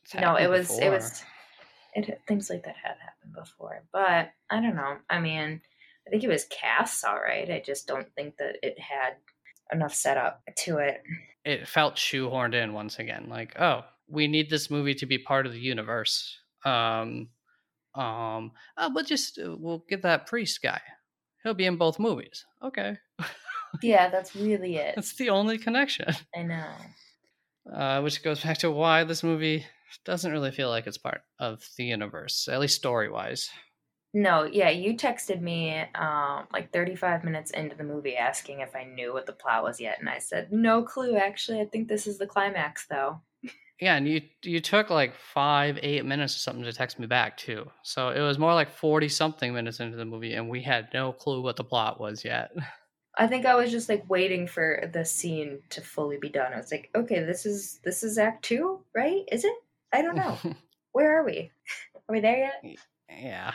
It's 0.03 0.16
no, 0.16 0.36
it 0.38 0.47
was, 0.49 0.70
it 0.80 0.89
was, 0.89 1.22
it 1.93 2.22
things 2.28 2.49
like 2.49 2.64
that 2.64 2.76
had 2.82 2.95
happened 2.99 3.34
before. 3.34 3.84
But 3.91 4.32
I 4.49 4.62
don't 4.62 4.76
know. 4.76 4.97
I 5.10 5.20
mean, 5.20 5.62
I 6.08 6.10
think 6.10 6.24
it 6.24 6.30
was 6.30 6.45
cast 6.45 7.03
all 7.03 7.20
right. 7.20 7.49
I 7.51 7.62
just 7.66 7.88
don't 7.88 8.08
think 8.16 8.38
that 8.38 8.56
it 8.64 8.80
had 8.80 9.16
enough 9.72 9.93
setup 9.93 10.41
to 10.60 10.78
it. 10.78 11.03
It 11.43 11.68
felt 11.68 11.95
shoehorned 11.95 12.53
in 12.53 12.74
once 12.74 12.99
again. 12.99 13.28
Like, 13.30 13.60
oh, 13.60 13.84
we 14.08 14.28
need 14.28 14.49
this 14.49 14.70
movie 14.70 14.95
to 14.95 15.06
be 15.06 15.18
part 15.18 15.45
of 15.45 15.53
the 15.53 15.60
universe. 15.60 16.38
Um, 16.64 17.30
um, 17.95 18.51
oh, 18.78 18.91
we'll 18.93 19.06
just 19.06 19.39
uh, 19.39 19.56
we'll 19.58 19.84
get 19.89 20.01
that 20.03 20.28
priest 20.28 20.62
guy. 20.62 20.82
He'll 21.43 21.53
be 21.53 21.66
in 21.66 21.78
both 21.78 21.99
movies. 21.99 22.45
Okay, 22.64 22.97
Yeah, 23.82 24.10
that's 24.12 24.36
really 24.36 24.78
it. 24.78 24.95
that's 24.95 25.16
the 25.16 25.30
only 25.30 25.58
connection. 25.58 26.14
I 26.36 26.43
know. 26.43 26.72
Uh, 27.72 28.01
which 28.01 28.24
goes 28.24 28.43
back 28.43 28.58
to 28.60 28.70
why 28.72 29.03
this 29.03 29.24
movie 29.24 29.66
doesn't 30.03 30.32
really 30.32 30.51
feel 30.51 30.70
like 30.70 30.86
it's 30.88 30.97
part 30.97 31.22
of 31.39 31.68
the 31.78 31.86
universe, 31.86 32.47
at 32.51 32.60
least 32.60 32.76
story 32.76 33.10
wise. 33.10 33.49
No, 34.14 34.43
yeah, 34.45 34.70
you 34.70 34.95
texted 34.95 35.41
me 35.41 35.84
um, 35.95 36.47
like 36.53 36.72
35 36.72 37.24
minutes 37.24 37.51
into 37.51 37.76
the 37.76 37.84
movie 37.84 38.16
asking 38.16 38.62
if 38.62 38.76
I 38.76 38.84
knew 38.86 39.14
what 39.14 39.26
the 39.26 39.34
plot 39.34 39.64
was 39.64 39.80
yet, 39.82 39.99
and 39.99 40.08
I 40.10 40.20
said, 40.20 40.51
no 40.53 40.84
clue, 40.84 41.18
actually. 41.18 41.60
I 41.60 41.66
think 41.66 41.88
this 41.88 42.08
is 42.08 42.18
the 42.18 42.28
climax, 42.28 42.86
though. 42.88 43.20
Yeah, 43.82 43.95
and 43.95 44.07
you 44.07 44.21
you 44.41 44.61
took 44.61 44.89
like 44.89 45.15
five, 45.15 45.78
eight 45.82 46.05
minutes 46.05 46.36
or 46.36 46.39
something 46.39 46.63
to 46.63 46.71
text 46.73 46.97
me 46.97 47.07
back 47.07 47.36
too. 47.38 47.69
So 47.84 48.09
it 48.09 48.21
was 48.21 48.39
more 48.39 48.53
like 48.53 48.69
forty 48.71 49.09
something 49.09 49.53
minutes 49.53 49.80
into 49.80 49.97
the 49.97 50.05
movie, 50.05 50.34
and 50.36 50.49
we 50.49 50.61
had 50.61 50.88
no 50.93 51.11
clue 51.11 51.41
what 51.41 51.57
the 51.57 51.63
plot 51.63 51.99
was 51.99 52.23
yet. 52.23 52.51
I 53.17 53.28
think 53.28 53.45
I 53.45 53.55
was 53.55 53.71
just 53.71 53.88
like 53.88 54.09
waiting 54.09 54.45
for 54.45 54.89
the 54.91 55.05
scene 55.05 55.59
to 55.69 55.82
fully 55.82 56.17
be 56.17 56.28
done. 56.30 56.51
I 56.53 56.57
was 56.57 56.71
like, 56.71 56.89
okay, 56.95 57.21
this 57.23 57.45
is 57.45 57.80
this 57.84 58.03
is 58.03 58.17
act 58.17 58.43
two, 58.45 58.82
right? 58.93 59.23
Is 59.32 59.43
it? 59.45 59.53
I 59.93 60.01
don't 60.01 60.15
know. 60.15 60.38
Where 60.93 61.19
are 61.19 61.26
we? 61.26 61.51
Are 62.07 62.13
we 62.13 62.19
there 62.19 62.38
yet? 62.63 62.78
yeah, 63.09 63.51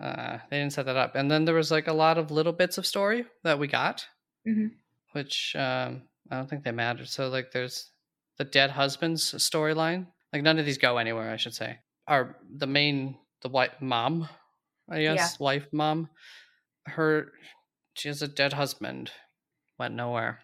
uh, 0.00 0.38
they 0.50 0.58
didn't 0.58 0.72
set 0.74 0.86
that 0.86 0.96
up, 0.96 1.14
and 1.16 1.30
then 1.30 1.44
there 1.46 1.54
was 1.54 1.70
like 1.70 1.88
a 1.88 1.92
lot 1.92 2.18
of 2.18 2.30
little 2.30 2.52
bits 2.52 2.76
of 2.78 2.86
story 2.86 3.24
that 3.44 3.58
we 3.58 3.66
got, 3.66 4.06
Mhm. 4.46 4.72
which 5.12 5.56
um, 5.56 6.02
I 6.30 6.36
don't 6.36 6.48
think 6.50 6.64
they 6.64 6.70
mattered. 6.72 7.08
So 7.08 7.28
like, 7.28 7.50
there's 7.50 7.90
the 8.38 8.44
dead 8.44 8.70
husband's 8.70 9.34
storyline. 9.34 10.06
Like 10.32 10.42
none 10.42 10.58
of 10.58 10.66
these 10.66 10.78
go 10.78 10.98
anywhere, 10.98 11.30
I 11.30 11.36
should 11.36 11.54
say. 11.54 11.78
Our 12.06 12.36
the 12.54 12.66
main 12.66 13.16
the 13.42 13.48
white 13.48 13.80
mom, 13.80 14.28
I 14.90 15.02
guess, 15.02 15.38
wife 15.40 15.68
mom, 15.72 16.08
her 16.86 17.32
she 17.94 18.08
has 18.08 18.22
a 18.22 18.28
dead 18.28 18.52
husband. 18.52 19.10
Went 19.78 19.94
nowhere. 19.94 20.40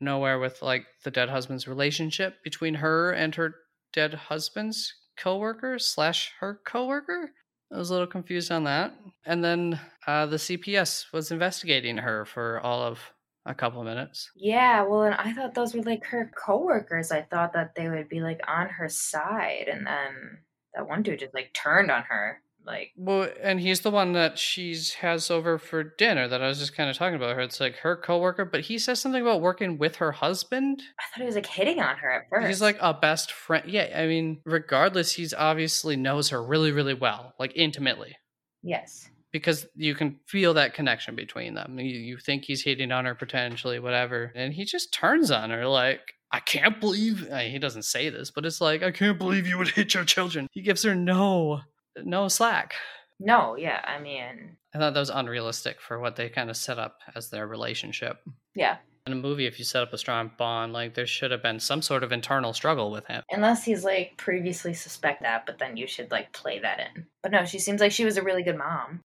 Nowhere 0.00 0.38
with 0.38 0.62
like 0.62 0.86
the 1.04 1.10
dead 1.10 1.28
husband's 1.28 1.66
relationship 1.66 2.42
between 2.44 2.74
her 2.74 3.12
and 3.12 3.34
her 3.34 3.54
dead 3.92 4.14
husband's 4.14 4.92
coworker 5.16 5.78
slash 5.78 6.32
her 6.40 6.60
coworker. 6.66 7.30
I 7.72 7.78
was 7.78 7.90
a 7.90 7.94
little 7.94 8.06
confused 8.06 8.52
on 8.52 8.64
that. 8.64 8.94
And 9.24 9.42
then 9.42 9.80
uh, 10.06 10.26
the 10.26 10.36
CPS 10.36 11.12
was 11.12 11.30
investigating 11.32 11.98
her 11.98 12.24
for 12.24 12.60
all 12.60 12.82
of 12.82 13.00
a 13.46 13.54
couple 13.54 13.80
of 13.80 13.86
minutes. 13.86 14.30
Yeah, 14.36 14.82
well, 14.82 15.02
and 15.02 15.14
I 15.14 15.32
thought 15.32 15.54
those 15.54 15.74
were 15.74 15.82
like 15.82 16.04
her 16.06 16.30
coworkers. 16.36 17.10
I 17.12 17.22
thought 17.22 17.52
that 17.54 17.74
they 17.74 17.88
would 17.88 18.08
be 18.08 18.20
like 18.20 18.40
on 18.46 18.68
her 18.68 18.88
side, 18.88 19.68
and 19.72 19.86
then 19.86 20.38
that 20.74 20.88
one 20.88 21.02
dude 21.02 21.20
just 21.20 21.34
like 21.34 21.52
turned 21.54 21.90
on 21.90 22.02
her. 22.08 22.42
Like, 22.66 22.90
Well, 22.96 23.28
and 23.40 23.60
he's 23.60 23.80
the 23.80 23.92
one 23.92 24.12
that 24.14 24.40
she's 24.40 24.94
has 24.94 25.30
over 25.30 25.56
for 25.56 25.84
dinner 25.84 26.26
that 26.26 26.42
I 26.42 26.48
was 26.48 26.58
just 26.58 26.74
kind 26.76 26.90
of 26.90 26.96
talking 26.96 27.14
about 27.14 27.36
her. 27.36 27.40
It's 27.40 27.60
like 27.60 27.76
her 27.76 27.96
coworker, 27.96 28.44
but 28.44 28.62
he 28.62 28.76
says 28.76 29.00
something 29.00 29.22
about 29.22 29.40
working 29.40 29.78
with 29.78 29.96
her 29.96 30.10
husband. 30.10 30.82
I 30.98 31.04
thought 31.08 31.20
he 31.20 31.26
was 31.26 31.36
like 31.36 31.46
hitting 31.46 31.78
on 31.80 31.96
her 31.98 32.10
at 32.10 32.28
first. 32.28 32.48
He's 32.48 32.60
like 32.60 32.76
a 32.80 32.92
best 32.92 33.30
friend. 33.30 33.70
Yeah, 33.70 33.92
I 33.96 34.08
mean, 34.08 34.40
regardless, 34.44 35.12
he's 35.12 35.32
obviously 35.32 35.94
knows 35.94 36.30
her 36.30 36.44
really, 36.44 36.72
really 36.72 36.94
well, 36.94 37.34
like 37.38 37.52
intimately, 37.54 38.16
yes. 38.64 39.10
Because 39.38 39.66
you 39.76 39.94
can 39.94 40.18
feel 40.26 40.54
that 40.54 40.72
connection 40.72 41.14
between 41.14 41.52
them. 41.52 41.78
You, 41.78 41.98
you 41.98 42.16
think 42.16 42.44
he's 42.44 42.64
hitting 42.64 42.90
on 42.90 43.04
her 43.04 43.14
potentially, 43.14 43.78
whatever, 43.78 44.32
and 44.34 44.54
he 44.54 44.64
just 44.64 44.94
turns 44.94 45.30
on 45.30 45.50
her 45.50 45.66
like, 45.66 46.00
I 46.32 46.40
can't 46.40 46.80
believe 46.80 47.28
he 47.30 47.58
doesn't 47.58 47.84
say 47.84 48.08
this, 48.08 48.30
but 48.30 48.46
it's 48.46 48.62
like, 48.62 48.82
I 48.82 48.90
can't 48.92 49.18
believe 49.18 49.46
you 49.46 49.58
would 49.58 49.68
hit 49.74 49.92
your 49.92 50.04
children. 50.04 50.48
He 50.52 50.62
gives 50.62 50.82
her 50.84 50.94
no, 50.94 51.60
no 52.02 52.28
slack. 52.28 52.72
No, 53.20 53.56
yeah, 53.56 53.82
I 53.86 54.00
mean, 54.00 54.56
I 54.74 54.78
thought 54.78 54.94
that 54.94 55.00
was 55.00 55.10
unrealistic 55.10 55.82
for 55.82 56.00
what 56.00 56.16
they 56.16 56.30
kind 56.30 56.48
of 56.48 56.56
set 56.56 56.78
up 56.78 56.98
as 57.14 57.28
their 57.28 57.46
relationship. 57.46 58.18
yeah. 58.54 58.78
In 59.06 59.12
a 59.12 59.16
movie, 59.16 59.46
if 59.46 59.60
you 59.60 59.64
set 59.64 59.84
up 59.84 59.92
a 59.92 59.98
strong 59.98 60.32
bond, 60.36 60.72
like 60.72 60.94
there 60.94 61.06
should 61.06 61.30
have 61.30 61.40
been 61.40 61.60
some 61.60 61.80
sort 61.80 62.02
of 62.02 62.10
internal 62.10 62.52
struggle 62.52 62.90
with 62.90 63.06
him. 63.06 63.22
Unless 63.30 63.64
he's 63.64 63.84
like 63.84 64.14
previously 64.16 64.74
suspect 64.74 65.22
that, 65.22 65.46
but 65.46 65.60
then 65.60 65.76
you 65.76 65.86
should 65.86 66.10
like 66.10 66.32
play 66.32 66.58
that 66.58 66.80
in. 66.80 67.06
But 67.22 67.30
no, 67.30 67.44
she 67.44 67.60
seems 67.60 67.80
like 67.80 67.92
she 67.92 68.04
was 68.04 68.16
a 68.16 68.22
really 68.24 68.42
good 68.42 68.58
mom. 68.58 69.02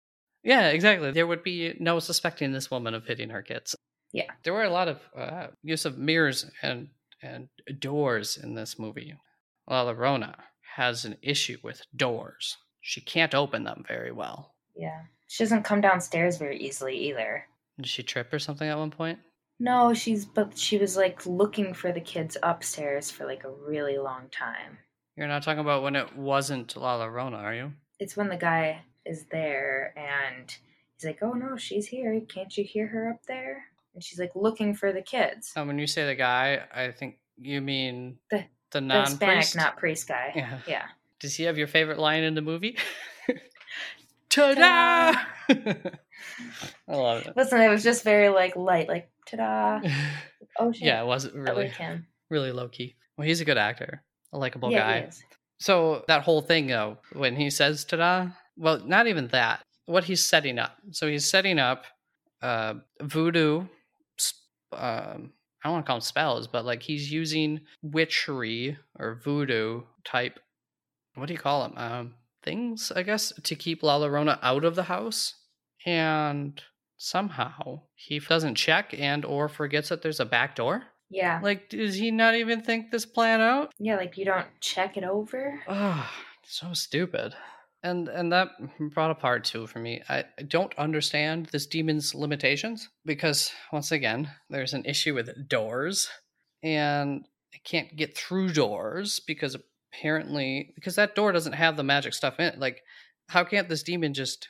Yeah, 0.45 0.69
exactly. 0.69 1.11
There 1.11 1.27
would 1.27 1.43
be 1.43 1.75
no 1.81 1.99
suspecting 1.99 2.53
this 2.53 2.71
woman 2.71 2.95
of 2.95 3.07
hitting 3.07 3.31
her 3.31 3.43
kids. 3.43 3.75
Yeah. 4.13 4.31
There 4.45 4.53
were 4.53 4.65
a 4.65 4.71
lot 4.71 4.89
of 4.89 5.01
uh, 5.17 5.49
use 5.63 5.85
of 5.85 5.99
mirrors 5.99 6.47
and 6.63 6.89
and 7.23 7.49
doors 7.79 8.37
in 8.37 8.55
this 8.55 8.79
movie. 8.79 9.15
La 9.69 9.85
Llorona 9.85 10.35
has 10.77 11.07
an 11.07 11.17
issue 11.23 11.57
with 11.63 11.83
doors. 11.97 12.59
She 12.83 13.01
can't 13.01 13.35
open 13.35 13.65
them 13.65 13.85
very 13.89 14.13
well. 14.13 14.55
Yeah. 14.77 15.05
She 15.27 15.43
doesn't 15.43 15.63
come 15.63 15.81
downstairs 15.81 16.37
very 16.37 16.59
easily 16.59 16.97
either. 17.09 17.47
Did 17.79 17.89
she 17.89 18.03
trip 18.03 18.33
or 18.33 18.39
something 18.39 18.69
at 18.69 18.79
one 18.79 18.91
point? 18.91 19.19
No, 19.59 19.95
she's 19.95 20.27
but 20.27 20.59
she 20.59 20.79
was 20.79 20.97
like 20.97 21.25
looking 21.27 21.73
for 21.73 21.93
the 21.93 22.01
kids 22.01 22.37
upstairs 22.43 23.11
for 23.11 23.25
like 23.25 23.45
a 23.45 23.51
really 23.51 23.97
long 23.99 24.29
time. 24.31 24.79
You're 25.17 25.29
not 25.29 25.43
talking 25.43 25.61
about 25.61 25.83
when 25.83 25.97
it 25.97 26.17
wasn't 26.17 26.77
La 26.77 26.99
Llorona, 26.99 27.39
are 27.39 27.55
you? 27.55 27.73
It's 27.99 28.17
when 28.17 28.29
the 28.29 28.37
guy 28.37 28.83
is 29.07 29.25
there 29.31 29.93
and 29.97 30.55
he's 30.97 31.05
like, 31.05 31.19
"Oh 31.23 31.33
no, 31.33 31.57
she's 31.57 31.87
here. 31.87 32.21
Can't 32.29 32.57
you 32.57 32.65
hear 32.65 32.87
her 32.89 33.11
up 33.11 33.21
there?" 33.27 33.65
And 33.95 34.03
she's 34.03 34.19
like 34.19 34.33
looking 34.35 34.75
for 34.75 34.93
the 34.93 35.03
kids. 35.03 35.53
And 35.57 35.67
when 35.67 35.79
you 35.79 35.87
say 35.87 36.07
the 36.07 36.15
guy, 36.15 36.63
I 36.75 36.91
think 36.91 37.19
you 37.39 37.61
mean 37.61 38.19
The- 38.31 38.45
the 38.71 38.81
non 38.81 39.05
Hispanic, 39.07 39.37
priest. 39.37 39.57
not 39.57 39.77
priest 39.77 40.09
guy. 40.09 40.33
Yeah. 40.35 40.59
Yeah. 40.67 40.87
Does 41.21 41.37
he 41.37 41.45
have 41.45 41.57
your 41.57 41.69
favorite 41.69 41.99
line 41.99 42.23
in 42.25 42.35
the 42.35 42.43
movie? 42.43 42.77
Ta-da! 44.31 45.15
I 46.89 46.95
love 46.97 47.27
it. 47.27 47.37
Listen, 47.37 47.61
it 47.61 47.69
was 47.69 47.85
just 47.85 48.03
very 48.03 48.29
like 48.31 48.57
light, 48.57 48.89
like 48.89 49.11
ta-da. 49.31 49.81
Oh 50.57 50.71
shit. 50.71 50.83
yeah, 50.83 51.03
it 51.03 51.07
wasn't 51.07 51.35
really 51.35 51.67
him. 51.67 52.07
really 52.31 52.53
low 52.53 52.69
key. 52.69 52.95
Well, 53.17 53.27
he's 53.27 53.41
a 53.41 53.45
good 53.45 53.59
actor, 53.59 54.05
a 54.33 54.39
likable 54.39 54.71
yeah, 54.71 55.01
guy. 55.01 55.11
So 55.59 56.05
that 56.07 56.23
whole 56.23 56.43
thing 56.43 56.69
though, 56.69 56.99
when 57.13 57.35
he 57.35 57.51
says 57.51 57.85
ta-da, 57.85 58.29
well, 58.57 58.81
not 58.85 59.07
even 59.07 59.29
that. 59.29 59.63
What 59.87 60.05
he's 60.05 60.25
setting 60.25 60.59
up. 60.59 60.77
So 60.93 61.09
he's 61.09 61.29
setting 61.29 61.59
up 61.59 61.85
uh 62.43 62.75
voodoo 63.03 63.67
um 64.73 65.33
I 65.63 65.69
don't 65.69 65.75
want 65.75 65.87
to 65.87 65.89
call 65.89 65.97
them 65.97 66.03
spells, 66.03 66.47
but 66.47 66.65
like 66.65 66.83
he's 66.83 67.11
using 67.11 67.61
witchery 67.83 68.77
or 68.99 69.21
voodoo 69.25 69.83
type 70.05 70.39
what 71.15 71.27
do 71.27 71.33
you 71.33 71.39
call 71.39 71.63
them? 71.63 71.75
Um 71.77 72.15
things, 72.43 72.93
I 72.95 73.03
guess, 73.03 73.33
to 73.43 73.55
keep 73.55 73.83
La 73.83 73.99
Llorona 73.99 74.39
out 74.43 74.65
of 74.65 74.75
the 74.75 74.85
house. 74.85 75.35
And 75.87 76.63
somehow 76.97 77.81
he 77.95 78.19
doesn't 78.19 78.55
check 78.55 78.95
and 78.97 79.25
or 79.25 79.49
forgets 79.49 79.89
that 79.89 80.03
there's 80.03 80.21
a 80.21 80.25
back 80.25 80.57
door. 80.57 80.85
Yeah. 81.11 81.41
Like, 81.43 81.69
does 81.69 81.95
he 81.95 82.11
not 82.11 82.35
even 82.35 82.63
think 82.63 82.91
this 82.91 83.07
plan 83.07 83.41
out? 83.41 83.73
Yeah, 83.79 83.97
like 83.97 84.17
you 84.17 84.25
don't 84.25 84.47
check 84.61 84.97
it 84.97 85.05
over. 85.05 85.61
Oh, 85.69 86.11
so 86.45 86.73
stupid. 86.73 87.35
And 87.85 88.09
and 88.09 88.33
that 88.33 88.49
brought 88.95 89.11
a 89.11 89.15
part 89.15 89.45
too 89.45 89.67
for 89.67 89.79
me. 89.79 90.03
I, 90.09 90.25
I 90.39 90.43
don't 90.43 90.77
understand 90.79 91.51
this 91.53 91.67
demon's 91.67 92.15
limitations 92.15 92.89
because 93.05 93.53
once 93.73 93.93
again, 93.93 94.31
there's 94.49 94.73
an 94.73 94.87
issue 94.87 95.15
with 95.15 95.49
doors 95.49 96.09
and 96.63 97.27
it 97.53 97.63
can't 97.63 97.95
get 97.95 98.17
through 98.17 98.55
doors 98.55 99.21
because 99.21 99.55
apparently 99.93 100.73
because 100.75 100.97
that 100.97 101.15
door 101.15 101.31
doesn't 101.31 101.53
have 101.53 101.77
the 101.77 101.85
magic 101.85 102.15
stuff 102.15 102.41
in 102.41 102.47
it. 102.47 102.59
Like 102.59 102.83
how 103.29 103.45
can't 103.45 103.69
this 103.69 103.83
demon 103.83 104.15
just 104.15 104.49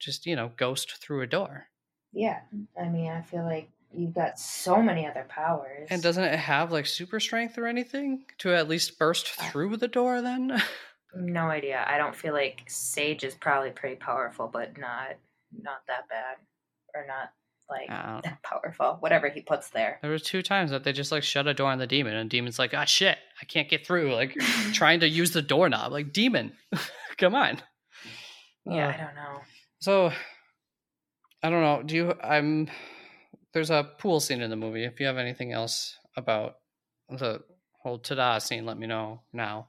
just, 0.00 0.26
you 0.26 0.34
know, 0.34 0.50
ghost 0.56 0.96
through 1.00 1.22
a 1.22 1.26
door? 1.28 1.68
Yeah. 2.12 2.40
I 2.78 2.88
mean, 2.88 3.10
I 3.10 3.22
feel 3.22 3.44
like 3.44 3.70
you've 3.92 4.14
got 4.14 4.40
so 4.40 4.82
many 4.82 5.06
other 5.06 5.24
powers. 5.28 5.86
And 5.88 6.02
doesn't 6.02 6.24
it 6.24 6.38
have 6.38 6.72
like 6.72 6.86
super 6.86 7.20
strength 7.20 7.58
or 7.58 7.66
anything 7.66 8.24
to 8.38 8.52
at 8.52 8.68
least 8.68 8.98
burst 8.98 9.32
uh, 9.38 9.44
through 9.44 9.76
the 9.76 9.88
door 9.88 10.20
then? 10.20 10.60
no 11.16 11.46
idea. 11.46 11.84
I 11.88 11.98
don't 11.98 12.14
feel 12.14 12.32
like 12.32 12.62
Sage 12.68 13.24
is 13.24 13.34
probably 13.34 13.70
pretty 13.70 13.96
powerful, 13.96 14.48
but 14.52 14.78
not 14.78 15.16
not 15.52 15.82
that 15.88 16.08
bad. 16.08 16.36
Or 16.94 17.06
not 17.06 17.30
like 17.68 17.90
I 17.90 18.02
don't 18.02 18.14
know. 18.14 18.20
that 18.24 18.42
powerful. 18.42 18.96
Whatever 19.00 19.28
he 19.28 19.40
puts 19.40 19.70
there. 19.70 19.98
There 20.02 20.10
was 20.10 20.22
two 20.22 20.42
times 20.42 20.70
that 20.70 20.84
they 20.84 20.92
just 20.92 21.12
like 21.12 21.22
shut 21.22 21.46
a 21.46 21.54
door 21.54 21.70
on 21.70 21.78
the 21.78 21.86
demon, 21.86 22.14
and 22.14 22.30
demon's 22.30 22.58
like, 22.58 22.74
"Ah, 22.74 22.84
shit, 22.84 23.18
I 23.40 23.44
can't 23.44 23.68
get 23.68 23.86
through." 23.86 24.14
Like 24.14 24.34
trying 24.72 25.00
to 25.00 25.08
use 25.08 25.32
the 25.32 25.42
doorknob, 25.42 25.92
like 25.92 26.12
demon, 26.12 26.52
come 27.18 27.34
on. 27.34 27.60
Yeah, 28.64 28.88
Uh, 28.88 28.92
I 28.92 28.96
don't 28.96 29.14
know. 29.14 29.40
So, 29.80 30.12
I 31.42 31.50
don't 31.50 31.62
know. 31.62 31.82
Do 31.82 31.94
you? 31.94 32.14
I'm. 32.22 32.68
There's 33.52 33.70
a 33.70 33.88
pool 33.98 34.20
scene 34.20 34.42
in 34.42 34.50
the 34.50 34.56
movie. 34.56 34.84
If 34.84 35.00
you 35.00 35.06
have 35.06 35.16
anything 35.16 35.52
else 35.52 35.96
about 36.16 36.56
the 37.08 37.42
whole 37.82 37.98
ta-da 37.98 38.38
scene, 38.38 38.66
let 38.66 38.76
me 38.78 38.86
know 38.86 39.22
now, 39.32 39.68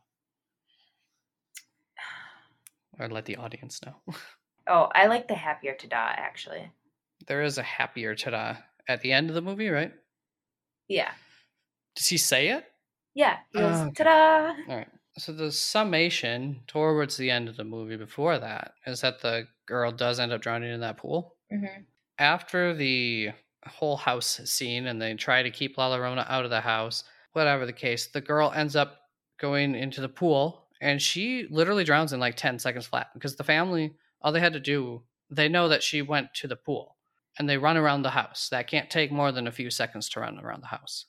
or 3.00 3.08
let 3.10 3.26
the 3.26 3.38
audience 3.38 3.82
know. 3.86 3.95
Oh, 4.70 4.89
I 4.93 5.08
like 5.08 5.30
the 5.30 5.34
happier 5.36 5.78
die 5.89 6.16
actually. 6.18 6.70
there 7.26 7.41
is 7.41 7.58
a 7.58 7.64
happier 7.64 8.16
ta-da 8.16 8.58
at 8.89 9.00
the 9.02 9.14
end 9.14 9.30
of 9.30 9.36
the 9.36 9.41
movie, 9.41 9.70
right? 9.70 9.93
Yeah. 10.89 11.12
Does 11.95 12.08
he 12.08 12.18
say 12.18 12.50
it? 12.50 12.66
Yeah. 13.14 13.38
He 13.54 13.60
goes, 13.60 13.76
Oh, 13.78 13.86
okay. 13.88 14.04
ta-da! 14.04 14.54
All 14.70 14.78
right. 14.78 14.88
So 15.18 15.32
the 15.32 15.52
summation 15.54 16.62
towards 16.68 17.16
the 17.18 17.32
end 17.32 17.48
of 17.48 17.56
the 17.56 17.64
movie 17.64 17.95
before 17.95 18.38
that 18.39 18.74
is 18.86 19.02
that 19.02 19.22
the 19.22 19.48
girl 19.66 19.91
does 19.91 20.20
end 20.20 20.34
up 20.34 20.41
drowning 20.41 20.74
in 20.74 20.82
that 20.82 20.98
pool. 20.98 21.38
hmm 21.50 21.66
After 22.20 22.74
the 22.74 23.30
whole 23.66 23.95
house 23.98 24.41
scene 24.45 24.88
and 24.88 25.02
they 25.02 25.14
try 25.16 25.43
to 25.43 25.50
keep 25.50 25.78
La 25.78 25.89
Llorona 25.95 26.26
out 26.30 26.43
of 26.43 26.52
the 26.52 26.62
house, 26.62 27.04
whatever 27.34 27.66
the 27.66 27.74
case, 27.74 28.08
the 28.08 28.22
girl 28.22 28.52
ends 28.52 28.76
up 28.76 28.98
going 29.39 29.76
into 29.76 30.02
the 30.02 30.10
pool 30.10 30.66
and 30.82 31.01
she 31.01 31.47
literally 31.49 31.84
drowns 31.84 32.13
in 32.13 32.19
like 32.19 32.36
10 32.36 32.59
seconds 32.59 32.86
flat 32.88 33.07
because 33.13 33.36
the 33.36 33.43
family, 33.43 33.93
all 34.21 34.32
they 34.32 34.39
had 34.39 34.53
to 34.53 34.59
do, 34.59 35.03
they 35.30 35.49
know 35.49 35.67
that 35.69 35.84
she 35.84 36.01
went 36.01 36.34
to 36.36 36.47
the 36.47 36.55
pool 36.55 36.95
and 37.38 37.47
they 37.49 37.57
run 37.57 37.78
around 37.78 38.01
the 38.03 38.11
house. 38.11 38.49
That 38.49 38.67
can't 38.67 38.89
take 38.89 39.11
more 39.11 39.32
than 39.32 39.47
a 39.47 39.51
few 39.51 39.69
seconds 39.69 40.09
to 40.09 40.19
run 40.19 40.39
around 40.39 40.61
the 40.63 40.67
house. 40.67 41.05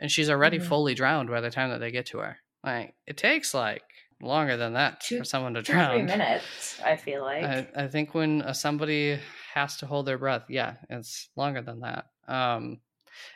And 0.00 0.10
she's 0.10 0.30
already 0.30 0.58
Mhm. 0.58 0.66
fully 0.66 0.94
drowned 0.94 1.28
by 1.30 1.40
the 1.40 1.50
time 1.50 1.70
that 1.70 1.78
they 1.78 1.90
get 1.90 2.06
to 2.06 2.18
her. 2.18 2.38
Like, 2.64 2.94
it 3.06 3.16
takes 3.16 3.52
like 3.54 3.82
longer 4.20 4.56
than 4.56 4.72
that 4.74 5.00
Two- 5.00 5.18
for 5.18 5.24
someone 5.24 5.54
to 5.54 5.60
Two, 5.62 5.72
three 5.72 5.74
drown. 5.74 6.06
minutes, 6.06 6.80
I 6.80 6.96
feel 6.96 7.22
like. 7.22 7.44
I, 7.44 7.84
I 7.84 7.88
think 7.88 8.14
when 8.14 8.42
uh, 8.42 8.52
somebody 8.52 9.18
has 9.54 9.76
to 9.78 9.86
hold 9.86 10.06
their 10.06 10.18
breath, 10.18 10.44
yeah, 10.48 10.76
it's 10.90 11.28
longer 11.36 11.62
than 11.62 11.80
that. 11.80 12.06
Um, 12.26 12.80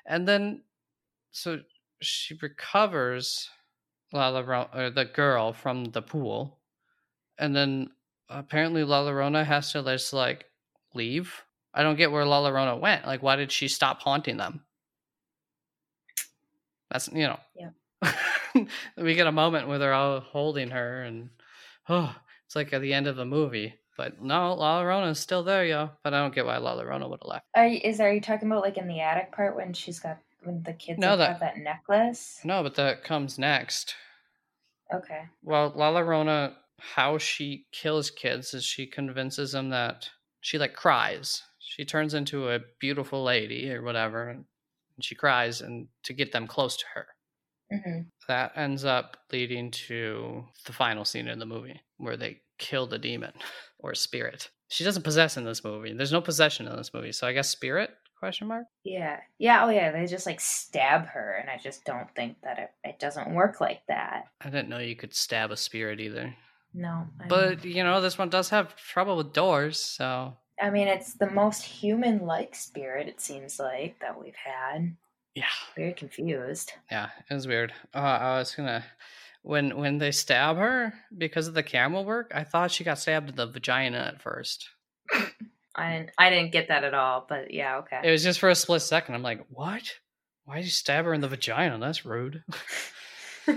and 0.07 0.27
then, 0.29 0.63
so 1.31 1.61
she 2.01 2.35
recovers 2.43 3.49
La 4.13 4.31
or 4.73 4.91
the 4.91 5.05
girl 5.05 5.53
from 5.53 5.87
the 5.87 6.03
pool, 6.03 6.59
and 7.39 7.55
then 7.55 7.91
apparently 8.29 8.85
La 8.85 9.03
Llorona 9.03 9.45
has 9.45 9.73
to 9.73 9.83
just 9.83 10.13
like 10.13 10.45
leave. 10.95 11.43
I 11.75 11.83
don't 11.83 11.97
get 11.97 12.13
where 12.13 12.25
La 12.25 12.43
Llorona 12.43 12.79
went. 12.79 13.07
Like, 13.07 13.23
why 13.23 13.37
did 13.37 13.51
she 13.51 13.69
stop 13.69 14.03
haunting 14.03 14.37
them? 14.37 14.63
That's 16.91 17.09
you 17.13 17.27
know. 17.27 17.41
Yeah. 17.55 18.65
we 18.97 19.15
get 19.15 19.27
a 19.27 19.33
moment 19.33 19.69
where 19.69 19.79
they're 19.79 19.95
all 19.95 20.21
holding 20.21 20.71
her, 20.71 21.03
and 21.03 21.31
oh, 21.89 22.15
it's 22.47 22.57
like 22.57 22.73
at 22.73 22.83
the 22.83 22.93
end 22.93 23.07
of 23.07 23.17
the 23.17 23.25
movie. 23.25 23.75
But 23.97 24.23
no, 24.23 24.55
La 24.55 24.83
Llorona 24.83 25.11
is 25.11 25.19
still 25.19 25.43
there, 25.43 25.65
yo. 25.65 25.91
But 26.03 26.15
I 26.15 26.21
don't 26.21 26.35
get 26.35 26.47
why 26.47 26.57
La 26.59 26.77
Llorona 26.77 27.09
would 27.09 27.21
have 27.23 27.29
left. 27.29 27.47
Are 27.55 27.67
you, 27.67 27.81
is 27.83 28.01
are 28.01 28.13
you 28.13 28.21
talking 28.21 28.51
about 28.51 28.63
like 28.63 28.79
in 28.79 28.89
the 28.89 29.01
attic 29.01 29.33
part 29.33 29.57
when 29.57 29.73
she's 29.73 30.01
got 30.01 30.19
when 30.45 30.63
the 30.63 30.73
kids 30.73 30.99
No, 30.99 31.17
that- 31.17 31.31
have 31.31 31.41
that 31.41 31.59
necklace? 31.59 32.41
No, 32.45 32.63
but 32.63 32.75
that 32.77 33.05
comes 33.05 33.39
next. 33.39 33.95
Okay. 34.93 35.23
Well, 35.43 35.73
La 35.75 35.91
Llorona, 35.93 36.55
how 36.79 37.19
she 37.19 37.67
kills 37.73 38.11
kids 38.11 38.53
is 38.55 38.65
she 38.65 38.87
convinces 38.87 39.53
them 39.53 39.71
that 39.71 40.09
she 40.41 40.59
like 40.59 40.75
cries. 40.75 41.43
She 41.59 41.85
turns 41.85 42.15
into 42.15 42.51
a 42.51 42.61
beautiful 42.81 43.23
lady 43.23 43.71
or 43.73 43.83
whatever, 43.83 44.29
and 44.29 44.45
she 45.01 45.15
cries, 45.15 45.61
and 45.61 45.89
to 46.03 46.13
get 46.13 46.33
them 46.33 46.47
close 46.47 46.77
to 46.77 46.85
her. 46.95 47.07
hmm 47.71 48.01
That 48.29 48.53
ends 48.57 48.85
up 48.85 49.17
leading 49.33 49.71
to 49.71 50.45
the 50.67 50.73
final 50.73 51.05
scene 51.05 51.29
in 51.29 51.39
the 51.39 51.47
movie 51.47 51.81
where 51.97 52.17
they 52.17 52.41
kill 52.59 52.87
the 52.87 52.99
demon 52.99 53.33
or 53.79 53.95
spirit. 53.95 54.51
She 54.69 54.85
doesn't 54.85 55.03
possess 55.05 55.37
in 55.37 55.45
this 55.45 55.65
movie. 55.65 55.93
There's 55.93 56.13
no 56.13 56.21
possession 56.21 56.67
in 56.67 56.77
this 56.77 56.93
movie, 56.93 57.13
so 57.13 57.27
I 57.27 57.33
guess 57.33 57.49
spirit 57.51 57.91
question 58.23 58.47
mark. 58.47 58.67
Yeah. 58.85 59.19
Yeah. 59.39 59.65
Oh 59.65 59.69
yeah. 59.69 59.91
They 59.91 60.07
just 60.07 60.27
like 60.27 60.41
stab 60.41 61.07
her, 61.07 61.39
and 61.41 61.51
I 61.51 61.59
just 61.59 61.85
don't 61.85 62.07
think 62.15 62.37
that 62.45 62.57
it, 62.57 62.71
it 62.85 63.01
doesn't 63.01 63.35
work 63.35 63.61
like 63.61 63.81
that. 63.89 64.27
I 64.41 64.49
didn't 64.49 64.69
know 64.69 64.79
you 64.79 64.95
could 64.95 65.13
stab 65.13 65.51
a 65.51 65.57
spirit 65.57 65.99
either. 65.99 66.33
No. 66.73 67.09
I 67.21 67.27
But 67.27 67.65
you 67.65 67.83
know, 67.83 68.01
this 68.01 68.17
one 68.19 68.29
does 68.31 68.51
have 68.51 68.77
trouble 68.77 69.17
with 69.17 69.33
doors, 69.33 69.81
so 69.81 70.37
I 70.63 70.71
mean, 70.71 70.87
it's 70.87 71.15
the 71.15 71.31
most 71.31 71.63
human-like 71.65 72.55
spirit 72.55 73.09
it 73.09 73.21
seems 73.21 73.59
like 73.59 73.99
that 74.01 74.23
we've 74.23 74.37
had. 74.37 74.95
yeah. 75.35 75.45
Very 75.75 75.93
confused. 75.93 76.73
Yeah, 76.93 77.09
it 77.29 77.35
was 77.35 77.49
weird. 77.49 77.73
Uh, 77.93 77.99
I 77.99 78.39
was 78.39 78.55
gonna 78.55 78.85
when 79.43 79.77
when 79.77 79.99
they 79.99 80.13
stab 80.13 80.59
her 80.59 80.95
because 81.19 81.49
of 81.49 81.55
the 81.55 81.65
camera 81.65 82.03
work. 82.03 82.31
I 82.33 82.45
thought 82.45 82.71
she 82.71 82.85
got 82.85 83.01
stabbed 83.01 83.31
in 83.31 83.35
the 83.35 83.49
vagina 83.49 83.99
at 83.99 84.23
first. 84.23 84.69
I 85.75 85.93
didn't. 85.93 86.11
I 86.19 86.31
didn't 86.31 86.53
get 86.53 86.69
that 86.69 86.85
at 86.85 86.95
all. 86.95 87.25
But 87.29 87.53
yeah. 87.53 87.79
Okay. 87.79 88.01
It 88.05 88.11
was 88.11 88.23
just 88.23 88.41
for 88.41 88.49
a 88.51 88.55
split 88.55 88.83
second. 88.83 89.15
I'm 89.15 89.23
like, 89.23 89.45
what? 89.49 89.83
Why 90.45 90.57
did 90.57 90.65
you 90.65 90.71
stab 90.71 91.05
her 91.05 91.15
in 91.15 91.21
the 91.21 91.29
vagina? 91.29 91.79
That's 91.79 92.05
rude. 92.05 92.43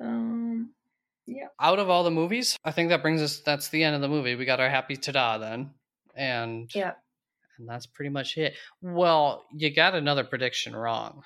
um. 0.00 0.70
Yeah. 1.26 1.46
Out 1.58 1.78
of 1.78 1.88
all 1.88 2.04
the 2.04 2.10
movies, 2.10 2.58
I 2.64 2.70
think 2.70 2.90
that 2.90 3.00
brings 3.02 3.22
us. 3.22 3.38
That's 3.40 3.68
the 3.68 3.82
end 3.82 3.94
of 3.94 4.02
the 4.02 4.08
movie. 4.08 4.34
We 4.34 4.44
got 4.44 4.60
our 4.60 4.68
happy 4.68 4.96
ta-da 4.96 5.38
then, 5.38 5.70
and 6.14 6.70
Yeah. 6.74 6.92
and 7.58 7.66
that's 7.68 7.86
pretty 7.86 8.10
much 8.10 8.36
it. 8.36 8.54
Well, 8.82 9.42
you 9.54 9.74
got 9.74 9.94
another 9.94 10.24
prediction 10.24 10.76
wrong. 10.76 11.22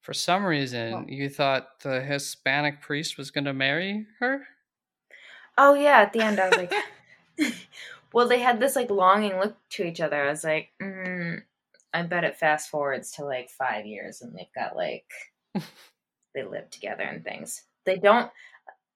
For 0.00 0.12
some 0.12 0.44
reason, 0.44 0.92
What? 0.92 1.08
you 1.08 1.28
thought 1.28 1.80
the 1.82 2.00
Hispanic 2.00 2.80
priest 2.80 3.16
was 3.18 3.30
going 3.30 3.44
to 3.44 3.52
marry 3.52 4.06
her. 4.18 4.44
Oh 5.56 5.74
yeah. 5.74 5.98
At 6.00 6.12
the 6.12 6.20
end, 6.22 6.40
I 6.40 6.48
was 6.48 6.56
like, 6.58 6.72
well, 8.12 8.28
they 8.28 8.38
had 8.40 8.60
this 8.60 8.76
like 8.76 8.90
longing 8.90 9.38
look 9.38 9.56
to 9.70 9.84
each 9.84 10.00
other. 10.00 10.22
I 10.26 10.30
was 10.30 10.44
like, 10.44 10.70
mm, 10.82 11.40
I 11.94 12.02
bet 12.02 12.24
it 12.24 12.36
fast 12.36 12.70
forwards 12.70 13.12
to 13.12 13.24
like 13.24 13.50
five 13.50 13.86
years, 13.86 14.20
and 14.22 14.34
they've 14.36 14.46
got 14.54 14.76
like 14.76 15.10
they 16.34 16.42
live 16.44 16.70
together 16.70 17.02
and 17.04 17.24
things. 17.24 17.62
They 17.84 17.96
don't. 17.96 18.30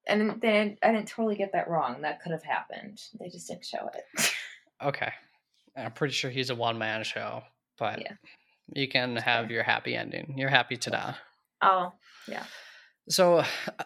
and 0.07 0.39
then 0.41 0.77
I 0.83 0.91
didn't 0.91 1.07
totally 1.07 1.35
get 1.35 1.53
that 1.53 1.69
wrong. 1.69 2.01
That 2.01 2.21
could 2.21 2.31
have 2.31 2.43
happened. 2.43 3.01
They 3.19 3.29
just 3.29 3.47
didn't 3.47 3.65
show 3.65 3.89
it. 3.93 4.31
Okay. 4.83 5.13
I'm 5.77 5.93
pretty 5.93 6.13
sure 6.13 6.29
he's 6.29 6.49
a 6.49 6.55
one 6.55 6.77
man 6.77 7.05
show, 7.05 7.43
but 7.77 8.01
Yeah. 8.01 8.13
you 8.73 8.89
can 8.89 9.15
have 9.15 9.49
your 9.49 9.63
happy 9.63 9.95
ending. 9.95 10.33
You're 10.37 10.49
happy 10.49 10.75
to 10.75 10.89
die. 10.89 11.15
oh, 11.61 11.93
yeah. 12.27 12.43
So 13.07 13.43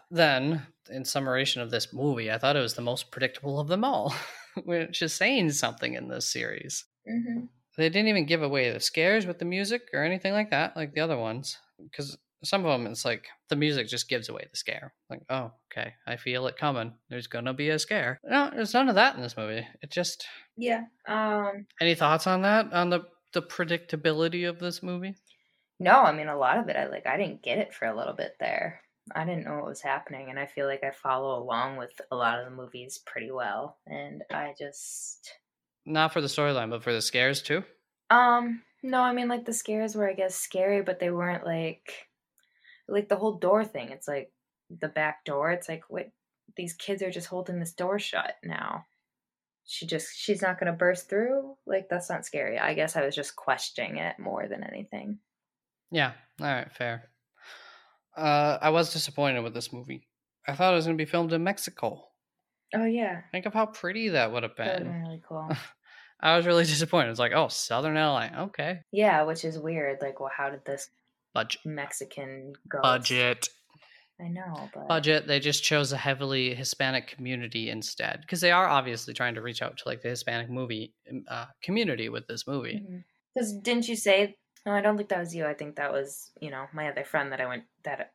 then, 0.10 0.66
in 0.90 1.06
summation 1.06 1.62
of 1.62 1.70
this 1.70 1.94
movie, 1.94 2.32
I 2.32 2.40
thought 2.40 2.56
it 2.56 2.62
was 2.62 2.74
the 2.74 2.82
most 2.82 3.12
predictable 3.12 3.60
of 3.60 3.68
them 3.68 3.84
all, 3.84 4.16
which 4.66 5.02
is 5.02 5.14
saying 5.14 5.52
something 5.52 5.94
in 5.94 6.08
this 6.08 6.32
series. 6.32 6.86
hmm 7.08 7.46
They 7.78 7.90
didn't 7.90 8.08
even 8.10 8.26
give 8.26 8.42
away 8.44 8.72
the 8.72 8.80
scares 8.80 9.26
with 9.26 9.40
the 9.40 9.46
music 9.46 9.84
or 9.94 10.04
anything 10.04 10.34
like 10.34 10.50
that, 10.52 10.76
like 10.76 10.94
the 10.94 11.02
other 11.02 11.18
ones. 11.18 11.58
Because 11.82 12.18
some 12.44 12.66
of 12.66 12.72
them, 12.72 12.90
it's 12.92 13.06
like 13.06 13.28
the 13.50 13.56
music 13.56 13.88
just 13.88 14.10
gives 14.10 14.30
away 14.30 14.48
the 14.50 14.58
scare. 14.58 14.94
Like, 15.10 15.22
oh, 15.30 15.52
okay, 15.72 15.94
I 16.06 16.16
feel 16.18 16.48
it 16.48 16.58
coming. 16.58 16.94
There's 17.10 17.28
gonna 17.28 17.54
be 17.54 17.70
a 17.70 17.80
scare. 17.80 18.20
No, 18.24 18.50
there's 18.54 18.74
none 18.74 18.90
of 18.90 18.96
that 18.96 19.16
in 19.16 19.22
this 19.22 19.38
movie. 19.38 19.68
It 19.82 19.92
just. 19.92 20.26
yeah. 20.56 20.86
Um, 21.08 21.66
Any 21.82 21.96
thoughts 21.96 22.28
on 22.28 22.42
that? 22.44 22.72
On 22.74 22.90
the 22.90 23.02
the 23.34 23.42
predictability 23.42 24.48
of 24.50 24.60
this 24.60 24.82
movie? 24.82 25.16
no, 25.80 26.02
I 26.02 26.12
mean 26.12 26.28
a 26.28 26.38
lot 26.38 26.58
of 26.58 26.70
it. 26.70 26.76
I 26.76 26.88
like. 26.88 27.06
I 27.06 27.18
didn't 27.18 27.44
get 27.44 27.60
it 27.60 27.74
for 27.74 27.86
a 27.86 27.96
little 27.96 28.14
bit 28.14 28.34
there. 28.40 28.82
I 29.16 29.26
didn't 29.26 29.46
know 29.46 29.56
what 29.56 29.66
was 29.66 29.82
happening, 29.82 30.30
and 30.30 30.40
I 30.40 30.46
feel 30.46 30.68
like 30.68 30.84
I 30.84 30.92
follow 30.92 31.42
along 31.42 31.78
with 31.78 32.00
a 32.12 32.16
lot 32.16 32.40
of 32.40 32.46
the 32.46 32.56
movies 32.56 33.00
pretty 33.06 33.32
well. 33.32 33.78
And 33.88 34.24
I 34.32 34.54
just, 34.58 35.32
Not 35.86 36.14
for 36.14 36.22
the 36.22 36.28
storyline, 36.28 36.70
but 36.70 36.84
for 36.84 36.94
the 36.94 37.02
scares 37.02 37.42
too. 37.42 37.64
um, 38.10 38.62
no, 38.84 39.02
I 39.02 39.12
mean 39.14 39.28
like 39.28 39.46
the 39.46 39.54
scares 39.54 39.96
were, 39.96 40.08
I 40.10 40.14
guess, 40.14 40.36
scary, 40.36 40.82
but 40.82 41.00
they 41.00 41.10
weren't 41.10 41.46
like, 41.46 42.08
like 42.88 43.10
the 43.10 43.16
whole 43.16 43.38
door 43.38 43.66
thing. 43.66 43.90
It's 43.90 44.08
like 44.08 44.32
the 44.70 44.88
back 44.88 45.26
door. 45.26 45.52
It's 45.52 45.68
like 45.68 45.84
what 45.90 46.10
these 46.56 46.74
kids 46.74 47.02
are 47.02 47.12
just 47.12 47.28
holding 47.28 47.60
this 47.60 47.74
door 47.74 48.00
shut 48.00 48.36
now. 48.44 48.86
She 49.66 49.86
just, 49.86 50.16
she's 50.16 50.42
not 50.42 50.60
gonna 50.60 50.74
burst 50.74 51.10
through. 51.10 51.56
Like 51.66 51.88
that's 51.90 52.10
not 52.10 52.26
scary. 52.26 52.58
I 52.60 52.74
guess 52.74 52.96
I 52.96 53.04
was 53.06 53.16
just 53.16 53.36
questioning 53.36 53.98
it 53.98 54.18
more 54.20 54.48
than 54.48 54.64
anything. 54.64 55.20
Yeah. 55.92 56.14
All 56.40 56.48
right. 56.48 56.72
Fair. 56.72 57.10
Uh, 58.18 58.58
I 58.62 58.70
was 58.72 58.92
disappointed 58.94 59.42
with 59.44 59.54
this 59.54 59.72
movie. 59.72 60.08
I 60.48 60.54
thought 60.56 60.74
it 60.74 60.76
was 60.76 60.86
going 60.86 60.98
to 60.98 61.02
be 61.04 61.10
filmed 61.10 61.34
in 61.34 61.44
Mexico. 61.44 62.04
Oh 62.76 62.86
yeah, 62.86 63.22
Think 63.32 63.46
of 63.46 63.54
how 63.54 63.66
pretty 63.68 64.10
that 64.10 64.32
would 64.32 64.44
have 64.44 64.56
that 64.58 64.80
been. 64.80 64.88
been 64.88 65.02
really 65.02 65.22
cool. 65.28 65.50
I 66.20 66.36
was 66.36 66.46
really 66.46 66.64
disappointed. 66.66 67.12
It's 67.12 67.20
like, 67.20 67.32
oh, 67.34 67.48
Southern 67.48 67.96
LA. 67.96 68.30
Okay. 68.46 68.80
yeah, 68.92 69.24
which 69.24 69.46
is 69.46 69.58
weird. 69.60 70.00
Like, 70.02 70.20
well, 70.20 70.32
how 70.36 70.50
did 70.50 70.66
this 70.66 70.90
Budget. 71.34 71.62
Mexican 71.66 72.54
go? 72.70 72.82
Budget. 72.82 73.48
I 74.20 74.30
know, 74.30 74.68
but 74.74 74.88
Budget. 74.88 75.28
They 75.28 75.40
just 75.40 75.64
chose 75.64 75.94
a 75.94 75.98
heavily 75.98 76.56
Hispanic 76.56 77.08
community 77.08 77.70
instead 77.70 78.22
because 78.22 78.42
they 78.42 78.52
are 78.52 78.68
obviously 78.68 79.14
trying 79.14 79.36
to 79.36 79.42
reach 79.42 79.62
out 79.62 79.78
to 79.78 79.84
like 79.88 80.02
the 80.02 80.10
Hispanic 80.10 80.50
movie 80.50 80.94
um, 81.10 81.24
uh, 81.30 81.46
community 81.62 82.10
with 82.10 82.26
this 82.28 82.48
movie. 82.48 82.82
Because 83.36 83.54
didn't 83.60 83.88
you 83.88 83.96
say? 83.96 84.36
No, 84.68 84.74
I 84.74 84.82
don't 84.82 84.98
think 84.98 85.08
that 85.10 85.20
was 85.20 85.34
you. 85.34 85.46
I 85.46 85.54
think 85.54 85.78
that 85.78 85.94
was 85.94 86.30
you 86.42 86.52
know 86.52 86.66
my 86.74 86.90
other 86.90 87.06
friend 87.06 87.32
that 87.32 87.40
I 87.40 87.48
went 87.48 87.64
that 87.86 88.12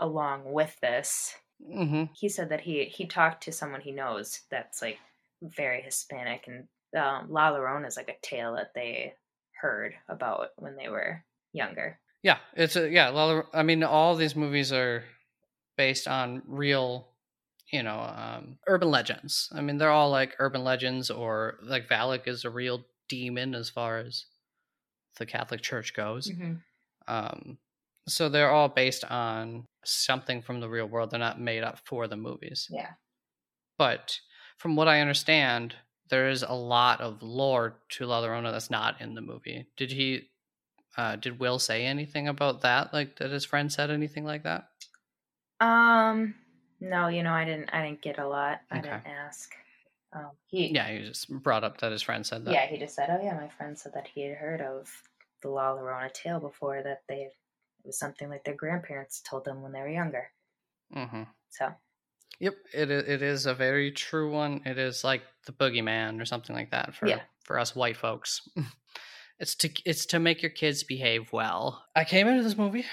along 0.00 0.52
with 0.52 0.76
this. 0.80 1.36
Mm-hmm. 1.64 2.12
He 2.14 2.28
said 2.28 2.48
that 2.48 2.62
he 2.62 2.86
he 2.86 3.06
talked 3.06 3.44
to 3.44 3.52
someone 3.52 3.80
he 3.80 3.92
knows 3.92 4.40
that's 4.50 4.82
like 4.82 4.98
very 5.40 5.82
Hispanic, 5.82 6.48
and 6.48 6.66
um, 7.00 7.30
La 7.30 7.52
Llorona 7.52 7.86
is 7.86 7.96
like 7.96 8.08
a 8.08 8.26
tale 8.26 8.56
that 8.56 8.72
they 8.74 9.14
heard 9.60 9.94
about 10.08 10.48
when 10.56 10.74
they 10.74 10.88
were 10.88 11.22
younger. 11.52 12.00
Yeah, 12.24 12.38
it's 12.56 12.74
a 12.74 12.90
yeah. 12.90 13.10
Well, 13.10 13.48
I 13.54 13.62
mean, 13.62 13.84
all 13.84 14.16
these 14.16 14.34
movies 14.34 14.72
are 14.72 15.04
based 15.76 16.08
on 16.08 16.42
real, 16.48 17.06
you 17.72 17.84
know, 17.84 18.00
um, 18.00 18.58
urban 18.66 18.90
legends. 18.90 19.48
I 19.54 19.60
mean, 19.60 19.78
they're 19.78 19.90
all 19.90 20.10
like 20.10 20.34
urban 20.40 20.64
legends, 20.64 21.08
or 21.08 21.60
like 21.62 21.88
Valak 21.88 22.26
is 22.26 22.44
a 22.44 22.50
real 22.50 22.84
demon 23.08 23.54
as 23.54 23.70
far 23.70 23.98
as 23.98 24.24
the 25.18 25.26
Catholic 25.26 25.60
Church 25.62 25.94
goes. 25.94 26.30
Mhm. 26.30 26.62
Um, 27.06 27.58
so 28.06 28.28
they're 28.28 28.50
all 28.50 28.68
based 28.68 29.04
on 29.04 29.66
something 29.84 30.42
from 30.42 30.60
the 30.60 30.68
real 30.68 30.86
world. 30.86 31.10
They're 31.10 31.18
not 31.18 31.40
made 31.40 31.62
up 31.62 31.78
for 31.86 32.06
the 32.06 32.16
movies. 32.16 32.66
Yeah. 32.70 32.92
But 33.78 34.20
from 34.58 34.76
what 34.76 34.88
I 34.88 35.00
understand, 35.00 35.76
there 36.08 36.28
is 36.28 36.42
a 36.42 36.52
lot 36.52 37.00
of 37.00 37.22
lore 37.22 37.82
to 37.90 38.06
La 38.06 38.22
Llorona 38.22 38.52
that's 38.52 38.70
not 38.70 39.00
in 39.00 39.14
the 39.14 39.20
movie. 39.20 39.66
Did 39.76 39.90
he? 39.92 40.30
Uh, 40.96 41.16
did 41.16 41.40
Will 41.40 41.58
say 41.58 41.84
anything 41.86 42.28
about 42.28 42.60
that? 42.60 42.92
Like, 42.92 43.16
did 43.16 43.32
his 43.32 43.44
friend 43.44 43.72
said 43.72 43.90
anything 43.90 44.24
like 44.24 44.44
that? 44.44 44.68
Um. 45.60 46.34
No, 46.80 47.08
you 47.08 47.22
know, 47.22 47.32
I 47.32 47.44
didn't. 47.44 47.70
I 47.72 47.84
didn't 47.86 48.02
get 48.02 48.18
a 48.18 48.26
lot. 48.28 48.60
I 48.70 48.80
didn't 48.80 49.06
ask. 49.06 49.54
Um. 50.14 50.30
He. 50.46 50.68
Yeah, 50.72 50.88
he 50.88 51.06
just 51.06 51.28
brought 51.28 51.64
up 51.64 51.78
that 51.80 51.92
his 51.92 52.02
friend 52.02 52.24
said 52.26 52.44
that. 52.44 52.52
Yeah, 52.52 52.66
he 52.66 52.78
just 52.78 52.94
said, 52.94 53.10
"Oh 53.10 53.22
yeah, 53.22 53.34
my 53.34 53.48
friend 53.48 53.78
said 53.78 53.92
that 53.94 54.06
he 54.06 54.22
had 54.22 54.36
heard 54.36 54.60
of 54.60 54.90
the 55.42 55.48
La 55.48 55.74
Llorona 55.76 56.12
tale 56.12 56.40
before. 56.40 56.82
That 56.82 57.02
they 57.08 57.22
it 57.22 57.32
was 57.84 57.98
something 57.98 58.28
like 58.28 58.44
their 58.44 58.54
grandparents 58.54 59.20
told 59.28 59.44
them 59.44 59.62
when 59.62 59.72
they 59.72 59.80
were 59.80 59.88
younger." 59.88 60.30
hmm 60.92 61.24
So 61.50 61.74
Yep, 62.40 62.54
it 62.72 62.90
it 62.90 63.22
is 63.22 63.46
a 63.46 63.54
very 63.54 63.92
true 63.92 64.30
one. 64.32 64.62
It 64.64 64.78
is 64.78 65.04
like 65.04 65.22
the 65.46 65.52
boogeyman 65.52 66.20
or 66.20 66.24
something 66.24 66.54
like 66.54 66.70
that 66.70 66.94
for 66.94 67.06
Yeah. 67.06 67.20
for 67.44 67.58
us 67.58 67.74
white 67.76 67.96
folks. 67.96 68.40
it's 69.38 69.54
to 69.56 69.70
it's 69.84 70.06
to 70.06 70.18
make 70.18 70.42
your 70.42 70.50
kids 70.50 70.84
behave 70.84 71.32
well. 71.32 71.84
I 71.94 72.04
came 72.04 72.26
into 72.26 72.42
this 72.42 72.56
movie 72.56 72.84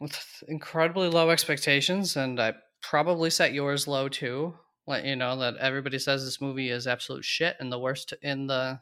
with 0.00 0.18
incredibly 0.48 1.08
low 1.08 1.30
expectations, 1.30 2.16
and 2.16 2.40
I 2.40 2.54
probably 2.82 3.30
set 3.30 3.52
yours 3.52 3.86
low 3.86 4.08
too. 4.08 4.54
Let 4.86 5.04
you 5.04 5.16
know 5.16 5.36
that 5.38 5.56
everybody 5.56 5.98
says 5.98 6.24
this 6.24 6.40
movie 6.40 6.70
is 6.70 6.86
absolute 6.86 7.24
shit 7.24 7.56
and 7.58 7.72
the 7.72 7.78
worst 7.78 8.14
in 8.22 8.46
the 8.46 8.80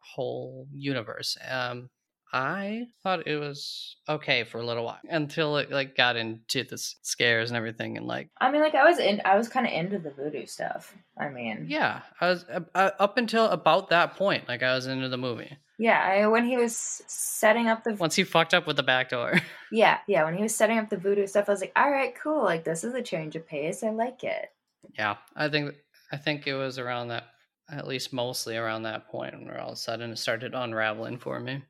whole 0.00 0.66
universe. 0.72 1.36
Um, 1.48 1.90
I 2.32 2.88
thought 3.02 3.26
it 3.26 3.38
was 3.38 3.96
okay 4.06 4.44
for 4.44 4.58
a 4.58 4.66
little 4.66 4.84
while 4.84 4.98
until 5.08 5.56
it 5.56 5.70
like 5.70 5.96
got 5.96 6.16
into 6.16 6.62
the 6.62 6.76
scares 6.76 7.50
and 7.50 7.56
everything, 7.56 7.96
and 7.96 8.06
like 8.06 8.28
I 8.38 8.50
mean, 8.50 8.60
like 8.60 8.74
I 8.74 8.84
was 8.84 8.98
in, 8.98 9.22
I 9.24 9.36
was 9.36 9.48
kind 9.48 9.66
of 9.66 9.72
into 9.72 9.98
the 9.98 10.10
voodoo 10.10 10.44
stuff. 10.44 10.94
I 11.18 11.30
mean, 11.30 11.66
Yeah, 11.68 12.02
I 12.20 12.28
was 12.28 12.44
uh, 12.52 12.60
uh, 12.74 12.90
up 12.98 13.16
until 13.16 13.46
about 13.46 13.88
that 13.90 14.16
point. 14.16 14.46
Like 14.46 14.62
I 14.62 14.74
was 14.74 14.86
into 14.86 15.08
the 15.08 15.16
movie. 15.16 15.56
yeah. 15.78 16.00
I, 16.00 16.26
when 16.26 16.44
he 16.44 16.58
was 16.58 16.76
setting 16.76 17.68
up 17.68 17.84
the, 17.84 17.94
Once 17.94 18.14
he 18.14 18.24
fucked 18.24 18.52
up 18.52 18.66
with 18.66 18.76
the 18.76 18.82
back 18.82 19.08
door. 19.08 19.40
yeah, 19.72 19.98
yeah. 20.06 20.24
When 20.24 20.36
he 20.36 20.42
was 20.42 20.54
setting 20.54 20.76
up 20.76 20.90
the 20.90 20.98
voodoo 20.98 21.26
stuff, 21.26 21.48
I 21.48 21.52
was 21.52 21.62
like, 21.62 21.72
all 21.76 21.90
right, 21.90 22.14
cool. 22.22 22.44
Like 22.44 22.64
this 22.64 22.84
is 22.84 22.92
a 22.92 23.02
change 23.02 23.36
of 23.36 23.46
pace. 23.46 23.82
I 23.82 23.88
like 23.88 24.22
it. 24.22 24.50
Yeah, 24.96 25.16
I 25.36 25.48
think 25.48 25.74
I 26.12 26.16
think 26.16 26.46
it 26.46 26.54
was 26.54 26.78
around 26.78 27.08
that, 27.08 27.24
at 27.70 27.86
least 27.86 28.12
mostly 28.12 28.56
around 28.56 28.82
that 28.84 29.08
point, 29.08 29.44
where 29.44 29.60
all 29.60 29.68
of 29.68 29.72
a 29.74 29.76
sudden 29.76 30.10
it 30.12 30.18
started 30.18 30.54
unraveling 30.54 31.18
for 31.18 31.38
me. 31.40 31.62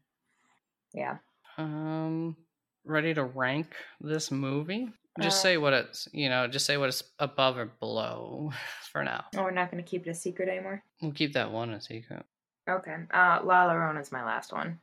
Yeah. 0.94 1.18
Um, 1.56 2.36
ready 2.84 3.12
to 3.14 3.24
rank 3.24 3.66
this 4.00 4.30
movie? 4.30 4.88
Just 5.20 5.38
Uh, 5.38 5.42
say 5.42 5.56
what 5.56 5.72
it's 5.72 6.08
you 6.12 6.28
know. 6.28 6.46
Just 6.46 6.66
say 6.66 6.76
what 6.76 6.88
it's 6.88 7.02
above 7.18 7.56
or 7.58 7.66
below 7.66 8.52
for 8.92 9.02
now. 9.02 9.24
Oh, 9.36 9.42
we're 9.42 9.50
not 9.50 9.70
going 9.70 9.82
to 9.82 9.88
keep 9.88 10.06
it 10.06 10.10
a 10.10 10.14
secret 10.14 10.48
anymore. 10.48 10.82
We'll 11.02 11.12
keep 11.12 11.32
that 11.32 11.50
one 11.50 11.70
a 11.70 11.80
secret. 11.80 12.24
Okay. 12.68 12.94
Uh, 13.12 13.40
La 13.44 13.66
Llorona 13.68 14.00
is 14.00 14.12
my 14.12 14.24
last 14.24 14.52
one. 14.52 14.78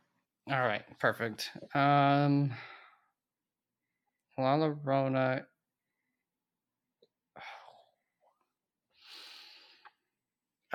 All 0.52 0.60
right, 0.60 0.84
perfect. 1.00 1.50
Um, 1.74 2.52
La 4.38 4.58
Llorona. 4.58 5.46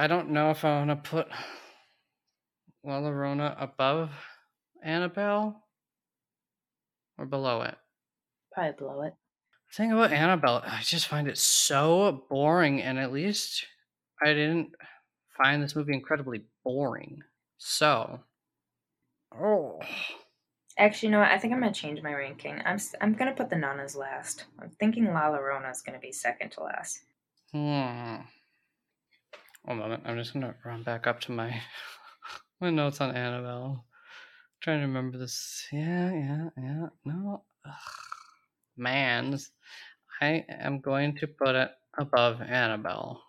I 0.01 0.06
don't 0.06 0.31
know 0.31 0.51
if 0.51 0.64
I 0.64 0.78
want 0.78 0.89
to 0.89 1.10
put 1.10 1.28
La 2.82 3.01
Llorona 3.01 3.55
above 3.62 4.09
Annabelle 4.82 5.62
or 7.18 7.27
below 7.27 7.60
it. 7.60 7.74
Probably 8.51 8.72
below 8.78 9.02
it. 9.02 9.12
The 9.68 9.77
thing 9.77 9.93
about 9.93 10.10
Annabelle, 10.10 10.62
I 10.64 10.81
just 10.81 11.06
find 11.06 11.28
it 11.28 11.36
so 11.36 12.24
boring, 12.31 12.81
and 12.81 12.98
at 12.98 13.12
least 13.12 13.66
I 14.22 14.28
didn't 14.28 14.70
find 15.36 15.62
this 15.62 15.77
movie 15.77 15.93
incredibly 15.93 16.44
boring. 16.64 17.22
So, 17.59 18.20
oh. 19.39 19.81
Actually, 20.78 21.09
you 21.09 21.12
know 21.12 21.20
what? 21.20 21.31
I 21.31 21.36
think 21.36 21.52
I'm 21.52 21.60
gonna 21.60 21.74
change 21.74 22.01
my 22.02 22.14
ranking. 22.14 22.59
I'm 22.64 22.78
I'm 23.02 23.12
gonna 23.12 23.35
put 23.35 23.51
The 23.51 23.56
Nun 23.56 23.81
as 23.81 23.94
last. 23.94 24.47
I'm 24.62 24.70
thinking 24.81 25.12
La 25.12 25.36
is 25.70 25.82
gonna 25.82 25.98
be 25.98 26.10
second 26.10 26.52
to 26.52 26.62
last. 26.62 27.02
Hmm. 27.52 28.22
One 29.62 29.78
moment. 29.78 30.03
I'm 30.07 30.16
just 30.16 30.32
gonna 30.32 30.55
run 30.65 30.82
back 30.82 31.07
up 31.07 31.20
to 31.23 31.32
my 31.32 31.61
my 32.61 32.70
notes 32.70 33.01
on 33.01 33.15
Annabelle. 33.15 33.85
trying 34.62 34.81
to 34.81 34.87
remember 34.87 35.19
this. 35.19 35.66
Yeah, 35.73 36.12
yeah, 36.12 36.49
yeah. 36.57 36.87
No. 37.05 37.45
Ugh. 37.66 37.73
Man, 38.77 39.39
I 40.23 40.45
am 40.49 40.81
going 40.81 41.16
to 41.16 41.27
put 41.27 41.55
it 41.55 41.70
above 41.99 42.41
Annabelle. 42.41 43.23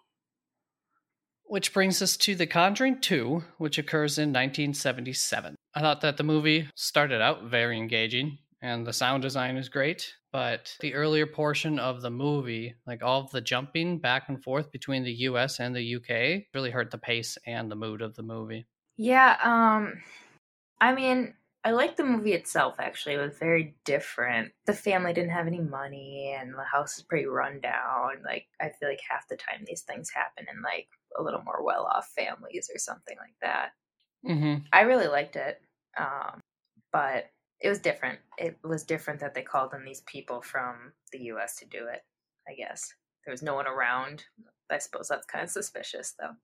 Which 1.43 1.73
brings 1.73 2.01
us 2.01 2.15
to 2.17 2.35
The 2.35 2.47
Conjuring 2.47 3.01
2, 3.01 3.43
which 3.57 3.77
occurs 3.77 4.17
in 4.17 4.29
1977. 4.29 5.55
I 5.75 5.81
thought 5.81 5.99
that 6.01 6.15
the 6.15 6.23
movie 6.23 6.69
started 6.75 7.21
out 7.21 7.43
very 7.43 7.77
engaging. 7.77 8.37
And 8.61 8.85
the 8.85 8.93
sound 8.93 9.23
design 9.23 9.57
is 9.57 9.69
great. 9.69 10.13
But 10.31 10.77
the 10.79 10.93
earlier 10.93 11.27
portion 11.27 11.77
of 11.79 12.01
the 12.01 12.09
movie, 12.09 12.75
like 12.87 13.03
all 13.03 13.21
of 13.21 13.31
the 13.31 13.41
jumping 13.41 13.99
back 13.99 14.29
and 14.29 14.41
forth 14.41 14.71
between 14.71 15.03
the 15.03 15.13
US 15.13 15.59
and 15.59 15.75
the 15.75 15.95
UK, 15.95 16.45
really 16.53 16.71
hurt 16.71 16.91
the 16.91 16.97
pace 16.97 17.37
and 17.45 17.69
the 17.69 17.75
mood 17.75 18.01
of 18.01 18.15
the 18.15 18.23
movie. 18.23 18.65
Yeah, 18.97 19.37
um 19.43 20.01
I 20.79 20.93
mean, 20.95 21.35
I 21.63 21.71
like 21.71 21.95
the 21.95 22.03
movie 22.03 22.33
itself 22.33 22.75
actually. 22.79 23.15
It 23.15 23.21
was 23.21 23.37
very 23.37 23.75
different. 23.83 24.53
The 24.65 24.73
family 24.73 25.13
didn't 25.13 25.31
have 25.31 25.47
any 25.47 25.59
money 25.59 26.35
and 26.39 26.53
the 26.53 26.63
house 26.63 26.97
is 26.97 27.03
pretty 27.03 27.25
run 27.25 27.59
down. 27.59 28.23
Like 28.23 28.47
I 28.59 28.69
feel 28.69 28.89
like 28.89 29.01
half 29.07 29.27
the 29.27 29.37
time 29.37 29.63
these 29.65 29.81
things 29.81 30.09
happen 30.09 30.45
in 30.51 30.61
like 30.61 30.87
a 31.19 31.21
little 31.21 31.41
more 31.43 31.63
well-off 31.63 32.11
families 32.15 32.69
or 32.73 32.79
something 32.79 33.17
like 33.19 33.35
that. 33.41 33.71
Mm-hmm. 34.25 34.65
I 34.71 34.81
really 34.81 35.07
liked 35.07 35.35
it. 35.35 35.61
Um 35.97 36.39
but 36.93 37.29
it 37.61 37.69
was 37.69 37.79
different. 37.79 38.19
It 38.37 38.57
was 38.63 38.83
different 38.83 39.19
that 39.19 39.33
they 39.33 39.41
called 39.41 39.73
in 39.73 39.85
these 39.85 40.01
people 40.01 40.41
from 40.41 40.93
the 41.11 41.19
US 41.33 41.55
to 41.57 41.65
do 41.65 41.87
it, 41.87 42.03
I 42.47 42.53
guess. 42.55 42.93
There 43.25 43.31
was 43.31 43.43
no 43.43 43.53
one 43.55 43.67
around. 43.67 44.23
I 44.69 44.79
suppose 44.79 45.07
that's 45.07 45.25
kind 45.27 45.43
of 45.43 45.49
suspicious 45.49 46.15
though. 46.19 46.35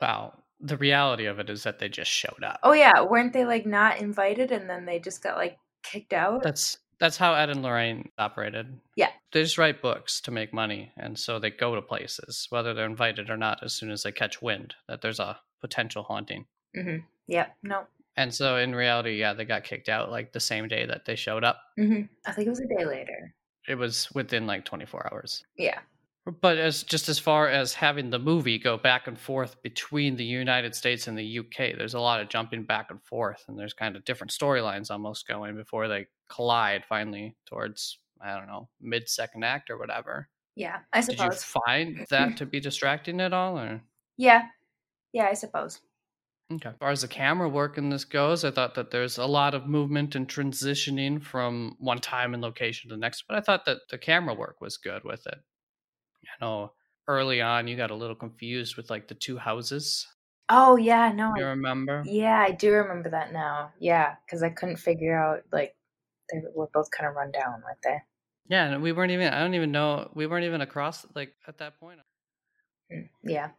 Wow. 0.00 0.38
The 0.60 0.76
reality 0.76 1.26
of 1.26 1.38
it 1.38 1.50
is 1.50 1.62
that 1.62 1.78
they 1.78 1.88
just 1.88 2.10
showed 2.10 2.42
up. 2.42 2.58
Oh 2.62 2.72
yeah, 2.72 3.02
weren't 3.02 3.32
they 3.32 3.44
like 3.44 3.66
not 3.66 4.00
invited 4.00 4.50
and 4.50 4.68
then 4.68 4.86
they 4.86 4.98
just 4.98 5.22
got 5.22 5.36
like 5.36 5.58
kicked 5.82 6.12
out? 6.12 6.42
That's 6.42 6.78
that's 6.98 7.16
how 7.16 7.34
Ed 7.34 7.50
and 7.50 7.62
Lorraine 7.62 8.10
operated. 8.18 8.80
Yeah. 8.96 9.10
They 9.32 9.42
just 9.42 9.58
write 9.58 9.82
books 9.82 10.20
to 10.22 10.32
make 10.32 10.52
money, 10.52 10.90
and 10.96 11.16
so 11.16 11.38
they 11.38 11.50
go 11.50 11.74
to 11.74 11.82
places, 11.82 12.48
whether 12.50 12.74
they're 12.74 12.86
invited 12.86 13.30
or 13.30 13.36
not, 13.36 13.62
as 13.62 13.72
soon 13.72 13.90
as 13.90 14.02
they 14.02 14.10
catch 14.10 14.42
wind 14.42 14.74
that 14.88 15.00
there's 15.00 15.20
a 15.20 15.38
potential 15.60 16.02
haunting. 16.02 16.46
Mm-hmm. 16.76 17.04
Yep. 17.28 17.56
No. 17.62 17.86
And 18.18 18.34
so 18.34 18.56
in 18.56 18.74
reality, 18.74 19.12
yeah, 19.20 19.32
they 19.32 19.44
got 19.44 19.62
kicked 19.62 19.88
out 19.88 20.10
like 20.10 20.32
the 20.32 20.40
same 20.40 20.66
day 20.66 20.84
that 20.86 21.04
they 21.04 21.14
showed 21.14 21.44
up. 21.44 21.62
Mhm. 21.78 22.08
I 22.26 22.32
think 22.32 22.46
it 22.46 22.50
was 22.50 22.58
a 22.60 22.66
day 22.66 22.84
later. 22.84 23.34
It 23.68 23.76
was 23.76 24.10
within 24.12 24.44
like 24.46 24.64
24 24.64 25.12
hours. 25.12 25.44
Yeah. 25.56 25.78
But 26.40 26.58
as 26.58 26.82
just 26.82 27.08
as 27.08 27.18
far 27.18 27.48
as 27.48 27.72
having 27.72 28.10
the 28.10 28.18
movie 28.18 28.58
go 28.58 28.76
back 28.76 29.06
and 29.06 29.18
forth 29.18 29.62
between 29.62 30.16
the 30.16 30.24
United 30.24 30.74
States 30.74 31.06
and 31.06 31.16
the 31.16 31.38
UK, 31.38 31.74
there's 31.78 31.94
a 31.94 32.00
lot 32.00 32.20
of 32.20 32.28
jumping 32.28 32.64
back 32.64 32.90
and 32.90 33.00
forth, 33.02 33.44
and 33.48 33.58
there's 33.58 33.72
kind 33.72 33.94
of 33.96 34.04
different 34.04 34.32
storylines 34.32 34.90
almost 34.90 35.26
going 35.28 35.56
before 35.56 35.86
they 35.88 36.06
collide 36.28 36.84
finally 36.84 37.36
towards 37.46 37.98
I 38.20 38.36
don't 38.36 38.48
know 38.48 38.68
mid 38.80 39.08
second 39.08 39.44
act 39.44 39.70
or 39.70 39.78
whatever. 39.78 40.28
Yeah. 40.56 40.80
I 40.92 41.00
suppose. 41.02 41.18
Did 41.18 41.34
you 41.34 41.60
find 41.66 42.06
that 42.10 42.36
to 42.38 42.46
be 42.46 42.58
distracting 42.58 43.20
at 43.20 43.32
all, 43.32 43.58
or? 43.58 43.80
yeah. 44.16 44.48
Yeah, 45.12 45.26
I 45.26 45.34
suppose. 45.34 45.80
Okay. 46.50 46.70
As 46.70 46.76
far 46.78 46.90
as 46.90 47.00
the 47.02 47.08
camera 47.08 47.48
work 47.48 47.76
in 47.76 47.90
this 47.90 48.04
goes, 48.04 48.42
I 48.44 48.50
thought 48.50 48.74
that 48.76 48.90
there's 48.90 49.18
a 49.18 49.26
lot 49.26 49.54
of 49.54 49.66
movement 49.66 50.14
and 50.14 50.26
transitioning 50.26 51.22
from 51.22 51.76
one 51.78 51.98
time 52.00 52.32
and 52.32 52.42
location 52.42 52.88
to 52.88 52.94
the 52.94 53.00
next, 53.00 53.24
but 53.28 53.36
I 53.36 53.40
thought 53.40 53.64
that 53.66 53.88
the 53.90 53.98
camera 53.98 54.34
work 54.34 54.60
was 54.60 54.78
good 54.78 55.04
with 55.04 55.26
it. 55.26 55.38
I 56.24 56.44
know 56.44 56.74
early 57.08 57.40
on 57.42 57.68
you 57.68 57.76
got 57.76 57.90
a 57.90 57.94
little 57.96 58.16
confused 58.16 58.76
with 58.76 58.90
like 58.90 59.08
the 59.08 59.14
two 59.14 59.38
houses. 59.38 60.06
Oh 60.48 60.76
yeah, 60.76 61.12
no. 61.12 61.32
You 61.34 61.44
I, 61.44 61.46
remember? 61.46 62.04
yeah, 62.04 62.38
I 62.40 62.50
do 62.52 62.72
remember 62.72 63.10
that 63.10 63.32
now. 63.32 63.72
Yeah, 63.78 64.16
cuz 64.28 64.42
I 64.42 64.50
couldn't 64.50 64.76
figure 64.76 65.16
out 65.18 65.44
like 65.52 65.76
they 66.32 66.42
were 66.54 66.68
both 66.68 66.90
kind 66.90 67.08
of 67.08 67.16
run 67.16 67.32
down, 67.32 67.62
weren't 67.62 67.82
they? 67.82 68.02
Yeah, 68.48 68.64
and 68.72 68.82
we 68.82 68.92
weren't 68.92 69.12
even 69.12 69.32
I 69.32 69.40
don't 69.40 69.54
even 69.54 69.72
know 69.72 70.10
we 70.14 70.26
weren't 70.26 70.44
even 70.44 70.60
across 70.60 71.06
like 71.14 71.34
at 71.46 71.58
that 71.58 71.78
point. 71.78 72.00
Mm, 72.90 73.08
Yeah. 73.22 73.52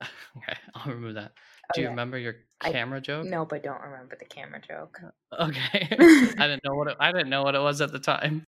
Okay, 0.36 0.56
I'll 0.74 0.92
remove 0.92 1.14
that. 1.14 1.32
Do 1.74 1.82
you 1.82 1.88
remember 1.88 2.18
your 2.18 2.36
I- 2.60 2.70
camera 2.70 3.00
joke? 3.00 3.26
No, 3.26 3.44
but 3.44 3.62
don't 3.62 3.80
remember 3.80 4.16
the 4.18 4.24
camera 4.24 4.60
joke. 4.66 5.00
Uh, 5.32 5.46
okay. 5.48 5.88
I 6.38 6.46
didn't 6.46 6.64
know 6.64 6.74
what 6.74 6.88
it, 6.88 6.96
I 7.00 7.12
didn't 7.12 7.30
know 7.30 7.42
what 7.42 7.54
it 7.54 7.60
was 7.60 7.80
at 7.80 7.92
the 7.92 7.98
time. 7.98 8.44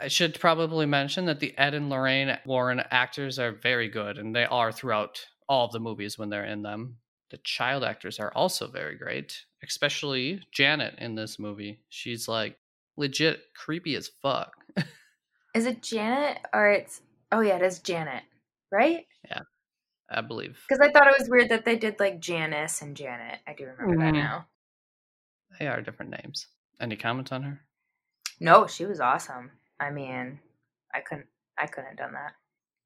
I 0.00 0.08
should 0.08 0.38
probably 0.40 0.86
mention 0.86 1.26
that 1.26 1.40
the 1.40 1.56
Ed 1.58 1.74
and 1.74 1.90
Lorraine 1.90 2.36
Warren 2.46 2.82
actors 2.90 3.38
are 3.38 3.52
very 3.52 3.88
good, 3.88 4.18
and 4.18 4.34
they 4.34 4.44
are 4.44 4.72
throughout 4.72 5.24
all 5.48 5.66
of 5.66 5.72
the 5.72 5.80
movies 5.80 6.18
when 6.18 6.30
they're 6.30 6.44
in 6.44 6.62
them. 6.62 6.96
The 7.30 7.38
child 7.38 7.84
actors 7.84 8.18
are 8.18 8.32
also 8.34 8.66
very 8.66 8.96
great, 8.96 9.44
especially 9.62 10.42
Janet 10.50 10.94
in 10.98 11.14
this 11.14 11.38
movie. 11.38 11.80
She's 11.88 12.28
like 12.28 12.56
legit 12.96 13.42
creepy 13.54 13.94
as 13.96 14.10
fuck. 14.20 14.54
Is 15.54 15.66
it 15.66 15.82
Janet 15.82 16.38
or 16.52 16.70
it's 16.70 17.02
Oh 17.30 17.40
yeah, 17.40 17.56
it 17.56 17.62
is 17.62 17.78
Janet, 17.78 18.22
right? 18.70 19.06
I 20.12 20.20
believe. 20.20 20.64
Cuz 20.68 20.78
I 20.80 20.90
thought 20.90 21.06
it 21.08 21.18
was 21.18 21.28
weird 21.28 21.48
that 21.50 21.64
they 21.64 21.76
did 21.76 21.98
like 22.00 22.20
Janice 22.20 22.82
and 22.82 22.96
Janet. 22.96 23.40
I 23.46 23.54
do 23.54 23.66
remember 23.66 23.96
that 24.04 24.14
Mhm. 24.14 24.22
now. 24.22 24.48
They 25.58 25.66
are 25.68 25.82
different 25.82 26.10
names. 26.22 26.48
Any 26.80 26.96
comments 26.96 27.32
on 27.32 27.42
her? 27.42 27.66
No, 28.40 28.66
she 28.66 28.86
was 28.86 29.00
awesome. 29.00 29.50
I 29.78 29.90
mean, 29.90 30.40
I 30.94 31.00
couldn't 31.00 31.28
I 31.58 31.66
couldn't 31.66 31.90
have 31.90 31.98
done 31.98 32.14
that. 32.14 32.34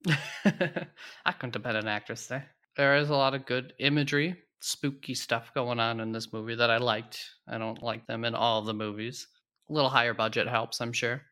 I 1.24 1.32
couldn't 1.32 1.54
have 1.54 1.62
been 1.62 1.76
an 1.76 1.88
actress 1.88 2.26
there. 2.26 2.50
There 2.76 2.96
is 2.96 3.08
a 3.10 3.16
lot 3.16 3.34
of 3.34 3.46
good 3.46 3.72
imagery, 3.78 4.42
spooky 4.60 5.14
stuff 5.14 5.54
going 5.54 5.80
on 5.80 6.00
in 6.00 6.12
this 6.12 6.32
movie 6.32 6.56
that 6.56 6.70
I 6.70 6.76
liked. 6.78 7.24
I 7.48 7.58
don't 7.58 7.82
like 7.82 8.06
them 8.06 8.24
in 8.24 8.34
all 8.34 8.58
of 8.60 8.66
the 8.66 8.74
movies. 8.74 9.28
A 9.70 9.72
little 9.72 9.88
higher 9.90 10.14
budget 10.14 10.46
helps, 10.48 10.80
I'm 10.80 10.92
sure. 10.92 11.22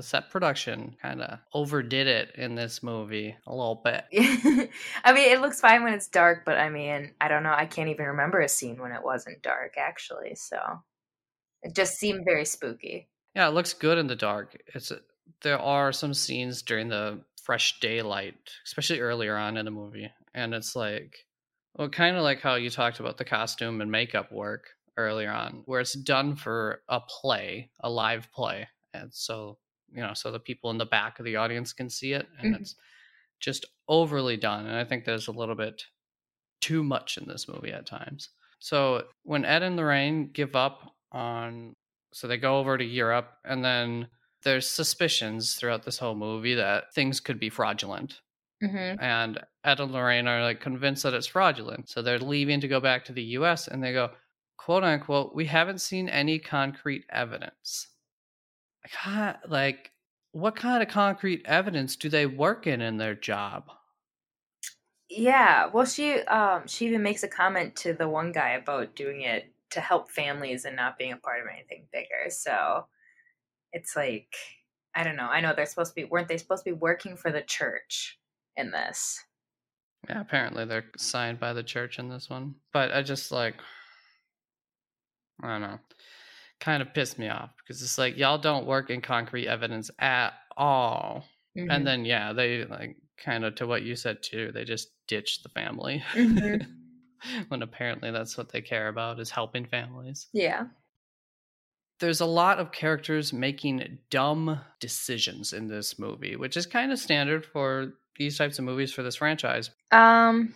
The 0.00 0.06
set 0.06 0.30
production 0.30 0.96
kind 1.02 1.20
of 1.20 1.40
overdid 1.52 2.06
it 2.06 2.34
in 2.36 2.54
this 2.54 2.82
movie 2.82 3.36
a 3.46 3.54
little 3.54 3.82
bit. 3.84 4.06
I 5.04 5.12
mean, 5.12 5.30
it 5.30 5.42
looks 5.42 5.60
fine 5.60 5.82
when 5.82 5.92
it's 5.92 6.08
dark, 6.08 6.46
but 6.46 6.56
I 6.56 6.70
mean, 6.70 7.12
I 7.20 7.28
don't 7.28 7.42
know. 7.42 7.52
I 7.52 7.66
can't 7.66 7.90
even 7.90 8.06
remember 8.06 8.40
a 8.40 8.48
scene 8.48 8.80
when 8.80 8.92
it 8.92 9.04
wasn't 9.04 9.42
dark, 9.42 9.74
actually. 9.76 10.36
So 10.36 10.56
it 11.62 11.74
just 11.76 11.98
seemed 11.98 12.24
very 12.24 12.46
spooky. 12.46 13.10
Yeah, 13.34 13.46
it 13.48 13.52
looks 13.52 13.74
good 13.74 13.98
in 13.98 14.06
the 14.06 14.16
dark. 14.16 14.56
It's 14.74 14.90
there 15.42 15.58
are 15.58 15.92
some 15.92 16.14
scenes 16.14 16.62
during 16.62 16.88
the 16.88 17.20
fresh 17.42 17.78
daylight, 17.80 18.38
especially 18.64 19.00
earlier 19.00 19.36
on 19.36 19.58
in 19.58 19.66
the 19.66 19.70
movie, 19.70 20.10
and 20.32 20.54
it's 20.54 20.74
like, 20.74 21.14
well, 21.76 21.90
kind 21.90 22.16
of 22.16 22.22
like 22.22 22.40
how 22.40 22.54
you 22.54 22.70
talked 22.70 23.00
about 23.00 23.18
the 23.18 23.26
costume 23.26 23.82
and 23.82 23.90
makeup 23.90 24.32
work 24.32 24.64
earlier 24.96 25.30
on, 25.30 25.60
where 25.66 25.80
it's 25.80 25.92
done 25.92 26.36
for 26.36 26.80
a 26.88 27.00
play, 27.00 27.68
a 27.80 27.90
live 27.90 28.32
play, 28.32 28.66
and 28.94 29.12
so 29.12 29.58
you 29.92 30.00
know, 30.02 30.14
so 30.14 30.30
the 30.30 30.40
people 30.40 30.70
in 30.70 30.78
the 30.78 30.86
back 30.86 31.18
of 31.18 31.24
the 31.24 31.36
audience 31.36 31.72
can 31.72 31.90
see 31.90 32.12
it, 32.12 32.28
and 32.38 32.54
Mhm. 32.54 32.60
it's 32.60 32.76
just 33.40 33.64
overly 33.88 34.36
done, 34.36 34.66
and 34.66 34.76
I 34.76 34.84
think 34.84 35.04
there's 35.04 35.28
a 35.28 35.32
little 35.32 35.54
bit 35.54 35.86
too 36.60 36.82
much 36.84 37.16
in 37.18 37.26
this 37.26 37.48
movie 37.48 37.72
at 37.72 37.86
times. 37.86 38.30
So 38.58 39.08
when 39.22 39.44
Ed 39.44 39.62
and 39.62 39.76
Lorraine 39.76 40.30
give 40.32 40.54
up 40.54 40.94
on, 41.12 41.74
so 42.12 42.28
they 42.28 42.36
go 42.38 42.58
over 42.58 42.76
to 42.76 42.84
Europe, 42.84 43.38
and 43.44 43.64
then 43.64 44.08
there's 44.42 44.68
suspicions 44.68 45.54
throughout 45.54 45.84
this 45.84 45.98
whole 45.98 46.14
movie 46.14 46.54
that 46.54 46.92
things 46.94 47.20
could 47.20 47.38
be 47.40 47.50
fraudulent, 47.50 48.20
Mm-hmm. 48.62 49.00
and 49.02 49.42
Ed 49.64 49.80
and 49.80 49.90
Lorraine 49.92 50.28
are 50.28 50.42
like 50.42 50.60
convinced 50.60 51.02
that 51.04 51.14
it's 51.14 51.26
fraudulent, 51.26 51.88
so 51.88 52.02
they're 52.02 52.18
leaving 52.18 52.60
to 52.60 52.68
go 52.68 52.78
back 52.80 53.06
to 53.06 53.12
the 53.14 53.22
U.S. 53.38 53.68
and 53.68 53.82
they 53.82 53.92
go, 53.94 54.14
quote 54.58 54.84
unquote, 54.84 55.34
we 55.34 55.46
haven't 55.46 55.80
seen 55.80 56.10
any 56.10 56.38
concrete 56.38 57.06
evidence. 57.08 57.88
Like, 59.04 59.48
like 59.48 59.92
what 60.32 60.56
kind 60.56 60.82
of 60.82 60.88
concrete 60.88 61.42
evidence 61.44 61.96
do 61.96 62.08
they 62.08 62.26
work 62.26 62.66
in 62.66 62.80
in 62.80 62.96
their 62.96 63.14
job? 63.14 63.70
Yeah. 65.08 65.66
Well, 65.66 65.86
she 65.86 66.14
um 66.22 66.66
she 66.66 66.86
even 66.86 67.02
makes 67.02 67.22
a 67.22 67.28
comment 67.28 67.74
to 67.76 67.94
the 67.94 68.08
one 68.08 68.32
guy 68.32 68.50
about 68.50 68.94
doing 68.94 69.22
it 69.22 69.52
to 69.70 69.80
help 69.80 70.10
families 70.10 70.64
and 70.64 70.76
not 70.76 70.98
being 70.98 71.12
a 71.12 71.16
part 71.16 71.40
of 71.40 71.46
anything 71.52 71.86
bigger. 71.92 72.30
So 72.30 72.86
it's 73.72 73.96
like 73.96 74.34
I 74.94 75.04
don't 75.04 75.16
know. 75.16 75.28
I 75.28 75.40
know 75.40 75.54
they're 75.54 75.66
supposed 75.66 75.92
to 75.92 76.02
be 76.02 76.04
weren't 76.04 76.28
they 76.28 76.38
supposed 76.38 76.64
to 76.64 76.70
be 76.70 76.76
working 76.78 77.16
for 77.16 77.32
the 77.32 77.42
church 77.42 78.18
in 78.56 78.70
this? 78.70 79.24
Yeah, 80.08 80.20
apparently 80.20 80.64
they're 80.64 80.90
signed 80.96 81.40
by 81.40 81.52
the 81.52 81.62
church 81.62 81.98
in 81.98 82.08
this 82.08 82.30
one. 82.30 82.54
But 82.72 82.92
I 82.92 83.02
just 83.02 83.32
like 83.32 83.56
I 85.42 85.48
don't 85.48 85.62
know. 85.62 85.78
Kind 86.60 86.82
of 86.82 86.92
pissed 86.94 87.18
me 87.18 87.28
off 87.28 87.50
because 87.58 87.82
it's 87.82 87.96
like 87.98 88.16
y'all 88.16 88.38
don't 88.38 88.66
work 88.66 88.90
in 88.90 89.00
concrete 89.00 89.48
evidence 89.48 89.90
at 89.98 90.34
all. 90.56 91.24
Mhm. 91.56 91.74
And 91.74 91.86
then 91.86 92.04
yeah, 92.04 92.32
they 92.32 92.64
like 92.66 92.96
kind 93.16 93.44
of 93.44 93.54
to 93.56 93.66
what 93.66 93.82
you 93.82 93.96
said 93.96 94.22
too. 94.22 94.52
They 94.52 94.64
just 94.64 94.88
ditch 95.08 95.42
the 95.42 95.48
family. 95.48 96.02
Mhm. 96.12 96.66
when 97.48 97.62
apparently 97.62 98.10
that's 98.10 98.36
what 98.38 98.50
they 98.50 98.60
care 98.62 98.88
about 98.88 99.20
is 99.20 99.30
helping 99.30 99.66
families. 99.66 100.28
yeah. 100.32 100.66
There's 101.98 102.20
a 102.22 102.26
lot 102.26 102.58
of 102.58 102.72
characters 102.72 103.30
making 103.30 103.98
dumb 104.08 104.58
decisions 104.80 105.52
in 105.52 105.66
this 105.68 105.98
movie, 105.98 106.34
which 106.34 106.56
is 106.56 106.64
kind 106.64 106.92
of 106.92 106.98
standard 106.98 107.44
for 107.44 107.92
these 108.16 108.38
types 108.38 108.58
of 108.58 108.64
movies 108.64 108.90
for 108.90 109.02
this 109.02 109.16
franchise. 109.16 109.68
Um, 109.92 110.54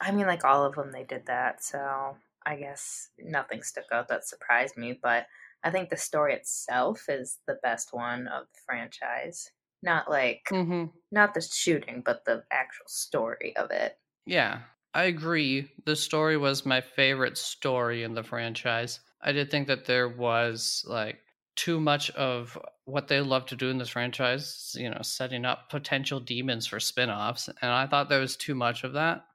I 0.00 0.10
mean, 0.10 0.26
like 0.26 0.44
all 0.44 0.64
of 0.64 0.74
them, 0.74 0.90
they 0.90 1.04
did 1.04 1.26
that. 1.26 1.62
So 1.62 2.16
I 2.48 2.56
guess 2.56 3.10
nothing 3.18 3.62
stuck 3.62 3.86
out 3.92 4.08
that 4.08 4.26
surprised 4.26 4.76
me. 4.76 4.94
But 4.94 5.28
I 5.62 5.70
think 5.70 5.90
the 5.90 5.96
story 5.98 6.34
itself 6.34 7.08
is 7.08 7.40
the 7.46 7.60
best 7.62 7.92
one 7.92 8.28
of 8.28 8.46
the 8.52 8.60
franchise. 8.66 9.52
Not 9.82 10.10
like 10.10 10.42
Mm-hmm. 10.50 10.90
not 11.12 11.34
the 11.34 11.42
shooting, 11.42 12.02
but 12.02 12.24
the 12.26 12.44
actual 12.50 12.88
story 12.88 13.56
of 13.56 13.70
it. 13.72 14.00
Yeah, 14.26 14.64
I 14.94 15.04
agree. 15.04 15.72
The 15.84 15.96
story 15.96 16.36
was 16.36 16.64
my 16.66 16.80
favorite 16.80 17.36
story 17.38 18.02
in 18.04 18.14
the 18.14 18.22
franchise. 18.22 19.00
I 19.20 19.32
did 19.32 19.50
think 19.50 19.66
that 19.68 19.86
there 19.86 20.08
was 20.08 20.84
like 20.86 21.20
too 21.56 21.80
much 21.80 22.10
of 22.10 22.56
what 22.84 23.08
they 23.08 23.20
love 23.20 23.46
to 23.46 23.56
do 23.56 23.68
in 23.70 23.78
this 23.78 23.88
franchise, 23.88 24.76
you 24.78 24.88
know, 24.90 25.02
setting 25.02 25.44
up 25.44 25.68
potential 25.70 26.20
demons 26.20 26.66
for 26.68 26.78
spin-offs, 26.78 27.48
and 27.48 27.72
I 27.72 27.86
thought 27.88 28.08
there 28.08 28.20
was 28.20 28.36
too 28.36 28.54
much 28.54 28.84
of 28.84 28.92
that. 28.92 29.26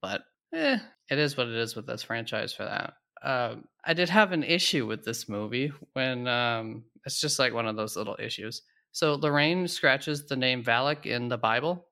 But 0.00 0.24
eh, 0.52 0.78
it 1.10 1.18
is 1.18 1.36
what 1.36 1.48
it 1.48 1.54
is 1.54 1.76
with 1.76 1.86
this 1.86 2.02
franchise 2.02 2.52
for 2.52 2.64
that. 2.64 2.94
Um, 3.22 3.64
I 3.84 3.94
did 3.94 4.08
have 4.10 4.32
an 4.32 4.42
issue 4.42 4.86
with 4.86 5.04
this 5.04 5.28
movie 5.28 5.72
when 5.94 6.28
um, 6.28 6.84
it's 7.04 7.20
just 7.20 7.38
like 7.38 7.54
one 7.54 7.66
of 7.66 7.76
those 7.76 7.96
little 7.96 8.16
issues. 8.18 8.62
So 8.92 9.14
Lorraine 9.14 9.66
scratches 9.66 10.26
the 10.26 10.36
name 10.36 10.62
Valak 10.62 11.06
in 11.06 11.28
the 11.28 11.38
Bible. 11.38 11.86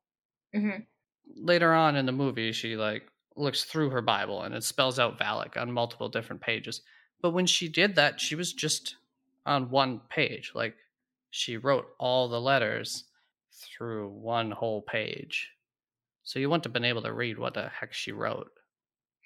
hmm 0.54 0.70
Later 1.34 1.72
on 1.72 1.96
in 1.96 2.04
the 2.04 2.12
movie, 2.12 2.52
she 2.52 2.76
like 2.76 3.04
looks 3.36 3.64
through 3.64 3.90
her 3.90 4.02
Bible 4.02 4.42
and 4.42 4.54
it 4.54 4.64
spells 4.64 4.98
out 4.98 5.18
Valak 5.18 5.56
on 5.56 5.72
multiple 5.72 6.08
different 6.08 6.42
pages. 6.42 6.82
But 7.22 7.30
when 7.30 7.46
she 7.46 7.68
did 7.68 7.94
that, 7.94 8.20
she 8.20 8.34
was 8.34 8.52
just 8.52 8.96
on 9.46 9.70
one 9.70 10.00
page. 10.10 10.52
Like 10.54 10.74
she 11.30 11.56
wrote 11.56 11.86
all 11.98 12.28
the 12.28 12.40
letters 12.40 13.04
through 13.52 14.08
one 14.10 14.50
whole 14.50 14.82
page. 14.82 15.50
So 16.24 16.38
you 16.38 16.50
wouldn't 16.50 16.64
have 16.64 16.72
been 16.72 16.84
able 16.84 17.02
to 17.02 17.12
read 17.12 17.38
what 17.38 17.54
the 17.54 17.68
heck 17.68 17.92
she 17.94 18.12
wrote. 18.12 18.50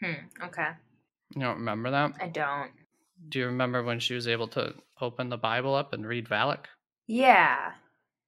Hmm. 0.02 0.44
Okay. 0.44 0.68
You 1.35 1.40
don't 1.43 1.59
remember 1.59 1.90
that? 1.90 2.12
I 2.20 2.28
don't. 2.28 2.70
Do 3.28 3.39
you 3.39 3.47
remember 3.47 3.82
when 3.82 3.98
she 3.98 4.14
was 4.14 4.28
able 4.28 4.48
to 4.48 4.74
open 5.01 5.28
the 5.31 5.39
Bible 5.39 5.74
up 5.74 5.93
and 5.93 6.06
read 6.06 6.28
Valak? 6.28 6.66
Yeah. 7.06 7.73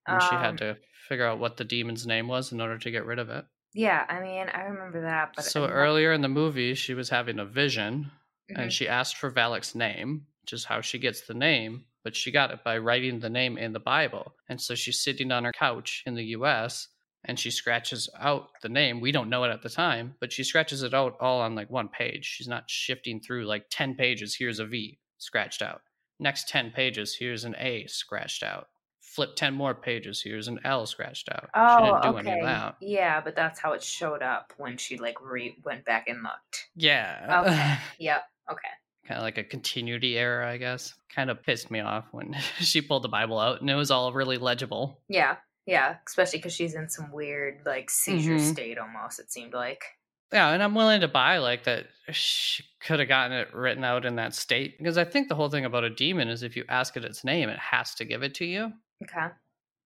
And 0.06 0.22
she 0.22 0.34
Um, 0.36 0.42
had 0.42 0.58
to 0.58 0.76
figure 1.08 1.26
out 1.26 1.38
what 1.38 1.56
the 1.56 1.64
demon's 1.64 2.06
name 2.06 2.26
was 2.28 2.52
in 2.52 2.60
order 2.60 2.78
to 2.78 2.90
get 2.90 3.04
rid 3.04 3.18
of 3.18 3.28
it. 3.30 3.44
Yeah. 3.74 4.06
I 4.08 4.20
mean, 4.20 4.48
I 4.48 4.62
remember 4.62 5.02
that, 5.02 5.32
but 5.36 5.44
so 5.44 5.60
not- 5.66 5.70
earlier 5.72 6.12
in 6.12 6.22
the 6.22 6.28
movie, 6.28 6.74
she 6.74 6.94
was 6.94 7.10
having 7.10 7.38
a 7.38 7.44
vision 7.44 8.10
Mhm. 8.50 8.58
and 8.62 8.72
she 8.72 8.88
asked 8.88 9.16
for 9.16 9.30
Valak's 9.30 9.74
name, 9.74 10.26
which 10.42 10.54
is 10.54 10.64
how 10.64 10.80
she 10.80 10.98
gets 10.98 11.20
the 11.22 11.34
name, 11.34 11.84
but 12.02 12.16
she 12.16 12.30
got 12.30 12.50
it 12.50 12.64
by 12.64 12.78
writing 12.78 13.20
the 13.20 13.28
name 13.30 13.58
in 13.58 13.72
the 13.74 13.80
Bible. 13.80 14.34
And 14.48 14.60
so 14.60 14.74
she's 14.74 15.00
sitting 15.02 15.30
on 15.30 15.44
her 15.44 15.52
couch 15.52 16.02
in 16.06 16.14
the 16.14 16.24
US 16.36 16.88
and 17.24 17.38
she 17.38 17.50
scratches 17.50 18.08
out 18.18 18.48
the 18.62 18.68
name. 18.68 19.00
We 19.00 19.12
don't 19.12 19.28
know 19.28 19.44
it 19.44 19.50
at 19.50 19.62
the 19.62 19.68
time, 19.68 20.14
but 20.20 20.32
she 20.32 20.44
scratches 20.44 20.82
it 20.82 20.94
out 20.94 21.16
all 21.20 21.40
on 21.40 21.54
like 21.54 21.70
one 21.70 21.88
page. 21.88 22.24
She's 22.24 22.48
not 22.48 22.70
shifting 22.70 23.20
through 23.20 23.46
like 23.46 23.66
10 23.70 23.94
pages. 23.96 24.34
Here's 24.36 24.58
a 24.60 24.66
V 24.66 24.98
scratched 25.18 25.62
out. 25.62 25.82
Next 26.20 26.48
10 26.48 26.70
pages, 26.72 27.14
here's 27.16 27.44
an 27.44 27.54
A 27.58 27.86
scratched 27.86 28.42
out. 28.42 28.68
Flip 29.00 29.34
10 29.36 29.54
more 29.54 29.74
pages, 29.74 30.20
here's 30.22 30.48
an 30.48 30.60
L 30.64 30.84
scratched 30.86 31.28
out. 31.30 31.44
she 31.44 31.50
Oh, 31.54 31.84
didn't 32.00 32.02
do 32.02 32.18
okay. 32.18 32.30
any 32.30 32.40
of 32.40 32.46
that. 32.46 32.76
Yeah, 32.80 33.20
but 33.20 33.34
that's 33.36 33.58
how 33.58 33.72
it 33.72 33.82
showed 33.82 34.22
up 34.22 34.52
when 34.58 34.76
she 34.76 34.96
like 34.98 35.20
re 35.20 35.56
went 35.64 35.84
back 35.84 36.08
and 36.08 36.22
looked. 36.22 36.68
Yeah. 36.76 37.42
Okay. 37.44 37.74
yep. 38.04 38.24
Okay. 38.50 38.68
kind 39.06 39.18
of 39.18 39.22
like 39.24 39.38
a 39.38 39.44
continuity 39.44 40.18
error, 40.18 40.44
I 40.44 40.56
guess. 40.56 40.94
Kind 41.14 41.30
of 41.30 41.42
pissed 41.42 41.70
me 41.70 41.80
off 41.80 42.04
when 42.12 42.34
she 42.60 42.80
pulled 42.82 43.02
the 43.02 43.08
Bible 43.08 43.38
out 43.38 43.60
and 43.60 43.70
it 43.70 43.74
was 43.74 43.90
all 43.90 44.12
really 44.12 44.38
legible. 44.38 45.00
Yeah. 45.08 45.36
Yeah. 45.68 45.96
Especially 46.06 46.38
because 46.38 46.54
she's 46.54 46.74
in 46.74 46.88
some 46.88 47.12
weird 47.12 47.60
like 47.66 47.90
seizure 47.90 48.36
Mhm. 48.36 48.52
state 48.52 48.78
almost. 48.78 49.20
It 49.20 49.30
seemed 49.30 49.52
like. 49.52 49.84
Yeah, 50.32 50.48
and 50.50 50.62
I'm 50.62 50.74
willing 50.74 51.00
to 51.02 51.08
buy 51.08 51.38
like 51.38 51.64
that 51.64 51.86
she 52.10 52.64
could 52.80 52.98
have 53.00 53.08
gotten 53.08 53.36
it 53.36 53.52
written 53.54 53.84
out 53.84 54.04
in 54.06 54.16
that 54.16 54.34
state 54.34 54.78
because 54.78 54.96
I 54.98 55.04
think 55.04 55.28
the 55.28 55.34
whole 55.34 55.50
thing 55.50 55.64
about 55.66 55.84
a 55.84 55.90
demon 55.90 56.28
is 56.28 56.42
if 56.42 56.56
you 56.56 56.64
ask 56.68 56.96
it 56.96 57.04
its 57.04 57.22
name, 57.22 57.48
it 57.50 57.58
has 57.58 57.94
to 57.96 58.04
give 58.04 58.22
it 58.22 58.34
to 58.36 58.44
you. 58.46 58.72
Okay. 59.02 59.28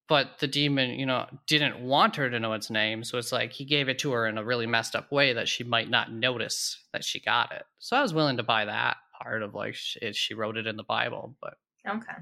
But 0.09 0.39
the 0.41 0.47
demon, 0.49 0.99
you 0.99 1.07
know, 1.07 1.27
didn't 1.47 1.81
want 1.81 2.17
her 2.17 2.29
to 2.29 2.39
know 2.41 2.53
its 2.53 2.71
name, 2.71 3.03
so 3.05 3.19
it's 3.19 3.33
like 3.33 3.53
he 3.53 3.65
gave 3.65 3.89
it 3.89 3.99
to 4.01 4.13
her 4.13 4.27
in 4.27 4.37
a 4.39 4.45
really 4.45 4.67
messed 4.67 4.95
up 4.97 5.11
way 5.11 5.33
that 5.33 5.49
she 5.49 5.65
might 5.65 5.89
not 5.89 6.13
notice 6.13 6.85
that 6.93 7.05
she 7.05 7.19
got 7.21 7.51
it. 7.53 7.65
So 7.79 7.97
I 7.97 8.03
was 8.03 8.13
willing 8.15 8.37
to 8.37 8.43
buy 8.43 8.65
that 8.65 8.99
part 9.23 9.43
of 9.43 9.55
like 9.55 9.77
it, 10.01 10.15
she 10.17 10.35
wrote 10.35 10.57
it 10.57 10.67
in 10.67 10.77
the 10.77 10.83
Bible, 10.85 11.37
but 11.41 11.55
Okay. 11.89 12.15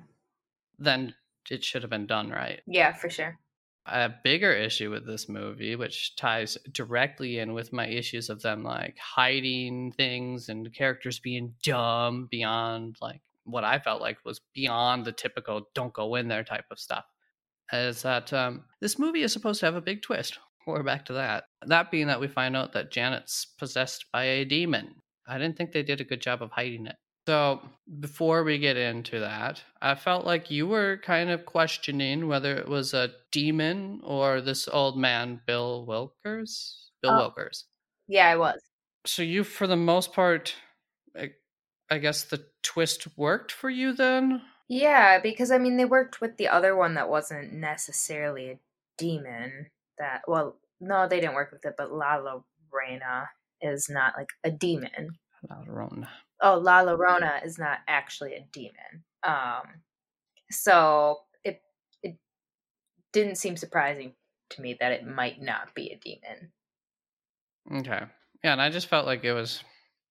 then 0.78 1.14
it 1.50 1.64
should 1.64 1.82
have 1.82 1.90
been 1.90 2.06
done 2.06 2.30
right. 2.30 2.60
Yeah, 2.66 2.92
for 2.92 3.08
sure. 3.08 3.38
A 3.86 4.10
bigger 4.22 4.52
issue 4.52 4.90
with 4.90 5.06
this 5.06 5.28
movie, 5.28 5.76
which 5.76 6.14
ties 6.16 6.58
directly 6.72 7.38
in 7.38 7.54
with 7.54 7.72
my 7.72 7.86
issues 7.86 8.28
of 8.28 8.42
them 8.42 8.62
like 8.62 8.98
hiding 8.98 9.92
things 9.92 10.48
and 10.48 10.72
characters 10.74 11.18
being 11.18 11.54
dumb 11.62 12.28
beyond 12.30 12.96
like 13.00 13.22
what 13.44 13.64
I 13.64 13.78
felt 13.78 14.00
like 14.00 14.18
was 14.24 14.40
beyond 14.54 15.04
the 15.04 15.12
typical 15.12 15.68
don't 15.74 15.92
go 15.92 16.14
in 16.14 16.28
there 16.28 16.44
type 16.44 16.66
of 16.70 16.78
stuff. 16.78 17.04
Is 17.72 18.02
that 18.02 18.32
um, 18.32 18.64
this 18.80 18.98
movie 18.98 19.22
is 19.22 19.32
supposed 19.32 19.60
to 19.60 19.66
have 19.66 19.76
a 19.76 19.80
big 19.80 20.02
twist. 20.02 20.38
We're 20.66 20.82
back 20.82 21.06
to 21.06 21.14
that. 21.14 21.44
That 21.66 21.90
being 21.90 22.08
that 22.08 22.20
we 22.20 22.28
find 22.28 22.56
out 22.56 22.72
that 22.74 22.90
Janet's 22.90 23.46
possessed 23.58 24.06
by 24.12 24.24
a 24.24 24.44
demon. 24.44 24.96
I 25.26 25.38
didn't 25.38 25.56
think 25.56 25.72
they 25.72 25.82
did 25.82 26.00
a 26.00 26.04
good 26.04 26.20
job 26.20 26.42
of 26.42 26.50
hiding 26.50 26.86
it. 26.86 26.96
So, 27.30 27.60
before 28.00 28.42
we 28.42 28.58
get 28.58 28.76
into 28.76 29.20
that, 29.20 29.62
I 29.80 29.94
felt 29.94 30.26
like 30.26 30.50
you 30.50 30.66
were 30.66 30.96
kind 30.96 31.30
of 31.30 31.46
questioning 31.46 32.26
whether 32.26 32.56
it 32.56 32.66
was 32.66 32.92
a 32.92 33.12
demon 33.30 34.00
or 34.02 34.40
this 34.40 34.66
old 34.66 34.98
man, 34.98 35.40
Bill 35.46 35.86
Wilkers. 35.86 36.90
Bill 37.00 37.12
Oh. 37.12 37.18
Wilkers. 37.18 37.66
Yeah, 38.08 38.26
I 38.26 38.34
was. 38.36 38.58
So, 39.06 39.22
you, 39.22 39.44
for 39.44 39.68
the 39.68 39.76
most 39.76 40.12
part, 40.12 40.56
I, 41.16 41.30
I 41.88 41.98
guess 41.98 42.24
the 42.24 42.44
twist 42.64 43.06
worked 43.16 43.52
for 43.52 43.70
you 43.70 43.92
then? 43.92 44.42
Yeah, 44.68 45.20
because 45.20 45.52
I 45.52 45.58
mean 45.58 45.76
they 45.76 45.84
worked 45.84 46.20
with 46.20 46.36
the 46.36 46.48
other 46.48 46.74
one 46.74 46.94
that 46.94 47.08
wasn't 47.08 47.52
necessarily 47.52 48.50
a 48.50 48.58
demon. 48.98 49.68
That 50.00 50.22
well, 50.26 50.56
no, 50.80 51.06
they 51.06 51.20
didn't 51.20 51.36
work 51.36 51.52
with 51.52 51.64
it, 51.64 51.74
but 51.78 51.92
La 51.92 52.18
Llorona 52.18 53.26
is 53.60 53.88
not 53.88 54.14
like 54.16 54.30
a 54.42 54.50
demon. 54.50 55.10
La 55.48 55.62
Llorona. 55.62 56.08
Oh, 56.42 56.58
La 56.58 56.82
Llorona 56.82 57.44
is 57.44 57.58
not 57.58 57.78
actually 57.86 58.34
a 58.34 58.46
demon. 58.52 59.04
Um, 59.22 59.82
so 60.50 61.18
it 61.44 61.62
it 62.02 62.16
didn't 63.12 63.36
seem 63.36 63.56
surprising 63.56 64.14
to 64.50 64.62
me 64.62 64.76
that 64.80 64.92
it 64.92 65.06
might 65.06 65.40
not 65.40 65.74
be 65.74 65.90
a 65.90 65.98
demon. 65.98 66.52
Okay. 67.80 68.04
Yeah, 68.42 68.52
and 68.52 68.60
I 68.62 68.70
just 68.70 68.88
felt 68.88 69.06
like 69.06 69.24
it 69.24 69.32
was 69.32 69.62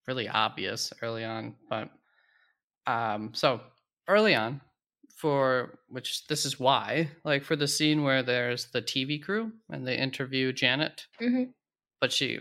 really 0.06 0.28
obvious 0.28 0.92
early 1.02 1.24
on, 1.24 1.56
but 1.68 1.90
um 2.86 3.32
so 3.34 3.60
early 4.08 4.34
on 4.34 4.60
for 5.16 5.78
which 5.88 6.26
this 6.28 6.46
is 6.46 6.58
why, 6.58 7.10
like 7.24 7.44
for 7.44 7.56
the 7.56 7.68
scene 7.68 8.02
where 8.02 8.22
there's 8.22 8.70
the 8.70 8.80
TV 8.80 9.22
crew 9.22 9.52
and 9.68 9.86
they 9.86 9.96
interview 9.96 10.52
Janet, 10.52 11.06
hmm 11.18 11.44
but 12.00 12.12
she 12.12 12.40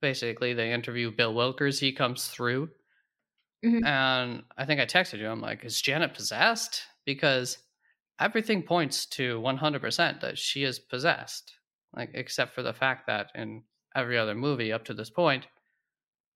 basically 0.00 0.52
they 0.54 0.72
interview 0.72 1.10
Bill 1.10 1.34
Wilkers, 1.34 1.80
he 1.80 1.92
comes 1.92 2.28
through. 2.28 2.70
Mhm. 3.64 3.84
And 3.84 4.44
I 4.56 4.64
think 4.64 4.80
I 4.80 4.86
texted 4.86 5.18
you, 5.18 5.28
I'm 5.28 5.40
like, 5.40 5.64
is 5.64 5.80
Janet 5.80 6.14
possessed? 6.14 6.82
Because 7.04 7.58
everything 8.18 8.62
points 8.62 9.06
to 9.06 9.40
100% 9.40 10.20
that 10.20 10.38
she 10.38 10.64
is 10.64 10.78
possessed. 10.78 11.52
Like, 11.94 12.10
except 12.14 12.54
for 12.54 12.62
the 12.62 12.72
fact 12.72 13.06
that 13.06 13.30
in 13.34 13.64
every 13.94 14.16
other 14.16 14.34
movie 14.34 14.72
up 14.72 14.84
to 14.86 14.94
this 14.94 15.10
point, 15.10 15.46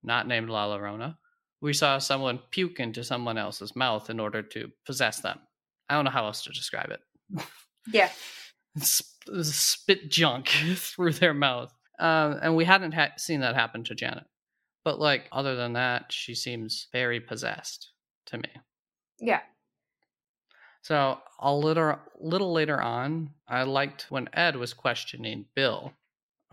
not 0.02 0.26
named 0.26 0.50
La 0.50 0.66
Llorona, 0.66 1.16
we 1.60 1.72
saw 1.72 1.98
someone 1.98 2.40
puke 2.50 2.80
into 2.80 3.04
someone 3.04 3.38
else's 3.38 3.74
mouth 3.76 4.10
in 4.10 4.20
order 4.20 4.42
to 4.42 4.70
possess 4.84 5.20
them. 5.20 5.38
I 5.88 5.94
don't 5.94 6.04
know 6.04 6.10
how 6.10 6.26
else 6.26 6.42
to 6.44 6.50
describe 6.50 6.90
it. 6.90 7.00
Yeah. 7.90 8.10
Sp- 8.82 9.14
spit 9.42 10.10
junk 10.10 10.48
through 10.76 11.12
their 11.12 11.32
mouth. 11.34 11.72
Um, 12.00 12.38
and 12.42 12.56
we 12.56 12.64
hadn't 12.64 12.92
ha- 12.92 13.12
seen 13.16 13.40
that 13.40 13.54
happen 13.54 13.84
to 13.84 13.94
Janet. 13.94 14.24
But, 14.84 15.00
like, 15.00 15.28
other 15.32 15.56
than 15.56 15.72
that, 15.72 16.12
she 16.12 16.34
seems 16.34 16.88
very 16.92 17.20
possessed 17.20 17.90
to 18.26 18.38
me. 18.38 18.50
Yeah. 19.18 19.40
So 20.82 21.18
a 21.38 21.54
little 21.54 21.98
little 22.20 22.52
later 22.52 22.80
on, 22.80 23.30
I 23.48 23.62
liked 23.62 24.10
when 24.10 24.28
Ed 24.34 24.56
was 24.56 24.74
questioning 24.74 25.46
Bill 25.54 25.94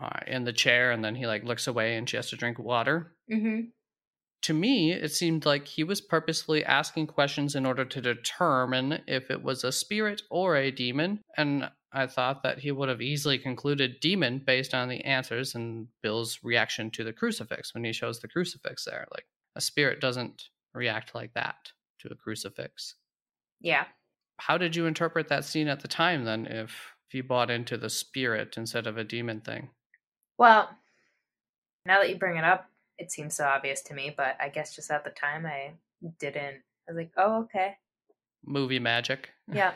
uh, 0.00 0.20
in 0.26 0.44
the 0.44 0.52
chair, 0.54 0.90
and 0.90 1.04
then 1.04 1.14
he 1.16 1.26
like 1.26 1.44
looks 1.44 1.66
away, 1.66 1.96
and 1.96 2.08
she 2.08 2.16
has 2.16 2.30
to 2.30 2.36
drink 2.36 2.58
water. 2.58 3.12
hmm 3.30 3.60
To 4.42 4.54
me, 4.54 4.92
it 4.92 5.12
seemed 5.12 5.44
like 5.44 5.68
he 5.68 5.84
was 5.84 6.00
purposefully 6.00 6.64
asking 6.64 7.08
questions 7.08 7.54
in 7.54 7.66
order 7.66 7.84
to 7.84 8.00
determine 8.00 9.02
if 9.06 9.30
it 9.30 9.42
was 9.42 9.64
a 9.64 9.72
spirit 9.72 10.22
or 10.30 10.56
a 10.56 10.70
demon, 10.70 11.20
and 11.36 11.70
I 11.92 12.06
thought 12.06 12.42
that 12.42 12.58
he 12.58 12.72
would 12.72 12.88
have 12.88 13.02
easily 13.02 13.38
concluded 13.38 14.00
demon 14.00 14.42
based 14.44 14.72
on 14.74 14.88
the 14.88 15.04
answers 15.04 15.54
and 15.54 15.88
Bill's 16.02 16.38
reaction 16.42 16.90
to 16.92 17.04
the 17.04 17.12
crucifix 17.12 17.74
when 17.74 17.84
he 17.84 17.92
shows 17.92 18.20
the 18.20 18.28
crucifix 18.28 18.84
there. 18.84 19.06
Like 19.12 19.26
a 19.56 19.60
spirit 19.60 20.00
doesn't 20.00 20.48
react 20.74 21.14
like 21.14 21.34
that 21.34 21.72
to 22.00 22.08
a 22.10 22.14
crucifix 22.14 22.94
Yeah. 23.60 23.84
how 24.38 24.58
did 24.58 24.74
you 24.74 24.86
interpret 24.86 25.28
that 25.28 25.44
scene 25.44 25.68
at 25.68 25.80
the 25.80 25.88
time 25.88 26.24
then 26.24 26.46
if, 26.46 26.94
if 27.08 27.14
you 27.14 27.22
bought 27.22 27.50
into 27.50 27.76
the 27.76 27.90
spirit 27.90 28.54
instead 28.56 28.86
of 28.86 28.96
a 28.96 29.04
demon 29.04 29.40
thing 29.40 29.70
Well, 30.38 30.70
now 31.86 32.00
that 32.00 32.08
you 32.08 32.16
bring 32.16 32.36
it 32.38 32.44
up, 32.44 32.70
it 32.98 33.10
seems 33.10 33.34
so 33.34 33.44
obvious 33.44 33.82
to 33.82 33.94
me, 33.94 34.14
but 34.16 34.36
I 34.40 34.48
guess 34.48 34.74
just 34.74 34.90
at 34.90 35.04
the 35.04 35.10
time 35.10 35.44
I 35.46 35.72
didn't. 36.18 36.62
I 36.88 36.92
was 36.92 36.96
like, 36.96 37.12
oh, 37.16 37.42
okay. 37.42 37.76
movie 38.44 38.78
magic 38.78 39.30
Yeah. 39.52 39.72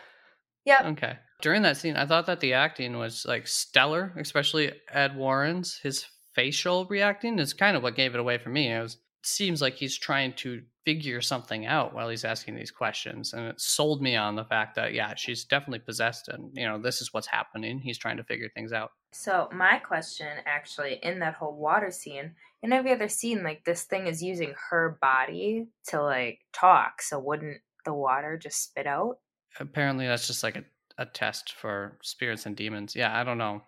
Yeah. 0.64 0.82
okay 0.92 1.18
during 1.40 1.62
that 1.62 1.76
scene 1.76 1.96
i 1.96 2.06
thought 2.06 2.26
that 2.26 2.40
the 2.40 2.52
acting 2.52 2.98
was 2.98 3.24
like 3.26 3.46
stellar 3.46 4.12
especially 4.18 4.72
ed 4.92 5.16
warren's 5.16 5.78
his 5.82 6.06
facial 6.34 6.86
reacting 6.86 7.38
is 7.38 7.52
kind 7.52 7.76
of 7.76 7.82
what 7.82 7.94
gave 7.96 8.14
it 8.14 8.20
away 8.20 8.38
for 8.38 8.50
me 8.50 8.72
it 8.72 8.80
was 8.80 8.98
seems 9.24 9.60
like 9.60 9.74
he's 9.74 9.98
trying 9.98 10.32
to 10.34 10.62
figure 10.84 11.20
something 11.20 11.66
out 11.66 11.92
while 11.92 12.08
he's 12.08 12.24
asking 12.24 12.54
these 12.54 12.70
questions 12.70 13.32
and 13.32 13.46
it 13.46 13.60
sold 13.60 14.00
me 14.00 14.14
on 14.14 14.36
the 14.36 14.44
fact 14.44 14.76
that 14.76 14.94
yeah 14.94 15.14
she's 15.16 15.44
definitely 15.44 15.80
possessed 15.80 16.28
and 16.28 16.50
you 16.54 16.64
know 16.64 16.78
this 16.80 17.00
is 17.00 17.12
what's 17.12 17.26
happening 17.26 17.80
he's 17.80 17.98
trying 17.98 18.16
to 18.16 18.22
figure 18.22 18.48
things 18.54 18.72
out 18.72 18.92
So 19.12 19.48
my 19.52 19.78
question 19.78 20.28
actually 20.44 21.00
in 21.02 21.18
that 21.20 21.34
whole 21.34 21.56
water 21.56 21.90
scene, 21.90 22.34
in 22.62 22.72
every 22.72 22.92
other 22.92 23.08
scene, 23.08 23.42
like 23.42 23.64
this 23.64 23.84
thing 23.84 24.06
is 24.06 24.22
using 24.22 24.54
her 24.70 24.98
body 25.00 25.68
to 25.88 26.02
like 26.02 26.40
talk. 26.52 27.00
So 27.00 27.18
wouldn't 27.18 27.58
the 27.84 27.94
water 27.94 28.38
just 28.38 28.62
spit 28.62 28.86
out? 28.86 29.16
apparently 29.58 30.06
that's 30.06 30.26
just 30.26 30.42
like 30.42 30.56
a, 30.56 30.64
a 30.98 31.06
test 31.06 31.52
for 31.52 31.98
spirits 32.02 32.46
and 32.46 32.56
demons 32.56 32.94
yeah 32.96 33.18
i 33.18 33.22
don't 33.24 33.38
know 33.38 33.62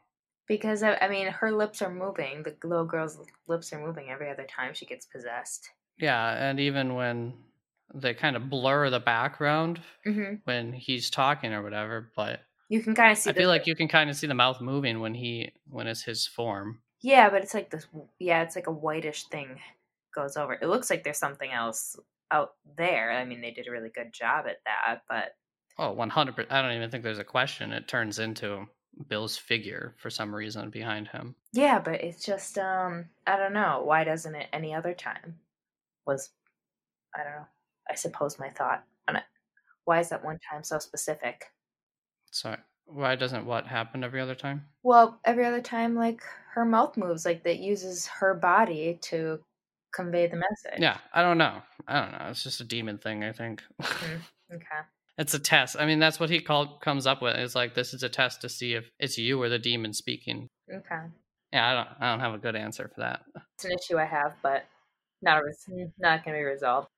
Because 0.47 0.83
I, 0.83 1.09
mean, 1.09 1.27
her 1.29 1.53
lips 1.53 1.83
are 1.83 1.93
moving. 1.93 2.43
The 2.43 2.57
little 2.67 2.87
girl's 2.87 3.19
lips 3.49 3.71
are 3.75 3.81
moving 3.87 4.09
every 4.09 4.31
other 4.31 4.47
time 4.47 4.73
she 4.75 4.87
gets 4.87 5.05
possessed. 5.07 5.69
yeah 5.99 6.49
and 6.49 6.59
even 6.59 6.95
when 6.95 7.35
they 7.95 8.15
kind 8.15 8.37
of 8.37 8.49
blur 8.51 8.89
the 8.91 9.01
background 9.01 9.81
Mm-hmm. 10.07 10.35
when 10.45 10.73
he's 10.73 11.11
talking 11.11 11.53
or 11.53 11.63
whatever 11.63 12.11
but 12.17 12.41
You 12.69 12.83
can 12.83 12.95
kind 12.95 13.13
of 13.13 13.19
see. 13.19 13.31
i 13.31 13.33
the- 13.33 13.41
feel 13.41 13.49
like 13.51 13.67
you 13.67 13.75
can 13.77 13.89
kind 13.89 14.09
of 14.11 14.17
see 14.17 14.27
the 14.27 14.35
mouth 14.35 14.61
moving 14.61 15.01
when 15.01 15.15
he 15.15 15.53
when 15.69 15.87
it's 15.87 16.03
his 16.03 16.27
form 16.27 16.81
Yeah, 17.01 17.29
but 17.31 17.43
it's 17.43 17.55
like 17.55 17.71
this. 17.71 17.87
Yeah, 18.19 18.43
it's 18.43 18.57
like 18.57 18.67
a 18.69 18.73
whitish 18.85 19.25
thing 19.29 19.61
goes 20.15 20.37
over. 20.37 20.55
It 20.55 20.67
looks 20.69 20.89
like 20.91 21.05
there's 21.05 21.19
something 21.27 21.51
else 21.53 21.97
out 22.31 22.55
there. 22.77 23.13
I 23.13 23.25
mean, 23.25 23.41
they 23.41 23.53
did 23.53 23.69
a 23.69 23.71
really 23.71 23.91
good 23.95 24.13
job 24.13 24.47
at 24.49 24.59
that, 24.65 25.03
but 25.09 25.37
Oh, 25.79 25.95
100%. 25.95 26.47
I 26.51 26.63
don't 26.63 26.73
even 26.73 26.91
think 26.91 27.05
there's 27.05 27.19
a 27.19 27.25
question. 27.25 27.73
It 27.73 27.87
turns 27.89 28.19
into 28.19 28.67
Bill's 29.09 29.37
figure 29.37 29.95
for 29.99 30.11
some 30.11 30.35
reason 30.35 30.71
behind 30.71 31.09
him. 31.09 31.37
yeah, 31.53 31.79
but 31.79 32.01
it's 32.03 32.25
just 32.25 32.59
um, 32.59 33.07
I 33.27 33.37
don't 33.37 33.53
know. 33.53 33.83
Why 33.85 34.03
doesn't 34.05 34.35
it 34.35 34.49
any 34.53 34.75
other 34.75 34.93
time? 34.95 35.37
Was 36.07 36.31
I 37.15 37.23
don't 37.23 37.33
know. 37.33 37.47
I 37.91 37.95
suppose 37.95 38.39
my 38.39 38.51
thought 38.51 38.85
on 39.09 39.17
it. 39.17 39.23
Why 39.85 40.01
is 40.01 40.09
that 40.11 40.25
one 40.25 40.39
time 40.51 40.65
so 40.65 40.79
specific? 40.79 41.47
Sorry. 42.31 42.59
why 42.87 43.15
doesn't 43.15 43.47
what 43.47 43.67
happen 43.67 44.03
every 44.05 44.21
other 44.21 44.35
time? 44.35 44.67
Well, 44.83 45.21
every 45.25 45.47
other 45.47 45.63
time, 45.63 45.95
like 45.95 46.21
her 46.55 46.65
mouth 46.65 46.97
moves, 46.97 47.25
like 47.25 47.45
that 47.45 47.59
uses 47.61 48.07
her 48.07 48.35
body 48.35 48.99
to 49.03 49.39
convey 49.95 50.27
the 50.27 50.37
message. 50.37 50.81
Yeah, 50.81 50.99
I 51.15 51.23
don't 51.23 51.39
know. 51.39 51.63
I 51.87 52.01
don't 52.01 52.13
know. 52.13 52.27
It's 52.31 52.43
just 52.43 52.61
a 52.61 52.65
demon 52.65 52.99
thing, 52.99 53.23
I 53.25 53.33
think. 53.33 53.63
Mm, 53.81 54.21
okay. 54.55 54.81
It's 55.19 55.35
a 55.35 55.39
test. 55.39 55.77
I 55.79 55.85
mean, 55.85 55.99
that's 55.99 56.21
what 56.21 56.31
he 56.31 56.41
called 56.41 56.81
comes 56.81 57.07
up 57.07 57.21
with. 57.21 57.37
It's 57.37 57.55
like 57.55 57.75
this 57.75 57.93
is 57.93 58.03
a 58.03 58.09
test 58.09 58.41
to 58.43 58.49
see 58.49 58.75
if 58.75 58.91
it's 58.99 59.19
you 59.19 59.43
or 59.43 59.49
the 59.49 59.59
demon 59.59 59.93
speaking. 59.93 60.49
Okay. 60.73 61.01
Yeah, 61.53 61.69
I 61.69 61.75
don't 61.75 61.89
I 62.01 62.11
don't 62.11 62.21
have 62.21 62.35
a 62.35 62.39
good 62.39 62.57
answer 62.57 62.91
for 62.95 63.01
that. 63.01 63.23
It's 63.57 63.65
an 63.65 63.73
issue 63.73 63.99
I 63.99 64.05
have, 64.05 64.35
but 64.43 64.65
not 65.21 65.41
a 65.41 65.45
res- 65.45 65.91
not 65.99 66.25
going 66.25 66.37
to 66.37 66.41
be 66.41 66.45
resolved. 66.45 66.89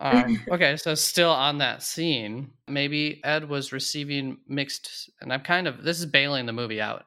Um, 0.00 0.40
okay, 0.50 0.76
so 0.76 0.94
still 0.94 1.30
on 1.30 1.58
that 1.58 1.82
scene, 1.82 2.52
maybe 2.66 3.20
Ed 3.24 3.48
was 3.48 3.72
receiving 3.72 4.38
mixed, 4.48 5.10
and 5.20 5.32
I'm 5.32 5.42
kind 5.42 5.68
of 5.68 5.84
this 5.84 5.98
is 5.98 6.06
bailing 6.06 6.46
the 6.46 6.52
movie 6.52 6.80
out. 6.80 7.04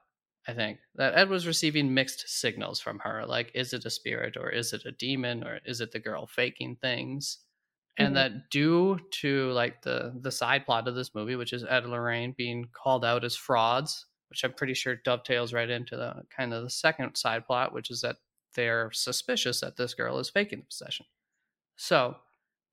I 0.48 0.54
think 0.54 0.80
that 0.96 1.16
Ed 1.16 1.30
was 1.30 1.48
receiving 1.48 1.94
mixed 1.94 2.28
signals 2.28 2.80
from 2.80 3.00
her. 3.00 3.26
Like, 3.26 3.52
is 3.54 3.74
it 3.74 3.86
a 3.86 3.92
spirit 3.92 4.38
or 4.38 4.50
is 4.50 4.74
it 4.74 4.86
a 4.86 4.92
demon 4.92 5.44
or 5.44 5.60
is 5.66 5.82
it 5.82 5.92
the 5.92 6.00
girl 6.00 6.28
faking 6.28 6.78
things? 6.82 7.38
And 8.06 8.16
mm-hmm. 8.16 8.36
that 8.36 8.50
due 8.50 9.00
to 9.22 9.52
like 9.52 9.82
the 9.82 10.14
the 10.20 10.32
side 10.32 10.66
plot 10.66 10.88
of 10.88 10.96
this 10.96 11.14
movie, 11.16 11.36
which 11.36 11.54
is 11.54 11.64
Ed 11.64 11.84
and 11.84 11.92
Lorraine 11.92 12.34
being 12.38 12.70
called 12.74 13.06
out 13.06 13.24
as 13.24 13.36
frauds, 13.36 14.06
which 14.30 14.44
I'm 14.44 14.54
pretty 14.54 14.74
sure 14.74 14.96
dovetails 14.96 15.54
right 15.54 15.70
into 15.70 15.96
the 15.96 16.24
kind 16.36 16.54
of 16.54 16.64
the 16.64 16.70
second 16.70 17.16
side 17.16 17.46
plot, 17.46 17.74
which 17.74 17.92
is 17.92 18.02
that 18.02 18.18
they're 18.56 18.92
suspicious 18.94 19.62
that 19.62 19.78
this 19.78 19.94
girl 19.94 20.20
is 20.20 20.30
faking 20.30 20.60
the 20.60 20.66
possession. 20.66 21.06
So 21.78 22.16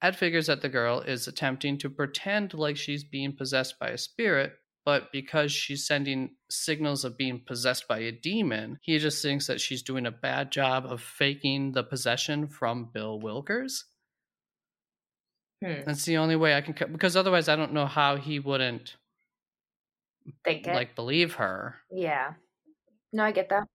Ed 0.02 0.16
figures 0.16 0.46
that 0.46 0.62
the 0.62 0.68
girl 0.68 1.00
is 1.00 1.26
attempting 1.26 1.78
to 1.78 1.90
pretend 1.90 2.54
like 2.54 2.76
she's 2.76 3.04
being 3.04 3.36
possessed 3.36 3.78
by 3.78 3.88
a 3.88 3.98
spirit, 3.98 4.52
but 4.84 5.10
because 5.12 5.50
she's 5.52 5.86
sending 5.86 6.30
signals 6.50 7.04
of 7.04 7.18
being 7.18 7.42
possessed 7.46 7.88
by 7.88 7.98
a 7.98 8.12
demon, 8.12 8.78
he 8.82 8.98
just 8.98 9.22
thinks 9.22 9.46
that 9.48 9.60
she's 9.60 9.82
doing 9.82 10.06
a 10.06 10.12
bad 10.12 10.52
job 10.52 10.86
of 10.86 11.02
faking 11.02 11.72
the 11.72 11.82
possession 11.82 12.48
from 12.48 12.90
Bill 12.92 13.20
Wilkers. 13.20 13.84
Hmm. 15.64 15.80
That's 15.86 16.04
the 16.04 16.18
only 16.18 16.36
way 16.36 16.54
I 16.54 16.60
can, 16.60 16.74
because 16.92 17.16
otherwise 17.16 17.48
I 17.48 17.56
don't 17.56 17.72
know 17.72 17.86
how 17.86 18.16
he 18.16 18.38
wouldn't 18.38 18.96
Think 20.44 20.66
it. 20.66 20.74
like 20.74 20.94
believe 20.94 21.34
her. 21.34 21.76
yeah. 21.90 22.34
No, 23.12 23.24
I 23.24 23.32
get 23.32 23.48
that. 23.48 23.66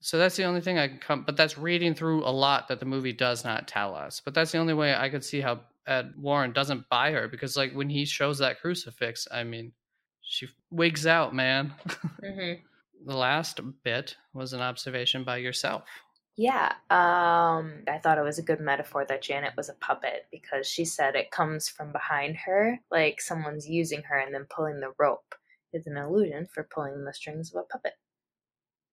So 0.00 0.18
that's 0.18 0.36
the 0.36 0.44
only 0.44 0.60
thing 0.60 0.78
I 0.78 0.88
can 0.88 0.98
come, 0.98 1.22
but 1.24 1.36
that's 1.36 1.56
reading 1.58 1.94
through 1.94 2.22
a 2.24 2.30
lot 2.30 2.68
that 2.68 2.78
the 2.80 2.86
movie 2.86 3.14
does 3.14 3.44
not 3.44 3.66
tell 3.66 3.94
us. 3.94 4.20
But 4.24 4.34
that's 4.34 4.52
the 4.52 4.58
only 4.58 4.74
way 4.74 4.94
I 4.94 5.08
could 5.08 5.24
see 5.24 5.40
how 5.40 5.60
Ed 5.86 6.12
Warren 6.18 6.52
doesn't 6.52 6.88
buy 6.90 7.10
her 7.12 7.26
because, 7.28 7.56
like, 7.56 7.72
when 7.72 7.88
he 7.88 8.04
shows 8.04 8.38
that 8.38 8.60
crucifix, 8.60 9.26
I 9.32 9.42
mean, 9.42 9.72
she 10.20 10.48
wigs 10.70 11.06
out, 11.06 11.34
man. 11.34 11.72
hmm 12.24 12.52
the 13.06 13.14
last 13.16 13.60
bit 13.84 14.16
was 14.34 14.52
an 14.52 14.60
observation 14.60 15.22
by 15.22 15.36
yourself. 15.36 15.84
Yeah. 16.38 16.72
Um, 16.88 17.82
I 17.88 17.98
thought 18.00 18.16
it 18.16 18.22
was 18.22 18.38
a 18.38 18.44
good 18.44 18.60
metaphor 18.60 19.04
that 19.08 19.22
Janet 19.22 19.54
was 19.56 19.68
a 19.68 19.74
puppet 19.74 20.26
because 20.30 20.68
she 20.68 20.84
said 20.84 21.16
it 21.16 21.32
comes 21.32 21.68
from 21.68 21.90
behind 21.90 22.36
her, 22.36 22.78
like 22.92 23.20
someone's 23.20 23.68
using 23.68 24.02
her 24.02 24.16
and 24.16 24.32
then 24.32 24.46
pulling 24.48 24.78
the 24.78 24.92
rope. 25.00 25.34
It's 25.72 25.88
an 25.88 25.96
illusion 25.96 26.46
for 26.54 26.62
pulling 26.62 27.04
the 27.04 27.12
strings 27.12 27.52
of 27.52 27.60
a 27.60 27.64
puppet. 27.64 27.94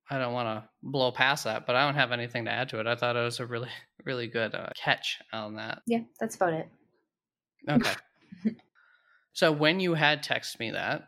I 0.10 0.18
don't 0.18 0.34
want 0.34 0.48
to 0.48 0.70
blow 0.82 1.12
past 1.12 1.44
that, 1.44 1.68
but 1.68 1.76
I 1.76 1.86
don't 1.86 1.94
have 1.94 2.12
anything 2.12 2.46
to 2.46 2.52
add 2.52 2.70
to 2.70 2.80
it. 2.80 2.88
I 2.88 2.96
thought 2.96 3.16
it 3.16 3.24
was 3.24 3.40
a 3.40 3.46
really, 3.46 3.70
really 4.06 4.28
good 4.28 4.56
uh, 4.56 4.70
catch 4.76 5.20
on 5.32 5.56
that. 5.58 5.84
Yeah, 5.86 6.02
that's 6.20 6.36
about 6.36 6.54
it. 6.54 6.68
Okay. 7.70 7.94
so 9.34 9.52
when 9.52 9.80
you 9.80 9.94
had 9.94 10.24
texted 10.24 10.60
me 10.60 10.72
that, 10.72 11.08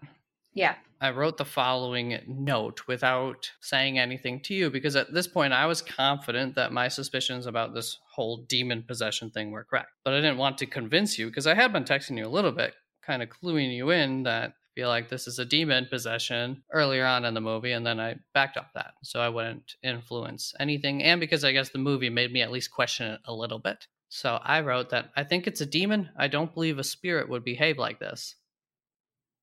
Yeah. 0.57 0.75
I 0.99 1.11
wrote 1.11 1.37
the 1.37 1.45
following 1.45 2.19
note 2.27 2.81
without 2.87 3.51
saying 3.61 3.99
anything 3.99 4.41
to 4.41 4.55
you 4.55 4.71
because 4.71 4.95
at 4.95 5.13
this 5.13 5.27
point 5.27 5.53
I 5.53 5.67
was 5.67 5.83
confident 5.83 6.55
that 6.55 6.73
my 6.73 6.87
suspicions 6.87 7.45
about 7.45 7.75
this 7.75 7.99
whole 8.11 8.37
demon 8.37 8.81
possession 8.81 9.29
thing 9.29 9.51
were 9.51 9.63
correct. 9.63 9.91
But 10.03 10.13
I 10.13 10.17
didn't 10.17 10.39
want 10.39 10.57
to 10.57 10.65
convince 10.65 11.19
you 11.19 11.27
because 11.27 11.45
I 11.45 11.53
had 11.53 11.71
been 11.71 11.83
texting 11.83 12.17
you 12.17 12.25
a 12.25 12.29
little 12.29 12.51
bit, 12.51 12.73
kind 13.03 13.21
of 13.21 13.29
cluing 13.29 13.75
you 13.75 13.91
in 13.91 14.23
that 14.23 14.49
I 14.49 14.79
feel 14.79 14.89
like 14.89 15.09
this 15.09 15.27
is 15.27 15.37
a 15.37 15.45
demon 15.45 15.87
possession 15.89 16.63
earlier 16.71 17.05
on 17.05 17.25
in 17.25 17.35
the 17.35 17.41
movie, 17.41 17.71
and 17.71 17.85
then 17.85 17.99
I 17.99 18.15
backed 18.33 18.57
off 18.57 18.73
that 18.73 18.93
so 19.03 19.19
I 19.19 19.29
wouldn't 19.29 19.75
influence 19.83 20.53
anything, 20.59 21.03
and 21.03 21.19
because 21.19 21.43
I 21.43 21.51
guess 21.51 21.69
the 21.69 21.79
movie 21.79 22.09
made 22.09 22.31
me 22.31 22.41
at 22.41 22.51
least 22.51 22.71
question 22.71 23.07
it 23.11 23.19
a 23.25 23.33
little 23.33 23.59
bit. 23.59 23.87
So 24.09 24.39
I 24.43 24.61
wrote 24.61 24.89
that 24.91 25.11
I 25.15 25.23
think 25.23 25.45
it's 25.45 25.61
a 25.61 25.65
demon. 25.65 26.09
I 26.17 26.27
don't 26.27 26.53
believe 26.53 26.79
a 26.79 26.83
spirit 26.83 27.29
would 27.29 27.43
behave 27.43 27.77
like 27.77 27.99
this. 27.99 28.35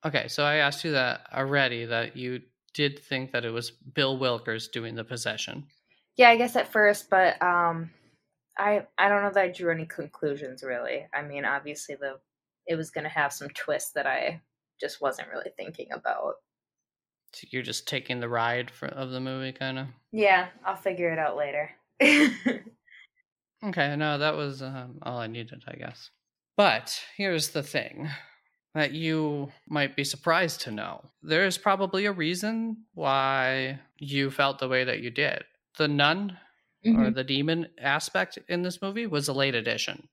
Okay, 0.04 0.28
so 0.28 0.44
I 0.44 0.56
asked 0.56 0.84
you 0.84 0.92
that 0.92 1.26
already 1.32 1.86
that 1.86 2.16
you 2.16 2.42
did 2.74 2.98
think 2.98 3.32
that 3.32 3.44
it 3.44 3.50
was 3.50 3.70
Bill 3.70 4.18
Wilkers 4.18 4.68
doing 4.68 4.94
the 4.94 5.04
possession. 5.04 5.66
Yeah, 6.16 6.30
I 6.30 6.36
guess 6.36 6.56
at 6.56 6.70
first, 6.70 7.10
but 7.10 7.40
um 7.42 7.90
I 8.58 8.86
I 8.98 9.08
don't 9.08 9.22
know 9.22 9.30
that 9.30 9.44
I 9.44 9.48
drew 9.48 9.72
any 9.72 9.86
conclusions 9.86 10.62
really. 10.62 11.06
I 11.12 11.22
mean, 11.22 11.44
obviously 11.44 11.94
the 11.94 12.18
it 12.66 12.76
was 12.76 12.90
going 12.90 13.04
to 13.04 13.10
have 13.10 13.30
some 13.30 13.50
twists 13.50 13.92
that 13.92 14.06
I 14.06 14.40
just 14.80 15.02
wasn't 15.02 15.28
really 15.28 15.50
thinking 15.54 15.88
about. 15.92 16.36
So 17.34 17.46
you're 17.50 17.62
just 17.62 17.86
taking 17.86 18.20
the 18.20 18.28
ride 18.28 18.70
for, 18.70 18.86
of 18.86 19.10
the 19.10 19.20
movie, 19.20 19.52
kind 19.52 19.78
of. 19.78 19.88
Yeah, 20.12 20.46
I'll 20.64 20.74
figure 20.74 21.12
it 21.12 21.18
out 21.18 21.36
later. 21.36 21.70
Okay, 23.64 23.96
no, 23.96 24.18
that 24.18 24.36
was 24.36 24.60
um, 24.60 24.98
all 25.02 25.18
I 25.18 25.26
needed, 25.26 25.64
I 25.66 25.76
guess. 25.76 26.10
But 26.56 27.00
here's 27.16 27.50
the 27.50 27.62
thing 27.62 28.10
that 28.74 28.92
you 28.92 29.52
might 29.68 29.96
be 29.96 30.04
surprised 30.04 30.60
to 30.62 30.70
know. 30.70 31.10
There 31.22 31.46
is 31.46 31.58
probably 31.58 32.06
a 32.06 32.12
reason 32.12 32.84
why 32.94 33.80
you 33.98 34.30
felt 34.30 34.58
the 34.58 34.68
way 34.68 34.84
that 34.84 35.00
you 35.00 35.10
did. 35.10 35.44
The 35.78 35.88
nun 35.88 36.38
or 36.84 36.90
Mhm. 36.90 37.14
the 37.14 37.24
demon 37.24 37.68
aspect 37.78 38.38
in 38.48 38.62
this 38.62 38.82
movie 38.82 39.06
was 39.06 39.28
a 39.28 39.32
late 39.32 39.54
addition. 39.54 40.08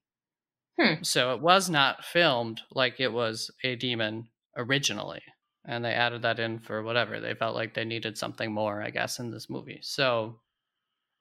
Hmm. 0.79 1.03
So 1.03 1.33
it 1.33 1.41
was 1.41 1.69
not 1.69 2.05
filmed 2.05 2.61
like 2.71 2.99
it 2.99 3.11
was 3.11 3.51
a 3.63 3.75
demon 3.75 4.29
originally. 4.55 5.21
And 5.65 5.83
they 5.83 5.93
added 5.93 6.21
that 6.23 6.39
in 6.39 6.59
for 6.59 6.81
whatever. 6.81 7.19
They 7.19 7.33
felt 7.35 7.55
like 7.55 7.73
they 7.73 7.85
needed 7.85 8.17
something 8.17 8.51
more, 8.51 8.81
I 8.81 8.89
guess, 8.89 9.19
in 9.19 9.31
this 9.31 9.49
movie. 9.49 9.79
So 9.81 10.39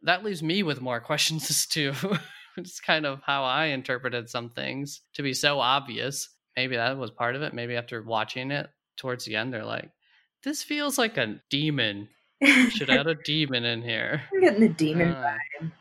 that 0.03 0.25
leaves 0.25 0.43
me 0.43 0.63
with 0.63 0.81
more 0.81 1.01
questions 1.11 1.51
as 1.51 1.67
to 1.69 1.93
it's 2.57 2.81
kind 2.81 3.07
of 3.07 3.23
how 3.25 3.45
I 3.45 3.67
interpreted 3.67 4.29
some 4.31 4.51
things 4.51 5.03
to 5.15 5.23
be 5.23 5.35
so 5.35 5.61
obvious. 5.61 6.29
Maybe 6.61 6.77
that 6.77 6.99
was 6.99 7.11
part 7.11 7.37
of 7.37 7.43
it. 7.43 7.55
Maybe 7.55 7.75
after 7.75 8.03
watching 8.03 8.51
it 8.51 8.69
towards 8.99 9.25
the 9.25 9.35
end, 9.37 9.51
they're 9.51 9.65
like, 9.65 9.91
this 10.45 10.63
feels 10.63 10.99
like 10.99 11.17
a 11.17 11.41
demon. 11.49 12.09
Should 12.69 12.91
add 12.91 13.07
a 13.07 13.15
demon 13.15 13.65
in 13.65 13.81
here. 13.81 14.21
I'm 14.35 14.41
getting 14.43 14.61
the 14.61 14.69
demon 14.69 15.09
Uh, 15.13 15.37
vibe. 15.63 15.73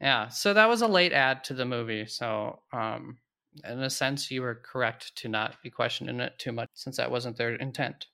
yeah, 0.00 0.28
so 0.28 0.54
that 0.54 0.70
was 0.70 0.80
a 0.80 0.86
late 0.86 1.12
add 1.12 1.44
to 1.44 1.54
the 1.54 1.66
movie. 1.66 2.06
So, 2.06 2.60
um, 2.72 3.18
in 3.62 3.80
a 3.82 3.90
sense, 3.90 4.30
you 4.30 4.40
were 4.40 4.54
correct 4.54 5.14
to 5.16 5.28
not 5.28 5.62
be 5.62 5.68
questioning 5.68 6.18
it 6.20 6.38
too 6.38 6.52
much 6.52 6.70
since 6.72 6.96
that 6.96 7.10
wasn't 7.10 7.36
their 7.36 7.54
intent. 7.56 8.06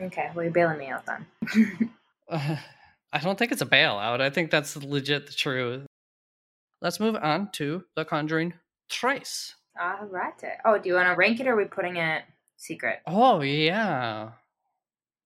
Okay, 0.00 0.30
well 0.36 0.44
you're 0.44 0.52
bailing 0.52 0.78
me 0.78 0.86
out 0.86 1.04
then. 1.06 1.90
I 2.30 3.18
don't 3.20 3.36
think 3.38 3.50
it's 3.50 3.62
a 3.62 3.66
bailout. 3.66 4.20
I 4.20 4.30
think 4.30 4.52
that's 4.52 4.76
legit 4.76 5.26
the 5.26 5.32
truth. 5.32 5.84
let's 6.80 7.00
move 7.00 7.16
on 7.16 7.50
to 7.54 7.84
The 7.96 8.04
Conjuring 8.04 8.54
Thrice. 8.88 9.54
All 9.80 10.06
right. 10.06 10.32
Oh, 10.64 10.78
do 10.78 10.88
you 10.88 10.94
want 10.94 11.08
to 11.08 11.14
rank 11.16 11.40
it 11.40 11.46
or 11.46 11.52
are 11.52 11.56
we 11.56 11.64
putting 11.66 11.96
it 11.96 12.24
secret? 12.56 13.00
Oh 13.06 13.42
yeah. 13.42 14.32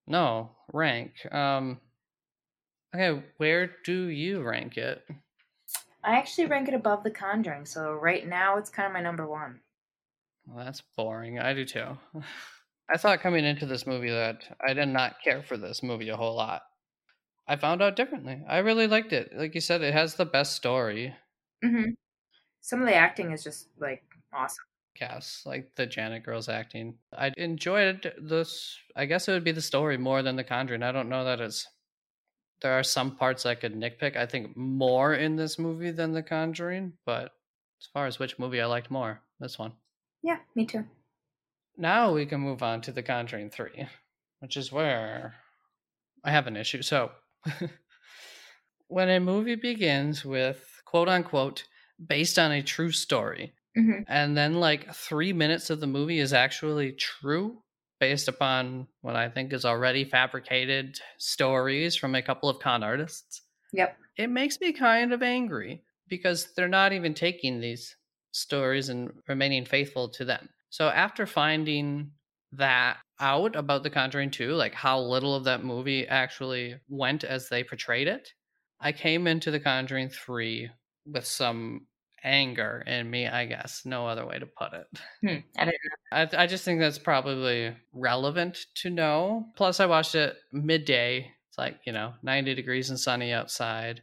No, 0.06 0.51
rank. 0.72 1.12
Um 1.32 1.81
Okay, 2.94 3.22
where 3.36 3.70
do 3.85 4.09
you 4.09 4.43
rank 4.43 4.77
it? 4.77 5.06
I 6.02 6.16
actually 6.16 6.47
rank 6.47 6.66
it 6.66 6.74
above 6.74 7.05
The 7.05 7.10
Conjuring, 7.10 7.66
so 7.66 7.93
right 7.93 8.27
now 8.27 8.56
it's 8.56 8.70
kind 8.70 8.86
of 8.86 8.93
my 8.93 9.01
number 9.01 9.27
one. 9.27 9.60
Well, 10.47 10.64
that's 10.64 10.82
boring. 10.97 11.39
I 11.39 11.55
do 11.55 11.64
too. 11.64 11.98
I 12.93 12.97
thought 12.97 13.20
coming 13.20 13.44
into 13.44 13.66
this 13.66 13.86
movie 13.86 14.10
that 14.10 14.56
I 14.66 14.72
did 14.72 14.89
not 14.89 15.22
care 15.22 15.43
for 15.43 15.56
this 15.56 15.82
movie 15.82 16.09
a 16.09 16.16
whole 16.16 16.35
lot. 16.35 16.62
I 17.47 17.56
found 17.56 17.82
out 17.82 17.97
differently. 17.97 18.43
I 18.48 18.59
really 18.59 18.89
liked 18.89 19.12
it. 19.12 19.32
Like 19.35 19.55
you 19.55 19.60
said, 19.60 19.82
it 19.82 19.93
has 19.93 20.14
the 20.14 20.24
best 20.24 20.55
story. 20.55 21.14
Mm-hmm. 21.64 21.90
Some 22.61 22.81
of 22.81 22.89
the 22.89 22.95
acting 22.95 23.32
is 23.32 23.43
just 23.43 23.69
like 23.78 24.03
awesome. 24.32 24.65
Cast 24.97 25.47
like 25.47 25.74
the 25.77 25.87
Janet 25.87 26.24
girls 26.24 26.49
acting. 26.49 26.95
I 27.16 27.32
enjoyed 27.37 28.12
this. 28.20 28.77
I 28.97 29.07
guess 29.07 29.28
it 29.28 29.32
would 29.32 29.45
be 29.45 29.53
the 29.53 29.62
story 29.62 29.97
more 29.97 30.23
than 30.23 30.37
The 30.37 30.45
Conjuring. 30.45 30.82
I 30.82 30.93
don't 30.93 31.09
know 31.09 31.24
that 31.24 31.41
it's. 31.41 31.66
There 32.61 32.73
are 32.73 32.82
some 32.82 33.16
parts 33.16 33.47
I 33.47 33.55
could 33.55 33.74
nitpick. 33.74 34.16
I 34.16 34.27
think 34.27 34.55
more 34.57 35.15
in 35.15 35.37
this 35.37 35.59
movie 35.59 35.93
than 35.93 36.12
The 36.12 36.23
Conjuring, 36.23 36.93
but 37.07 37.32
as 37.81 37.89
far 37.93 38.07
as 38.07 38.19
which 38.19 38.39
movie 38.39 38.61
I 38.61 38.66
liked 38.66 38.91
more, 38.91 39.23
this 39.39 39.59
one. 39.59 39.73
Yeah, 40.23 40.39
me 40.55 40.66
too. 40.66 40.85
Now 41.78 42.12
we 42.12 42.27
can 42.27 42.41
move 42.41 42.62
on 42.62 42.82
to 42.82 42.93
The 42.93 43.03
Conjuring 43.03 43.49
3, 43.49 43.87
which 44.41 44.59
is 44.59 44.70
where 44.70 45.37
I 46.23 46.31
have 46.31 46.47
an 46.47 46.57
issue. 46.57 46.82
So, 46.82 47.12
when 48.89 49.09
a 49.09 49.20
movie 49.20 49.55
begins 49.55 50.23
with 50.23 50.82
quote 50.85 51.09
unquote 51.09 51.65
based 52.06 52.39
on 52.39 52.52
a 52.52 52.62
true 52.62 52.93
story, 52.93 53.55
Mm-hmm. 53.78 54.02
and 54.09 54.36
then 54.36 54.55
like 54.55 54.93
three 54.94 55.32
minutes 55.32 55.70
of 55.70 55.81
the 55.81 55.86
movie 55.86 56.18
is 56.18 56.32
actually 56.32 56.93
true 56.93 57.62
based 58.01 58.27
upon 58.28 58.89
what 59.02 59.14
I 59.14 59.28
think 59.28 59.52
is 59.52 59.64
already 59.64 60.05
fabricated 60.05 60.98
stories 61.18 61.94
from 61.97 62.14
a 62.14 62.22
couple 62.22 62.48
of 62.48 62.59
con 62.60 62.82
artists, 62.82 63.43
Yep. 63.72 63.98
it 64.16 64.28
makes 64.28 64.60
me 64.60 64.72
kind 64.72 65.12
of 65.12 65.22
angry 65.22 65.85
because 66.09 66.52
they're 66.55 66.68
not 66.68 66.93
even 66.93 67.14
taking 67.14 67.60
these 67.60 67.97
stories 68.32 68.89
and 68.89 69.12
remaining 69.28 69.64
faithful 69.64 70.09
to 70.10 70.24
them. 70.24 70.48
So 70.70 70.89
after 70.89 71.27
finding 71.27 72.12
that 72.52 72.98
out 73.20 73.55
about 73.55 73.82
The 73.82 73.90
Conjuring 73.90 74.31
2, 74.31 74.55
like 74.55 74.74
how 74.74 75.01
little 75.01 75.35
of 75.35 75.44
that 75.44 75.64
movie 75.64 76.06
actually 76.09 76.81
went 76.89 77.22
as 77.24 77.48
they 77.48 77.62
portrayed 77.62 78.09
it, 78.09 78.32
I 78.81 78.93
came 78.93 79.27
into 79.27 79.51
The 79.51 79.60
Conjuring 79.60 80.09
3 80.09 80.70
with 81.06 81.27
some 81.27 81.86
anger 82.22 82.82
in 82.86 83.10
me, 83.10 83.26
I 83.26 83.47
guess. 83.47 83.82
No 83.84 84.06
other 84.06 84.26
way 84.26 84.38
to 84.38 84.47
put 84.47 84.72
it. 84.72 84.86
Hmm. 85.22 85.38
I 85.59 85.64
didn't 85.64 85.76
I, 86.12 86.42
I 86.44 86.47
just 86.47 86.64
think 86.64 86.80
that's 86.80 86.98
probably 86.98 87.74
relevant 87.92 88.59
to 88.76 88.90
know. 88.90 89.47
Plus, 89.56 89.80
I 89.80 89.86
watched 89.86 90.14
it 90.14 90.36
midday. 90.52 91.32
It's 91.48 91.59
like, 91.59 91.80
you 91.84 91.92
know, 91.92 92.14
90 92.22 92.55
degrees 92.55 92.90
and 92.90 92.98
sunny 92.98 93.32
outside. 93.32 94.02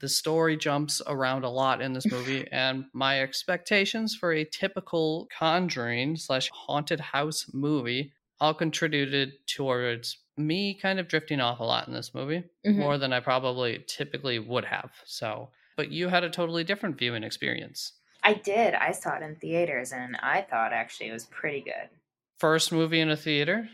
The 0.00 0.08
story 0.08 0.56
jumps 0.56 1.02
around 1.06 1.44
a 1.44 1.50
lot 1.50 1.82
in 1.82 1.92
this 1.92 2.06
movie, 2.10 2.46
and 2.52 2.86
my 2.94 3.20
expectations 3.22 4.14
for 4.14 4.32
a 4.32 4.44
typical 4.44 5.28
conjuring 5.36 6.16
slash 6.16 6.48
haunted 6.50 7.00
house 7.00 7.46
movie 7.52 8.12
all 8.40 8.54
contributed 8.54 9.32
towards 9.46 10.18
me 10.38 10.72
kind 10.74 10.98
of 10.98 11.06
drifting 11.08 11.40
off 11.40 11.60
a 11.60 11.64
lot 11.64 11.86
in 11.86 11.92
this 11.92 12.14
movie, 12.14 12.42
Mhm. 12.66 12.76
more 12.76 12.96
than 12.96 13.12
I 13.12 13.20
probably 13.20 13.84
typically 13.86 14.38
would 14.38 14.64
have. 14.64 14.90
So, 15.04 15.50
but 15.80 15.90
you 15.90 16.08
had 16.08 16.24
a 16.24 16.28
totally 16.28 16.62
different 16.62 16.98
viewing 16.98 17.24
experience. 17.24 17.92
I 18.22 18.34
did. 18.34 18.74
I 18.74 18.92
saw 18.92 19.16
it 19.16 19.22
in 19.22 19.36
theaters, 19.36 19.92
and 19.92 20.14
I 20.22 20.42
thought 20.42 20.74
actually 20.74 21.08
it 21.08 21.14
was 21.14 21.24
pretty 21.24 21.62
good. 21.62 21.88
First 22.36 22.70
movie 22.70 23.00
in 23.00 23.08
a 23.08 23.16
theater 23.16 23.66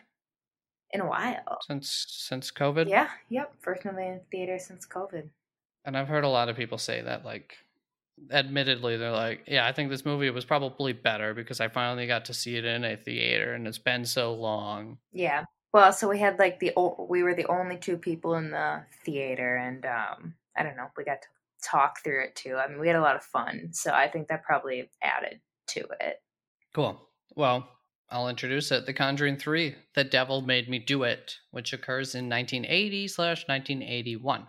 In 0.92 1.00
a 1.00 1.06
while. 1.08 1.58
since 1.66 2.06
since 2.08 2.52
COVID. 2.52 2.88
Yeah. 2.88 3.08
Yep. 3.28 3.54
First 3.58 3.84
movie 3.84 4.06
in 4.06 4.20
theater 4.30 4.56
since 4.60 4.86
COVID. 4.86 5.28
And 5.84 5.98
I've 5.98 6.06
heard 6.06 6.22
a 6.22 6.28
lot 6.28 6.48
of 6.48 6.54
people 6.56 6.78
say 6.78 7.02
that, 7.02 7.24
like, 7.24 7.56
admittedly, 8.30 8.96
they're 8.96 9.10
like, 9.10 9.42
yeah, 9.48 9.66
I 9.66 9.72
think 9.72 9.90
this 9.90 10.04
movie 10.04 10.30
was 10.30 10.44
probably 10.44 10.92
better 10.92 11.34
because 11.34 11.60
I 11.60 11.66
finally 11.66 12.06
got 12.06 12.26
to 12.26 12.34
see 12.34 12.54
it 12.56 12.64
in 12.64 12.84
a 12.84 12.96
theater 12.96 13.52
and 13.54 13.66
it's 13.66 13.78
been 13.78 14.04
so 14.04 14.32
long. 14.32 14.98
Yeah. 15.12 15.42
Well, 15.74 15.92
so 15.92 16.08
we 16.08 16.20
had 16.20 16.38
like 16.38 16.60
the 16.60 16.72
we 17.08 17.24
were 17.24 17.34
the 17.34 17.46
only 17.46 17.78
two 17.78 17.96
people 17.98 18.36
in 18.36 18.52
the 18.52 18.82
theater, 19.04 19.56
and 19.56 19.84
um, 19.84 20.34
I 20.56 20.62
don't 20.62 20.76
know, 20.76 20.86
we 20.96 21.02
got 21.02 21.20
to 21.22 21.28
talk 21.68 22.02
through 22.02 22.24
it 22.24 22.36
too. 22.36 22.56
I 22.56 22.68
mean, 22.68 22.78
we 22.78 22.86
had 22.86 22.96
a 22.96 23.02
lot 23.02 23.16
of 23.16 23.22
fun, 23.22 23.70
so 23.72 23.92
I 23.92 24.08
think 24.08 24.28
that 24.28 24.44
probably 24.44 24.90
added 25.02 25.40
to 25.68 25.80
it. 26.00 26.16
Cool. 26.74 27.00
Well, 27.34 27.68
I'll 28.10 28.28
introduce 28.28 28.70
it. 28.70 28.86
The 28.86 28.92
Conjuring 28.92 29.36
3, 29.36 29.74
The 29.94 30.04
Devil 30.04 30.42
Made 30.42 30.68
Me 30.68 30.78
Do 30.78 31.02
It, 31.02 31.34
which 31.50 31.72
occurs 31.72 32.14
in 32.14 32.28
1980 32.28 33.08
slash 33.08 33.48
1981. 33.48 34.46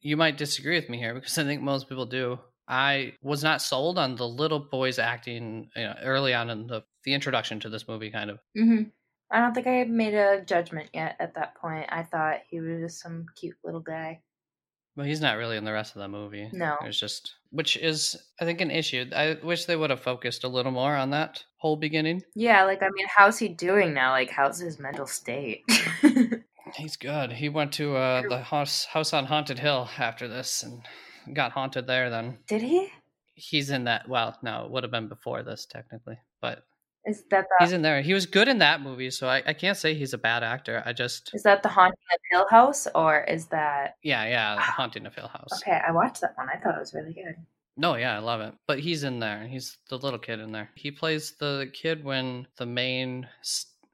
You 0.00 0.16
might 0.16 0.36
disagree 0.36 0.76
with 0.76 0.88
me 0.88 0.98
here 0.98 1.14
because 1.14 1.38
I 1.38 1.44
think 1.44 1.62
most 1.62 1.88
people 1.88 2.06
do. 2.06 2.38
I 2.68 3.14
was 3.22 3.42
not 3.42 3.62
sold 3.62 3.98
on 3.98 4.14
the 4.14 4.28
little 4.28 4.58
boy's 4.60 4.98
acting 4.98 5.70
you 5.74 5.82
know, 5.84 5.94
early 6.02 6.34
on 6.34 6.50
in 6.50 6.66
the, 6.66 6.82
the 7.04 7.14
introduction 7.14 7.58
to 7.60 7.70
this 7.70 7.88
movie, 7.88 8.10
kind 8.10 8.30
of. 8.30 8.38
Mm-hmm. 8.56 8.82
I 9.30 9.40
don't 9.40 9.54
think 9.54 9.66
I 9.66 9.84
made 9.84 10.14
a 10.14 10.42
judgment 10.44 10.90
yet 10.92 11.16
at 11.18 11.34
that 11.34 11.54
point. 11.56 11.86
I 11.88 12.02
thought 12.02 12.40
he 12.48 12.60
was 12.60 12.80
just 12.80 13.00
some 13.00 13.26
cute 13.36 13.56
little 13.64 13.80
guy. 13.80 14.20
Well, 14.98 15.06
he's 15.06 15.20
not 15.20 15.36
really 15.36 15.56
in 15.56 15.62
the 15.62 15.72
rest 15.72 15.94
of 15.94 16.02
the 16.02 16.08
movie. 16.08 16.50
No. 16.52 16.76
There's 16.80 16.98
just, 16.98 17.36
which 17.52 17.76
is, 17.76 18.20
I 18.40 18.44
think, 18.44 18.60
an 18.60 18.72
issue. 18.72 19.08
I 19.14 19.36
wish 19.44 19.64
they 19.64 19.76
would 19.76 19.90
have 19.90 20.00
focused 20.00 20.42
a 20.42 20.48
little 20.48 20.72
more 20.72 20.96
on 20.96 21.10
that 21.10 21.44
whole 21.58 21.76
beginning. 21.76 22.24
Yeah, 22.34 22.64
like 22.64 22.82
I 22.82 22.88
mean, 22.92 23.06
how's 23.16 23.38
he 23.38 23.46
doing 23.46 23.94
now? 23.94 24.10
Like, 24.10 24.28
how's 24.28 24.58
his 24.58 24.80
mental 24.80 25.06
state? 25.06 25.62
He's 26.74 26.96
good. 26.96 27.32
He 27.32 27.48
went 27.48 27.74
to 27.74 27.94
uh, 27.94 28.22
the 28.28 28.38
house, 28.38 28.86
house 28.86 29.12
on 29.12 29.24
Haunted 29.24 29.60
Hill 29.60 29.88
after 29.98 30.26
this 30.26 30.64
and 30.64 30.82
got 31.32 31.52
haunted 31.52 31.86
there 31.86 32.10
then. 32.10 32.38
Did 32.48 32.62
he? 32.62 32.88
He's 33.34 33.70
in 33.70 33.84
that. 33.84 34.08
Well, 34.08 34.36
no, 34.42 34.64
it 34.64 34.72
would 34.72 34.82
have 34.82 34.90
been 34.90 35.06
before 35.06 35.44
this, 35.44 35.64
technically. 35.64 36.18
But 36.40 36.64
Is 37.08 37.24
that 37.30 37.46
the 37.48 37.64
he's 37.64 37.72
in 37.72 37.80
there. 37.80 38.02
He 38.02 38.12
was 38.12 38.26
good 38.26 38.48
in 38.48 38.58
that 38.58 38.82
movie, 38.82 39.10
so 39.10 39.28
I, 39.28 39.42
I 39.46 39.54
can't 39.54 39.78
say 39.78 39.94
he's 39.94 40.12
a 40.12 40.18
bad 40.18 40.42
actor. 40.42 40.82
I 40.84 40.92
just, 40.92 41.30
is 41.34 41.42
that 41.44 41.62
the 41.62 41.68
haunting 41.70 41.96
of 42.14 42.20
Hill 42.30 42.46
House 42.50 42.86
or 42.94 43.22
is 43.22 43.46
that? 43.46 43.96
yeah, 44.02 44.26
yeah, 44.26 44.56
The 44.56 44.60
ah, 44.60 44.74
Haunting 44.76 45.06
of 45.06 45.14
Hill 45.14 45.28
House. 45.28 45.48
Okay, 45.62 45.80
I 45.86 45.90
watched 45.90 46.20
that 46.20 46.36
one. 46.36 46.48
I 46.50 46.58
thought 46.58 46.76
it 46.76 46.80
was 46.80 46.92
really 46.92 47.14
good. 47.14 47.36
No, 47.78 47.94
yeah, 47.94 48.14
I 48.14 48.18
love 48.18 48.42
it. 48.42 48.52
But 48.66 48.80
he's 48.80 49.04
in 49.04 49.20
there. 49.20 49.46
He's 49.46 49.78
the 49.88 49.96
little 49.96 50.18
kid 50.18 50.40
in 50.40 50.52
there. 50.52 50.68
He 50.74 50.90
plays 50.90 51.32
the 51.38 51.70
kid 51.72 52.04
when 52.04 52.46
the 52.58 52.66
main 52.66 53.26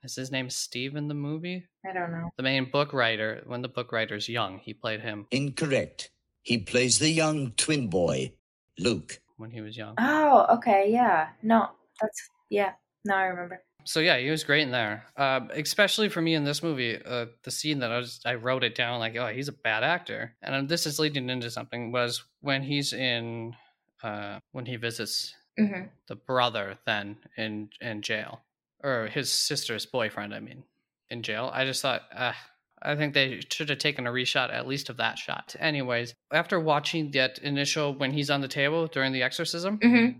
is 0.02 0.16
his 0.16 0.32
name 0.32 0.50
Steve 0.50 0.96
in 0.96 1.06
the 1.06 1.14
movie. 1.14 1.66
I 1.88 1.92
don't 1.92 2.10
know. 2.10 2.30
The 2.36 2.42
main 2.42 2.70
book 2.70 2.92
writer 2.92 3.42
when 3.46 3.62
the 3.62 3.68
book 3.68 3.92
writer's 3.92 4.28
young, 4.28 4.58
he 4.58 4.74
played 4.74 5.00
him 5.00 5.26
Incorrect. 5.30 6.10
He 6.42 6.58
plays 6.58 6.98
the 6.98 7.10
young 7.10 7.52
twin 7.52 7.88
boy, 7.88 8.32
Luke. 8.78 9.20
when 9.36 9.50
he 9.50 9.60
was 9.60 9.76
young. 9.76 9.94
Oh, 9.98 10.46
okay, 10.56 10.86
yeah. 10.90 11.28
No, 11.42 11.68
that's 12.00 12.28
yeah. 12.50 12.72
Now 13.04 13.18
I 13.18 13.24
remember. 13.26 13.62
So 13.86 14.00
yeah, 14.00 14.16
he 14.16 14.30
was 14.30 14.44
great 14.44 14.62
in 14.62 14.70
there. 14.70 15.04
Uh, 15.16 15.40
especially 15.50 16.08
for 16.08 16.22
me 16.22 16.34
in 16.34 16.44
this 16.44 16.62
movie, 16.62 16.98
uh, 17.04 17.26
the 17.42 17.50
scene 17.50 17.80
that 17.80 17.92
I 17.92 17.98
was 17.98 18.20
I 18.24 18.34
wrote 18.34 18.64
it 18.64 18.74
down 18.74 18.98
like, 18.98 19.14
oh, 19.16 19.26
he's 19.26 19.48
a 19.48 19.52
bad 19.52 19.84
actor, 19.84 20.34
and 20.42 20.68
this 20.68 20.86
is 20.86 20.98
leading 20.98 21.28
into 21.28 21.50
something 21.50 21.92
was 21.92 22.24
when 22.40 22.62
he's 22.62 22.92
in 22.94 23.54
uh, 24.02 24.38
when 24.52 24.66
he 24.66 24.76
visits 24.76 25.34
hmm 25.58 25.84
the 26.08 26.16
brother 26.16 26.76
then 26.84 27.16
in 27.38 27.70
in 27.80 28.02
jail 28.02 28.42
or 28.82 29.06
his 29.06 29.32
sister's 29.32 29.86
boyfriend 29.86 30.34
i 30.34 30.40
mean 30.40 30.62
in 31.08 31.22
jail. 31.22 31.50
I 31.54 31.64
just 31.64 31.80
thought 31.80 32.02
uh, 32.14 32.32
i 32.82 32.94
think 32.96 33.14
they 33.14 33.40
should 33.50 33.70
have 33.70 33.78
taken 33.78 34.06
a 34.06 34.10
reshot 34.10 34.52
at 34.52 34.66
least 34.66 34.90
of 34.90 34.96
that 34.98 35.16
shot. 35.16 35.54
Anyways 35.58 36.14
after 36.32 36.58
watching 36.60 37.10
that 37.12 37.38
initial 37.38 37.94
when 37.94 38.12
he's 38.12 38.30
on 38.30 38.40
the 38.42 38.48
table 38.48 38.86
during 38.88 39.12
the 39.12 39.22
exorcism 39.22 39.78
hmm 39.80 40.18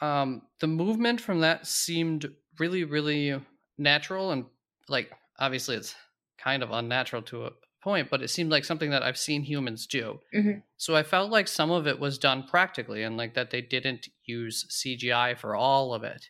um 0.00 0.42
the 0.60 0.66
movement 0.66 1.20
from 1.20 1.40
that 1.40 1.66
seemed 1.66 2.30
really 2.58 2.84
really 2.84 3.40
natural 3.78 4.30
and 4.32 4.44
like 4.88 5.10
obviously 5.38 5.76
it's 5.76 5.94
kind 6.38 6.62
of 6.62 6.70
unnatural 6.70 7.22
to 7.22 7.44
a 7.46 7.50
point 7.82 8.08
but 8.10 8.22
it 8.22 8.28
seemed 8.28 8.50
like 8.50 8.64
something 8.64 8.90
that 8.90 9.02
i've 9.02 9.16
seen 9.18 9.42
humans 9.42 9.86
do 9.86 10.18
Mhm. 10.34 10.62
so 10.76 10.94
i 10.96 11.02
felt 11.02 11.30
like 11.30 11.48
some 11.48 11.70
of 11.70 11.86
it 11.86 11.98
was 11.98 12.18
done 12.18 12.42
practically 12.44 13.02
and 13.02 13.16
like 13.16 13.34
that 13.34 13.50
they 13.50 13.62
didn't 13.62 14.08
use 14.24 14.66
cgi 14.70 15.38
for 15.38 15.54
all 15.54 15.94
of 15.94 16.02
it 16.04 16.26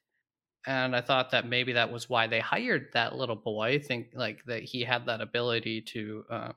and 0.66 0.94
i 0.94 1.00
thought 1.00 1.30
that 1.30 1.46
maybe 1.46 1.72
that 1.72 1.90
was 1.92 2.08
why 2.08 2.26
they 2.26 2.40
hired 2.40 2.88
that 2.92 3.16
little 3.16 3.36
boy 3.36 3.78
think 3.78 4.08
like 4.14 4.44
that 4.46 4.62
he 4.62 4.82
had 4.84 5.06
that 5.06 5.20
ability 5.20 5.80
to 5.80 6.24
uh, 6.30 6.52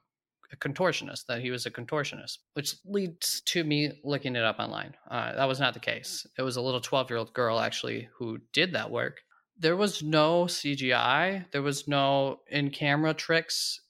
a 0.53 0.57
contortionist 0.57 1.25
that 1.25 1.41
he 1.41 1.51
was 1.51 1.65
a 1.65 1.71
contortionist 1.71 2.37
which 2.53 2.75
leads 2.85 3.41
to 3.41 3.63
me 3.63 3.91
looking 4.03 4.35
it 4.35 4.43
up 4.43 4.59
online. 4.59 4.93
Uh, 5.09 5.33
that 5.33 5.47
was 5.47 5.59
not 5.59 5.73
the 5.73 5.79
case. 5.79 6.25
It 6.37 6.43
was 6.43 6.55
a 6.55 6.61
little 6.61 6.79
12 6.79 7.09
year 7.09 7.17
old 7.17 7.33
girl 7.33 7.59
actually 7.59 8.07
who 8.17 8.37
did 8.53 8.73
that 8.73 8.91
work. 8.91 9.21
There 9.57 9.75
was 9.75 10.01
no 10.03 10.45
cgi 10.45 11.45
there 11.51 11.61
was 11.61 11.87
no 11.87 12.39
in 12.47 12.69
camera 12.69 13.13
tricks. 13.13 13.81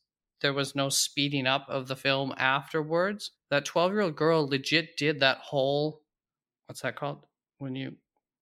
There 0.41 0.53
was 0.53 0.75
no 0.75 0.89
speeding 0.89 1.47
up 1.47 1.65
of 1.69 1.87
the 1.87 1.95
film 1.95 2.33
afterwards. 2.37 3.31
That 3.49 3.65
12 3.65 3.91
year 3.91 4.01
old 4.01 4.15
girl 4.15 4.47
legit 4.47 4.97
did 4.97 5.19
that 5.19 5.37
whole 5.39 6.01
what's 6.67 6.81
that 6.81 6.95
called? 6.95 7.25
When 7.59 7.75
you 7.75 7.95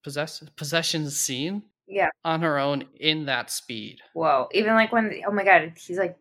possess 0.03 0.43
possession 0.55 1.09
scene? 1.09 1.63
Yeah. 1.87 2.07
on 2.23 2.41
her 2.41 2.57
own 2.57 2.85
in 3.01 3.25
that 3.25 3.51
speed. 3.51 3.97
Whoa. 4.13 4.47
Even 4.53 4.75
like 4.75 4.93
when 4.93 5.11
oh 5.27 5.31
my 5.31 5.43
god, 5.43 5.73
he's 5.75 5.97
like 5.97 6.15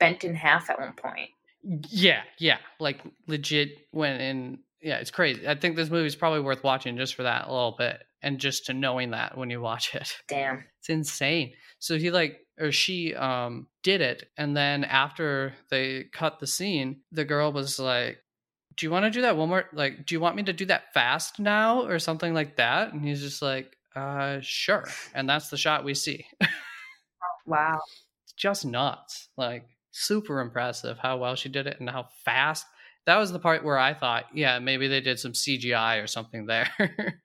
bent 0.00 0.24
in 0.24 0.34
half 0.34 0.68
at 0.70 0.80
one 0.80 0.94
point. 0.94 1.30
Yeah, 1.62 2.22
yeah, 2.38 2.58
like 2.80 3.00
legit 3.28 3.78
went 3.92 4.20
in 4.20 4.58
yeah, 4.82 4.96
it's 4.96 5.10
crazy. 5.10 5.46
I 5.46 5.54
think 5.54 5.76
this 5.76 5.90
movie's 5.90 6.16
probably 6.16 6.40
worth 6.40 6.64
watching 6.64 6.96
just 6.96 7.14
for 7.14 7.24
that 7.24 7.46
a 7.46 7.52
little 7.52 7.74
bit 7.76 8.02
and 8.22 8.38
just 8.38 8.66
to 8.66 8.72
knowing 8.74 9.10
that 9.10 9.36
when 9.36 9.50
you 9.50 9.60
watch 9.60 9.94
it. 9.94 10.16
Damn. 10.26 10.64
It's 10.78 10.88
insane. 10.88 11.52
So 11.78 11.98
he 11.98 12.10
like 12.10 12.38
or 12.58 12.72
she 12.72 13.14
um 13.14 13.66
did 13.82 14.00
it 14.00 14.28
and 14.36 14.56
then 14.56 14.84
after 14.84 15.54
they 15.70 16.04
cut 16.12 16.40
the 16.40 16.46
scene, 16.46 17.00
the 17.12 17.24
girl 17.24 17.52
was 17.52 17.78
like, 17.78 18.18
"Do 18.76 18.86
you 18.86 18.90
want 18.90 19.04
to 19.04 19.10
do 19.10 19.22
that 19.22 19.36
one 19.36 19.48
more 19.50 19.66
like 19.72 20.06
do 20.06 20.14
you 20.14 20.20
want 20.20 20.36
me 20.36 20.42
to 20.44 20.52
do 20.52 20.64
that 20.66 20.94
fast 20.94 21.38
now 21.38 21.82
or 21.82 21.98
something 21.98 22.32
like 22.32 22.56
that?" 22.56 22.92
And 22.92 23.04
he's 23.04 23.20
just 23.20 23.42
like, 23.42 23.76
"Uh, 23.94 24.38
sure." 24.40 24.88
And 25.14 25.28
that's 25.28 25.50
the 25.50 25.58
shot 25.58 25.84
we 25.84 25.94
see. 25.94 26.24
Wow. 27.46 27.80
it's 28.24 28.32
just 28.34 28.64
nuts. 28.64 29.28
Like 29.36 29.64
super 29.90 30.40
impressive 30.40 30.98
how 30.98 31.16
well 31.18 31.34
she 31.34 31.48
did 31.48 31.66
it 31.66 31.78
and 31.80 31.88
how 31.88 32.06
fast. 32.24 32.66
That 33.06 33.16
was 33.16 33.32
the 33.32 33.38
part 33.38 33.64
where 33.64 33.78
I 33.78 33.94
thought, 33.94 34.26
yeah, 34.34 34.58
maybe 34.58 34.86
they 34.86 35.00
did 35.00 35.18
some 35.18 35.32
CGI 35.32 36.02
or 36.02 36.06
something 36.06 36.46
there 36.46 36.68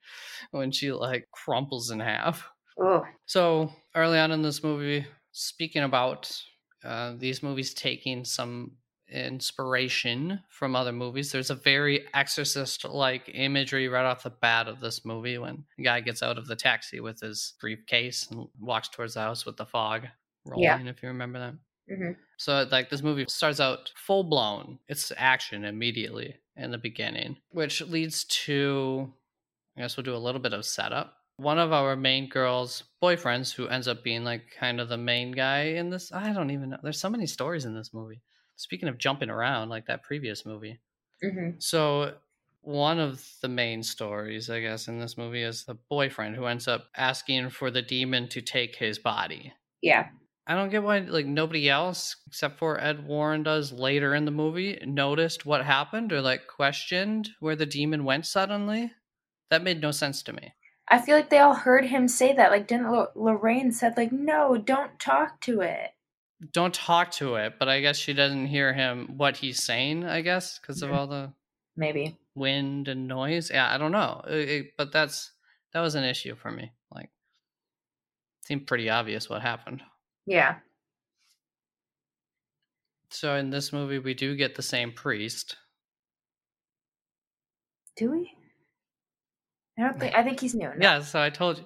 when 0.51 0.71
she 0.71 0.91
like 0.91 1.27
crumples 1.31 1.91
in 1.91 1.99
half. 1.99 2.47
Oh. 2.79 3.05
So 3.25 3.71
early 3.93 4.17
on 4.17 4.31
in 4.31 4.41
this 4.41 4.63
movie, 4.63 5.05
speaking 5.31 5.83
about 5.83 6.31
uh, 6.83 7.13
these 7.17 7.43
movies 7.43 7.73
taking 7.73 8.23
some 8.23 8.71
inspiration 9.11 10.39
from 10.49 10.75
other 10.75 10.91
movies, 10.91 11.31
there's 11.31 11.49
a 11.49 11.55
very 11.55 12.05
exorcist-like 12.13 13.29
imagery 13.33 13.87
right 13.87 14.05
off 14.05 14.23
the 14.23 14.29
bat 14.29 14.67
of 14.67 14.79
this 14.79 15.05
movie 15.05 15.37
when 15.37 15.63
the 15.77 15.83
guy 15.83 15.99
gets 15.99 16.23
out 16.23 16.37
of 16.37 16.47
the 16.47 16.55
taxi 16.55 16.99
with 16.99 17.19
his 17.19 17.53
briefcase 17.59 18.27
and 18.31 18.47
walks 18.59 18.89
towards 18.89 19.13
the 19.13 19.21
house 19.21 19.45
with 19.45 19.57
the 19.57 19.65
fog 19.65 20.07
rolling. 20.45 20.63
Yeah. 20.63 20.79
If 20.89 21.03
you 21.03 21.09
remember 21.09 21.39
that. 21.39 21.53
Hmm 21.87 22.11
So 22.37 22.67
like 22.71 22.89
this 22.89 23.01
movie 23.03 23.25
starts 23.29 23.59
out 23.59 23.91
full 23.95 24.23
blown. 24.23 24.79
It's 24.87 25.11
action 25.17 25.65
immediately 25.65 26.35
in 26.55 26.71
the 26.71 26.77
beginning, 26.77 27.37
which 27.51 27.81
leads 27.81 28.23
to 28.45 29.13
I 29.77 29.81
guess 29.81 29.97
we'll 29.97 30.03
do 30.03 30.15
a 30.15 30.17
little 30.17 30.41
bit 30.41 30.53
of 30.53 30.65
setup. 30.65 31.17
One 31.37 31.59
of 31.59 31.73
our 31.73 31.95
main 31.97 32.29
girls' 32.29 32.83
boyfriends 33.03 33.53
who 33.53 33.67
ends 33.67 33.87
up 33.87 34.03
being 34.03 34.23
like 34.23 34.51
kind 34.57 34.79
of 34.79 34.87
the 34.89 34.97
main 34.97 35.31
guy 35.31 35.61
in 35.63 35.89
this. 35.89 36.11
I 36.13 36.31
don't 36.33 36.51
even 36.51 36.69
know. 36.69 36.77
There's 36.81 36.99
so 36.99 37.09
many 37.09 37.27
stories 37.27 37.65
in 37.65 37.75
this 37.75 37.93
movie. 37.93 38.21
Speaking 38.55 38.87
of 38.87 38.97
jumping 38.97 39.29
around 39.29 39.69
like 39.69 39.87
that 39.87 40.03
previous 40.03 40.45
movie. 40.45 40.79
hmm 41.21 41.51
So 41.59 42.15
one 42.61 42.99
of 42.99 43.23
the 43.41 43.49
main 43.49 43.83
stories, 43.83 44.49
I 44.49 44.61
guess, 44.61 44.87
in 44.87 44.99
this 44.99 45.17
movie 45.17 45.43
is 45.43 45.65
the 45.65 45.75
boyfriend 45.75 46.35
who 46.35 46.45
ends 46.45 46.67
up 46.67 46.87
asking 46.95 47.49
for 47.49 47.69
the 47.69 47.81
demon 47.81 48.29
to 48.29 48.41
take 48.41 48.77
his 48.77 48.97
body. 48.97 49.53
Yeah. 49.81 50.09
I 50.47 50.53
don't 50.55 50.69
get 50.69 50.83
why 50.83 50.99
like 50.99 51.25
nobody 51.25 51.69
else 51.69 52.17
except 52.27 52.59
for 52.59 52.79
Ed 52.79 53.07
Warren 53.07 53.41
does 53.43 53.71
later 53.71 54.13
in 54.13 54.25
the 54.25 54.31
movie 54.31 54.79
noticed 54.85 55.45
what 55.45 55.65
happened 55.65 56.13
or 56.13 56.21
like 56.21 56.45
questioned 56.47 57.29
where 57.39 57.55
the 57.55 57.65
demon 57.65 58.03
went 58.05 58.25
suddenly. 58.27 58.91
That 59.49 59.63
made 59.63 59.81
no 59.81 59.91
sense 59.91 60.21
to 60.23 60.33
me. 60.33 60.53
I 60.87 60.99
feel 61.01 61.15
like 61.15 61.31
they 61.31 61.39
all 61.39 61.55
heard 61.55 61.85
him 61.85 62.07
say 62.07 62.33
that. 62.33 62.51
Like, 62.51 62.67
didn't 62.67 62.85
L- 62.85 63.11
Lorraine 63.15 63.71
said 63.71 63.97
like, 63.97 64.11
"No, 64.11 64.55
don't 64.55 64.99
talk 64.99 65.41
to 65.41 65.61
it." 65.61 65.91
Don't 66.51 66.73
talk 66.75 67.09
to 67.13 67.35
it, 67.35 67.53
but 67.57 67.67
I 67.67 67.81
guess 67.81 67.97
she 67.97 68.13
doesn't 68.13 68.47
hear 68.47 68.71
him 68.73 69.17
what 69.17 69.37
he's 69.37 69.63
saying, 69.63 70.05
I 70.05 70.21
guess, 70.21 70.59
because 70.59 70.83
of 70.83 70.91
Mhm. 70.91 70.93
all 70.95 71.07
the 71.07 71.33
Maybe. 71.75 72.17
wind 72.35 72.87
and 72.87 73.07
noise. 73.07 73.49
Yeah, 73.49 73.73
I 73.73 73.79
don't 73.79 73.91
know. 73.93 74.23
It- 74.27 74.49
it- 74.49 74.77
but 74.77 74.91
that's 74.91 75.31
that 75.73 75.81
was 75.81 75.95
an 75.95 76.03
issue 76.03 76.35
for 76.35 76.51
me. 76.51 76.71
Like 76.91 77.09
seemed 78.45 78.67
pretty 78.67 78.89
obvious 78.89 79.27
what 79.27 79.41
happened. 79.41 79.81
Yeah. 80.25 80.55
So 83.09 83.35
in 83.35 83.49
this 83.49 83.71
movie 83.71 83.99
we 83.99 84.13
do 84.13 84.35
get 84.35 84.55
the 84.55 84.61
same 84.61 84.91
priest. 84.91 85.55
Do 87.95 88.11
we? 88.11 88.31
I 89.77 89.83
don't 89.83 89.99
think. 89.99 90.15
I 90.15 90.23
think 90.23 90.39
he's 90.39 90.55
new. 90.55 90.69
No. 90.77 90.81
Yeah, 90.81 91.01
so 91.01 91.21
I 91.21 91.29
told 91.29 91.59
you. 91.59 91.65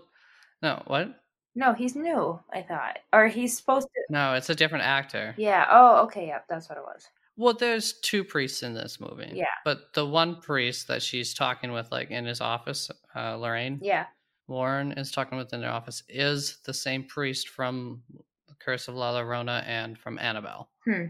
No, 0.61 0.83
what? 0.87 1.21
No, 1.55 1.73
he's 1.73 1.95
new. 1.95 2.39
I 2.53 2.61
thought, 2.61 2.99
or 3.11 3.27
he's 3.27 3.57
supposed 3.57 3.87
to. 3.87 4.01
No, 4.09 4.33
it's 4.35 4.49
a 4.49 4.55
different 4.55 4.85
actor. 4.85 5.33
Yeah. 5.37 5.65
Oh, 5.71 6.03
okay. 6.03 6.27
Yeah, 6.27 6.39
that's 6.47 6.69
what 6.69 6.77
it 6.77 6.83
was. 6.83 7.07
Well, 7.37 7.53
there's 7.53 7.93
two 8.01 8.23
priests 8.23 8.63
in 8.63 8.73
this 8.73 8.99
movie. 8.99 9.31
Yeah. 9.33 9.45
But 9.65 9.93
the 9.93 10.05
one 10.05 10.41
priest 10.41 10.87
that 10.89 11.01
she's 11.01 11.33
talking 11.33 11.71
with, 11.71 11.91
like 11.91 12.11
in 12.11 12.25
his 12.25 12.41
office, 12.41 12.91
uh, 13.15 13.35
Lorraine 13.37 13.79
Yeah. 13.81 14.05
Warren 14.47 14.91
is 14.93 15.11
talking 15.11 15.37
with 15.37 15.53
in 15.53 15.61
their 15.61 15.71
office, 15.71 16.03
is 16.09 16.57
the 16.65 16.73
same 16.73 17.03
priest 17.05 17.47
from 17.49 18.03
Curse 18.59 18.87
of 18.87 18.95
La 18.95 19.13
Llorona 19.13 19.63
and 19.65 19.97
from 19.97 20.19
Annabelle. 20.19 20.69
Hmm. 20.85 21.05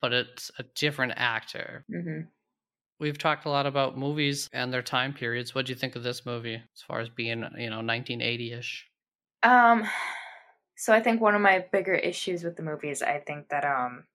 But 0.00 0.12
it's 0.12 0.50
a 0.58 0.64
different 0.74 1.14
actor. 1.16 1.84
hmm 1.90 2.20
We've 3.00 3.18
talked 3.18 3.46
a 3.46 3.50
lot 3.50 3.66
about 3.66 3.96
movies 3.96 4.48
and 4.52 4.72
their 4.72 4.82
time 4.82 5.12
periods. 5.14 5.54
What 5.54 5.66
do 5.66 5.72
you 5.72 5.78
think 5.78 5.94
of 5.94 6.02
this 6.02 6.26
movie 6.26 6.56
as 6.56 6.82
far 6.82 6.98
as 6.98 7.08
being, 7.08 7.44
you 7.56 7.70
know, 7.70 7.76
1980 7.78 8.52
ish? 8.52 8.86
Um. 9.42 9.88
So 10.80 10.92
I 10.92 11.00
think 11.00 11.20
one 11.20 11.34
of 11.34 11.40
my 11.40 11.66
bigger 11.72 11.94
issues 11.94 12.44
with 12.44 12.54
the 12.56 12.62
movie 12.62 12.90
is 12.90 13.02
I 13.02 13.18
think 13.18 13.48
that 13.48 13.64
um, 13.64 14.06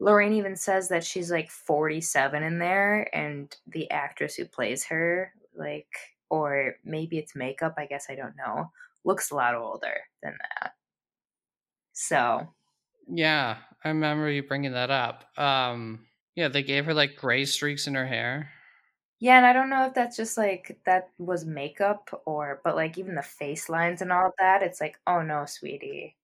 Lorraine 0.00 0.32
even 0.34 0.56
says 0.56 0.88
that 0.88 1.04
she's 1.04 1.30
like 1.30 1.50
forty-seven 1.50 2.42
in 2.42 2.58
there, 2.58 3.14
and 3.14 3.54
the 3.66 3.90
actress 3.90 4.34
who 4.36 4.46
plays 4.46 4.84
her, 4.86 5.34
like, 5.54 5.88
or 6.30 6.76
maybe 6.84 7.18
it's 7.18 7.36
makeup. 7.36 7.74
I 7.76 7.86
guess 7.86 8.06
I 8.08 8.14
don't 8.14 8.36
know. 8.36 8.72
Looks 9.04 9.30
a 9.30 9.34
lot 9.34 9.54
older 9.54 9.96
than 10.22 10.38
that. 10.38 10.72
So 11.98 12.46
Yeah, 13.08 13.56
I 13.82 13.88
remember 13.88 14.30
you 14.30 14.44
bringing 14.44 14.72
that 14.72 14.90
up. 14.90 15.24
Um, 15.36 16.06
yeah, 16.36 16.46
they 16.46 16.62
gave 16.62 16.86
her 16.86 16.94
like 16.94 17.16
gray 17.16 17.44
streaks 17.44 17.88
in 17.88 17.94
her 17.96 18.06
hair. 18.06 18.50
Yeah, 19.18 19.36
and 19.38 19.44
I 19.44 19.52
don't 19.52 19.68
know 19.68 19.86
if 19.86 19.94
that's 19.94 20.16
just 20.16 20.38
like 20.38 20.78
that 20.86 21.10
was 21.18 21.44
makeup 21.44 22.22
or, 22.24 22.60
but 22.62 22.76
like 22.76 22.98
even 22.98 23.16
the 23.16 23.22
face 23.22 23.68
lines 23.68 24.00
and 24.00 24.12
all 24.12 24.26
of 24.26 24.32
that, 24.38 24.62
it's 24.62 24.80
like, 24.80 24.96
oh 25.08 25.22
no, 25.22 25.44
sweetie, 25.44 26.14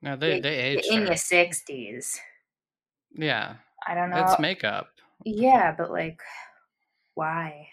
No, 0.00 0.16
they 0.16 0.40
they 0.40 0.56
aged 0.56 0.86
in 0.90 1.00
her. 1.00 1.06
your 1.08 1.16
sixties. 1.16 2.18
Yeah, 3.12 3.56
I 3.86 3.94
don't 3.94 4.08
know. 4.08 4.24
it's 4.24 4.38
makeup. 4.40 4.88
yeah, 5.26 5.72
but 5.76 5.90
like, 5.90 6.22
why? 7.12 7.68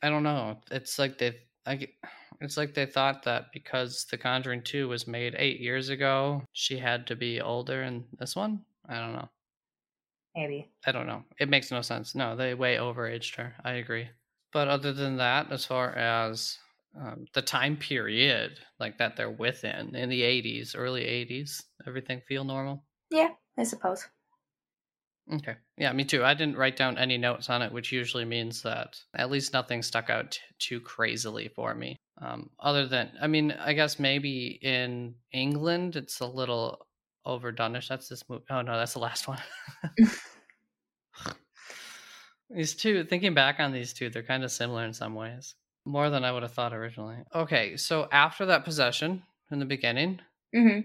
I 0.00 0.10
don't 0.10 0.22
know. 0.22 0.60
It's 0.70 0.96
like 1.00 1.18
they, 1.18 1.38
I, 1.66 1.74
get- 1.74 1.94
it's 2.42 2.56
like 2.56 2.74
they 2.74 2.86
thought 2.86 3.22
that 3.24 3.52
because 3.52 4.04
The 4.10 4.18
Conjuring 4.18 4.62
Two 4.62 4.88
was 4.88 5.06
made 5.06 5.34
eight 5.38 5.60
years 5.60 5.88
ago, 5.88 6.42
she 6.52 6.78
had 6.78 7.06
to 7.08 7.16
be 7.16 7.40
older 7.40 7.82
in 7.82 8.04
this 8.18 8.34
one. 8.34 8.64
I 8.88 8.98
don't 8.98 9.12
know. 9.12 9.28
Maybe. 10.34 10.70
I 10.86 10.92
don't 10.92 11.06
know. 11.06 11.24
It 11.38 11.48
makes 11.48 11.70
no 11.70 11.82
sense. 11.82 12.14
No, 12.14 12.36
they 12.36 12.54
way 12.54 12.76
overaged 12.76 13.36
her. 13.36 13.54
I 13.64 13.72
agree. 13.72 14.08
But 14.52 14.68
other 14.68 14.92
than 14.92 15.16
that, 15.18 15.52
as 15.52 15.64
far 15.64 15.90
as 15.92 16.58
um, 16.98 17.26
the 17.34 17.42
time 17.42 17.76
period 17.76 18.58
like 18.78 18.98
that 18.98 19.16
they're 19.16 19.30
within 19.30 19.94
in 19.94 20.08
the 20.08 20.22
80s, 20.22 20.74
early 20.76 21.02
80s, 21.04 21.62
everything 21.86 22.20
feel 22.26 22.44
normal. 22.44 22.84
Yeah, 23.10 23.30
I 23.58 23.64
suppose. 23.64 24.06
Okay. 25.32 25.54
Yeah, 25.78 25.92
me 25.92 26.04
too. 26.04 26.24
I 26.24 26.34
didn't 26.34 26.56
write 26.56 26.76
down 26.76 26.98
any 26.98 27.16
notes 27.16 27.48
on 27.48 27.62
it, 27.62 27.72
which 27.72 27.92
usually 27.92 28.24
means 28.24 28.62
that 28.62 28.98
at 29.14 29.30
least 29.30 29.52
nothing 29.52 29.82
stuck 29.82 30.10
out 30.10 30.32
t- 30.32 30.40
too 30.58 30.80
crazily 30.80 31.48
for 31.48 31.74
me. 31.74 31.96
Um, 32.22 32.50
other 32.60 32.86
than, 32.86 33.10
I 33.20 33.26
mean, 33.26 33.50
I 33.52 33.72
guess 33.72 33.98
maybe 33.98 34.58
in 34.62 35.16
England 35.32 35.96
it's 35.96 36.20
a 36.20 36.26
little 36.26 36.86
overdoneish. 37.26 37.88
That's 37.88 38.08
this 38.08 38.28
movie. 38.28 38.44
Oh 38.48 38.62
no, 38.62 38.76
that's 38.78 38.92
the 38.92 39.00
last 39.00 39.26
one. 39.26 39.40
these 42.50 42.74
two, 42.74 43.02
thinking 43.04 43.34
back 43.34 43.58
on 43.58 43.72
these 43.72 43.92
two, 43.92 44.08
they're 44.08 44.22
kind 44.22 44.44
of 44.44 44.52
similar 44.52 44.84
in 44.84 44.92
some 44.92 45.14
ways, 45.14 45.56
more 45.84 46.10
than 46.10 46.24
I 46.24 46.30
would 46.30 46.44
have 46.44 46.52
thought 46.52 46.72
originally. 46.72 47.16
Okay, 47.34 47.76
so 47.76 48.08
after 48.12 48.46
that 48.46 48.64
possession 48.64 49.24
in 49.50 49.58
the 49.58 49.64
beginning, 49.64 50.20
mm-hmm. 50.54 50.80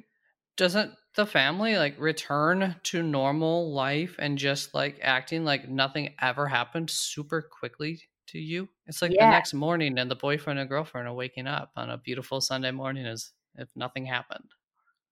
doesn't 0.56 0.92
the 1.16 1.26
family 1.28 1.78
like 1.78 2.00
return 2.00 2.76
to 2.84 3.04
normal 3.04 3.74
life 3.74 4.16
and 4.20 4.38
just 4.38 4.74
like 4.74 5.00
acting 5.02 5.44
like 5.44 5.68
nothing 5.68 6.14
ever 6.22 6.48
happened 6.48 6.90
super 6.90 7.42
quickly 7.42 8.02
to 8.28 8.40
you? 8.40 8.70
It's 8.86 9.02
like 9.02 9.18
the 9.18 9.26
next 9.26 9.54
morning 9.54 9.98
and 10.00 10.10
the 10.12 10.16
boyfriend 10.16 10.60
and 10.60 10.70
girlfriend 10.70 11.08
are 11.08 11.14
waking 11.14 11.48
up 11.48 11.72
on 11.76 11.90
a 11.90 11.98
beautiful 11.98 12.42
Sunday 12.42 12.72
morning 12.72 13.06
as 13.06 13.34
if 13.56 13.70
nothing 13.76 14.06
happened. 14.06 14.52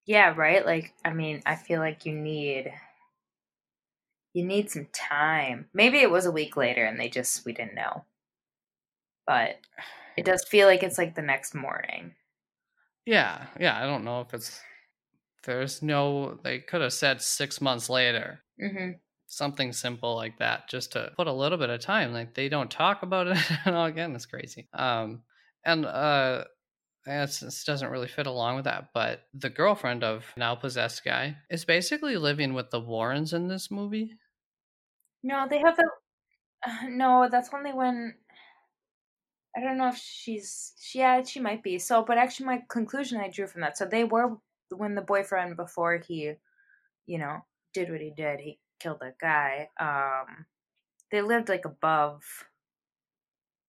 Yeah, 0.05 0.33
right. 0.35 0.65
Like, 0.65 0.93
I 1.03 1.13
mean, 1.13 1.41
I 1.45 1.55
feel 1.55 1.79
like 1.79 2.05
you 2.05 2.13
need 2.15 2.73
you 4.33 4.45
need 4.45 4.69
some 4.69 4.85
time. 4.93 5.67
Maybe 5.73 5.97
it 5.99 6.11
was 6.11 6.25
a 6.27 6.31
week 6.31 6.55
later 6.57 6.85
and 6.85 6.99
they 6.99 7.09
just 7.09 7.43
we 7.45 7.53
didn't 7.53 7.73
know. 7.75 8.05
But 9.27 9.59
it 10.17 10.25
does 10.25 10.45
feel 10.47 10.67
like 10.67 10.81
it's 10.83 10.97
like 10.97 11.15
the 11.15 11.21
next 11.21 11.53
morning. 11.53 12.15
Yeah, 13.05 13.49
yeah, 13.59 13.77
I 13.81 13.85
don't 13.85 14.03
know 14.03 14.21
if 14.21 14.33
it's 14.33 14.61
there's 15.43 15.81
no 15.83 16.35
they 16.35 16.59
could 16.61 16.81
have 16.81 16.93
said 16.93 17.21
6 17.21 17.61
months 17.61 17.89
later. 17.89 18.43
hmm 18.59 18.99
something 19.27 19.73
simple 19.73 20.15
like 20.15 20.37
that 20.39 20.69
just 20.69 20.93
to 20.93 21.11
put 21.17 21.27
a 21.27 21.33
little 21.33 21.57
bit 21.57 21.69
of 21.69 21.79
time 21.79 22.13
like 22.13 22.33
they 22.33 22.49
don't 22.49 22.71
talk 22.71 23.03
about 23.03 23.27
it 23.27 23.37
all 23.67 23.85
again 23.85 24.15
it's 24.15 24.25
crazy 24.25 24.67
um 24.73 25.23
and 25.65 25.85
uh 25.85 26.43
this 27.05 27.63
doesn't 27.65 27.91
really 27.91 28.07
fit 28.07 28.27
along 28.27 28.55
with 28.55 28.65
that 28.65 28.89
but 28.93 29.21
the 29.33 29.49
girlfriend 29.49 30.03
of 30.03 30.25
now 30.37 30.55
possessed 30.55 31.03
guy 31.03 31.37
is 31.49 31.65
basically 31.65 32.17
living 32.17 32.53
with 32.53 32.69
the 32.71 32.79
warrens 32.79 33.33
in 33.33 33.47
this 33.47 33.69
movie 33.71 34.17
No, 35.23 35.47
they 35.49 35.59
have 35.59 35.75
the. 35.77 35.89
Uh, 36.65 36.87
no, 36.89 37.27
that's 37.29 37.49
only 37.53 37.73
when. 37.73 38.15
I 39.55 39.61
don't 39.61 39.77
know 39.77 39.89
if 39.89 39.97
she's. 39.97 40.73
She, 40.79 40.99
yeah, 40.99 41.23
she 41.23 41.39
might 41.39 41.63
be. 41.63 41.79
So, 41.79 42.03
but 42.03 42.17
actually, 42.17 42.47
my 42.47 42.63
conclusion 42.69 43.19
I 43.19 43.29
drew 43.29 43.47
from 43.47 43.61
that. 43.61 43.77
So 43.77 43.85
they 43.85 44.03
were 44.03 44.37
when 44.69 44.95
the 44.95 45.01
boyfriend 45.01 45.55
before 45.57 45.97
he, 45.97 46.33
you 47.05 47.17
know, 47.17 47.45
did 47.73 47.89
what 47.89 48.01
he 48.01 48.11
did. 48.15 48.39
He 48.39 48.59
killed 48.79 48.99
that 49.01 49.19
guy. 49.19 49.69
Um, 49.79 50.45
they 51.11 51.21
lived 51.21 51.49
like 51.49 51.65
above 51.65 52.45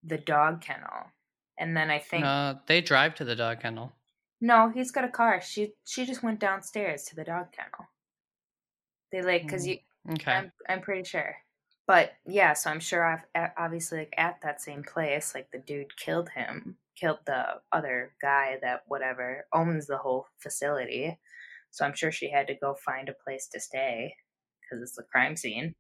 the 0.03 0.17
dog 0.17 0.63
kennel, 0.63 1.13
and 1.59 1.77
then 1.77 1.91
I 1.91 1.99
think 1.99 2.33
uh, 2.33 2.55
they 2.67 2.81
drive 2.81 3.15
to 3.17 3.25
the 3.25 3.37
dog 3.37 3.61
kennel 3.61 3.93
no, 4.41 4.71
he's 4.71 4.91
got 4.93 5.05
a 5.05 5.11
car. 5.11 5.43
She 5.43 5.75
she 5.85 6.07
just 6.07 6.23
went 6.23 6.41
downstairs 6.41 7.05
to 7.05 7.15
the 7.17 7.25
dog 7.25 7.53
kennel. 7.53 7.89
They 9.11 9.23
like 9.23 9.43
because 9.43 9.67
Mm, 9.67 9.67
you 9.67 9.79
okay 10.11 10.45
I'm 10.45 10.53
I'm 10.69 10.81
pretty 10.81 11.05
sure. 11.05 11.37
But 11.87 12.15
yeah, 12.27 12.53
so 12.55 12.71
I'm 12.71 12.81
sure 12.81 13.05
I've, 13.05 13.53
obviously 13.57 13.99
like 13.99 14.15
at 14.17 14.41
that 14.43 14.61
same 14.61 14.83
place, 14.83 15.35
like 15.35 15.51
the 15.53 15.59
dude 15.59 15.97
killed 15.97 16.31
him, 16.31 16.79
killed 16.97 17.21
the 17.27 17.63
other 17.73 18.17
guy 18.21 18.59
that 18.63 18.83
whatever 18.89 19.47
owns 19.53 19.87
the 19.87 19.99
whole 19.99 20.27
facility. 20.39 21.21
So 21.71 21.85
I'm 21.85 21.95
sure 21.95 22.11
she 22.13 22.31
had 22.31 22.47
to 22.49 22.55
go 22.57 22.75
find 22.75 23.09
a 23.09 23.15
place 23.15 23.47
to 23.49 23.61
stay 23.61 24.17
because 24.69 24.83
it's 24.83 24.99
a 24.99 25.03
crime 25.05 25.37
scene. 25.37 25.75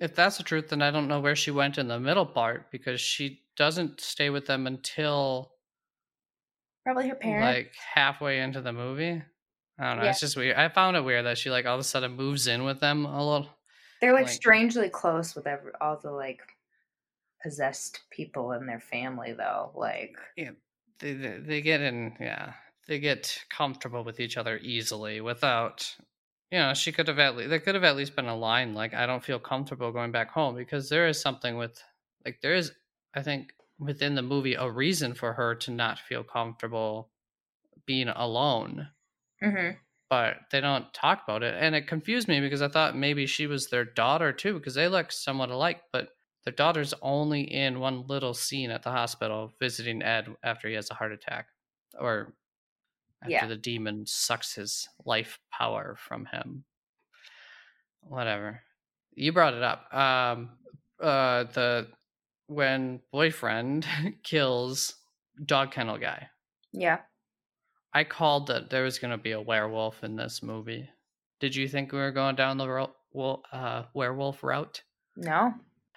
if 0.00 0.14
that's 0.14 0.36
the 0.38 0.42
truth 0.44 0.68
then 0.68 0.82
i 0.82 0.90
don't 0.90 1.08
know 1.08 1.20
where 1.20 1.36
she 1.36 1.50
went 1.50 1.78
in 1.78 1.88
the 1.88 1.98
middle 2.00 2.26
part 2.26 2.70
because 2.70 3.00
she 3.00 3.42
doesn't 3.56 4.00
stay 4.00 4.30
with 4.30 4.46
them 4.46 4.66
until 4.66 5.52
Probably 6.84 7.08
her 7.08 7.16
parents. 7.16 7.56
like 7.56 7.72
halfway 7.94 8.38
into 8.40 8.60
the 8.62 8.72
movie. 8.72 9.20
I 9.78 9.88
don't 9.88 9.98
know. 9.98 10.04
Yeah. 10.04 10.10
It's 10.10 10.20
just 10.20 10.36
weird. 10.36 10.56
I 10.56 10.68
found 10.70 10.96
it 10.96 11.04
weird 11.04 11.26
that 11.26 11.36
she 11.36 11.50
like 11.50 11.66
all 11.66 11.74
of 11.74 11.80
a 11.80 11.84
sudden 11.84 12.12
moves 12.12 12.46
in 12.46 12.64
with 12.64 12.80
them 12.80 13.04
a 13.04 13.18
little. 13.18 13.48
They're 14.00 14.14
like, 14.14 14.24
like- 14.26 14.32
strangely 14.32 14.88
close 14.88 15.34
with 15.34 15.46
every, 15.46 15.72
all 15.80 15.98
the 16.02 16.10
like 16.12 16.40
possessed 17.42 18.00
people 18.10 18.52
in 18.52 18.64
their 18.66 18.80
family, 18.80 19.32
though. 19.36 19.70
Like, 19.74 20.14
They, 20.36 21.12
they 21.12 21.38
they 21.38 21.60
get 21.60 21.80
in, 21.80 22.14
yeah. 22.20 22.52
They 22.86 22.98
get 23.00 23.38
comfortable 23.50 24.02
with 24.02 24.18
each 24.18 24.36
other 24.38 24.56
easily 24.58 25.20
without, 25.20 25.94
you 26.50 26.58
know. 26.58 26.74
She 26.74 26.92
could 26.92 27.08
have 27.08 27.18
at 27.18 27.36
least 27.36 27.50
there 27.50 27.60
could 27.60 27.74
have 27.74 27.84
at 27.84 27.96
least 27.96 28.16
been 28.16 28.26
a 28.26 28.36
line 28.36 28.74
like, 28.74 28.94
"I 28.94 29.06
don't 29.06 29.24
feel 29.24 29.38
comfortable 29.40 29.92
going 29.92 30.12
back 30.12 30.30
home," 30.30 30.54
because 30.56 30.88
there 30.88 31.06
is 31.08 31.20
something 31.20 31.56
with 31.56 31.82
like 32.24 32.40
there 32.42 32.54
is, 32.54 32.72
I 33.14 33.22
think, 33.22 33.54
within 33.78 34.14
the 34.14 34.22
movie 34.22 34.54
a 34.54 34.70
reason 34.70 35.14
for 35.14 35.34
her 35.34 35.54
to 35.56 35.70
not 35.70 35.98
feel 35.98 36.24
comfortable 36.24 37.12
being 37.86 38.08
alone. 38.08 38.90
hmm 39.40 39.80
but 40.10 40.38
they 40.50 40.60
don't 40.60 40.92
talk 40.94 41.22
about 41.24 41.42
it. 41.42 41.54
And 41.54 41.74
it 41.74 41.86
confused 41.86 42.28
me 42.28 42.40
because 42.40 42.62
I 42.62 42.68
thought 42.68 42.96
maybe 42.96 43.26
she 43.26 43.46
was 43.46 43.68
their 43.68 43.84
daughter 43.84 44.32
too, 44.32 44.54
because 44.54 44.74
they 44.74 44.88
look 44.88 45.12
somewhat 45.12 45.50
alike, 45.50 45.82
but 45.92 46.10
their 46.44 46.52
daughter's 46.52 46.94
only 47.02 47.42
in 47.42 47.78
one 47.80 48.06
little 48.06 48.32
scene 48.32 48.70
at 48.70 48.82
the 48.82 48.90
hospital 48.90 49.52
visiting 49.60 50.02
Ed 50.02 50.34
after 50.42 50.68
he 50.68 50.74
has 50.74 50.90
a 50.90 50.94
heart 50.94 51.12
attack 51.12 51.48
or 51.98 52.37
after 53.22 53.32
Yeah. 53.32 53.46
the 53.46 53.56
demon 53.56 54.04
sucks 54.06 54.54
his 54.54 54.88
life 55.04 55.38
power 55.52 55.96
from 55.98 56.26
him. 56.26 56.64
Whatever. 58.02 58.62
You 59.14 59.32
brought 59.32 59.54
it 59.54 59.62
up. 59.62 59.92
Um 59.92 60.50
uh 61.00 61.44
the 61.44 61.88
when 62.46 63.00
boyfriend 63.12 63.86
kills 64.22 64.94
dog 65.44 65.70
kennel 65.72 65.98
guy. 65.98 66.28
yeah. 66.72 66.98
I 67.92 68.04
called 68.04 68.48
that 68.48 68.68
there 68.68 68.84
was 68.84 68.98
going 68.98 69.12
to 69.12 69.16
be 69.18 69.32
a 69.32 69.40
werewolf 69.40 70.04
in 70.04 70.14
this 70.14 70.42
movie. 70.42 70.90
Did 71.40 71.56
you 71.56 71.66
think 71.66 71.90
we 71.90 71.98
were 71.98 72.12
going 72.12 72.36
down 72.36 72.58
the 72.58 72.68
ro- 72.68 72.94
wo- 73.12 73.42
uh, 73.50 73.84
werewolf 73.94 74.44
route? 74.44 74.82
No. 75.16 75.54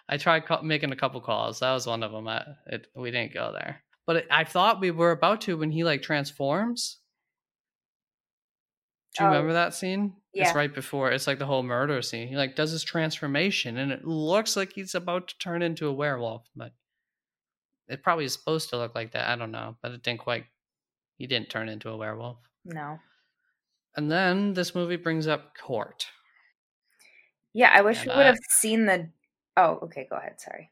I 0.07 0.15
tried 0.15 0.45
making 0.64 0.93
a 0.93 0.95
couple 0.95 1.19
calls. 1.19 1.60
That 1.60 1.73
was 1.73 1.85
one 1.85 2.02
of 2.02 2.14
them. 2.14 2.30
I, 2.30 2.45
it, 2.68 2.88
we 2.95 3.11
didn't 3.11 3.34
go 3.34 3.52
there, 3.52 3.84
but 4.07 4.15
it, 4.15 4.27
I 4.31 4.45
thought 4.45 4.80
we 4.80 4.89
were 4.91 5.11
about 5.11 5.41
to 5.41 5.57
when 5.57 5.69
he 5.69 5.84
like 5.84 6.02
transforms. 6.02 6.98
Do 9.18 9.24
you 9.24 9.30
Oh, 9.30 9.32
remember 9.34 9.54
that 9.54 9.74
scene? 9.74 10.16
yeah. 10.34 10.48
It's 10.48 10.56
right 10.56 10.74
before. 10.74 11.12
It's 11.12 11.28
like 11.28 11.40
the 11.40 11.46
whole 11.46 11.64
murder 11.64 12.02
scene. 12.02 12.28
He 12.28 12.36
like 12.38 12.56
does 12.56 12.72
his 12.72 12.84
transformation, 12.84 13.78
and 13.78 13.92
it 13.92 14.06
looks 14.06 14.56
like 14.56 14.74
he's 14.74 14.96
about 14.96 15.28
to 15.30 15.38
turn 15.38 15.62
into 15.62 15.88
a 15.88 15.94
werewolf, 15.94 16.48
but 16.56 16.72
it 17.88 18.04
probably 18.04 18.26
is 18.26 18.34
supposed 18.34 18.70
to 18.70 18.78
look 18.78 18.96
like 18.96 19.12
that. 19.12 19.28
I 19.30 19.36
don't 19.36 19.52
know, 19.52 19.76
but 19.82 19.92
it 19.92 20.02
didn't 20.04 20.22
quite. 20.22 20.46
He 21.18 21.28
didn't 21.28 21.50
turn 21.50 21.68
into 21.70 21.90
a 21.90 21.98
werewolf. 21.98 22.38
No. 22.66 23.00
And 23.96 24.10
then 24.10 24.54
this 24.54 24.74
movie 24.74 24.96
brings 24.96 25.28
up 25.28 25.56
court. 25.58 26.08
Yeah, 27.54 27.70
I 27.74 27.82
wish 27.82 28.00
And 28.02 28.08
we 28.12 28.16
would 28.16 28.24
I- 28.24 28.28
have 28.28 28.40
seen 28.50 28.86
the. 28.86 29.10
Oh, 29.58 29.80
okay. 29.84 30.08
Go 30.10 30.16
ahead. 30.16 30.40
Sorry. 30.40 30.72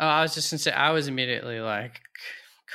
Oh, 0.00 0.06
I 0.08 0.22
was 0.22 0.34
just 0.34 0.50
gonna 0.50 0.58
say 0.58 0.72
I 0.72 0.90
was 0.90 1.06
immediately 1.06 1.60
like, 1.60 2.00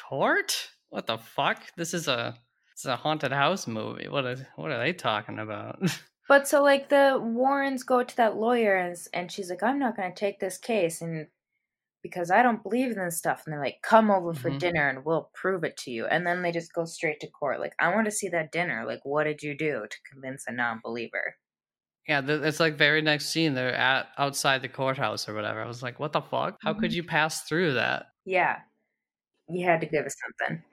court? 0.07 0.69
What 0.87 1.05
the 1.05 1.17
fuck? 1.17 1.61
This 1.75 1.93
is 1.93 2.07
a 2.07 2.37
it's 2.79 2.85
a 2.85 2.95
haunted 2.95 3.33
house 3.33 3.67
movie. 3.67 4.07
What 4.07 4.25
are 4.25 4.37
what 4.55 4.71
are 4.71 4.79
they 4.79 4.93
talking 4.93 5.37
about? 5.37 5.81
But 6.29 6.47
so 6.47 6.61
like 6.63 6.89
the 6.89 7.19
Warrens 7.21 7.83
go 7.83 8.03
to 8.03 8.15
that 8.17 8.37
lawyer 8.37 8.75
and 8.77 8.95
and 9.13 9.31
she's 9.31 9.49
like, 9.49 9.63
I'm 9.63 9.79
not 9.79 9.97
gonna 9.97 10.13
take 10.15 10.39
this 10.39 10.57
case 10.57 11.01
and 11.01 11.27
because 12.03 12.31
I 12.31 12.43
don't 12.43 12.63
believe 12.63 12.91
in 12.91 12.97
this 13.03 13.17
stuff. 13.17 13.43
And 13.45 13.53
they're 13.53 13.63
like, 13.63 13.81
come 13.83 14.11
over 14.11 14.33
for 14.33 14.51
Mhm. 14.51 14.59
dinner 14.59 14.87
and 14.89 15.03
we'll 15.05 15.31
prove 15.33 15.63
it 15.65 15.75
to 15.79 15.91
you. 15.91 16.05
And 16.05 16.25
then 16.27 16.41
they 16.43 16.51
just 16.53 16.71
go 16.73 16.85
straight 16.85 17.19
to 17.21 17.27
court. 17.29 17.59
Like, 17.59 17.73
I 17.79 17.93
want 17.93 18.05
to 18.05 18.11
see 18.11 18.29
that 18.29 18.51
dinner. 18.53 18.85
Like, 18.85 19.01
what 19.03 19.25
did 19.25 19.43
you 19.43 19.57
do 19.57 19.87
to 19.89 19.97
convince 20.11 20.45
a 20.47 20.51
non-believer? 20.53 21.35
yeah, 22.07 22.21
th- 22.21 22.41
it's 22.41 22.59
like 22.59 22.75
very 22.75 23.01
next 23.01 23.27
scene 23.29 23.53
they're 23.53 23.73
at 23.75 24.09
outside 24.17 24.61
the 24.61 24.69
courthouse 24.69 25.29
or 25.29 25.33
whatever. 25.35 25.61
I 25.61 25.67
was 25.67 25.83
like, 25.83 25.99
what 25.99 26.13
the 26.13 26.21
fuck? 26.21 26.57
How 26.63 26.73
could 26.73 26.91
Mhm. 26.91 26.95
you 26.95 27.03
pass 27.03 27.43
through 27.43 27.73
that? 27.75 28.07
Yeah, 28.25 28.61
you 29.49 29.65
had 29.65 29.81
to 29.81 29.87
give 29.87 30.05
us 30.05 30.15
something. 30.25 30.63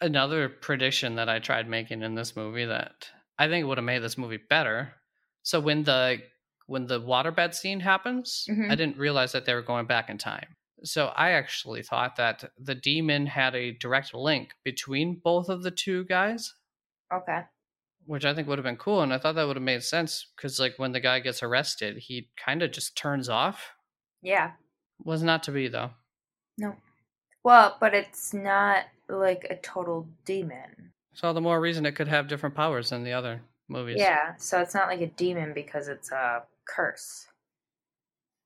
Another 0.00 0.48
prediction 0.48 1.16
that 1.16 1.28
I 1.28 1.38
tried 1.40 1.68
making 1.68 2.02
in 2.02 2.14
this 2.14 2.36
movie 2.36 2.64
that 2.66 3.08
I 3.38 3.48
think 3.48 3.66
would 3.66 3.78
have 3.78 3.84
made 3.84 3.98
this 4.02 4.16
movie 4.18 4.38
better. 4.48 4.94
So 5.42 5.58
when 5.60 5.82
the 5.84 6.22
when 6.66 6.86
the 6.86 7.00
waterbed 7.00 7.54
scene 7.54 7.80
happens, 7.80 8.44
Mhm. 8.48 8.70
I 8.70 8.74
didn't 8.74 8.98
realize 8.98 9.32
that 9.32 9.46
they 9.46 9.54
were 9.54 9.62
going 9.62 9.86
back 9.86 10.10
in 10.10 10.18
time. 10.18 10.54
So 10.84 11.06
I 11.08 11.30
actually 11.30 11.82
thought 11.82 12.16
that 12.16 12.52
the 12.58 12.74
demon 12.74 13.26
had 13.26 13.54
a 13.54 13.72
direct 13.72 14.12
link 14.12 14.52
between 14.64 15.14
both 15.18 15.48
of 15.48 15.62
the 15.62 15.70
two 15.70 16.04
guys, 16.04 16.54
Okay. 17.10 17.44
which 18.04 18.26
I 18.26 18.34
think 18.34 18.48
would 18.48 18.58
have 18.58 18.64
been 18.66 18.76
cool. 18.76 19.00
And 19.00 19.14
I 19.14 19.18
thought 19.18 19.34
that 19.36 19.46
would 19.46 19.56
have 19.56 19.62
made 19.62 19.82
sense 19.82 20.26
because, 20.36 20.60
like, 20.60 20.78
when 20.78 20.92
the 20.92 21.00
guy 21.00 21.20
gets 21.20 21.42
arrested, 21.42 21.96
he 21.96 22.30
kind 22.36 22.62
of 22.62 22.70
just 22.70 22.96
turns 22.98 23.30
off. 23.30 23.72
Yeah. 24.20 24.52
Was 25.02 25.22
not 25.22 25.42
to 25.44 25.52
be 25.52 25.68
though. 25.68 25.92
No. 26.58 26.76
Well, 27.44 27.78
but 27.80 27.94
it's 27.94 28.34
not 28.34 28.84
like 29.08 29.46
a 29.50 29.56
total 29.56 30.06
demon. 30.24 30.92
So 31.14 31.32
the 31.32 31.40
more 31.40 31.60
reason 31.60 31.86
it 31.86 31.92
could 31.96 32.08
have 32.08 32.28
different 32.28 32.54
powers 32.54 32.90
than 32.90 33.04
the 33.04 33.12
other 33.12 33.40
movies. 33.68 33.96
Yeah, 33.98 34.34
so 34.36 34.60
it's 34.60 34.74
not 34.74 34.88
like 34.88 35.00
a 35.00 35.06
demon 35.08 35.52
because 35.54 35.88
it's 35.88 36.12
a 36.12 36.42
curse 36.68 37.26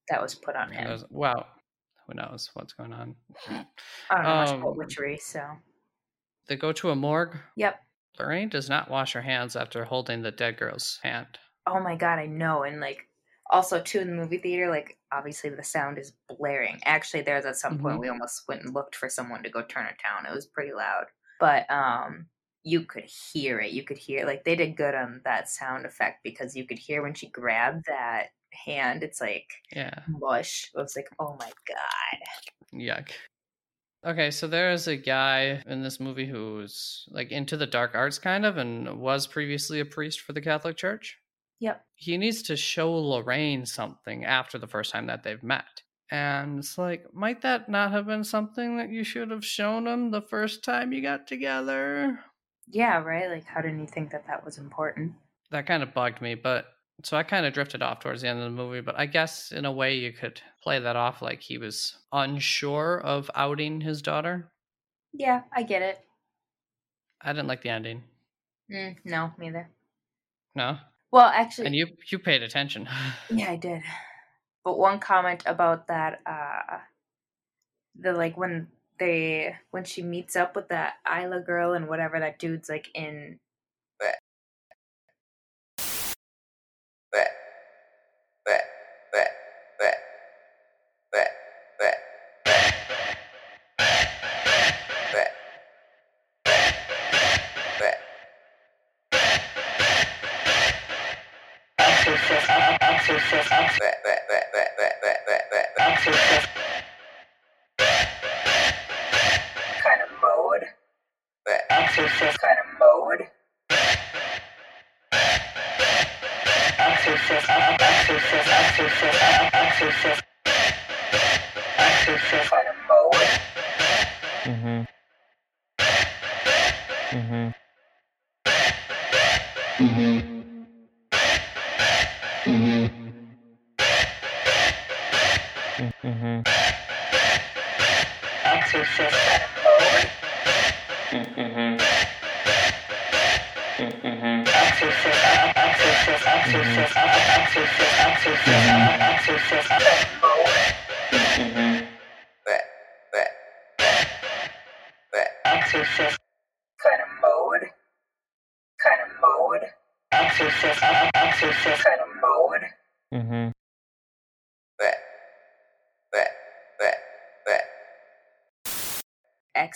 that 0.08 0.22
was 0.22 0.34
put 0.34 0.56
on 0.56 0.70
him. 0.72 0.88
those- 0.88 1.04
Wow. 1.10 1.46
Who 2.08 2.14
knows 2.14 2.50
what's 2.54 2.72
going 2.72 2.92
on? 2.92 3.14
I 3.48 3.64
don't 4.10 4.22
know 4.24 4.34
much 4.34 4.48
um, 4.48 4.62
about 4.62 4.76
witchery, 4.76 5.18
so. 5.18 5.40
They 6.48 6.56
go 6.56 6.72
to 6.72 6.90
a 6.90 6.96
morgue. 6.96 7.38
Yep. 7.56 7.80
Lorraine 8.18 8.48
does 8.48 8.68
not 8.68 8.90
wash 8.90 9.12
her 9.12 9.22
hands 9.22 9.54
after 9.54 9.84
holding 9.84 10.22
the 10.22 10.32
dead 10.32 10.56
girl's 10.58 10.98
hand. 11.02 11.38
Oh 11.66 11.78
my 11.80 11.94
god, 11.94 12.18
I 12.18 12.26
know. 12.26 12.64
And 12.64 12.80
like, 12.80 13.06
also 13.52 13.80
too 13.82 14.00
in 14.00 14.08
the 14.08 14.16
movie 14.16 14.38
theater, 14.38 14.68
like 14.70 14.98
obviously 15.12 15.50
the 15.50 15.62
sound 15.64 15.98
is 15.98 16.12
blaring. 16.28 16.80
Actually, 16.84 17.22
there's 17.22 17.44
at 17.46 17.56
some 17.56 17.78
point 17.78 17.98
Mhm. 17.98 18.00
we 18.00 18.08
almost 18.08 18.48
went 18.48 18.62
and 18.62 18.74
looked 18.74 18.96
for 18.96 19.08
someone 19.08 19.42
to 19.44 19.50
go 19.50 19.62
turn 19.62 19.86
it 19.86 19.96
down. 20.02 20.26
It 20.26 20.34
was 20.34 20.46
pretty 20.46 20.72
loud, 20.72 21.06
but 21.38 21.70
um, 21.70 22.28
you 22.64 22.84
could 22.84 23.04
hear 23.04 23.60
it. 23.60 23.72
You 23.72 23.84
could 23.84 23.98
hear 23.98 24.26
like 24.26 24.44
they 24.44 24.56
did 24.56 24.76
good 24.76 24.94
on 24.94 25.20
that 25.24 25.48
sound 25.48 25.86
effect 25.86 26.22
because 26.24 26.56
you 26.56 26.66
could 26.66 26.78
hear 26.78 27.02
when 27.02 27.14
she 27.14 27.28
grabbed 27.30 27.84
that 27.86 28.30
hand. 28.52 29.02
It's 29.04 29.20
like 29.20 29.46
Yeah. 29.72 30.04
mush. 30.08 30.70
It 30.74 30.78
was 30.78 30.96
like, 30.96 31.08
oh 31.20 31.36
my 31.38 31.50
god. 31.68 32.18
Yuck. 32.74 33.12
Okay, 34.04 34.30
so 34.32 34.48
there 34.48 34.72
is 34.72 34.88
a 34.88 34.96
guy 34.96 35.62
in 35.66 35.82
this 35.82 36.00
movie 36.00 36.26
who's 36.26 37.06
like 37.10 37.30
into 37.32 37.56
the 37.56 37.66
dark 37.66 37.94
arts 37.94 38.18
kind 38.18 38.44
of 38.46 38.56
and 38.56 39.00
was 39.00 39.26
previously 39.28 39.80
a 39.80 39.84
priest 39.84 40.20
for 40.22 40.32
the 40.32 40.40
Catholic 40.40 40.76
Church. 40.76 41.18
Yep. 41.62 41.86
He 41.94 42.18
needs 42.18 42.42
to 42.42 42.56
show 42.56 42.92
Lorraine 42.92 43.66
something 43.66 44.24
after 44.24 44.58
the 44.58 44.66
first 44.66 44.90
time 44.90 45.06
that 45.06 45.22
they've 45.22 45.42
met. 45.44 45.82
And 46.10 46.58
it's 46.58 46.76
like, 46.76 47.14
might 47.14 47.42
that 47.42 47.68
not 47.68 47.92
have 47.92 48.04
been 48.06 48.24
something 48.24 48.78
that 48.78 48.90
you 48.90 49.04
should 49.04 49.30
have 49.30 49.44
shown 49.44 49.86
him 49.86 50.10
the 50.10 50.22
first 50.22 50.64
time 50.64 50.92
you 50.92 51.00
got 51.00 51.28
together? 51.28 52.18
Yeah, 52.66 52.98
right. 52.98 53.28
Like, 53.30 53.44
how 53.44 53.60
didn't 53.60 53.78
you 53.78 53.86
think 53.86 54.10
that 54.10 54.26
that 54.26 54.44
was 54.44 54.58
important? 54.58 55.14
That 55.52 55.66
kind 55.66 55.84
of 55.84 55.94
bugged 55.94 56.20
me, 56.20 56.34
but 56.34 56.66
So 57.04 57.16
I 57.16 57.22
kind 57.22 57.46
of 57.46 57.52
drifted 57.52 57.80
off 57.80 58.00
towards 58.00 58.22
the 58.22 58.28
end 58.28 58.40
of 58.40 58.44
the 58.44 58.50
movie, 58.50 58.80
but 58.80 58.98
I 58.98 59.06
guess 59.06 59.52
in 59.52 59.64
a 59.64 59.72
way 59.72 59.94
you 59.94 60.12
could 60.12 60.42
play 60.62 60.80
that 60.80 60.96
off 60.96 61.22
like 61.22 61.42
he 61.42 61.58
was 61.58 61.96
unsure 62.12 63.00
of 63.00 63.30
outing 63.36 63.80
his 63.80 64.02
daughter. 64.02 64.52
Yeah, 65.12 65.44
I 65.52 65.62
get 65.62 65.80
it. 65.82 66.04
I 67.22 67.32
didn't 67.32 67.48
like 67.48 67.62
the 67.62 67.70
ending. 67.70 68.04
Mm, 68.68 68.96
no, 69.04 69.32
neither. 69.38 69.70
No, 70.54 70.78
Well, 71.12 71.26
actually, 71.26 71.66
and 71.66 71.74
you 71.74 71.88
you 72.10 72.18
paid 72.18 72.42
attention. 72.42 72.88
Yeah, 73.30 73.50
I 73.50 73.56
did. 73.56 73.82
But 74.64 74.78
one 74.78 74.98
comment 74.98 75.42
about 75.46 75.88
that, 75.88 76.20
uh 76.26 76.78
the 77.98 78.12
like 78.12 78.36
when 78.36 78.68
they 78.98 79.56
when 79.70 79.84
she 79.84 80.02
meets 80.02 80.36
up 80.36 80.56
with 80.56 80.68
that 80.68 80.94
Isla 81.06 81.40
girl 81.40 81.74
and 81.74 81.88
whatever 81.88 82.18
that 82.20 82.38
dude's 82.38 82.68
like 82.68 82.88
in 82.94 83.38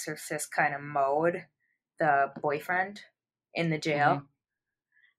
exorcist 0.06 0.52
kind 0.52 0.74
of 0.74 0.80
mode, 0.80 1.44
the 1.98 2.32
boyfriend 2.40 3.00
in 3.54 3.70
the 3.70 3.78
jail. 3.78 4.16
Mhm. 4.16 4.28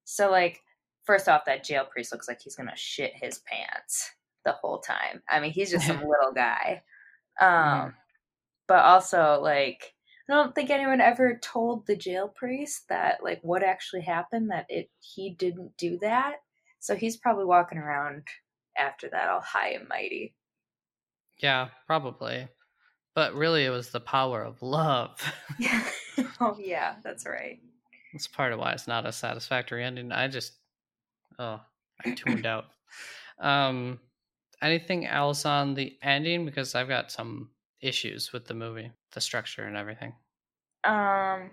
So 0.05 0.31
like 0.31 0.61
first 1.03 1.27
off 1.27 1.45
that 1.45 1.63
jail 1.63 1.85
priest 1.85 2.11
looks 2.11 2.27
like 2.27 2.41
he's 2.41 2.55
going 2.55 2.69
to 2.69 2.75
shit 2.75 3.15
his 3.15 3.39
pants 3.39 4.11
the 4.45 4.53
whole 4.53 4.79
time. 4.79 5.23
I 5.29 5.39
mean, 5.39 5.51
he's 5.51 5.71
just 5.71 5.87
some 5.87 5.97
little 6.07 6.33
guy. 6.33 6.83
Um 7.39 7.95
but 8.67 8.79
also 8.85 9.39
like 9.41 9.93
I 10.29 10.33
don't 10.33 10.53
think 10.53 10.69
anyone 10.69 11.01
ever 11.01 11.37
told 11.39 11.85
the 11.87 11.95
jail 11.95 12.27
priest 12.27 12.87
that 12.89 13.23
like 13.23 13.39
what 13.43 13.63
actually 13.63 14.01
happened 14.01 14.51
that 14.51 14.65
it 14.69 14.89
he 14.99 15.33
didn't 15.35 15.77
do 15.77 15.97
that. 15.99 16.37
So 16.79 16.95
he's 16.95 17.17
probably 17.17 17.45
walking 17.45 17.77
around 17.77 18.27
after 18.77 19.09
that 19.09 19.29
all 19.29 19.41
high 19.41 19.69
and 19.71 19.87
mighty. 19.87 20.35
Yeah, 21.37 21.69
probably. 21.87 22.47
But 23.17 23.33
really, 23.33 23.65
it 23.65 23.71
was 23.71 23.89
the 23.89 23.99
power 23.99 24.43
of 24.43 24.61
love. 24.61 25.19
Yeah. 25.57 25.83
oh 26.39 26.55
yeah, 26.59 26.97
that's 27.03 27.25
right. 27.25 27.59
That's 28.13 28.27
part 28.27 28.53
of 28.53 28.59
why 28.59 28.73
it's 28.73 28.87
not 28.87 29.07
a 29.07 29.11
satisfactory 29.11 29.83
ending. 29.83 30.11
I 30.11 30.27
just, 30.27 30.53
oh, 31.39 31.59
I 32.05 32.11
tuned 32.11 32.45
out. 32.45 32.65
Um, 33.39 33.99
anything 34.61 35.07
else 35.07 35.47
on 35.47 35.73
the 35.73 35.97
ending? 36.03 36.45
Because 36.45 36.75
I've 36.75 36.89
got 36.89 37.11
some 37.11 37.49
issues 37.81 38.31
with 38.33 38.45
the 38.45 38.53
movie, 38.53 38.91
the 39.13 39.19
structure 39.19 39.63
and 39.63 39.75
everything. 39.75 40.13
Um 40.83 41.49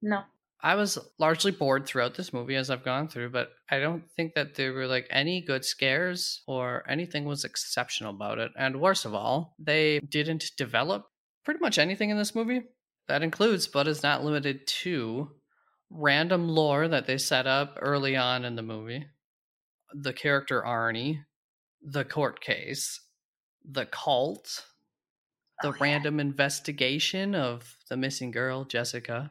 no. 0.00 0.22
I 0.62 0.74
was 0.74 0.98
largely 1.18 1.52
bored 1.52 1.86
throughout 1.86 2.14
this 2.14 2.32
movie 2.32 2.56
as 2.56 2.68
I've 2.70 2.84
gone 2.84 3.08
through, 3.08 3.30
but 3.30 3.50
I 3.70 3.78
don't 3.78 4.04
think 4.16 4.34
that 4.34 4.54
there 4.54 4.72
were 4.72 4.86
like 4.86 5.06
any 5.10 5.40
good 5.40 5.64
scares 5.64 6.42
or 6.46 6.84
anything 6.88 7.24
was 7.24 7.44
exceptional 7.44 8.10
about 8.10 8.38
it. 8.38 8.52
And 8.58 8.80
worst 8.80 9.04
of 9.06 9.14
all, 9.14 9.54
they 9.58 10.00
didn't 10.00 10.52
develop 10.58 11.06
pretty 11.44 11.60
much 11.60 11.78
anything 11.78 12.10
in 12.10 12.18
this 12.18 12.34
movie. 12.34 12.62
That 13.08 13.22
includes, 13.22 13.66
but 13.66 13.88
is 13.88 14.02
not 14.02 14.22
limited 14.22 14.66
to, 14.66 15.30
random 15.90 16.48
lore 16.48 16.88
that 16.88 17.06
they 17.06 17.18
set 17.18 17.46
up 17.46 17.78
early 17.80 18.16
on 18.16 18.44
in 18.44 18.54
the 18.54 18.62
movie, 18.62 19.06
the 19.92 20.12
character 20.12 20.62
Arnie, 20.64 21.24
the 21.82 22.04
court 22.04 22.40
case, 22.40 23.00
the 23.64 23.86
cult, 23.86 24.66
oh, 25.62 25.62
the 25.62 25.68
Oh, 25.68 25.72
yeah. 25.72 25.92
random 25.92 26.20
investigation 26.20 27.34
of 27.34 27.76
the 27.88 27.96
missing 27.96 28.30
girl, 28.30 28.64
Jessica, 28.64 29.30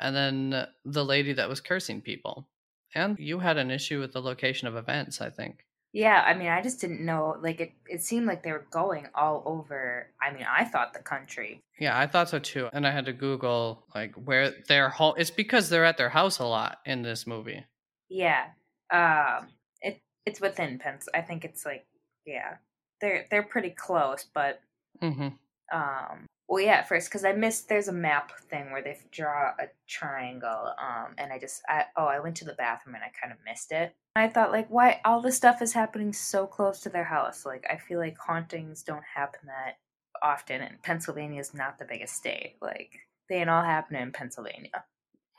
and 0.00 0.16
then 0.16 0.66
the 0.84 1.04
lady 1.04 1.32
that 1.34 1.48
was 1.48 1.60
cursing 1.60 2.00
people. 2.00 2.48
And 2.94 3.18
you 3.18 3.38
had 3.38 3.56
an 3.56 3.70
issue 3.70 4.00
with 4.00 4.12
the 4.12 4.20
location 4.20 4.66
of 4.66 4.76
events, 4.76 5.20
I 5.20 5.30
think. 5.30 5.64
Yeah, 5.92 6.22
I 6.24 6.34
mean, 6.34 6.48
I 6.48 6.62
just 6.62 6.80
didn't 6.80 7.04
know. 7.04 7.36
Like, 7.40 7.60
it, 7.60 7.72
it 7.88 8.02
seemed 8.02 8.26
like 8.26 8.42
they 8.42 8.52
were 8.52 8.66
going 8.70 9.08
all 9.14 9.42
over. 9.44 10.08
I 10.22 10.32
mean, 10.32 10.46
I 10.48 10.64
thought 10.64 10.92
the 10.92 11.00
country. 11.00 11.60
Yeah, 11.80 11.98
I 11.98 12.06
thought 12.06 12.28
so 12.28 12.38
too. 12.38 12.68
And 12.72 12.86
I 12.86 12.90
had 12.92 13.06
to 13.06 13.12
Google 13.12 13.84
like 13.94 14.14
where 14.14 14.54
their 14.68 14.88
home. 14.88 15.14
It's 15.18 15.30
because 15.30 15.68
they're 15.68 15.84
at 15.84 15.96
their 15.96 16.08
house 16.08 16.38
a 16.38 16.44
lot 16.44 16.78
in 16.86 17.02
this 17.02 17.26
movie. 17.26 17.64
Yeah, 18.08 18.46
um, 18.92 19.48
it 19.82 20.00
it's 20.26 20.40
within 20.40 20.78
Pence. 20.78 21.08
I 21.12 21.22
think 21.22 21.44
it's 21.44 21.64
like, 21.64 21.86
yeah, 22.24 22.56
they're 23.00 23.26
they're 23.30 23.42
pretty 23.42 23.70
close. 23.70 24.26
But 24.32 24.60
hmm 25.00 25.28
um, 25.72 26.26
well, 26.50 26.60
yeah, 26.60 26.72
at 26.72 26.88
first 26.88 27.08
because 27.08 27.24
I 27.24 27.32
missed. 27.32 27.68
There's 27.68 27.86
a 27.86 27.92
map 27.92 28.32
thing 28.50 28.72
where 28.72 28.82
they 28.82 28.98
draw 29.12 29.52
a 29.56 29.66
triangle. 29.88 30.74
Um, 30.78 31.14
and 31.16 31.32
I 31.32 31.38
just, 31.38 31.62
I 31.68 31.84
oh, 31.96 32.06
I 32.06 32.18
went 32.18 32.36
to 32.38 32.44
the 32.44 32.54
bathroom 32.54 32.96
and 32.96 33.04
I 33.04 33.12
kind 33.20 33.32
of 33.32 33.38
missed 33.48 33.70
it. 33.70 33.94
I 34.16 34.26
thought 34.26 34.50
like, 34.50 34.68
why 34.68 35.00
all 35.04 35.22
this 35.22 35.36
stuff 35.36 35.62
is 35.62 35.72
happening 35.72 36.12
so 36.12 36.48
close 36.48 36.80
to 36.80 36.88
their 36.88 37.04
house? 37.04 37.46
Like, 37.46 37.64
I 37.70 37.76
feel 37.76 38.00
like 38.00 38.18
hauntings 38.18 38.82
don't 38.82 39.04
happen 39.14 39.40
that 39.46 39.78
often, 40.24 40.60
and 40.60 40.82
Pennsylvania 40.82 41.40
is 41.40 41.54
not 41.54 41.78
the 41.78 41.84
biggest 41.84 42.16
state. 42.16 42.56
Like, 42.60 42.98
they 43.28 43.36
ain't 43.36 43.48
all 43.48 43.62
happening 43.62 44.02
in 44.02 44.10
Pennsylvania. 44.10 44.84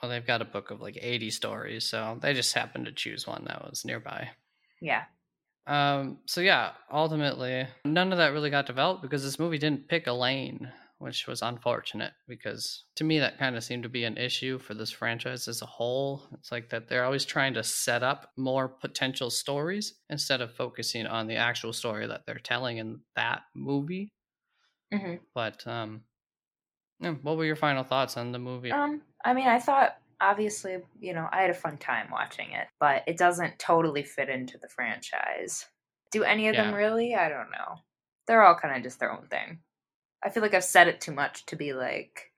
Well, 0.01 0.09
they've 0.09 0.25
got 0.25 0.41
a 0.41 0.45
book 0.45 0.71
of 0.71 0.79
like 0.79 0.97
80 0.99 1.29
stories, 1.31 1.83
so 1.83 2.19
they 2.21 2.33
just 2.33 2.53
happened 2.53 2.85
to 2.85 2.93
choose 2.93 3.27
one 3.27 3.43
that 3.47 3.69
was 3.69 3.83
nearby. 3.83 4.29
Yeah. 4.81 5.03
Um, 5.67 6.19
so 6.25 6.39
yeah, 6.39 6.71
ultimately, 6.91 7.67
none 7.83 8.13
of 8.13 8.17
that 8.17 8.31
really 8.31 8.49
got 8.49 8.65
developed 8.65 9.01
because 9.01 9.23
this 9.23 9.37
movie 9.37 9.57
didn't 9.57 9.89
pick 9.89 10.07
a 10.07 10.13
lane, 10.13 10.71
which 11.01 11.27
was 11.27 11.41
unfortunate 11.41 12.13
because 12.27 12.85
to 12.95 13.03
me 13.03 13.19
that 13.19 13.37
kind 13.37 13.55
of 13.55 13.63
seemed 13.63 13.83
to 13.83 13.89
be 13.89 14.03
an 14.05 14.17
issue 14.17 14.59
for 14.59 14.73
this 14.73 14.91
franchise 14.91 15.47
as 15.47 15.61
a 15.61 15.65
whole. 15.65 16.27
It's 16.33 16.51
like 16.51 16.69
that 16.69 16.87
they're 16.87 17.03
always 17.05 17.25
trying 17.25 17.53
to 17.55 17.63
set 17.63 18.03
up 18.03 18.31
more 18.37 18.69
potential 18.69 19.29
stories 19.29 19.99
instead 20.09 20.41
of 20.41 20.53
focusing 20.55 21.07
on 21.07 21.27
the 21.27 21.35
actual 21.35 21.73
story 21.73 22.07
that 22.07 22.25
they're 22.25 22.35
telling 22.39 22.77
in 22.77 23.01
that 23.15 23.43
movie. 23.55 24.13
hmm 24.91 25.15
But 25.33 25.65
um 25.67 26.05
yeah, 26.99 27.13
what 27.15 27.37
were 27.37 27.45
your 27.45 27.55
final 27.57 27.83
thoughts 27.83 28.17
on 28.17 28.31
the 28.31 28.39
movie? 28.39 28.71
Um, 28.71 29.03
I 29.23 29.33
mean, 29.33 29.47
I 29.47 29.59
thought 29.59 29.97
obviously, 30.19 30.83
you 30.99 31.13
know, 31.13 31.27
I 31.31 31.41
had 31.41 31.49
a 31.49 31.53
fun 31.55 31.77
time 31.77 32.09
watching 32.11 32.51
it, 32.51 32.67
but 32.79 33.03
it 33.07 33.17
doesn't 33.17 33.59
totally 33.59 34.03
fit 34.03 34.29
into 34.29 34.57
the 34.57 34.69
franchise. 34.69 35.67
Do 36.11 36.23
any 36.23 36.47
of 36.47 36.55
them 36.57 36.73
really? 36.73 37.15
I 37.15 37.29
don't 37.29 37.51
know. 37.51 37.77
They're 38.27 38.43
all 38.43 38.55
kind 38.55 38.75
of 38.75 38.83
just 38.83 38.99
their 38.99 39.11
own 39.11 39.27
thing. 39.27 39.61
I 40.23 40.29
feel 40.29 40.43
like 40.43 40.53
I've 40.53 40.63
said 40.63 40.87
it 40.87 41.01
too 41.01 41.11
much 41.13 41.45
to 41.47 41.55
be 41.55 41.73
like, 41.73 42.31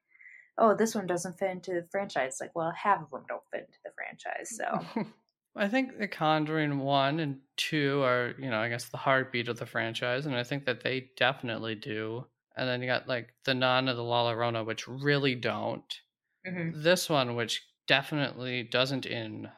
oh, 0.57 0.76
this 0.76 0.95
one 0.95 1.07
doesn't 1.07 1.39
fit 1.39 1.51
into 1.51 1.73
the 1.73 1.88
franchise. 1.91 2.38
Like, 2.41 2.51
well, 2.55 2.72
half 2.72 3.01
of 3.03 3.11
them 3.11 3.26
don't 3.27 3.43
fit 3.51 3.61
into 3.68 3.80
the 3.85 3.91
franchise, 3.95 4.53
so 4.55 4.88
I 5.55 5.68
think 5.68 5.97
The 5.97 6.07
Conjuring 6.07 6.80
1 6.80 7.19
and 7.19 7.41
2 7.57 8.01
are, 8.01 8.34
you 8.39 8.49
know, 8.49 8.60
I 8.60 8.69
guess 8.69 8.89
the 8.89 8.97
heartbeat 8.97 9.47
of 9.47 9.60
the 9.60 9.65
franchise, 9.65 10.26
and 10.26 10.35
I 10.35 10.43
think 10.43 10.65
that 10.65 10.81
they 10.81 11.11
definitely 11.15 11.76
do. 11.76 12.26
And 12.55 12.68
then 12.68 12.81
you 12.81 12.88
got 12.88 13.07
like 13.07 13.34
The 13.45 13.53
Nun 13.53 13.88
and 13.88 13.97
The 13.97 14.03
La 14.03 14.31
Llorona, 14.31 14.65
which 14.65 14.88
really 14.88 15.35
don't. 15.35 16.01
Mhm. 16.45 16.84
This 16.84 17.10
one, 17.10 17.35
which 17.35 17.68
definitely 17.88 18.64
doesn't 18.64 19.05
in 19.05 19.51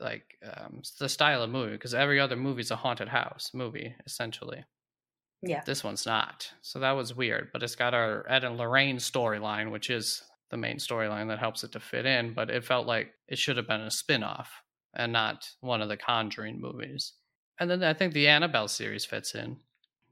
like 0.00 0.38
um, 0.42 0.82
the 0.98 1.08
style 1.08 1.42
of 1.42 1.50
movie 1.50 1.72
because 1.72 1.94
every 1.94 2.20
other 2.20 2.36
movie 2.36 2.60
is 2.62 2.70
a 2.70 2.76
haunted 2.76 3.08
house 3.08 3.52
movie 3.54 3.94
essentially. 4.06 4.64
Yeah. 5.48 5.62
This 5.64 5.84
one's 5.84 6.06
not, 6.06 6.50
so 6.62 6.78
that 6.80 6.92
was 6.92 7.14
weird. 7.14 7.50
But 7.52 7.62
it's 7.62 7.76
got 7.76 7.94
our 7.94 8.24
Ed 8.28 8.44
and 8.44 8.56
Lorraine 8.56 8.96
storyline, 8.96 9.70
which 9.70 9.90
is 9.90 10.22
the 10.50 10.56
main 10.56 10.76
storyline 10.76 11.28
that 11.28 11.38
helps 11.38 11.64
it 11.64 11.72
to 11.72 11.80
fit 11.80 12.06
in. 12.06 12.34
But 12.34 12.50
it 12.50 12.64
felt 12.64 12.86
like 12.86 13.12
it 13.28 13.38
should 13.38 13.56
have 13.56 13.68
been 13.68 13.80
a 13.80 13.90
spin-off 13.90 14.50
and 14.94 15.12
not 15.12 15.48
one 15.60 15.82
of 15.82 15.88
the 15.88 15.96
Conjuring 15.96 16.60
movies. 16.60 17.12
And 17.58 17.70
then 17.70 17.82
I 17.84 17.94
think 17.94 18.12
the 18.12 18.28
Annabelle 18.28 18.68
series 18.68 19.04
fits 19.04 19.34
in. 19.34 19.56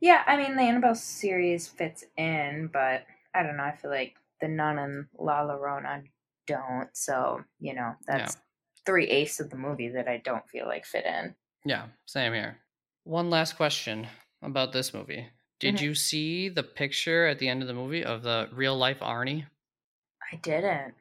Yeah, 0.01 0.23
I 0.27 0.37
mean 0.37 0.57
the 0.57 0.63
Annabelle 0.63 0.97
series 0.97 1.69
fits 1.69 2.05
in, 2.17 2.71
but 2.73 3.05
I 3.35 3.43
don't 3.43 3.57
know. 3.57 3.63
I 3.63 3.77
feel 3.77 3.91
like 3.91 4.15
the 4.41 4.49
Nun 4.49 4.79
and 4.79 5.07
La 5.19 5.43
Llorona 5.43 6.03
don't. 6.47 6.89
So 6.93 7.41
you 7.61 7.75
know 7.75 7.95
that's 8.07 8.37
three 8.85 9.07
eighths 9.07 9.39
of 9.39 9.51
the 9.51 9.57
movie 9.57 9.91
that 9.91 10.09
I 10.09 10.21
don't 10.25 10.49
feel 10.49 10.67
like 10.67 10.85
fit 10.85 11.07
in. 11.07 11.37
Yeah, 11.65 11.87
same 12.07 12.33
here. 12.33 12.59
One 13.05 13.31
last 13.31 13.57
question 13.57 14.09
about 14.43 14.73
this 14.73 14.93
movie. 14.93 15.28
Did 15.60 15.77
Mhm. 15.77 15.81
you 15.82 15.94
see 15.94 16.48
the 16.48 16.62
picture 16.62 17.27
at 17.27 17.39
the 17.39 17.48
end 17.48 17.62
of 17.62 17.69
the 17.69 17.74
movie 17.74 18.05
of 18.05 18.23
the 18.23 18.48
real 18.52 18.77
life 18.77 18.98
Arnie? 19.01 19.47
I 20.32 20.36
didn't. 20.36 20.94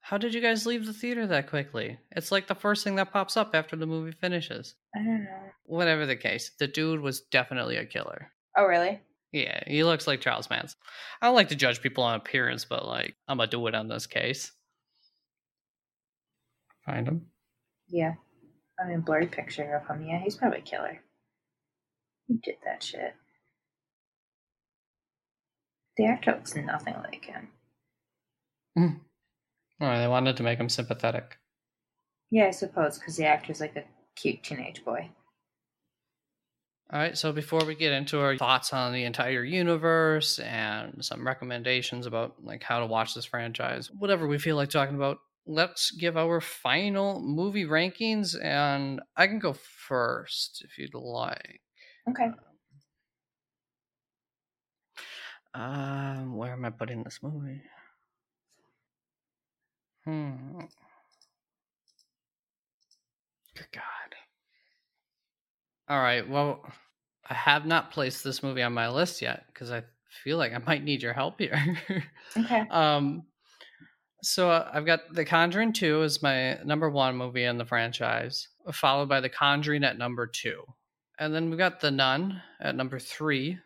How 0.00 0.18
did 0.18 0.34
you 0.34 0.40
guys 0.40 0.66
leave 0.66 0.86
the 0.86 0.92
theater 0.94 1.26
that 1.26 1.48
quickly? 1.48 1.98
It's 2.12 2.32
like 2.32 2.46
the 2.46 2.54
first 2.54 2.82
thing 2.82 2.96
that 2.96 3.12
pops 3.12 3.36
up 3.36 3.54
after 3.54 3.76
the 3.76 3.86
movie 3.86 4.12
finishes. 4.12 4.74
I 4.94 4.98
don't 4.98 5.24
know. 5.24 5.50
Whatever 5.64 6.06
the 6.06 6.16
case, 6.16 6.50
the 6.58 6.66
dude 6.66 7.00
was 7.00 7.20
definitely 7.20 7.76
a 7.76 7.86
killer. 7.86 8.32
Oh 8.56 8.64
really? 8.66 9.00
Yeah, 9.32 9.62
he 9.68 9.84
looks 9.84 10.06
like 10.08 10.20
Charles 10.20 10.50
Manson. 10.50 10.78
I 11.22 11.26
don't 11.26 11.36
like 11.36 11.50
to 11.50 11.54
judge 11.56 11.80
people 11.82 12.02
on 12.02 12.16
appearance, 12.16 12.64
but 12.64 12.84
like 12.86 13.14
I'm 13.28 13.36
gonna 13.36 13.48
do 13.50 13.64
it 13.68 13.74
on 13.76 13.86
this 13.88 14.06
case. 14.08 14.50
Find 16.84 17.06
him. 17.06 17.30
Yeah. 17.88 18.14
I 18.80 18.86
mean 18.88 19.02
blurry 19.02 19.26
picture 19.26 19.74
of 19.76 19.86
him. 19.86 20.04
Yeah, 20.06 20.18
he's 20.20 20.36
probably 20.36 20.58
a 20.58 20.62
killer. 20.62 21.00
He 22.30 22.36
did 22.44 22.58
that 22.64 22.80
shit. 22.80 23.14
The 25.96 26.06
actor 26.06 26.30
looks 26.30 26.54
nothing 26.54 26.94
like 26.94 27.24
him. 27.24 27.48
Oh, 29.80 29.98
they 29.98 30.06
wanted 30.06 30.36
to 30.36 30.44
make 30.44 30.60
him 30.60 30.68
sympathetic. 30.68 31.38
Yeah, 32.30 32.46
I 32.46 32.52
suppose 32.52 33.00
because 33.00 33.16
the 33.16 33.26
actor's 33.26 33.60
like 33.60 33.74
a 33.74 33.82
cute 34.14 34.44
teenage 34.44 34.84
boy. 34.84 35.10
All 36.92 37.00
right, 37.00 37.18
so 37.18 37.32
before 37.32 37.64
we 37.64 37.74
get 37.74 37.92
into 37.92 38.20
our 38.20 38.36
thoughts 38.36 38.72
on 38.72 38.92
the 38.92 39.02
entire 39.02 39.42
universe 39.42 40.38
and 40.38 41.04
some 41.04 41.26
recommendations 41.26 42.06
about 42.06 42.36
like 42.44 42.62
how 42.62 42.78
to 42.78 42.86
watch 42.86 43.14
this 43.14 43.24
franchise, 43.24 43.90
whatever 43.90 44.28
we 44.28 44.38
feel 44.38 44.54
like 44.54 44.70
talking 44.70 44.94
about, 44.94 45.18
let's 45.46 45.90
give 45.90 46.16
our 46.16 46.40
final 46.40 47.20
movie 47.20 47.66
rankings 47.66 48.40
and 48.40 49.00
I 49.16 49.26
can 49.26 49.40
go 49.40 49.52
first 49.88 50.64
if 50.64 50.78
you'd 50.78 50.94
like. 50.94 51.60
Okay. 52.08 52.30
Um, 55.54 56.36
where 56.36 56.52
am 56.52 56.64
I 56.64 56.70
putting 56.70 57.02
this 57.02 57.20
movie? 57.22 57.62
Hmm. 60.04 60.60
Good 63.56 63.66
God. 63.72 63.84
All 65.88 66.00
right. 66.00 66.28
Well, 66.28 66.64
I 67.28 67.34
have 67.34 67.66
not 67.66 67.90
placed 67.90 68.22
this 68.24 68.42
movie 68.42 68.62
on 68.62 68.72
my 68.72 68.88
list 68.88 69.20
yet 69.20 69.44
because 69.48 69.70
I 69.70 69.82
feel 70.22 70.38
like 70.38 70.52
I 70.54 70.58
might 70.58 70.84
need 70.84 71.02
your 71.02 71.12
help 71.12 71.38
here. 71.38 71.76
Okay. 72.36 72.60
um, 72.70 73.24
so 74.22 74.50
uh, 74.50 74.70
I've 74.72 74.86
got 74.86 75.12
The 75.14 75.24
Conjuring 75.24 75.72
2 75.72 76.02
as 76.02 76.22
my 76.22 76.62
number 76.62 76.88
one 76.90 77.16
movie 77.16 77.44
in 77.44 77.58
the 77.58 77.64
franchise, 77.64 78.48
followed 78.72 79.08
by 79.08 79.20
The 79.20 79.28
Conjuring 79.28 79.82
at 79.82 79.98
number 79.98 80.26
two. 80.26 80.62
And 81.20 81.34
then 81.34 81.50
we've 81.50 81.58
got 81.58 81.80
The 81.80 81.90
Nun 81.90 82.42
at 82.60 82.74
number 82.74 82.98
three, 82.98 83.58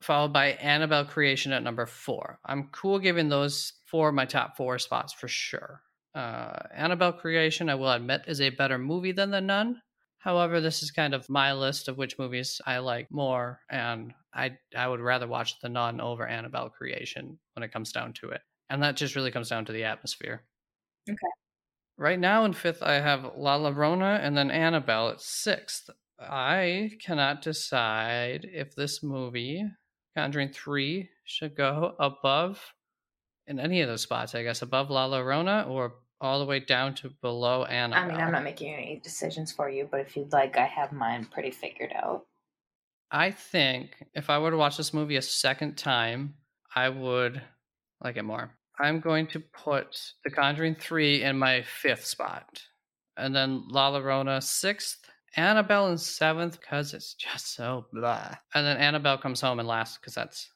followed 0.00 0.32
by 0.32 0.52
Annabelle 0.52 1.04
Creation 1.04 1.52
at 1.52 1.62
number 1.62 1.84
four. 1.84 2.40
I'm 2.44 2.70
cool 2.72 2.98
giving 2.98 3.28
those 3.28 3.74
four 3.86 4.10
my 4.12 4.24
top 4.24 4.56
four 4.56 4.78
spots 4.78 5.12
for 5.12 5.28
sure. 5.28 5.82
Uh, 6.14 6.58
Annabelle 6.74 7.12
Creation, 7.12 7.68
I 7.68 7.74
will 7.74 7.92
admit, 7.92 8.22
is 8.26 8.40
a 8.40 8.48
better 8.48 8.78
movie 8.78 9.12
than 9.12 9.30
The 9.30 9.42
Nun. 9.42 9.82
However, 10.20 10.62
this 10.62 10.82
is 10.82 10.90
kind 10.90 11.12
of 11.12 11.28
my 11.28 11.52
list 11.52 11.88
of 11.88 11.98
which 11.98 12.18
movies 12.18 12.62
I 12.64 12.78
like 12.78 13.10
more, 13.10 13.60
and 13.68 14.14
I 14.32 14.56
I 14.74 14.88
would 14.88 15.00
rather 15.00 15.26
watch 15.26 15.60
The 15.60 15.68
Nun 15.68 16.00
over 16.00 16.26
Annabelle 16.26 16.70
Creation 16.70 17.38
when 17.54 17.62
it 17.62 17.72
comes 17.72 17.92
down 17.92 18.14
to 18.14 18.30
it, 18.30 18.40
and 18.70 18.82
that 18.82 18.96
just 18.96 19.16
really 19.16 19.32
comes 19.32 19.50
down 19.50 19.66
to 19.66 19.72
the 19.72 19.84
atmosphere. 19.84 20.44
Okay. 21.10 21.18
Right 21.98 22.18
now 22.18 22.44
in 22.44 22.52
fifth, 22.52 22.82
I 22.82 22.94
have 22.94 23.32
La 23.36 23.58
Llorona 23.58 24.18
and 24.22 24.36
then 24.36 24.50
Annabelle 24.50 25.10
at 25.10 25.20
sixth. 25.20 25.90
I 26.20 26.92
cannot 27.04 27.42
decide 27.42 28.46
if 28.50 28.74
this 28.74 29.02
movie, 29.02 29.64
Conjuring 30.16 30.50
Three, 30.50 31.08
should 31.24 31.56
go 31.56 31.94
above 31.98 32.60
in 33.46 33.58
any 33.58 33.80
of 33.80 33.88
those 33.88 34.02
spots. 34.02 34.34
I 34.34 34.42
guess 34.42 34.62
above 34.62 34.90
La 34.90 35.08
Llorona 35.08 35.68
or 35.68 35.94
all 36.20 36.38
the 36.38 36.46
way 36.46 36.60
down 36.60 36.94
to 36.94 37.10
below 37.20 37.64
Annabelle. 37.64 38.04
I 38.04 38.06
mean, 38.06 38.20
I'm 38.20 38.32
not 38.32 38.44
making 38.44 38.72
any 38.72 39.00
decisions 39.02 39.50
for 39.50 39.68
you, 39.68 39.88
but 39.90 40.00
if 40.00 40.16
you'd 40.16 40.32
like, 40.32 40.56
I 40.56 40.66
have 40.66 40.92
mine 40.92 41.24
pretty 41.24 41.50
figured 41.50 41.92
out. 41.92 42.26
I 43.10 43.32
think 43.32 44.04
if 44.14 44.30
I 44.30 44.38
were 44.38 44.52
to 44.52 44.56
watch 44.56 44.76
this 44.76 44.94
movie 44.94 45.16
a 45.16 45.22
second 45.22 45.76
time, 45.76 46.34
I 46.74 46.88
would 46.88 47.42
like 48.00 48.16
it 48.16 48.22
more. 48.22 48.52
I'm 48.80 49.00
going 49.00 49.26
to 49.28 49.40
put 49.40 50.14
The 50.24 50.30
Conjuring 50.30 50.76
3 50.76 51.22
in 51.22 51.38
my 51.38 51.62
fifth 51.62 52.06
spot, 52.06 52.62
and 53.16 53.34
then 53.34 53.64
La 53.68 53.90
Llorona 53.92 54.42
sixth, 54.42 55.10
Annabelle 55.36 55.88
in 55.88 55.98
seventh 55.98 56.60
because 56.60 56.94
it's 56.94 57.14
just 57.14 57.54
so 57.54 57.86
blah. 57.92 58.36
And 58.54 58.66
then 58.66 58.76
Annabelle 58.76 59.18
comes 59.18 59.40
home 59.40 59.60
in 59.60 59.66
last 59.66 60.00
because 60.00 60.14
that's 60.14 60.50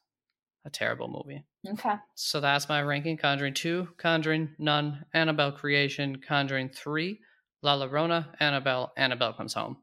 a 0.65 0.69
terrible 0.69 1.07
movie. 1.07 1.43
Okay. 1.67 1.95
So 2.15 2.39
that's 2.39 2.69
my 2.69 2.81
ranking 2.81 3.17
Conjuring 3.17 3.53
2, 3.53 3.87
Conjuring, 3.97 4.49
Nun, 4.59 5.05
Annabelle 5.13 5.51
Creation, 5.51 6.17
Conjuring 6.17 6.69
3, 6.69 7.19
La 7.63 7.77
Llorona, 7.77 8.27
Annabelle, 8.39 8.91
Annabelle 8.97 9.33
comes 9.33 9.53
home. 9.53 9.77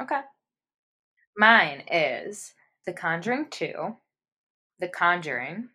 Okay. 0.00 0.20
Mine 1.36 1.82
is 1.90 2.52
The 2.86 2.92
Conjuring 2.92 3.46
2, 3.50 3.96
The 4.80 4.88
Conjuring, 4.88 5.68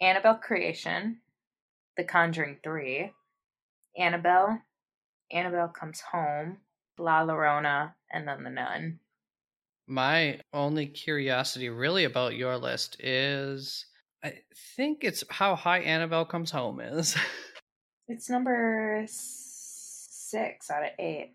Annabelle 0.00 0.36
Creation, 0.36 1.18
The 1.96 2.04
Conjuring 2.04 2.58
3, 2.62 3.12
Annabelle, 3.98 4.62
Annabelle 5.32 5.68
Comes 5.68 6.00
Home, 6.12 6.58
La 6.98 7.24
Llorona, 7.24 7.94
and 8.10 8.26
then 8.26 8.44
The 8.44 8.50
Nun. 8.50 9.00
My 9.86 10.40
only 10.52 10.86
curiosity 10.86 11.68
really 11.68 12.04
about 12.04 12.34
your 12.34 12.56
list 12.56 12.96
is 13.00 13.86
I 14.24 14.40
think 14.76 15.04
it's 15.04 15.22
how 15.30 15.54
high 15.54 15.78
Annabelle 15.80 16.24
comes 16.24 16.50
home 16.50 16.80
is. 16.80 17.16
It's 18.08 18.30
number 18.30 19.04
six 19.08 20.70
out 20.70 20.84
of 20.84 20.90
eight. 20.98 21.34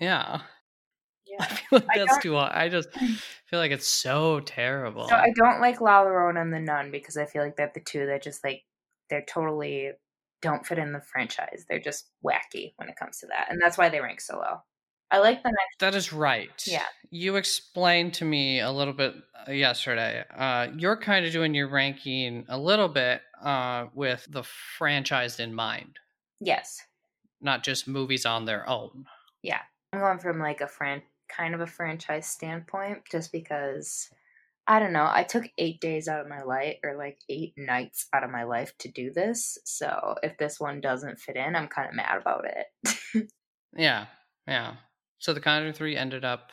yeah. 0.00 0.40
I 1.40 1.42
Yeah. 1.42 1.44
feel 1.44 1.78
like 1.80 1.88
I 1.90 1.98
that's 1.98 2.18
too 2.18 2.34
high. 2.34 2.50
I 2.54 2.68
just 2.70 2.88
feel 3.46 3.58
like 3.58 3.70
it's 3.72 3.86
so 3.86 4.40
terrible. 4.40 5.06
So 5.06 5.14
I 5.16 5.30
don't 5.36 5.60
like 5.60 5.80
La 5.82 6.02
Llorona 6.02 6.40
and 6.40 6.52
The 6.52 6.60
Nun 6.60 6.90
because 6.90 7.16
I 7.18 7.26
feel 7.26 7.42
like 7.42 7.56
they're 7.56 7.70
the 7.74 7.80
two 7.80 8.06
that 8.06 8.22
just 8.22 8.42
like, 8.42 8.64
they're 9.10 9.24
totally 9.28 9.90
don't 10.40 10.64
fit 10.66 10.78
in 10.78 10.92
the 10.92 11.00
franchise. 11.00 11.66
They're 11.68 11.78
just 11.80 12.08
wacky 12.24 12.72
when 12.76 12.88
it 12.88 12.96
comes 12.96 13.18
to 13.18 13.26
that. 13.26 13.48
And 13.50 13.60
that's 13.60 13.76
why 13.76 13.88
they 13.90 14.00
rank 14.00 14.20
so 14.22 14.38
low. 14.38 14.62
I 15.10 15.18
like 15.18 15.42
the 15.42 15.48
next. 15.50 15.78
that 15.80 15.94
is 15.94 16.12
right. 16.12 16.62
Yeah. 16.66 16.84
You 17.10 17.36
explained 17.36 18.14
to 18.14 18.24
me 18.24 18.60
a 18.60 18.70
little 18.70 18.92
bit 18.92 19.14
uh, 19.48 19.52
yesterday. 19.52 20.24
Uh, 20.36 20.68
you're 20.76 20.96
kind 20.98 21.24
of 21.24 21.32
doing 21.32 21.54
your 21.54 21.68
ranking 21.68 22.44
a 22.48 22.58
little 22.58 22.88
bit 22.88 23.22
uh, 23.42 23.86
with 23.94 24.26
the 24.30 24.42
franchise 24.42 25.40
in 25.40 25.54
mind, 25.54 25.98
Yes. 26.40 26.82
not 27.40 27.62
just 27.64 27.88
movies 27.88 28.26
on 28.26 28.44
their 28.44 28.68
own. 28.68 29.06
Yeah. 29.42 29.60
I'm 29.92 30.00
going 30.00 30.18
from 30.18 30.38
like 30.38 30.60
a 30.60 30.68
fran 30.68 31.02
kind 31.34 31.54
of 31.54 31.60
a 31.62 31.66
franchise 31.66 32.26
standpoint 32.26 33.02
just 33.10 33.32
because 33.32 34.10
I 34.66 34.78
don't 34.80 34.92
know. 34.92 35.08
I 35.10 35.22
took 35.22 35.44
eight 35.56 35.80
days 35.80 36.08
out 36.08 36.20
of 36.20 36.28
my 36.28 36.42
life 36.42 36.76
or 36.84 36.94
like 36.98 37.18
eight 37.30 37.54
nights 37.56 38.06
out 38.12 38.24
of 38.24 38.30
my 38.30 38.42
life 38.44 38.76
to 38.80 38.90
do 38.90 39.10
this. 39.10 39.56
So 39.64 40.16
if 40.22 40.36
this 40.36 40.60
one 40.60 40.82
doesn't 40.82 41.20
fit 41.20 41.36
in, 41.36 41.56
I'm 41.56 41.68
kind 41.68 41.88
of 41.88 41.94
mad 41.94 42.18
about 42.20 42.44
it. 42.44 43.28
Yeah. 43.76 44.06
Yeah. 44.46 44.74
So 45.18 45.32
the 45.34 45.40
Conjuring 45.40 45.72
3 45.74 45.96
ended 45.96 46.24
up. 46.24 46.52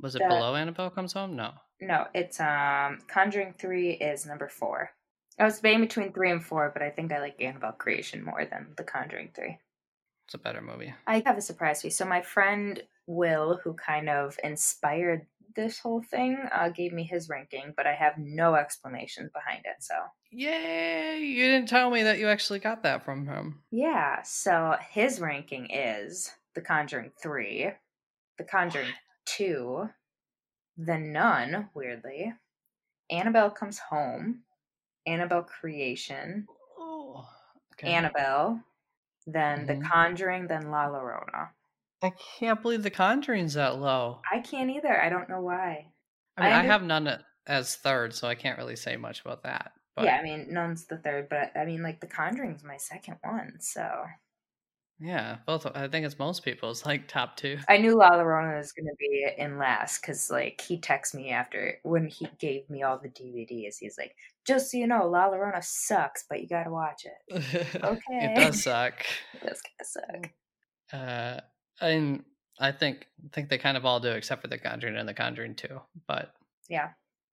Was 0.00 0.14
it 0.14 0.20
The- 0.20 0.28
below 0.28 0.54
Annabelle 0.56 0.90
Comes 0.90 1.12
Home? 1.12 1.36
No. 1.36 1.52
no, 1.80 2.06
it's 2.14 2.40
um 2.40 3.00
Conjuring 3.08 3.52
3 3.54 3.92
is 3.92 4.26
number 4.26 4.48
four. 4.48 4.90
I 5.38 5.44
was 5.44 5.56
debating 5.56 5.80
between 5.80 6.12
three 6.12 6.30
and 6.30 6.44
four, 6.44 6.70
but 6.72 6.82
I 6.82 6.90
think 6.90 7.12
I 7.12 7.18
like 7.20 7.40
Annabelle 7.42 7.72
Creation 7.72 8.24
more 8.24 8.44
than 8.44 8.72
The 8.76 8.84
Conjuring 8.84 9.32
3. 9.34 9.58
It's 10.26 10.34
a 10.34 10.38
better 10.38 10.60
movie. 10.62 10.94
I 11.06 11.22
have 11.26 11.36
a 11.36 11.40
surprise 11.42 11.80
for 11.80 11.88
you. 11.88 11.90
So 11.90 12.04
my 12.06 12.22
friend 12.22 12.82
Will, 13.06 13.60
who 13.62 13.74
kind 13.74 14.08
of 14.08 14.38
inspired 14.42 15.26
this 15.56 15.78
whole 15.78 16.02
thing, 16.02 16.38
uh, 16.52 16.68
gave 16.70 16.92
me 16.92 17.04
his 17.04 17.28
ranking, 17.28 17.74
but 17.76 17.86
I 17.86 17.94
have 17.94 18.14
no 18.16 18.54
explanations 18.54 19.30
behind 19.32 19.64
it. 19.66 19.82
So 19.82 19.94
Yay! 20.30 21.18
You 21.20 21.44
didn't 21.46 21.68
tell 21.68 21.90
me 21.90 22.04
that 22.04 22.18
you 22.18 22.28
actually 22.28 22.58
got 22.60 22.82
that 22.84 23.04
from 23.04 23.26
him. 23.26 23.62
yeah, 23.70 24.22
so 24.22 24.76
his 24.90 25.20
ranking 25.20 25.68
is 25.70 26.32
The 26.54 26.62
Conjuring 26.62 27.12
3, 27.20 27.72
The 28.38 28.44
Conjuring 28.44 28.94
2, 29.26 29.90
The 30.78 30.98
Nun, 30.98 31.70
weirdly, 31.74 32.34
Annabelle 33.10 33.50
Comes 33.50 33.78
Home, 33.80 34.44
Annabelle 35.06 35.44
Creation, 35.44 36.48
Oh, 36.78 37.28
okay. 37.72 37.88
Annabelle, 37.94 38.62
then 39.26 39.66
The 39.66 39.76
Mhm. 39.76 39.88
Conjuring, 39.90 40.48
then 40.48 40.70
La 40.70 40.88
Llorona. 40.88 41.52
I 42.02 42.10
can't 42.10 42.62
believe 42.62 42.84
the 42.84 42.90
Conjuring's 42.90 43.54
that 43.54 43.78
low. 43.78 44.28
I 44.30 44.40
can't 44.40 44.70
either. 44.70 45.00
I 45.00 45.08
don't 45.08 45.28
know 45.28 45.40
why. 45.40 45.92
I 46.36 46.42
mean, 46.42 46.52
I 46.52 46.60
I, 46.60 46.62
have 46.62 46.82
Nun 46.82 47.24
as 47.46 47.76
third, 47.76 48.14
so 48.14 48.28
I 48.28 48.34
can't 48.34 48.58
really 48.58 48.76
say 48.76 48.96
much 48.96 49.20
about 49.20 49.42
that. 49.44 49.72
But 49.94 50.04
yeah, 50.04 50.16
I 50.16 50.22
mean, 50.22 50.52
Nun's 50.52 50.86
the 50.86 50.98
third, 50.98 51.28
but 51.28 51.56
I 51.56 51.64
mean, 51.64 51.82
like, 51.82 52.00
The 52.00 52.06
Conjuring's 52.06 52.64
my 52.64 52.76
second 52.76 53.18
one, 53.22 53.60
so. 53.60 54.06
Yeah, 55.00 55.38
both. 55.46 55.66
I 55.74 55.88
think 55.88 56.06
it's 56.06 56.18
most 56.18 56.44
people's 56.44 56.84
like 56.86 57.08
top 57.08 57.36
two. 57.36 57.58
I 57.68 57.78
knew 57.78 57.96
La 57.96 58.10
Llorona 58.10 58.56
was 58.56 58.72
going 58.72 58.86
to 58.86 58.94
be 58.98 59.26
in 59.36 59.58
last 59.58 60.00
because, 60.00 60.30
like, 60.30 60.60
he 60.60 60.78
texted 60.78 61.14
me 61.14 61.30
after 61.30 61.78
when 61.82 62.06
he 62.06 62.28
gave 62.38 62.68
me 62.70 62.82
all 62.82 62.98
the 62.98 63.08
DVDs. 63.08 63.76
He's 63.80 63.96
like, 63.98 64.14
just 64.46 64.70
so 64.70 64.76
you 64.78 64.86
know, 64.86 65.08
La 65.08 65.28
Llorona 65.28 65.62
sucks, 65.64 66.24
but 66.28 66.40
you 66.40 66.48
got 66.48 66.64
to 66.64 66.70
watch 66.70 67.04
it. 67.04 67.66
Okay, 67.84 68.00
it 68.10 68.36
does 68.36 68.62
suck. 68.62 69.04
It 69.34 69.46
does 69.46 69.60
kind 69.62 69.80
of 69.80 69.86
suck. 69.86 70.30
Uh, 70.92 71.40
and 71.80 72.24
I 72.60 72.70
think 72.72 73.06
I 73.24 73.28
think 73.32 73.48
they 73.48 73.58
kind 73.58 73.76
of 73.76 73.84
all 73.84 74.00
do, 74.00 74.10
except 74.10 74.42
for 74.42 74.48
the 74.48 74.58
Conjuring 74.58 74.96
and 74.96 75.08
the 75.08 75.14
Conjuring 75.14 75.56
Two. 75.56 75.80
But 76.06 76.32
Yeah. 76.68 76.90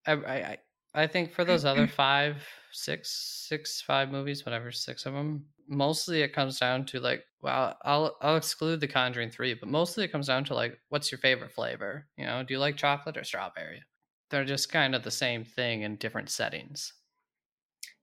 I, 0.07 0.13
I, 0.13 0.33
I- 0.35 0.57
I 0.93 1.07
think 1.07 1.31
for 1.31 1.45
those 1.45 1.63
other 1.65 1.87
five, 1.87 2.47
six, 2.71 3.11
six, 3.47 3.81
five 3.81 4.09
movies, 4.09 4.45
whatever, 4.45 4.71
six 4.71 5.05
of 5.05 5.13
them, 5.13 5.47
mostly 5.67 6.21
it 6.21 6.33
comes 6.33 6.59
down 6.59 6.85
to 6.87 6.99
like, 6.99 7.25
well, 7.41 7.77
I'll 7.83 8.17
I'll 8.21 8.35
exclude 8.37 8.81
the 8.81 8.87
Conjuring 8.87 9.31
Three, 9.31 9.53
but 9.53 9.69
mostly 9.69 10.03
it 10.03 10.11
comes 10.11 10.27
down 10.27 10.43
to 10.45 10.55
like, 10.55 10.79
what's 10.89 11.11
your 11.11 11.19
favorite 11.19 11.51
flavor? 11.51 12.09
You 12.17 12.25
know, 12.25 12.43
do 12.43 12.53
you 12.53 12.59
like 12.59 12.77
chocolate 12.77 13.17
or 13.17 13.23
strawberry? 13.23 13.83
They're 14.29 14.45
just 14.45 14.71
kind 14.71 14.95
of 14.95 15.03
the 15.03 15.11
same 15.11 15.43
thing 15.45 15.81
in 15.81 15.97
different 15.97 16.29
settings. 16.29 16.93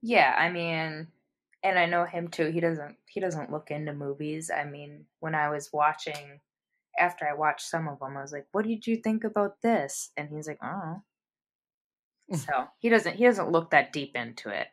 Yeah, 0.01 0.35
I 0.37 0.51
mean, 0.51 1.13
and 1.63 1.79
I 1.79 1.87
know 1.87 2.05
him 2.05 2.29
too. 2.29 2.51
He 2.51 2.61
doesn't 2.61 2.99
he 3.07 3.21
doesn't 3.21 3.51
look 3.51 3.71
into 3.71 3.93
movies. 3.93 4.51
I 4.51 4.65
mean, 4.65 5.07
when 5.21 5.35
I 5.35 5.49
was 5.51 5.73
watching 5.73 6.41
after 6.99 7.29
I 7.29 7.35
watched 7.35 7.67
some 7.69 7.89
of 7.89 8.01
them, 8.01 8.17
I 8.17 8.23
was 8.23 8.33
like, 8.33 8.49
"What 8.53 8.67
did 8.67 8.87
you 8.87 8.97
think 8.99 9.25
about 9.25 9.63
this?" 9.63 10.13
And 10.17 10.31
he's 10.31 10.49
like, 10.49 10.61
"Oh." 10.63 11.03
So 12.35 12.69
he 12.79 12.89
doesn't 12.89 13.17
he 13.17 13.25
doesn't 13.25 13.51
look 13.51 13.71
that 13.71 13.93
deep 13.93 14.15
into 14.17 14.51
it. 14.51 14.67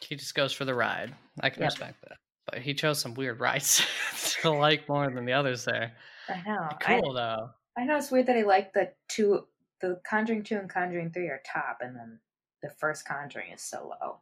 He 0.00 0.16
just 0.16 0.34
goes 0.34 0.52
for 0.52 0.64
the 0.64 0.74
ride. 0.74 1.14
I 1.40 1.50
can 1.50 1.62
Yep. 1.62 1.70
respect 1.72 2.00
that. 2.08 2.18
But 2.50 2.60
he 2.60 2.74
chose 2.74 3.00
some 3.00 3.14
weird 3.14 3.40
rides 3.40 3.84
to 4.42 4.50
like 4.50 4.88
more 4.88 5.08
than 5.10 5.24
the 5.24 5.32
others 5.32 5.64
there. 5.64 5.92
I 6.28 6.42
know. 6.46 6.68
I, 6.86 7.00
Cool 7.00 7.12
though. 7.14 7.50
I 7.78 7.84
know 7.84 7.96
it's 7.96 8.10
weird 8.10 8.26
that 8.26 8.36
he 8.36 8.42
like 8.44 8.72
the 8.72 8.92
two, 9.08 9.46
the 9.80 10.00
Conjuring 10.08 10.42
two 10.44 10.56
and 10.56 10.68
Conjuring 10.68 11.10
three 11.12 11.28
are 11.28 11.40
top, 11.50 11.78
and 11.80 11.96
then 11.96 12.18
the 12.62 12.70
first 12.78 13.06
Conjuring 13.06 13.52
is 13.52 13.62
so 13.62 13.88
low. 14.00 14.18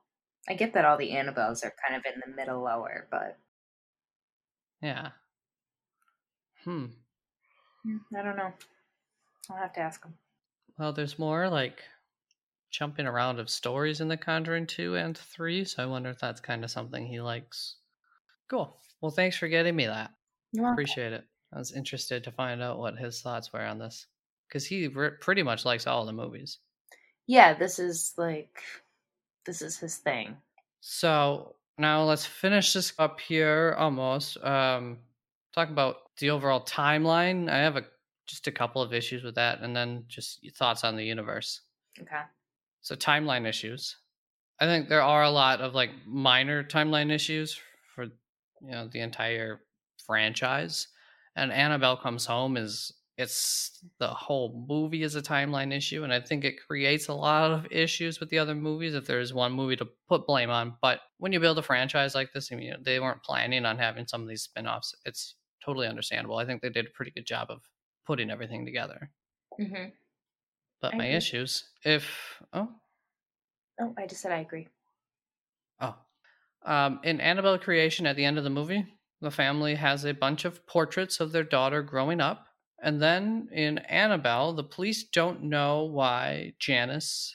I 0.49 0.55
get 0.55 0.73
that 0.75 0.85
all 0.85 0.97
the 0.97 1.11
Annabelles 1.11 1.65
are 1.65 1.73
kind 1.87 1.97
of 1.99 2.05
in 2.13 2.21
the 2.25 2.35
middle 2.37 2.63
lower, 2.63 3.07
but 3.11 3.39
Yeah. 4.83 5.11
Hmm. 6.65 6.87
mm, 7.87 8.01
I 8.17 8.23
don't 8.23 8.37
know. 8.37 8.53
I'll 9.51 9.57
have 9.57 9.73
to 9.75 9.81
ask 9.81 10.05
him. 10.05 10.15
Well, 10.79 10.93
there's 10.93 11.19
more 11.19 11.49
like 11.49 11.83
jumping 12.71 13.07
around 13.07 13.39
of 13.39 13.51
stories 13.51 14.01
in 14.01 14.09
the 14.09 14.17
Conjuring 14.17 14.67
2 14.67 14.97
and 14.97 15.17
3, 15.17 15.65
so 15.65 15.83
I 15.83 15.87
wonder 15.87 16.11
if 16.11 16.19
that's 16.19 16.41
kind 16.41 16.65
of 16.65 16.71
something 16.71 17.07
he 17.07 17.21
likes. 17.21 17.77
Cool. 18.49 18.77
Well, 19.01 19.11
thanks 19.11 19.37
for 19.37 19.49
getting 19.49 19.77
me 19.77 19.87
that. 19.87 20.13
You? 20.53 20.67
Appreciate 20.67 21.13
it. 21.13 21.25
I 21.53 21.59
was 21.59 21.73
interested 21.73 22.25
to 22.25 22.33
find 22.33 22.63
out 22.63 22.79
what 22.79 22.97
his 22.97 23.21
thoughts 23.21 23.53
were 23.53 23.61
on 23.61 23.79
this 23.79 24.07
because 24.49 24.67
he 24.67 24.89
re- 24.89 25.11
pretty 25.21 25.43
much 25.43 25.65
likes 25.65 25.87
all 25.87 26.07
the 26.07 26.13
movies. 26.13 26.59
Yeah, 27.27 27.55
this 27.55 27.79
is 27.79 28.13
like, 28.17 28.63
this 29.47 29.63
is 29.63 29.79
his 29.79 29.97
thing. 29.97 30.37
So 30.81 31.57
now 31.79 32.05
let's 32.05 32.27
finish 32.27 32.73
this 32.73 32.93
up 32.99 33.21
here 33.21 33.75
almost. 33.79 34.37
Um, 34.43 34.99
talk 35.55 35.71
about 35.71 35.97
the 36.19 36.31
overall 36.31 36.65
timeline. 36.65 37.51
I 37.51 37.59
have 37.59 37.77
a 37.77 37.85
just 38.27 38.47
a 38.47 38.53
couple 38.53 38.81
of 38.81 38.95
issues 38.95 39.25
with 39.25 39.35
that, 39.35 39.61
and 39.61 39.75
then 39.75 40.05
just 40.07 40.43
your 40.43 40.53
thoughts 40.53 40.85
on 40.85 40.97
the 40.97 41.05
universe. 41.05 41.63
Okay. 42.01 42.23
So 42.83 42.95
timeline 42.95 43.47
issues. 43.47 43.97
I 44.59 44.67
think 44.67 44.89
there 44.89 45.03
are 45.03 45.23
a 45.23 45.31
lot 45.31 45.61
of 45.61 45.75
like 45.75 45.91
minor 46.07 46.63
timeline 46.65 47.11
issues 47.11 47.59
for 47.95 48.05
you 48.05 48.71
know 48.71 48.89
the 48.89 49.01
entire 49.01 49.63
franchise. 50.07 50.89
And 51.37 51.53
Annabelle 51.53 51.97
Comes 51.97 52.27
Home 52.27 52.57
is 52.57 52.93
it's 53.17 53.85
the 53.99 54.09
whole 54.09 54.65
movie 54.67 55.03
is 55.03 55.15
a 55.15 55.21
timeline 55.23 55.77
issue, 55.77 56.05
and 56.05 56.13
I 56.13 56.21
think 56.21 56.43
it 56.43 56.67
creates 56.67 57.09
a 57.09 57.15
lot 57.15 57.51
of 57.51 57.67
issues 57.71 58.19
with 58.19 58.31
the 58.31 58.39
other 58.39 58.55
movies 58.55 58.95
if 58.95 59.07
there's 59.07 59.35
one 59.35 59.53
movie 59.53 59.77
to 59.77 59.89
put 60.09 60.27
blame 60.27 60.49
on. 60.49 60.77
But 60.81 61.01
when 61.19 61.33
you 61.33 61.39
build 61.39 61.59
a 61.59 61.63
franchise 61.63 62.15
like 62.15 62.33
this, 62.33 62.51
I 62.51 62.57
mean, 62.57 62.75
they 62.83 62.99
weren't 62.99 63.23
planning 63.23 63.67
on 63.67 63.77
having 63.77 64.07
some 64.07 64.23
of 64.23 64.29
these 64.29 64.45
spin-offs. 64.45 64.95
It's 65.05 65.35
totally 65.63 65.87
understandable. 65.87 66.39
I 66.39 66.47
think 66.47 66.63
they 66.63 66.71
did 66.71 66.87
a 66.87 66.91
pretty 66.91 67.11
good 67.11 67.27
job 67.27 67.49
of 67.51 67.61
putting 68.07 68.31
everything 68.31 68.65
together. 68.65 69.11
Mm-hmm. 69.61 69.91
But 70.81 70.95
I 70.95 70.99
my 70.99 71.05
agree. 71.05 71.17
issues, 71.17 71.65
if 71.85 72.43
oh 72.53 72.69
Oh, 73.81 73.95
I 73.97 74.07
just 74.07 74.21
said 74.21 74.33
I 74.33 74.41
agree. 74.41 74.69
Oh. 75.81 75.97
Um, 76.65 77.01
in 77.03 77.21
Annabelle 77.21 77.59
Creation, 77.59 78.07
at 78.07 78.17
the 78.17 78.25
end 78.25 78.37
of 78.37 78.45
the 78.45 78.51
movie, 78.51 78.87
the 79.23 79.31
family 79.31 79.75
has 79.75 80.05
a 80.05 80.13
bunch 80.13 80.45
of 80.45 80.67
portraits 80.67 81.19
of 81.19 81.33
their 81.33 81.45
daughter 81.45 81.83
growing 81.83 82.21
up. 82.21 82.47
And 82.83 83.01
then 83.01 83.49
in 83.53 83.79
Annabelle, 83.79 84.53
the 84.53 84.65
police 84.65 85.05
don't 85.05 85.45
know 85.45 85.85
why 85.85 86.53
Janice, 86.59 87.35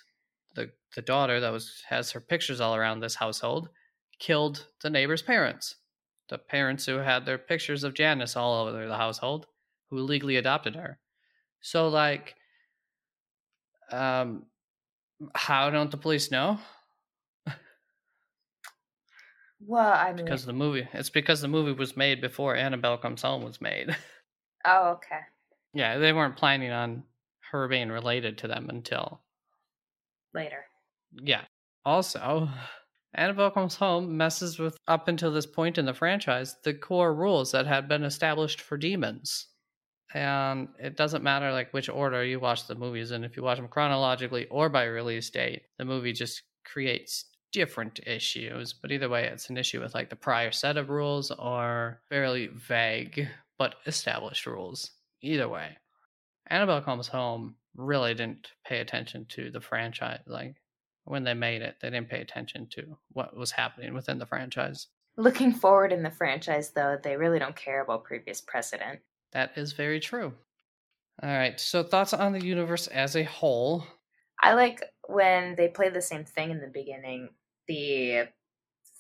the, 0.55 0.71
the 0.95 1.01
daughter 1.01 1.39
that 1.39 1.51
was 1.51 1.83
has 1.89 2.11
her 2.11 2.21
pictures 2.21 2.61
all 2.61 2.75
around 2.75 2.99
this 2.99 3.15
household, 3.15 3.69
killed 4.19 4.67
the 4.81 4.89
neighbor's 4.89 5.21
parents. 5.21 5.75
The 6.29 6.37
parents 6.37 6.85
who 6.85 6.97
had 6.97 7.25
their 7.25 7.37
pictures 7.37 7.83
of 7.83 7.93
Janice 7.93 8.35
all 8.35 8.67
over 8.67 8.87
the 8.87 8.97
household, 8.97 9.47
who 9.89 9.99
legally 9.99 10.37
adopted 10.37 10.75
her. 10.75 10.99
So 11.61 11.87
like 11.87 12.35
um 13.91 14.45
how 15.33 15.69
don't 15.69 15.91
the 15.91 15.97
police 15.97 16.29
know? 16.31 16.59
Well, 19.67 19.93
I 19.93 20.13
mean, 20.13 20.25
because 20.25 20.45
the 20.45 20.53
movie 20.53 20.87
it's 20.93 21.09
because 21.09 21.41
the 21.41 21.47
movie 21.47 21.71
was 21.71 21.97
made 21.97 22.21
before 22.21 22.55
annabelle 22.55 22.97
comes 22.97 23.21
home 23.21 23.43
was 23.43 23.59
made 23.61 23.95
oh, 24.65 24.89
okay. 24.89 25.21
yeah 25.73 25.97
they 25.97 26.13
weren't 26.13 26.35
planning 26.35 26.71
on 26.71 27.03
her 27.51 27.67
being 27.67 27.89
related 27.89 28.37
to 28.39 28.47
them 28.47 28.69
until 28.69 29.21
Later. 30.33 30.65
yeah 31.13 31.45
also 31.83 32.47
annabelle 33.15 33.49
comes 33.49 33.75
home 33.75 34.17
messes 34.17 34.59
with 34.59 34.77
up 34.87 35.07
until 35.07 35.31
this 35.31 35.47
point 35.47 35.77
in 35.77 35.85
the 35.85 35.93
franchise 35.93 36.57
the 36.63 36.73
core 36.73 37.15
rules 37.15 37.51
that 37.51 37.65
had 37.65 37.87
been 37.87 38.03
established 38.03 38.61
for 38.61 38.77
demons 38.77 39.47
and 40.13 40.69
it 40.79 40.95
doesn't 40.95 41.23
matter 41.23 41.51
like 41.51 41.73
which 41.73 41.89
order 41.89 42.23
you 42.23 42.39
watch 42.39 42.67
the 42.67 42.75
movies 42.75 43.11
and 43.11 43.25
if 43.25 43.35
you 43.35 43.43
watch 43.43 43.57
them 43.57 43.67
chronologically 43.67 44.45
or 44.47 44.69
by 44.69 44.83
release 44.83 45.29
date 45.29 45.63
the 45.77 45.85
movie 45.85 46.13
just 46.13 46.43
creates 46.63 47.25
different 47.51 47.99
issues. 48.05 48.73
But 48.73 48.91
either 48.91 49.09
way 49.09 49.25
it's 49.27 49.49
an 49.49 49.57
issue 49.57 49.81
with 49.81 49.95
like 49.95 50.09
the 50.09 50.15
prior 50.15 50.51
set 50.51 50.77
of 50.77 50.89
rules 50.89 51.31
or 51.31 52.01
fairly 52.09 52.47
vague 52.47 53.27
but 53.57 53.75
established 53.85 54.45
rules. 54.45 54.91
Either 55.21 55.49
way 55.49 55.77
annabelle 56.47 56.81
comes 56.81 57.07
home 57.07 57.55
really 57.75 58.13
didn't 58.13 58.49
pay 58.65 58.79
attention 58.79 59.25
to 59.27 59.49
the 59.49 59.59
franchise 59.59 60.21
like 60.27 60.55
when 61.03 61.23
they 61.23 61.33
made 61.33 61.61
it 61.61 61.75
they 61.81 61.89
didn't 61.89 62.09
pay 62.09 62.21
attention 62.21 62.67
to 62.71 62.97
what 63.11 63.35
was 63.35 63.51
happening 63.51 63.93
within 63.93 64.19
the 64.19 64.25
franchise. 64.25 64.87
Looking 65.17 65.53
forward 65.53 65.93
in 65.93 66.03
the 66.03 66.11
franchise, 66.11 66.71
though, 66.71 66.97
they 67.01 67.15
really 67.15 67.39
don't 67.39 67.55
care 67.55 67.81
about 67.81 68.03
previous 68.03 68.41
precedent. 68.41 68.99
That 69.35 69.51
is 69.55 69.73
very 69.73 69.99
true 69.99 70.33
all 71.21 71.29
right 71.29 71.59
so 71.59 71.83
thoughts 71.83 72.13
on 72.13 72.33
the 72.33 72.43
universe 72.43 72.87
as 72.87 73.15
a 73.15 73.23
whole 73.23 73.85
I 74.41 74.53
like 74.53 74.83
when 75.07 75.55
they 75.55 75.69
play 75.69 75.89
the 75.89 76.01
same 76.01 76.25
thing 76.25 76.51
in 76.51 76.59
the 76.59 76.67
beginning. 76.67 77.29
The 77.67 78.27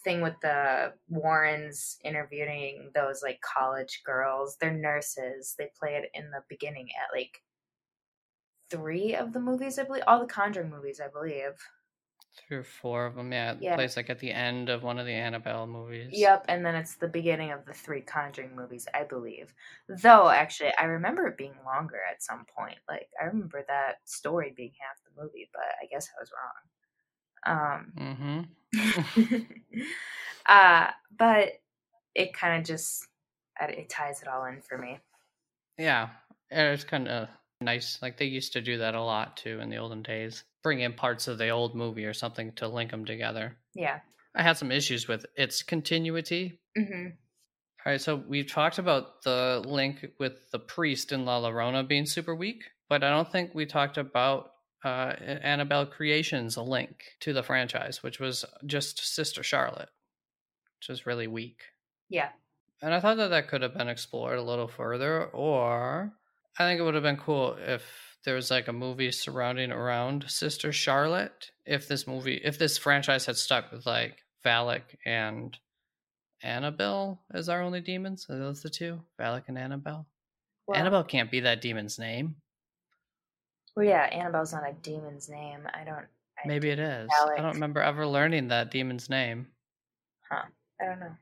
thing 0.03 0.21
with 0.21 0.35
the 0.41 0.93
Warrens 1.09 1.97
interviewing 2.03 2.91
those 2.95 3.21
like 3.21 3.39
college 3.41 4.01
girls, 4.05 4.57
they're 4.59 4.73
nurses. 4.73 5.55
They 5.57 5.69
play 5.79 5.95
it 5.95 6.09
in 6.13 6.31
the 6.31 6.41
beginning 6.49 6.87
at 6.99 7.15
like 7.15 7.41
three 8.69 9.15
of 9.15 9.33
the 9.33 9.39
movies, 9.39 9.77
I 9.77 9.83
believe. 9.83 10.03
All 10.07 10.19
the 10.19 10.25
Conjuring 10.25 10.69
movies, 10.69 10.99
I 10.99 11.09
believe. 11.09 11.53
Three 12.37 12.57
or 12.57 12.63
four 12.63 13.05
of 13.05 13.15
them 13.15 13.31
yeah 13.31 13.51
it 13.53 13.61
Yeah. 13.61 13.75
plays 13.75 13.95
like 13.97 14.09
at 14.09 14.19
the 14.19 14.31
end 14.31 14.69
of 14.69 14.83
one 14.83 14.99
of 14.99 15.05
the 15.05 15.13
annabelle 15.13 15.67
movies 15.67 16.09
Yep, 16.13 16.45
and 16.47 16.65
then 16.65 16.75
it's 16.75 16.95
the 16.95 17.07
beginning 17.07 17.51
of 17.51 17.65
the 17.65 17.73
three 17.73 18.01
Conjuring 18.01 18.55
movies, 18.55 18.87
I 18.93 19.03
believe. 19.03 19.53
Though, 19.89 20.29
actually, 20.29 20.71
I 20.79 20.85
remember 20.85 21.27
it 21.27 21.37
being 21.37 21.55
longer 21.65 21.97
at 22.11 22.23
some 22.23 22.45
point. 22.55 22.77
Like, 22.87 23.09
I 23.21 23.25
remember 23.25 23.63
that 23.67 23.95
story 24.05 24.53
being 24.55 24.71
half 24.79 24.97
the 25.03 25.21
movie, 25.21 25.49
but 25.53 25.63
I 25.81 25.87
guess 25.87 26.09
I 26.15 26.21
was 26.21 26.31
wrong. 26.31 26.51
Um, 27.47 27.93
mm-hmm 27.95 29.41
uh, 30.49 30.87
but 31.17 31.49
it 32.15 32.33
kind 32.33 32.59
of 32.59 32.67
just 32.67 33.05
it 33.61 33.87
ties 33.89 34.21
it 34.23 34.27
all 34.27 34.45
in 34.45 34.61
for 34.61 34.77
me. 34.79 34.99
Yeah, 35.77 36.09
it's 36.49 36.83
kind 36.83 37.07
of 37.07 37.27
nice. 37.65 37.99
Like 38.01 38.17
they 38.17 38.25
used 38.25 38.53
to 38.53 38.61
do 38.61 38.77
that 38.77 38.95
a 38.95 39.01
lot 39.01 39.37
too 39.37 39.59
in 39.59 39.69
the 39.69 39.77
olden 39.77 40.01
days. 40.03 40.43
Bring 40.63 40.79
in 40.79 40.93
parts 40.93 41.27
of 41.27 41.37
the 41.37 41.49
old 41.49 41.75
movie 41.75 42.05
or 42.05 42.13
something 42.13 42.53
to 42.53 42.67
link 42.67 42.91
them 42.91 43.05
together. 43.05 43.57
Yeah. 43.73 43.99
I 44.33 44.43
had 44.43 44.57
some 44.57 44.71
issues 44.71 45.07
with 45.07 45.25
its 45.35 45.63
continuity. 45.63 46.59
hmm 46.75 47.07
All 47.85 47.91
right, 47.91 48.01
so 48.01 48.15
we've 48.15 48.51
talked 48.51 48.77
about 48.77 49.23
the 49.23 49.61
link 49.65 50.05
with 50.19 50.49
the 50.51 50.59
priest 50.59 51.11
in 51.11 51.25
La 51.25 51.41
Llorona 51.41 51.87
being 51.87 52.05
super 52.05 52.35
weak, 52.35 52.63
but 52.89 53.03
I 53.03 53.09
don't 53.09 53.31
think 53.31 53.53
we 53.53 53.65
talked 53.65 53.97
about 53.97 54.51
uh, 54.83 55.13
Annabelle 55.19 55.85
Creation's 55.85 56.57
link 56.57 57.03
to 57.21 57.33
the 57.33 57.43
franchise, 57.43 58.03
which 58.03 58.19
was 58.19 58.45
just 58.65 59.15
Sister 59.15 59.41
Charlotte, 59.41 59.89
which 60.79 60.89
was 60.89 61.05
really 61.05 61.27
weak. 61.27 61.61
Yeah. 62.09 62.29
And 62.81 62.93
I 62.93 62.99
thought 62.99 63.17
that 63.17 63.29
that 63.29 63.47
could 63.47 63.61
have 63.61 63.75
been 63.75 63.87
explored 63.87 64.37
a 64.37 64.43
little 64.43 64.67
further, 64.67 65.25
or 65.25 66.13
I 66.57 66.63
think 66.63 66.79
it 66.79 66.83
would 66.83 66.93
have 66.93 67.03
been 67.03 67.17
cool 67.17 67.57
if 67.59 67.83
there 68.23 68.35
was 68.35 68.49
like 68.49 68.67
a 68.67 68.73
movie 68.73 69.11
surrounding 69.11 69.71
around 69.71 70.25
Sister 70.27 70.71
Charlotte. 70.71 71.51
If 71.65 71.87
this 71.87 72.07
movie, 72.07 72.41
if 72.43 72.57
this 72.57 72.77
franchise 72.77 73.25
had 73.25 73.37
stuck 73.37 73.71
with 73.71 73.85
like 73.85 74.17
Valak 74.45 74.83
and 75.05 75.57
Annabelle 76.41 77.21
as 77.33 77.49
our 77.49 77.61
only 77.61 77.81
demons, 77.81 78.27
are 78.29 78.37
those 78.37 78.61
the 78.61 78.69
two? 78.69 79.01
Valak 79.19 79.43
and 79.47 79.57
Annabelle? 79.57 80.07
Well, 80.67 80.77
Annabelle 80.79 81.03
can't 81.03 81.31
be 81.31 81.41
that 81.41 81.61
demon's 81.61 81.99
name. 81.99 82.35
Well, 83.75 83.85
yeah, 83.85 84.03
Annabelle's 84.03 84.53
not 84.53 84.67
a 84.67 84.73
demon's 84.81 85.29
name. 85.29 85.67
I 85.73 85.83
don't. 85.83 86.05
I, 86.37 86.47
Maybe 86.47 86.69
it 86.69 86.79
is. 86.79 87.09
I 87.37 87.41
don't 87.41 87.53
remember 87.53 87.81
ever 87.81 88.07
learning 88.07 88.47
that 88.47 88.71
demon's 88.71 89.09
name. 89.09 89.47
Huh. 90.31 90.43
I 90.81 90.85
don't 90.85 90.99
know. 90.99 91.15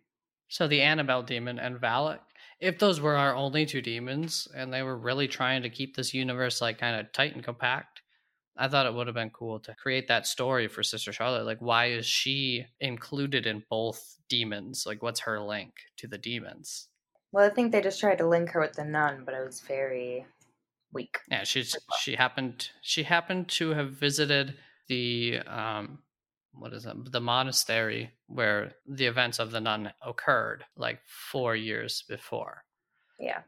So 0.50 0.68
the 0.68 0.82
Annabelle 0.82 1.24
demon 1.24 1.60
and 1.60 1.78
Valak, 1.78 2.20
if 2.60 2.80
those 2.80 3.00
were 3.02 3.16
our 3.16 3.36
only 3.36 3.66
two 3.66 3.82
demons 3.82 4.48
and 4.56 4.74
they 4.74 4.84
were 4.84 4.98
really 4.98 5.28
trying 5.28 5.64
to 5.64 5.70
keep 5.70 5.96
this 5.96 6.14
universe 6.14 6.62
like 6.62 6.78
kind 6.78 7.00
of 7.00 7.12
tight 7.12 7.36
and 7.36 7.44
compact, 7.44 8.02
I 8.58 8.68
thought 8.68 8.86
it 8.86 8.94
would 8.94 9.08
have 9.08 9.16
been 9.16 9.32
cool 9.32 9.60
to 9.62 9.76
create 9.76 10.08
that 10.08 10.28
story 10.28 10.68
for 10.68 10.84
Sister 10.84 11.12
Charlotte. 11.14 11.46
Like, 11.46 11.60
why 11.60 11.88
is 11.88 12.06
she 12.06 12.66
included 12.80 13.48
in 13.48 13.64
both 13.70 14.18
demons? 14.30 14.86
Like, 14.86 15.02
what's 15.02 15.22
her 15.22 15.42
link 15.42 15.74
to 15.98 16.08
the 16.08 16.18
demons? 16.18 16.90
Well, 17.32 17.50
I 17.50 17.54
think 17.54 17.72
they 17.72 17.82
just 17.82 18.00
tried 18.00 18.20
to 18.20 18.28
link 18.28 18.52
her 18.52 18.60
with 18.62 18.74
the 18.74 18.86
nun, 18.86 19.26
but 19.26 19.34
it 19.34 19.44
was 19.44 19.60
very 19.62 20.26
weak. 20.92 21.20
Yeah, 21.30 21.44
she's 21.44 21.76
she 22.00 22.16
happened 22.16 22.70
she 22.82 23.04
happened 23.04 23.50
to 23.50 23.72
have 23.72 23.94
visited 23.94 24.58
the 24.88 25.40
um 25.40 26.04
what 26.54 26.74
is 26.74 26.84
that? 26.84 26.96
the 27.12 27.22
monastery 27.22 28.12
where 28.28 28.74
the 28.88 29.06
events 29.06 29.40
of 29.40 29.52
the 29.52 29.60
nun 29.62 29.92
occurred 30.06 30.64
like 30.78 31.00
four 31.06 31.56
years 31.56 32.04
before. 32.08 32.64
Yeah. 33.20 33.42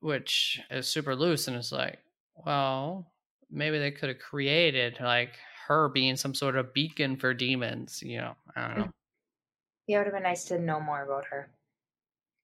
which 0.00 0.60
is 0.70 0.86
super 0.88 1.14
loose 1.16 1.48
and 1.48 1.56
it's 1.56 1.72
like 1.72 1.98
well 2.44 3.12
maybe 3.50 3.78
they 3.78 3.90
could 3.90 4.08
have 4.08 4.18
created 4.18 4.98
like 5.00 5.34
her 5.66 5.88
being 5.88 6.16
some 6.16 6.34
sort 6.34 6.56
of 6.56 6.74
beacon 6.74 7.16
for 7.16 7.32
demons 7.32 8.02
you 8.02 8.18
know 8.18 8.34
i 8.56 8.68
don't 8.68 8.78
know 8.78 8.90
Yeah, 9.86 9.96
it 9.96 10.00
would 10.00 10.06
have 10.06 10.14
been 10.14 10.22
nice 10.22 10.44
to 10.46 10.58
know 10.58 10.80
more 10.80 11.02
about 11.04 11.26
her. 11.26 11.50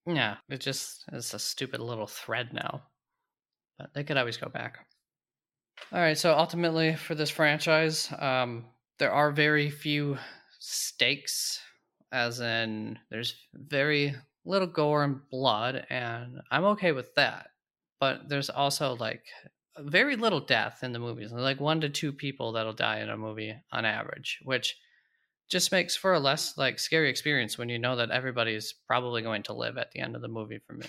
yeah 0.07 0.37
it 0.49 0.61
just 0.61 1.05
it's 1.13 1.35
a 1.35 1.39
stupid 1.39 1.81
little 1.81 2.07
thread 2.07 2.53
now 2.53 2.83
but 3.79 3.93
they 3.95 4.05
could 4.05 4.17
always 4.17 4.37
go 4.37 4.49
back 4.49 4.87
all 5.93 6.01
right 6.01 6.17
so 6.19 6.35
ultimately 6.35 6.97
for 6.97 7.15
this 7.15 7.31
franchise 7.31 8.09
um 8.19 8.65
there 9.01 9.13
are 9.13 9.33
very 9.33 9.71
few 9.71 10.17
stakes 10.61 11.61
as 12.13 12.41
in 12.41 12.99
there's 13.11 13.35
very 13.55 14.15
little 14.45 14.69
gore 14.69 15.03
and 15.03 15.29
blood 15.31 15.85
and 15.91 16.41
i'm 16.53 16.65
okay 16.65 16.93
with 16.93 17.15
that 17.17 17.49
but 17.99 18.29
there's 18.29 18.51
also 18.51 18.95
like 18.97 19.25
very 19.79 20.17
little 20.17 20.41
death 20.41 20.85
in 20.85 20.93
the 20.93 20.99
movies 20.99 21.33
like 21.33 21.61
one 21.61 21.81
to 21.81 21.89
two 21.89 22.13
people 22.13 22.53
that'll 22.53 22.73
die 22.73 23.01
in 23.01 23.11
a 23.11 23.17
movie 23.17 23.55
on 23.73 23.85
average 23.85 24.41
which 24.45 24.77
just 25.49 25.73
makes 25.73 25.97
for 25.97 26.13
a 26.15 26.21
less 26.21 26.57
like 26.57 26.79
scary 26.79 27.11
experience 27.11 27.59
when 27.59 27.69
you 27.69 27.79
know 27.79 27.97
that 27.97 28.11
everybody's 28.13 28.73
probably 28.87 29.23
going 29.23 29.43
to 29.43 29.53
live 29.53 29.79
at 29.79 29.91
the 29.93 30.01
end 30.01 30.15
of 30.15 30.23
the 30.23 30.29
movie 30.29 30.61
for 30.67 30.75
me 30.75 30.87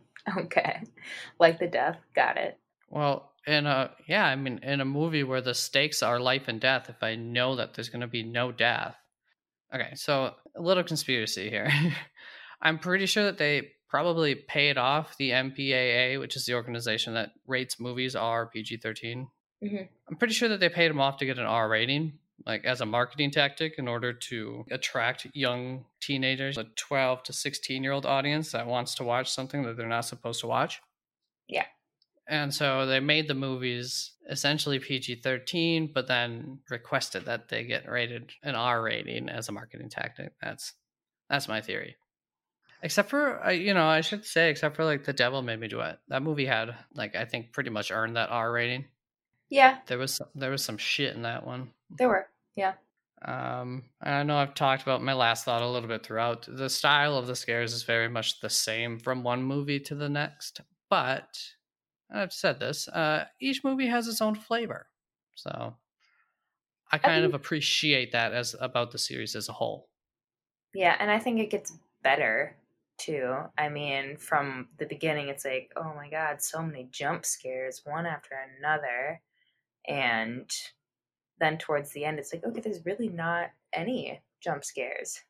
Okay. 0.38 0.82
Like 1.38 1.58
the 1.58 1.68
death. 1.68 1.98
Got 2.14 2.36
it. 2.36 2.58
well 2.90 3.32
in 3.46 3.66
a 3.66 3.90
yeah 4.08 4.24
i 4.26 4.34
mean 4.36 4.58
in 4.62 4.80
a 4.80 4.84
movie 4.84 5.22
where 5.22 5.40
the 5.40 5.54
stakes 5.54 6.02
are 6.02 6.18
life 6.20 6.48
and 6.48 6.60
death 6.60 6.88
if 6.88 7.02
i 7.02 7.14
know 7.14 7.56
that 7.56 7.74
there's 7.74 7.88
going 7.88 8.00
to 8.00 8.06
be 8.06 8.22
no 8.22 8.50
death 8.52 8.96
okay 9.74 9.92
so 9.94 10.34
a 10.56 10.60
little 10.60 10.82
conspiracy 10.82 11.48
here 11.50 11.70
i'm 12.62 12.78
pretty 12.78 13.06
sure 13.06 13.24
that 13.24 13.38
they 13.38 13.70
probably 13.88 14.34
paid 14.34 14.76
off 14.76 15.16
the 15.18 15.30
mpaa 15.30 16.18
which 16.18 16.36
is 16.36 16.44
the 16.46 16.54
organization 16.54 17.14
that 17.14 17.30
rates 17.46 17.78
movies 17.80 18.14
r 18.16 18.46
pg-13 18.46 19.26
Mhm. 19.64 19.88
i'm 20.10 20.16
pretty 20.16 20.34
sure 20.34 20.50
that 20.50 20.60
they 20.60 20.68
paid 20.68 20.90
them 20.90 21.00
off 21.00 21.16
to 21.18 21.24
get 21.24 21.38
an 21.38 21.46
r 21.46 21.66
rating 21.68 22.18
like 22.44 22.66
as 22.66 22.82
a 22.82 22.86
marketing 22.86 23.30
tactic 23.30 23.76
in 23.78 23.88
order 23.88 24.12
to 24.12 24.66
attract 24.70 25.26
young 25.32 25.86
teenagers 26.02 26.58
a 26.58 26.64
12 26.76 27.22
to 27.22 27.32
16 27.32 27.82
year 27.82 27.92
old 27.92 28.04
audience 28.04 28.52
that 28.52 28.66
wants 28.66 28.94
to 28.96 29.04
watch 29.04 29.30
something 29.30 29.62
that 29.62 29.76
they're 29.78 29.88
not 29.88 30.04
supposed 30.04 30.40
to 30.40 30.46
watch 30.46 30.82
Yeah. 31.48 31.64
And 32.28 32.52
so 32.52 32.86
they 32.86 33.00
made 33.00 33.28
the 33.28 33.34
movies 33.34 34.12
essentially 34.28 34.78
PG 34.78 35.16
13, 35.22 35.90
but 35.94 36.06
then 36.08 36.58
requested 36.70 37.24
that 37.26 37.48
they 37.48 37.64
get 37.64 37.88
rated 37.88 38.32
an 38.42 38.54
R 38.54 38.82
rating 38.82 39.28
as 39.28 39.48
a 39.48 39.52
marketing 39.52 39.88
tactic. 39.88 40.32
That's 40.42 40.72
that's 41.28 41.48
my 41.48 41.60
theory. 41.60 41.96
Except 42.82 43.08
for, 43.08 43.44
uh, 43.44 43.50
you 43.50 43.74
know, 43.74 43.86
I 43.86 44.00
should 44.02 44.24
say, 44.24 44.50
except 44.50 44.76
for 44.76 44.84
like 44.84 45.04
The 45.04 45.12
Devil 45.12 45.42
Made 45.42 45.58
Me 45.60 45.66
Do 45.68 45.80
It. 45.80 45.98
That 46.08 46.22
movie 46.22 46.44
had, 46.46 46.74
like, 46.94 47.16
I 47.16 47.24
think 47.24 47.52
pretty 47.52 47.70
much 47.70 47.90
earned 47.90 48.16
that 48.16 48.30
R 48.30 48.52
rating. 48.52 48.84
Yeah, 49.48 49.78
There 49.86 49.98
was 49.98 50.14
some, 50.14 50.26
there 50.34 50.50
was 50.50 50.62
some 50.64 50.76
shit 50.76 51.14
in 51.14 51.22
that 51.22 51.46
one. 51.46 51.70
there 51.98 52.08
were. 52.08 52.26
Yeah. 52.54 52.74
Um, 53.22 53.84
I 54.02 54.22
know 54.24 54.36
I've 54.36 54.54
talked 54.54 54.82
about 54.82 55.02
my 55.02 55.14
last 55.14 55.44
thought 55.44 55.62
a 55.62 55.68
little 55.68 55.88
bit 55.88 56.04
throughout. 56.04 56.46
The 56.48 56.68
style 56.68 57.16
of 57.16 57.26
the 57.26 57.34
scares 57.36 57.72
is 57.72 57.82
very 57.84 58.08
much 58.08 58.40
the 58.40 58.50
same 58.50 58.98
from 58.98 59.22
one 59.22 59.42
movie 59.42 59.80
to 59.80 59.94
the 59.94 60.08
next, 60.08 60.60
but 60.90 61.38
I've 62.10 62.32
said 62.32 62.60
this. 62.60 62.88
Uh, 62.88 63.26
each 63.40 63.64
movie 63.64 63.86
has 63.88 64.08
its 64.08 64.20
own 64.20 64.34
flavor, 64.34 64.88
so 65.34 65.76
I 66.90 66.98
kind 66.98 67.24
of 67.24 67.30
think- 67.30 67.40
appreciate 67.42 68.12
that 68.12 68.32
as 68.32 68.54
about 68.60 68.90
the 68.90 68.98
series 68.98 69.36
as 69.36 69.48
a 69.48 69.52
whole. 69.52 69.90
Yeah, 70.74 70.96
and 70.98 71.10
I 71.10 71.18
think 71.18 71.40
it 71.40 71.50
gets 71.50 71.72
better 72.02 72.56
too. 72.98 73.34
I 73.58 73.68
mean, 73.68 74.16
from 74.16 74.68
the 74.78 74.86
beginning, 74.86 75.28
it's 75.28 75.44
like, 75.44 75.72
oh 75.76 75.94
my 75.94 76.08
god, 76.10 76.42
so 76.42 76.62
many 76.62 76.84
jump 76.90 77.24
scares, 77.24 77.82
one 77.84 78.06
after 78.06 78.34
another. 78.58 79.22
And 79.88 80.50
then 81.38 81.58
towards 81.58 81.92
the 81.92 82.04
end, 82.04 82.18
it's 82.18 82.32
like, 82.32 82.44
okay, 82.44 82.60
there's 82.60 82.86
really 82.86 83.08
not 83.08 83.50
any 83.72 84.22
jump 84.40 84.64
scares. 84.64 85.22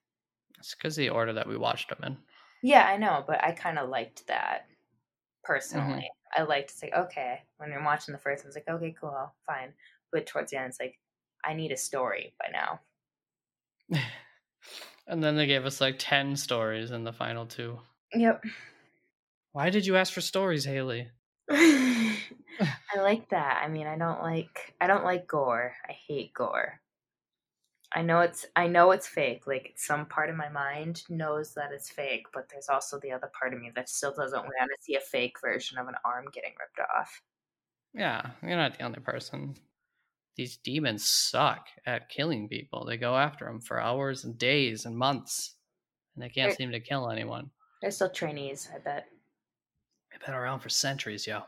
It's 0.58 0.74
because 0.74 0.96
the 0.96 1.10
order 1.10 1.32
that 1.34 1.48
we 1.48 1.56
watched 1.56 1.88
them 1.90 2.00
in. 2.04 2.18
Yeah, 2.62 2.86
I 2.86 2.96
know, 2.96 3.24
but 3.26 3.42
I 3.42 3.52
kind 3.52 3.78
of 3.78 3.88
liked 3.88 4.26
that 4.26 4.68
personally. 5.44 6.10
I 6.36 6.42
liked 6.42 6.70
to 6.70 6.74
say, 6.74 6.90
okay, 6.96 7.42
when 7.58 7.70
you're 7.70 7.84
watching 7.84 8.12
the 8.12 8.18
first 8.18 8.44
one, 8.44 8.48
it's 8.48 8.56
like, 8.56 8.68
okay, 8.68 8.94
cool, 8.98 9.32
fine. 9.46 9.72
But 10.12 10.26
towards 10.26 10.50
the 10.50 10.58
end, 10.58 10.68
it's 10.68 10.80
like, 10.80 10.98
I 11.44 11.54
need 11.54 11.72
a 11.72 11.76
story 11.76 12.34
by 12.38 12.50
now. 12.52 12.80
and 15.06 15.22
then 15.22 15.36
they 15.36 15.46
gave 15.46 15.64
us 15.64 15.80
like 15.80 15.96
ten 15.98 16.36
stories 16.36 16.90
in 16.90 17.04
the 17.04 17.12
final 17.12 17.46
two. 17.46 17.78
Yep. 18.14 18.44
Why 19.52 19.70
did 19.70 19.86
you 19.86 19.96
ask 19.96 20.12
for 20.12 20.20
stories, 20.20 20.64
Haley? 20.64 21.08
I 21.50 22.16
like 22.96 23.30
that. 23.30 23.62
I 23.64 23.68
mean, 23.68 23.86
I 23.86 23.96
don't 23.96 24.20
like 24.22 24.74
I 24.80 24.86
don't 24.86 25.04
like 25.04 25.26
gore. 25.28 25.74
I 25.88 25.92
hate 25.92 26.34
gore. 26.34 26.80
I 27.92 28.02
know 28.02 28.20
it's 28.20 28.46
I 28.56 28.66
know 28.68 28.90
it's 28.92 29.06
fake. 29.08 29.46
Like 29.46 29.72
some 29.76 30.06
part 30.06 30.30
of 30.30 30.36
my 30.36 30.48
mind 30.48 31.02
knows 31.08 31.54
that 31.54 31.72
it's 31.72 31.90
fake, 31.90 32.26
but 32.32 32.48
there's 32.48 32.68
also 32.68 32.98
the 33.00 33.12
other 33.12 33.28
part 33.38 33.54
of 33.54 33.60
me 33.60 33.70
that 33.74 33.88
still 33.88 34.12
doesn't 34.14 34.42
want 34.42 34.70
to 34.76 34.82
see 34.82 34.94
a 34.96 35.00
fake 35.00 35.40
version 35.40 35.78
of 35.78 35.88
an 35.88 35.96
arm 36.04 36.26
getting 36.32 36.54
ripped 36.60 36.78
off. 36.96 37.22
Yeah, 37.92 38.34
you're 38.42 38.56
not 38.56 38.78
the 38.78 38.84
only 38.84 39.00
person. 39.00 39.56
These 40.36 40.58
demons 40.58 41.06
suck 41.08 41.68
at 41.86 42.08
killing 42.10 42.48
people. 42.48 42.84
They 42.86 42.96
go 42.98 43.16
after 43.16 43.46
them 43.46 43.60
for 43.60 43.80
hours 43.80 44.24
and 44.24 44.38
days 44.38 44.86
and 44.86 44.96
months, 44.98 45.56
and 46.14 46.22
they 46.24 46.30
can't 46.30 46.52
Right. 46.52 46.54
seem 46.54 46.72
to 46.72 46.80
kill 46.80 47.10
anyone. 47.10 47.52
They're 47.80 47.90
still 47.90 48.10
trainees, 48.10 48.68
I 48.70 48.78
bet. 48.80 49.08
They've 50.10 50.20
been 50.20 50.34
around 50.34 50.60
for 50.60 50.68
centuries, 50.68 51.26
yo. 51.26 51.38
All 51.38 51.46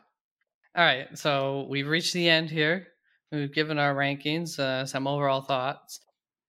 right, 0.77 1.17
so 1.19 1.67
we've 1.71 1.89
reached 1.89 2.15
the 2.15 2.29
end 2.29 2.51
here. 2.51 2.89
We've 3.33 3.53
given 3.53 3.79
our 3.79 3.95
rankings, 3.95 4.59
uh, 4.59 4.87
some 4.87 5.07
overall 5.07 5.43
thoughts. 5.43 6.01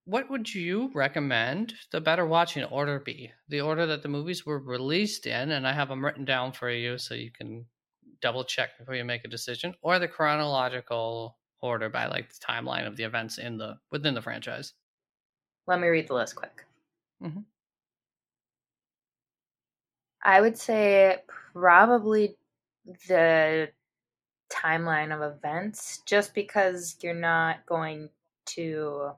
What 0.09 0.31
would 0.31 0.55
you 0.55 0.91
recommend 0.95 1.75
the 1.91 2.01
better 2.01 2.25
watching 2.25 2.63
order 2.63 2.99
be? 2.99 3.31
The 3.47 3.61
order 3.61 3.85
that 3.85 4.01
the 4.01 4.09
movies 4.09 4.43
were 4.43 4.57
released 4.57 5.27
in, 5.27 5.51
and 5.51 5.67
I 5.67 5.73
have 5.73 5.89
them 5.89 6.03
written 6.03 6.25
down 6.25 6.53
for 6.53 6.71
you 6.71 6.97
so 6.97 7.13
you 7.13 7.31
can 7.31 7.67
double 8.19 8.43
check 8.43 8.77
before 8.79 8.95
you 8.95 9.05
make 9.05 9.23
a 9.23 9.27
decision, 9.29 9.75
or 9.81 9.99
the 9.99 10.07
chronological 10.07 11.39
order 11.61 11.89
by 11.89 12.07
like 12.07 12.29
the 12.33 12.39
timeline 12.39 12.87
of 12.87 12.97
the 12.97 13.03
events 13.03 13.37
in 13.37 13.57
the 13.57 13.79
within 13.91 14.15
the 14.15 14.21
franchise. 14.23 14.73
Let 15.67 15.79
me 15.79 15.87
read 15.87 16.07
the 16.07 16.15
list 16.15 16.35
quick. 16.35 16.65
Mhm. 17.19 17.45
I 20.21 20.41
would 20.41 20.57
say 20.57 21.23
probably 21.53 22.37
the 23.07 23.71
timeline 24.51 25.15
of 25.15 25.21
events 25.37 25.99
just 26.05 26.33
because 26.35 26.97
you're 27.01 27.13
not 27.13 27.65
going 27.65 28.09
to 28.47 29.13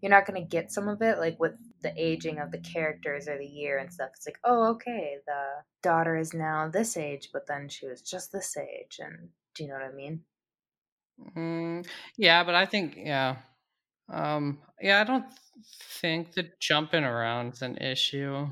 you're 0.00 0.10
not 0.10 0.26
going 0.26 0.40
to 0.40 0.48
get 0.48 0.72
some 0.72 0.88
of 0.88 1.02
it 1.02 1.18
like 1.18 1.38
with 1.38 1.54
the 1.82 1.92
aging 1.96 2.38
of 2.38 2.50
the 2.50 2.60
characters 2.60 3.28
or 3.28 3.38
the 3.38 3.46
year 3.46 3.78
and 3.78 3.92
stuff 3.92 4.10
it's 4.14 4.26
like 4.26 4.38
oh 4.44 4.70
okay 4.70 5.16
the 5.26 5.42
daughter 5.82 6.16
is 6.16 6.34
now 6.34 6.68
this 6.68 6.96
age 6.96 7.30
but 7.32 7.46
then 7.46 7.68
she 7.68 7.86
was 7.86 8.02
just 8.02 8.32
this 8.32 8.56
age 8.56 8.98
and 8.98 9.28
do 9.54 9.64
you 9.64 9.68
know 9.68 9.74
what 9.76 9.84
i 9.84 9.92
mean 9.92 10.22
Mm, 11.36 11.86
yeah, 12.16 12.44
but 12.44 12.54
I 12.54 12.66
think 12.66 12.96
yeah, 12.96 13.36
um, 14.08 14.60
yeah. 14.80 15.00
I 15.00 15.04
don't 15.04 15.26
think 15.98 16.32
the 16.32 16.50
jumping 16.60 17.04
around 17.04 17.54
is 17.54 17.62
an 17.62 17.76
issue. 17.78 18.46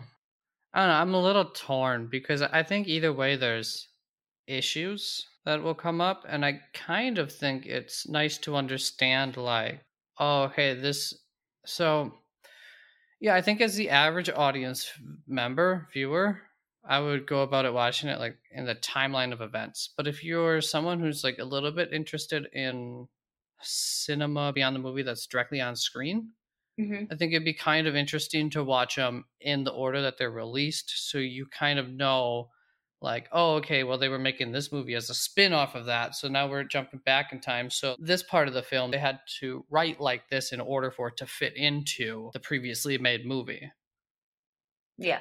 I 0.74 0.80
don't 0.80 0.88
know. 0.88 0.94
I'm 0.94 1.14
a 1.14 1.22
little 1.22 1.46
torn 1.46 2.08
because 2.08 2.42
I 2.42 2.62
think 2.62 2.88
either 2.88 3.12
way 3.12 3.36
there's 3.36 3.88
issues 4.46 5.26
that 5.44 5.62
will 5.62 5.74
come 5.74 6.00
up, 6.00 6.24
and 6.28 6.44
I 6.44 6.60
kind 6.74 7.18
of 7.18 7.32
think 7.32 7.66
it's 7.66 8.08
nice 8.08 8.38
to 8.38 8.56
understand 8.56 9.36
like, 9.36 9.84
oh, 10.18 10.44
okay, 10.44 10.74
this. 10.74 11.14
So, 11.68 12.14
yeah, 13.20 13.34
I 13.34 13.42
think 13.42 13.60
as 13.60 13.76
the 13.76 13.90
average 13.90 14.30
audience 14.30 14.90
member 15.26 15.86
viewer, 15.92 16.40
I 16.82 16.98
would 16.98 17.26
go 17.26 17.42
about 17.42 17.66
it 17.66 17.74
watching 17.74 18.08
it 18.08 18.18
like 18.18 18.38
in 18.50 18.64
the 18.64 18.74
timeline 18.74 19.32
of 19.32 19.42
events. 19.42 19.90
But 19.94 20.06
if 20.06 20.24
you're 20.24 20.62
someone 20.62 20.98
who's 20.98 21.22
like 21.22 21.38
a 21.38 21.44
little 21.44 21.70
bit 21.70 21.92
interested 21.92 22.46
in 22.54 23.06
cinema 23.60 24.52
beyond 24.52 24.76
the 24.76 24.80
movie 24.80 25.02
that's 25.02 25.26
directly 25.26 25.60
on 25.60 25.76
screen, 25.76 26.30
mm-hmm. 26.80 27.12
I 27.12 27.16
think 27.16 27.32
it'd 27.32 27.44
be 27.44 27.52
kind 27.52 27.86
of 27.86 27.94
interesting 27.94 28.48
to 28.50 28.64
watch 28.64 28.96
them 28.96 29.26
in 29.40 29.64
the 29.64 29.72
order 29.72 30.00
that 30.00 30.16
they're 30.16 30.30
released 30.30 31.10
so 31.10 31.18
you 31.18 31.44
kind 31.46 31.78
of 31.78 31.90
know 31.90 32.48
like 33.00 33.28
oh 33.32 33.54
okay 33.54 33.84
well 33.84 33.98
they 33.98 34.08
were 34.08 34.18
making 34.18 34.50
this 34.50 34.72
movie 34.72 34.94
as 34.94 35.08
a 35.08 35.14
spin-off 35.14 35.74
of 35.74 35.86
that 35.86 36.14
so 36.14 36.26
now 36.26 36.48
we're 36.48 36.64
jumping 36.64 37.00
back 37.06 37.32
in 37.32 37.40
time 37.40 37.70
so 37.70 37.94
this 37.98 38.22
part 38.22 38.48
of 38.48 38.54
the 38.54 38.62
film 38.62 38.90
they 38.90 38.98
had 38.98 39.20
to 39.40 39.64
write 39.70 40.00
like 40.00 40.28
this 40.28 40.52
in 40.52 40.60
order 40.60 40.90
for 40.90 41.08
it 41.08 41.16
to 41.16 41.26
fit 41.26 41.56
into 41.56 42.30
the 42.32 42.40
previously 42.40 42.98
made 42.98 43.24
movie 43.24 43.70
yeah 44.96 45.20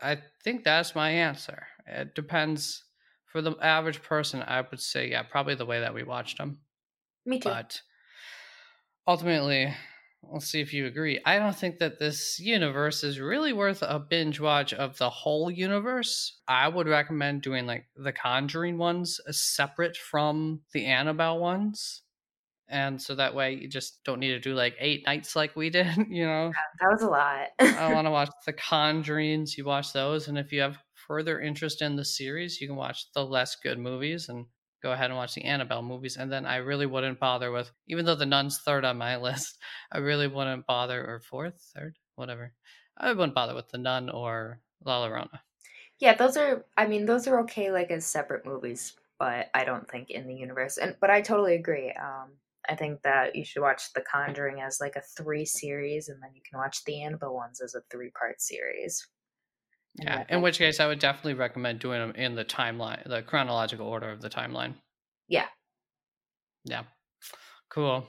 I 0.00 0.18
think 0.42 0.64
that's 0.64 0.94
my 0.94 1.10
answer. 1.10 1.66
It 1.86 2.14
depends. 2.14 2.84
For 3.26 3.42
the 3.42 3.56
average 3.60 4.00
person, 4.02 4.44
I 4.46 4.60
would 4.60 4.80
say, 4.80 5.10
yeah, 5.10 5.22
probably 5.24 5.56
the 5.56 5.66
way 5.66 5.80
that 5.80 5.94
we 5.94 6.04
watched 6.04 6.38
them. 6.38 6.58
Me 7.26 7.40
too. 7.40 7.48
But 7.48 7.80
ultimately, 9.08 9.74
we'll 10.30 10.40
see 10.40 10.60
if 10.60 10.72
you 10.72 10.86
agree. 10.86 11.20
I 11.24 11.38
don't 11.38 11.56
think 11.56 11.78
that 11.78 11.98
this 11.98 12.38
universe 12.38 13.04
is 13.04 13.20
really 13.20 13.52
worth 13.52 13.82
a 13.82 13.98
binge 13.98 14.40
watch 14.40 14.72
of 14.72 14.98
the 14.98 15.10
whole 15.10 15.50
universe. 15.50 16.40
I 16.48 16.68
would 16.68 16.88
recommend 16.88 17.42
doing 17.42 17.66
like 17.66 17.86
the 17.96 18.12
Conjuring 18.12 18.78
ones 18.78 19.20
uh, 19.28 19.32
separate 19.32 19.96
from 19.96 20.60
the 20.72 20.86
Annabelle 20.86 21.38
ones 21.38 22.02
and 22.68 23.00
so 23.00 23.14
that 23.14 23.34
way 23.34 23.54
you 23.54 23.68
just 23.68 24.02
don't 24.04 24.20
need 24.20 24.30
to 24.30 24.40
do 24.40 24.54
like 24.54 24.74
eight 24.78 25.04
nights 25.06 25.36
like 25.36 25.54
we 25.54 25.70
did 25.70 25.86
you 26.08 26.24
know 26.24 26.50
that 26.80 26.88
was 26.90 27.02
a 27.02 27.08
lot 27.08 27.48
i 27.60 27.92
want 27.92 28.06
to 28.06 28.10
watch 28.10 28.30
the 28.46 28.52
conjurings 28.52 29.56
you 29.56 29.64
watch 29.64 29.92
those 29.92 30.28
and 30.28 30.38
if 30.38 30.52
you 30.52 30.60
have 30.60 30.78
further 30.94 31.40
interest 31.40 31.82
in 31.82 31.96
the 31.96 32.04
series 32.04 32.60
you 32.60 32.66
can 32.66 32.76
watch 32.76 33.06
the 33.14 33.24
less 33.24 33.56
good 33.62 33.78
movies 33.78 34.28
and 34.28 34.46
go 34.84 34.92
ahead 34.92 35.06
and 35.06 35.16
watch 35.16 35.34
the 35.34 35.44
annabelle 35.44 35.82
movies 35.82 36.18
and 36.18 36.30
then 36.30 36.44
i 36.44 36.56
really 36.56 36.84
wouldn't 36.84 37.18
bother 37.18 37.50
with 37.50 37.70
even 37.88 38.04
though 38.04 38.14
the 38.14 38.26
nun's 38.26 38.58
third 38.58 38.84
on 38.84 38.98
my 38.98 39.16
list 39.28 39.58
i 39.90 39.98
really 39.98 40.28
wouldn't 40.28 40.66
bother 40.66 41.02
or 41.02 41.20
fourth 41.20 41.58
third 41.74 41.96
whatever 42.16 42.52
i 42.98 43.10
wouldn't 43.10 43.34
bother 43.34 43.54
with 43.54 43.68
the 43.70 43.78
nun 43.78 44.10
or 44.10 44.60
la 44.84 45.02
llorona 45.02 45.40
yeah 45.98 46.14
those 46.14 46.36
are 46.36 46.66
i 46.76 46.86
mean 46.86 47.06
those 47.06 47.26
are 47.26 47.40
okay 47.40 47.72
like 47.72 47.90
as 47.90 48.04
separate 48.04 48.44
movies 48.44 48.92
but 49.18 49.48
i 49.54 49.64
don't 49.64 49.90
think 49.90 50.10
in 50.10 50.28
the 50.28 50.34
universe 50.34 50.76
and 50.76 50.94
but 51.00 51.08
i 51.08 51.22
totally 51.22 51.54
agree 51.54 51.90
um 51.92 52.32
I 52.68 52.74
think 52.74 53.02
that 53.02 53.36
you 53.36 53.44
should 53.44 53.60
watch 53.60 53.92
The 53.92 54.00
Conjuring 54.10 54.62
as 54.62 54.80
like 54.80 54.96
a 54.96 55.02
three 55.02 55.44
series, 55.44 56.08
and 56.08 56.22
then 56.22 56.30
you 56.34 56.40
can 56.48 56.58
watch 56.58 56.82
the 56.84 57.02
Annabelle 57.02 57.34
ones 57.34 57.60
as 57.60 57.74
a 57.74 57.82
three 57.90 58.10
part 58.18 58.40
series. 58.40 59.06
Yeah, 59.96 60.24
in 60.28 60.42
which 60.42 60.58
case 60.58 60.80
I 60.80 60.86
would 60.86 60.98
definitely 60.98 61.34
recommend 61.34 61.78
doing 61.78 62.00
them 62.00 62.12
in 62.16 62.34
the 62.34 62.44
timeline, 62.44 63.02
the 63.08 63.22
chronological 63.22 63.86
order 63.86 64.10
of 64.10 64.20
the 64.20 64.30
timeline. 64.30 64.74
Yeah. 65.28 65.46
Yeah. 66.64 66.84
Cool. 67.70 68.06